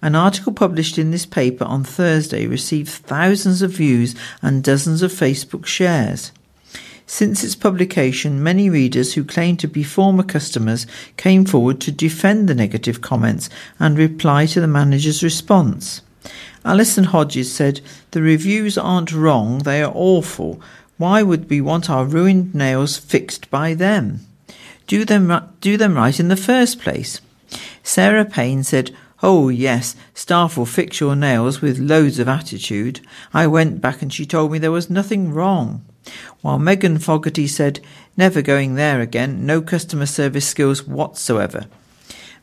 An 0.00 0.14
article 0.14 0.52
published 0.52 0.96
in 0.96 1.10
this 1.10 1.26
paper 1.26 1.64
on 1.64 1.82
Thursday 1.82 2.46
received 2.46 2.88
thousands 2.88 3.62
of 3.62 3.72
views 3.72 4.14
and 4.40 4.62
dozens 4.62 5.02
of 5.02 5.10
Facebook 5.10 5.66
shares. 5.66 6.30
Since 7.04 7.42
its 7.42 7.56
publication, 7.56 8.44
many 8.44 8.70
readers 8.70 9.14
who 9.14 9.24
claim 9.24 9.56
to 9.56 9.66
be 9.66 9.82
former 9.82 10.22
customers 10.22 10.86
came 11.16 11.44
forward 11.44 11.80
to 11.80 11.90
defend 11.90 12.48
the 12.48 12.54
negative 12.54 13.00
comments 13.00 13.50
and 13.80 13.98
reply 13.98 14.46
to 14.46 14.60
the 14.60 14.68
manager's 14.68 15.24
response. 15.24 16.02
Alison 16.68 17.04
Hodges 17.04 17.50
said, 17.50 17.80
The 18.10 18.20
reviews 18.20 18.76
aren't 18.76 19.10
wrong, 19.10 19.60
they 19.60 19.82
are 19.82 19.92
awful. 19.94 20.60
Why 20.98 21.22
would 21.22 21.48
we 21.48 21.62
want 21.62 21.88
our 21.88 22.04
ruined 22.04 22.54
nails 22.54 22.98
fixed 22.98 23.50
by 23.50 23.72
them? 23.72 24.26
Do 24.86 25.06
them, 25.06 25.32
do 25.62 25.78
them 25.78 25.94
right 25.94 26.20
in 26.20 26.28
the 26.28 26.36
first 26.36 26.78
place. 26.78 27.22
Sarah 27.82 28.26
Payne 28.26 28.64
said, 28.64 28.94
Oh, 29.22 29.48
yes, 29.48 29.96
staff 30.12 30.58
will 30.58 30.66
fix 30.66 31.00
your 31.00 31.16
nails 31.16 31.62
with 31.62 31.78
loads 31.78 32.18
of 32.18 32.28
attitude. 32.28 33.00
I 33.32 33.46
went 33.46 33.80
back 33.80 34.02
and 34.02 34.12
she 34.12 34.26
told 34.26 34.52
me 34.52 34.58
there 34.58 34.70
was 34.70 34.90
nothing 34.90 35.32
wrong. 35.32 35.86
While 36.42 36.58
Megan 36.58 36.98
Fogarty 36.98 37.46
said, 37.46 37.80
Never 38.14 38.42
going 38.42 38.74
there 38.74 39.00
again, 39.00 39.46
no 39.46 39.62
customer 39.62 40.04
service 40.04 40.46
skills 40.46 40.86
whatsoever. 40.86 41.64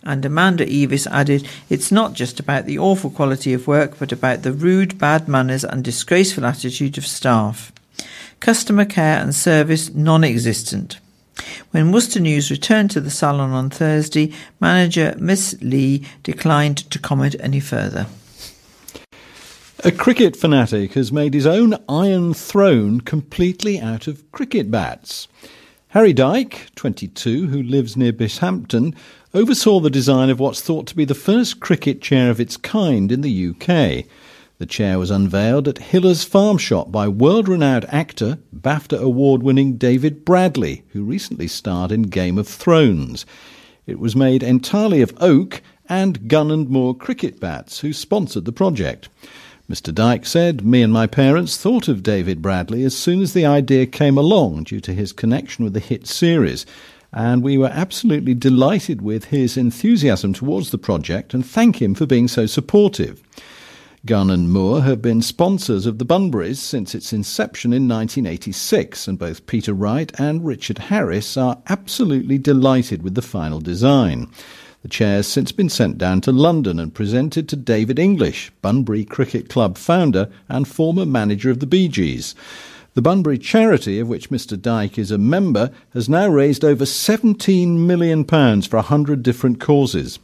And 0.05 0.23
Amanda 0.23 0.65
Evis 0.65 1.07
added, 1.11 1.47
It's 1.69 1.91
not 1.91 2.13
just 2.13 2.39
about 2.39 2.65
the 2.65 2.77
awful 2.77 3.09
quality 3.09 3.53
of 3.53 3.67
work, 3.67 3.97
but 3.97 4.11
about 4.11 4.43
the 4.43 4.53
rude, 4.53 4.99
bad 4.99 5.27
manners 5.27 5.63
and 5.63 5.83
disgraceful 5.83 6.45
attitude 6.45 6.97
of 6.97 7.07
staff. 7.07 7.71
Customer 8.39 8.85
care 8.85 9.19
and 9.19 9.33
service 9.33 9.93
non 9.93 10.23
existent. 10.23 10.99
When 11.71 11.91
Worcester 11.91 12.19
News 12.19 12.51
returned 12.51 12.91
to 12.91 13.01
the 13.01 13.09
salon 13.09 13.51
on 13.51 13.69
Thursday, 13.69 14.31
manager 14.59 15.15
Miss 15.17 15.55
Lee 15.61 16.05
declined 16.23 16.77
to 16.91 16.99
comment 16.99 17.35
any 17.39 17.59
further. 17.59 18.05
A 19.83 19.91
cricket 19.91 20.35
fanatic 20.35 20.93
has 20.93 21.11
made 21.11 21.33
his 21.33 21.45
own 21.45 21.75
iron 21.89 22.33
throne 22.33 23.01
completely 23.01 23.79
out 23.79 24.07
of 24.07 24.31
cricket 24.31 24.71
bats. 24.71 25.27
Harry 25.89 26.11
Dyke, 26.11 26.67
22, 26.75 27.47
who 27.47 27.61
lives 27.61 27.95
near 27.95 28.11
Bishampton, 28.11 28.95
oversaw 29.35 29.81
the 29.81 29.89
design 29.89 30.29
of 30.29 30.39
what's 30.39 30.61
thought 30.61 30.87
to 30.87 30.95
be 30.95 31.03
the 31.03 31.13
first 31.13 31.59
cricket 31.59 32.01
chair 32.01 32.29
of 32.31 32.39
its 32.39 32.55
kind 32.55 33.11
in 33.11 33.19
the 33.19 33.49
UK. 33.49 34.05
The 34.59 34.65
chair 34.65 34.97
was 34.97 35.11
unveiled 35.11 35.67
at 35.67 35.79
Hiller's 35.79 36.23
Farm 36.23 36.57
Shop 36.57 36.89
by 36.89 37.09
world 37.09 37.49
renowned 37.49 37.85
actor, 37.89 38.39
BAFTA 38.55 38.97
award 38.97 39.43
winning 39.43 39.75
David 39.75 40.23
Bradley, 40.23 40.85
who 40.93 41.03
recently 41.03 41.49
starred 41.49 41.91
in 41.91 42.03
Game 42.03 42.37
of 42.37 42.47
Thrones. 42.47 43.25
It 43.85 43.99
was 43.99 44.15
made 44.15 44.41
entirely 44.41 45.01
of 45.01 45.13
oak 45.19 45.61
and 45.89 46.29
Gunn 46.29 46.49
and 46.49 46.69
Moore 46.69 46.95
cricket 46.95 47.41
bats, 47.41 47.81
who 47.81 47.91
sponsored 47.91 48.45
the 48.45 48.53
project. 48.53 49.09
Mr. 49.69 49.93
Dyke 49.93 50.25
said, 50.25 50.65
Me 50.65 50.81
and 50.81 50.93
my 50.93 51.07
parents 51.07 51.57
thought 51.57 51.89
of 51.89 52.03
David 52.03 52.41
Bradley 52.41 52.83
as 52.85 52.95
soon 52.95 53.21
as 53.21 53.33
the 53.33 53.45
idea 53.45 53.85
came 53.85 54.17
along 54.17 54.63
due 54.63 54.79
to 54.79 54.93
his 54.93 55.11
connection 55.11 55.65
with 55.65 55.73
the 55.73 55.79
hit 55.81 56.07
series 56.07 56.65
and 57.15 57.41
we 57.41 57.57
were 57.57 57.71
absolutely 57.71 58.33
delighted 58.33 59.01
with 59.01 59.25
his 59.25 59.55
enthusiasm 59.55 60.33
towards 60.33 60.69
the 60.69 60.77
project 60.77 61.33
and 61.33 61.45
thank 61.45 61.81
him 61.81 61.95
for 61.95 62.05
being 62.05 62.27
so 62.27 62.45
supportive. 62.45 63.23
Gunn 64.05 64.29
and 64.29 64.51
Moore 64.51 64.83
have 64.83 65.01
been 65.01 65.21
sponsors 65.23 65.87
of 65.87 65.97
the 65.97 66.05
Bunburys 66.05 66.57
since 66.57 66.93
its 66.93 67.11
inception 67.11 67.73
in 67.73 67.87
1986, 67.87 69.07
and 69.07 69.17
both 69.17 69.47
Peter 69.47 69.73
Wright 69.73 70.11
and 70.19 70.45
Richard 70.45 70.77
Harris 70.77 71.37
are 71.37 71.57
absolutely 71.69 72.37
delighted 72.37 73.01
with 73.01 73.15
the 73.15 73.23
final 73.23 73.59
design. 73.59 74.29
The 74.83 74.89
chair 74.89 75.15
has 75.15 75.27
since 75.27 75.51
been 75.51 75.69
sent 75.69 75.97
down 75.97 76.21
to 76.21 76.31
London 76.31 76.77
and 76.79 76.93
presented 76.93 77.49
to 77.49 77.55
David 77.55 77.97
English, 77.97 78.51
Bunbury 78.61 79.05
Cricket 79.05 79.49
Club 79.49 79.75
founder 79.79 80.29
and 80.49 80.67
former 80.67 81.07
manager 81.07 81.49
of 81.49 81.59
the 81.59 81.65
Bee 81.65 81.87
Gees. 81.87 82.35
The 82.95 83.01
Bunbury 83.01 83.37
charity, 83.37 83.99
of 83.99 84.07
which 84.07 84.29
Mr. 84.29 84.59
Dyke 84.59 84.97
is 84.97 85.11
a 85.11 85.17
member, 85.17 85.69
has 85.93 86.07
now 86.07 86.29
raised 86.29 86.63
over 86.63 86.85
£17 86.85 87.79
million 87.79 88.23
for 88.23 88.77
100 88.77 89.21
different 89.21 89.59
causes. 89.59 90.17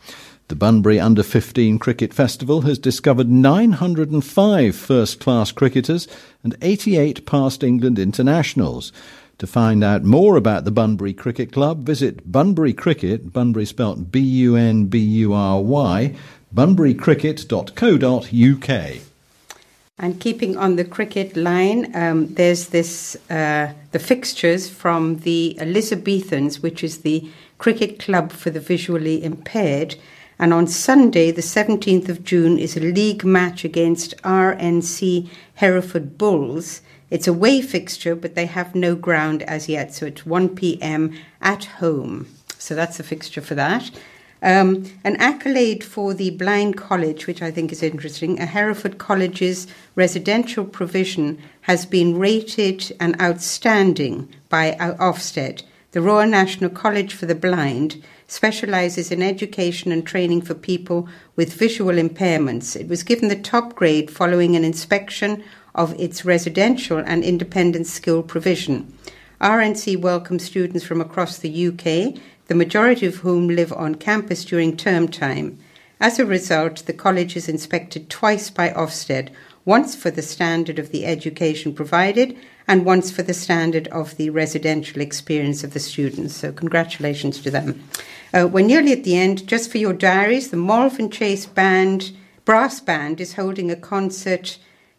The 0.47 0.55
Bunbury 0.55 0.97
Under 0.97 1.21
15 1.21 1.79
Cricket 1.79 2.13
Festival 2.13 2.61
has 2.61 2.79
discovered 2.79 3.29
905 3.29 4.73
first 4.73 5.19
class 5.19 5.51
cricketers 5.51 6.07
and 6.43 6.55
88 6.61 7.25
past 7.25 7.61
England 7.61 7.99
internationals. 7.99 8.93
To 9.39 9.47
find 9.47 9.83
out 9.83 10.05
more 10.05 10.37
about 10.37 10.63
the 10.63 10.71
Bunbury 10.71 11.13
Cricket 11.13 11.51
Club, 11.51 11.85
visit 11.85 12.31
Bunbury 12.31 12.71
Cricket, 12.71 13.33
Bunbury 13.33 13.65
spelt 13.65 14.13
B 14.13 14.21
U 14.21 14.55
N 14.55 14.85
B 14.85 14.97
U 14.97 15.33
R 15.33 15.61
Y, 15.61 16.15
bunburycricket.co.uk. 16.55 19.10
And 20.01 20.19
keeping 20.19 20.57
on 20.57 20.77
the 20.77 20.83
cricket 20.83 21.37
line, 21.37 21.95
um, 21.95 22.33
there's 22.33 22.69
this 22.69 23.15
uh, 23.29 23.71
the 23.91 23.99
fixtures 23.99 24.67
from 24.67 25.17
the 25.17 25.55
Elizabethans, 25.59 26.59
which 26.59 26.83
is 26.83 27.01
the 27.01 27.29
cricket 27.59 27.99
club 27.99 28.31
for 28.31 28.49
the 28.49 28.59
visually 28.59 29.23
impaired. 29.23 29.95
And 30.39 30.55
on 30.55 30.65
Sunday, 30.65 31.29
the 31.29 31.43
17th 31.43 32.09
of 32.09 32.23
June, 32.23 32.57
is 32.57 32.75
a 32.75 32.79
league 32.79 33.23
match 33.23 33.63
against 33.63 34.17
RNC 34.23 35.29
Hereford 35.53 36.17
Bulls. 36.17 36.81
It's 37.11 37.27
a 37.27 37.33
way 37.33 37.61
fixture, 37.61 38.15
but 38.15 38.33
they 38.33 38.47
have 38.47 38.73
no 38.73 38.95
ground 38.95 39.43
as 39.43 39.69
yet, 39.69 39.93
so 39.93 40.07
it's 40.07 40.25
1 40.25 40.55
p.m. 40.55 41.13
at 41.41 41.65
home. 41.65 42.25
So 42.57 42.73
that's 42.73 42.97
the 42.97 43.03
fixture 43.03 43.41
for 43.41 43.53
that. 43.53 43.91
Um, 44.43 44.85
an 45.03 45.17
accolade 45.17 45.83
for 45.83 46.15
the 46.15 46.31
Blind 46.31 46.75
College, 46.75 47.27
which 47.27 47.43
I 47.43 47.51
think 47.51 47.71
is 47.71 47.83
interesting. 47.83 48.39
A 48.39 48.47
Hereford 48.47 48.97
College's 48.97 49.67
residential 49.95 50.65
provision 50.65 51.37
has 51.61 51.85
been 51.85 52.17
rated 52.17 52.91
an 52.99 53.19
outstanding 53.21 54.29
by 54.49 54.71
Ofsted. 54.79 55.61
The 55.91 56.01
Royal 56.01 56.27
National 56.27 56.71
College 56.71 57.13
for 57.13 57.27
the 57.27 57.35
Blind 57.35 58.01
specialises 58.27 59.11
in 59.11 59.21
education 59.21 59.91
and 59.91 60.07
training 60.07 60.41
for 60.41 60.55
people 60.55 61.07
with 61.35 61.53
visual 61.53 61.95
impairments. 61.95 62.79
It 62.79 62.87
was 62.87 63.03
given 63.03 63.27
the 63.27 63.35
top 63.35 63.75
grade 63.75 64.09
following 64.09 64.55
an 64.55 64.63
inspection 64.63 65.43
of 65.75 65.93
its 65.99 66.25
residential 66.25 66.97
and 66.97 67.23
independent 67.23 67.87
skill 67.87 68.23
provision. 68.23 68.91
RNC 69.41 69.99
welcomes 69.99 70.43
students 70.43 70.85
from 70.85 71.01
across 71.01 71.39
the 71.39 71.67
UK 71.67 72.21
the 72.51 72.55
majority 72.55 73.05
of 73.05 73.15
whom 73.15 73.47
live 73.47 73.71
on 73.71 73.95
campus 73.95 74.43
during 74.43 74.75
term 74.75 75.07
time. 75.07 75.57
As 76.01 76.19
a 76.19 76.25
result, 76.25 76.85
the 76.85 76.91
college 76.91 77.37
is 77.37 77.47
inspected 77.47 78.09
twice 78.09 78.49
by 78.49 78.71
Ofsted, 78.71 79.29
once 79.63 79.95
for 79.95 80.11
the 80.11 80.21
standard 80.21 80.77
of 80.77 80.91
the 80.91 81.05
education 81.05 81.73
provided 81.73 82.37
and 82.67 82.83
once 82.83 83.09
for 83.09 83.23
the 83.23 83.33
standard 83.33 83.87
of 83.87 84.17
the 84.17 84.29
residential 84.31 85.01
experience 85.01 85.63
of 85.63 85.71
the 85.71 85.79
students. 85.79 86.35
So, 86.35 86.51
congratulations 86.51 87.39
to 87.39 87.51
them. 87.51 87.87
Uh, 88.33 88.49
we're 88.51 88.65
nearly 88.65 88.91
at 88.91 89.05
the 89.05 89.15
end. 89.15 89.47
Just 89.47 89.71
for 89.71 89.77
your 89.77 89.93
diaries, 89.93 90.49
the 90.49 90.57
Malvern 90.57 91.09
Chase 91.09 91.45
Band, 91.45 92.11
Brass 92.43 92.81
Band, 92.81 93.21
is 93.21 93.35
holding 93.35 93.71
a 93.71 93.77
concert 93.77 94.57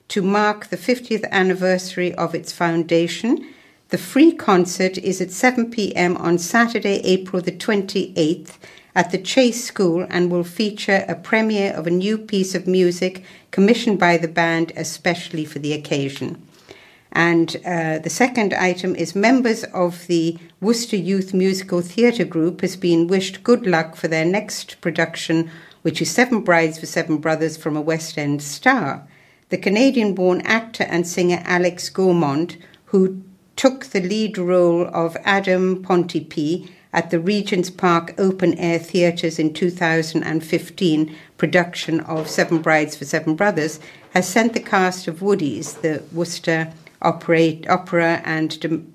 to 0.09 0.23
mark 0.23 0.69
the 0.69 0.79
50th 0.79 1.29
anniversary 1.31 2.15
of 2.15 2.35
its 2.35 2.51
foundation 2.51 3.47
the 3.93 3.99
free 3.99 4.33
concert 4.33 4.97
is 4.97 5.21
at 5.21 5.31
7 5.31 5.71
pm 5.71 6.17
on 6.17 6.39
Saturday, 6.39 7.03
April 7.05 7.43
the 7.43 7.53
28th 7.53 8.53
at 8.95 9.11
the 9.11 9.19
Chase 9.19 9.63
School 9.63 10.07
and 10.09 10.31
will 10.31 10.45
feature 10.45 11.05
a 11.07 11.15
premiere 11.15 11.75
of 11.75 11.87
a 11.87 11.91
new 11.91 12.17
piece 12.17 12.55
of 12.55 12.67
music 12.67 13.23
commissioned 13.51 13.99
by 13.99 14.17
the 14.17 14.29
band 14.29 14.73
especially 14.77 15.45
for 15.45 15.59
the 15.59 15.75
occasion. 15.75 16.41
And 17.13 17.55
uh, 17.67 17.99
the 17.99 18.09
second 18.09 18.55
item 18.55 18.97
is 18.97 19.15
members 19.15 19.63
of 19.65 20.07
the 20.07 20.39
Worcester 20.63 20.97
Youth 20.97 21.35
Musical 21.35 21.83
Theatre 21.83 22.25
Group 22.25 22.63
has 22.63 22.77
been 22.77 23.09
wished 23.09 23.45
good 23.45 23.67
luck 23.67 23.95
for 23.95 24.09
their 24.09 24.25
next 24.25 24.81
production, 24.81 25.51
which 25.83 26.01
is 26.01 26.11
Seven 26.11 26.41
Brides 26.41 26.79
for 26.79 26.87
Seven 26.87 27.19
Brothers 27.19 27.59
from 27.59 27.77
a 27.77 27.83
West 27.83 28.17
End 28.17 28.41
star. 28.41 29.07
The 29.51 29.59
Canadian 29.59 30.15
born 30.15 30.41
actor 30.47 30.85
and 30.85 31.07
singer 31.07 31.43
Alex 31.45 31.91
Gaumond, 31.91 32.57
who 32.87 33.23
took 33.57 33.87
the 33.87 34.01
lead 34.01 34.39
role 34.39 34.89
of 34.93 35.17
Adam 35.25 35.83
Pontipee 35.83 36.71
at 36.93 37.11
the 37.11 37.19
Regent's 37.19 37.71
Park 37.71 38.15
Open 38.19 38.55
Air 38.59 38.79
Theatres 38.79 39.39
in 39.39 39.55
2015 39.55 41.17
production 41.39 42.01
of 42.01 42.29
Seven 42.29 42.61
Brides 42.61 42.97
for 42.97 43.05
Seven 43.05 43.35
Brothers, 43.35 43.81
has 44.13 44.29
sent 44.29 44.53
the 44.53 44.61
cast 44.61 45.09
of 45.09 45.21
Woodies, 45.21 45.81
the 45.81 46.03
Worcester 46.13 46.73
Operate, 47.01 47.69
Opera 47.69 48.21
and 48.25 48.93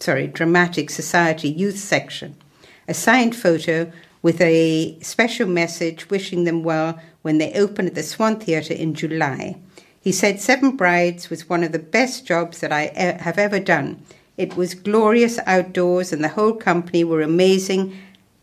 sorry, 0.00 0.26
Dramatic 0.26 0.90
Society 0.90 1.48
Youth 1.48 1.78
Section, 1.78 2.34
a 2.88 2.94
signed 2.94 3.36
photo 3.36 3.90
with 4.20 4.40
a 4.40 4.98
special 5.00 5.48
message 5.48 6.10
wishing 6.10 6.44
them 6.44 6.62
well 6.62 6.98
when 7.22 7.38
they 7.38 7.52
open 7.54 7.86
at 7.86 7.94
the 7.94 8.02
Swan 8.02 8.38
Theatre 8.38 8.74
in 8.74 8.94
July. 8.94 9.56
He 10.02 10.10
said 10.10 10.40
Seven 10.40 10.76
Brides 10.76 11.30
was 11.30 11.48
one 11.48 11.62
of 11.62 11.70
the 11.70 11.78
best 11.78 12.26
jobs 12.26 12.58
that 12.58 12.72
I 12.72 12.86
e- 12.86 13.22
have 13.22 13.38
ever 13.38 13.60
done. 13.60 14.02
It 14.36 14.56
was 14.56 14.74
glorious 14.74 15.38
outdoors, 15.46 16.12
and 16.12 16.24
the 16.24 16.30
whole 16.36 16.54
company 16.54 17.04
were 17.04 17.22
amazing. 17.22 17.96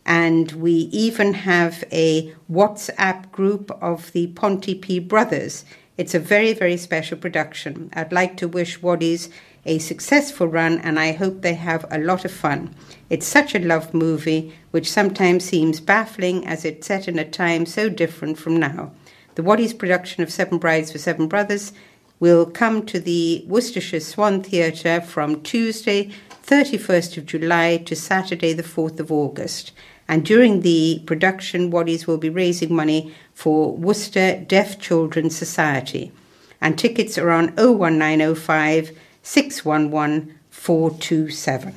And 0.06 0.50
we 0.52 0.72
even 0.90 1.34
have 1.34 1.84
a 1.92 2.34
WhatsApp 2.50 3.30
group 3.30 3.70
of 3.82 4.10
the 4.12 4.28
Pontipee 4.28 5.06
brothers. 5.06 5.66
It's 5.98 6.14
a 6.14 6.18
very, 6.18 6.54
very 6.54 6.78
special 6.78 7.18
production. 7.18 7.90
I'd 7.92 8.10
like 8.10 8.38
to 8.38 8.48
wish 8.48 8.80
Waddies 8.80 9.28
a 9.66 9.78
successful 9.78 10.46
run, 10.46 10.78
and 10.78 10.98
I 10.98 11.12
hope 11.12 11.42
they 11.42 11.52
have 11.52 11.84
a 11.90 11.98
lot 11.98 12.24
of 12.24 12.32
fun. 12.32 12.74
It's 13.10 13.26
such 13.26 13.54
a 13.54 13.58
love 13.58 13.92
movie, 13.92 14.54
which 14.70 14.90
sometimes 14.90 15.44
seems 15.44 15.78
baffling 15.78 16.46
as 16.46 16.64
it's 16.64 16.86
set 16.86 17.06
in 17.06 17.18
a 17.18 17.28
time 17.28 17.66
so 17.66 17.90
different 17.90 18.38
from 18.38 18.56
now. 18.56 18.92
The 19.40 19.46
Waddies 19.46 19.72
production 19.72 20.22
of 20.22 20.30
Seven 20.30 20.58
Brides 20.58 20.92
for 20.92 20.98
Seven 20.98 21.26
Brothers 21.26 21.72
will 22.18 22.44
come 22.44 22.84
to 22.84 23.00
the 23.00 23.42
Worcestershire 23.48 24.00
Swan 24.00 24.42
Theatre 24.42 25.00
from 25.00 25.40
Tuesday, 25.40 26.12
31st 26.44 27.16
of 27.16 27.24
July 27.24 27.78
to 27.86 27.96
Saturday, 27.96 28.52
the 28.52 28.62
4th 28.62 29.00
of 29.00 29.10
August. 29.10 29.72
And 30.06 30.26
during 30.26 30.60
the 30.60 31.02
production, 31.06 31.70
Waddies 31.70 32.06
will 32.06 32.18
be 32.18 32.28
raising 32.28 32.76
money 32.76 33.14
for 33.32 33.74
Worcester 33.74 34.44
Deaf 34.46 34.78
Children's 34.78 35.38
Society. 35.38 36.12
And 36.60 36.78
tickets 36.78 37.16
are 37.16 37.30
on 37.30 37.54
01905 37.56 38.90
611 39.22 40.38
427. 40.50 41.74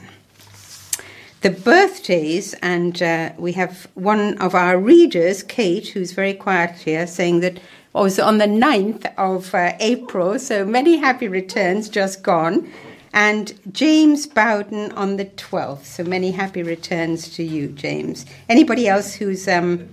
The 1.43 1.49
birthdays, 1.49 2.53
and 2.61 3.03
uh, 3.03 3.33
we 3.37 3.51
have 3.51 3.89
one 3.95 4.37
of 4.37 4.55
our 4.55 4.79
readers, 4.79 5.43
Kate, 5.43 5.89
who's 5.89 6.13
very 6.13 6.33
quiet 6.33 6.77
here, 6.77 7.05
saying 7.05 7.41
that 7.41 7.59
was 7.91 8.17
on 8.17 8.37
the 8.37 8.45
9th 8.45 9.13
of 9.17 9.53
uh, 9.53 9.73
April, 9.81 10.39
so 10.39 10.63
many 10.63 10.95
happy 10.95 11.27
returns 11.27 11.89
just 11.89 12.23
gone 12.23 12.71
and 13.13 13.53
James 13.73 14.25
Bowden 14.25 14.93
on 14.93 15.17
the 15.17 15.25
12th. 15.25 15.83
So 15.83 16.03
many 16.05 16.31
happy 16.31 16.63
returns 16.63 17.27
to 17.35 17.43
you, 17.43 17.67
James. 17.67 18.25
Anybody 18.47 18.87
else 18.87 19.13
who's 19.13 19.45
um, 19.47 19.89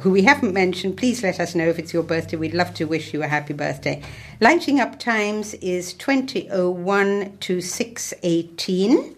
who 0.00 0.10
we 0.10 0.22
haven't 0.22 0.54
mentioned, 0.54 0.96
please 0.96 1.22
let 1.22 1.38
us 1.38 1.54
know 1.54 1.68
if 1.68 1.78
it's 1.78 1.92
your 1.92 2.02
birthday. 2.02 2.36
We'd 2.36 2.54
love 2.54 2.72
to 2.74 2.86
wish 2.86 3.12
you 3.12 3.22
a 3.22 3.28
happy 3.28 3.52
birthday. 3.52 4.02
Lighting 4.40 4.80
up 4.80 4.98
times 4.98 5.52
is 5.54 5.92
2001 5.92 7.36
to 7.40 7.60
618. 7.60 9.16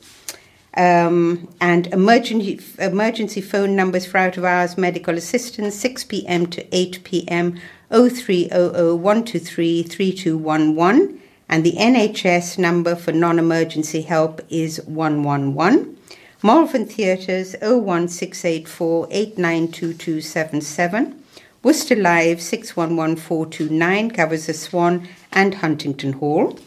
Um, 0.76 1.48
and 1.60 1.86
emergency, 1.86 2.60
emergency 2.78 3.40
phone 3.40 3.74
numbers 3.74 4.04
for 4.04 4.18
out 4.18 4.36
of 4.36 4.44
hours 4.44 4.76
medical 4.76 5.16
assistance 5.16 5.74
6 5.76 6.04
p.m. 6.04 6.46
to 6.48 6.76
8 6.76 7.02
p.m. 7.02 7.58
0300 7.90 8.96
123 8.96 9.82
3211 9.84 11.22
and 11.48 11.64
the 11.64 11.72
NHS 11.72 12.58
number 12.58 12.94
for 12.96 13.12
non 13.12 13.38
emergency 13.38 14.02
help 14.02 14.42
is 14.50 14.84
111. 14.86 15.96
Malvern 16.42 16.84
Theatres 16.86 17.54
01684 17.62 19.08
892277. 19.10 21.22
Worcester 21.62 21.96
Live 21.96 22.42
611429 22.42 24.10
covers 24.10 24.46
the 24.46 24.54
Swan 24.54 25.08
and 25.32 25.54
Huntingdon 25.54 26.12
Hall. 26.14 26.58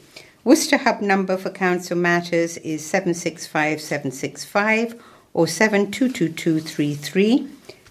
Worcester 0.49 0.77
Hub 0.77 1.01
number 1.01 1.38
for 1.38 1.51
Council 1.51 1.95
Matters 1.95 2.57
is 2.57 2.84
765765 2.84 4.99
or 5.31 5.45
722233. 5.45 7.47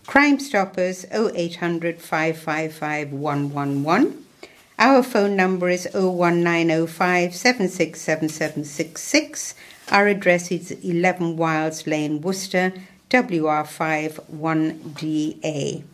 Crime 0.08 0.40
Stoppers 0.40 1.04
0800 1.12 2.02
555 2.02 3.12
111. 3.12 4.24
Our 4.76 5.04
phone 5.04 5.36
number 5.36 5.68
is 5.68 5.86
01905 5.94 7.32
767766. 7.32 9.54
Our 9.92 10.08
address 10.08 10.50
is 10.50 10.72
11 10.72 11.36
Wilds 11.36 11.86
Lane, 11.86 12.20
Worcester, 12.20 12.72
WR5 13.10 14.20
1DA. 14.36 15.84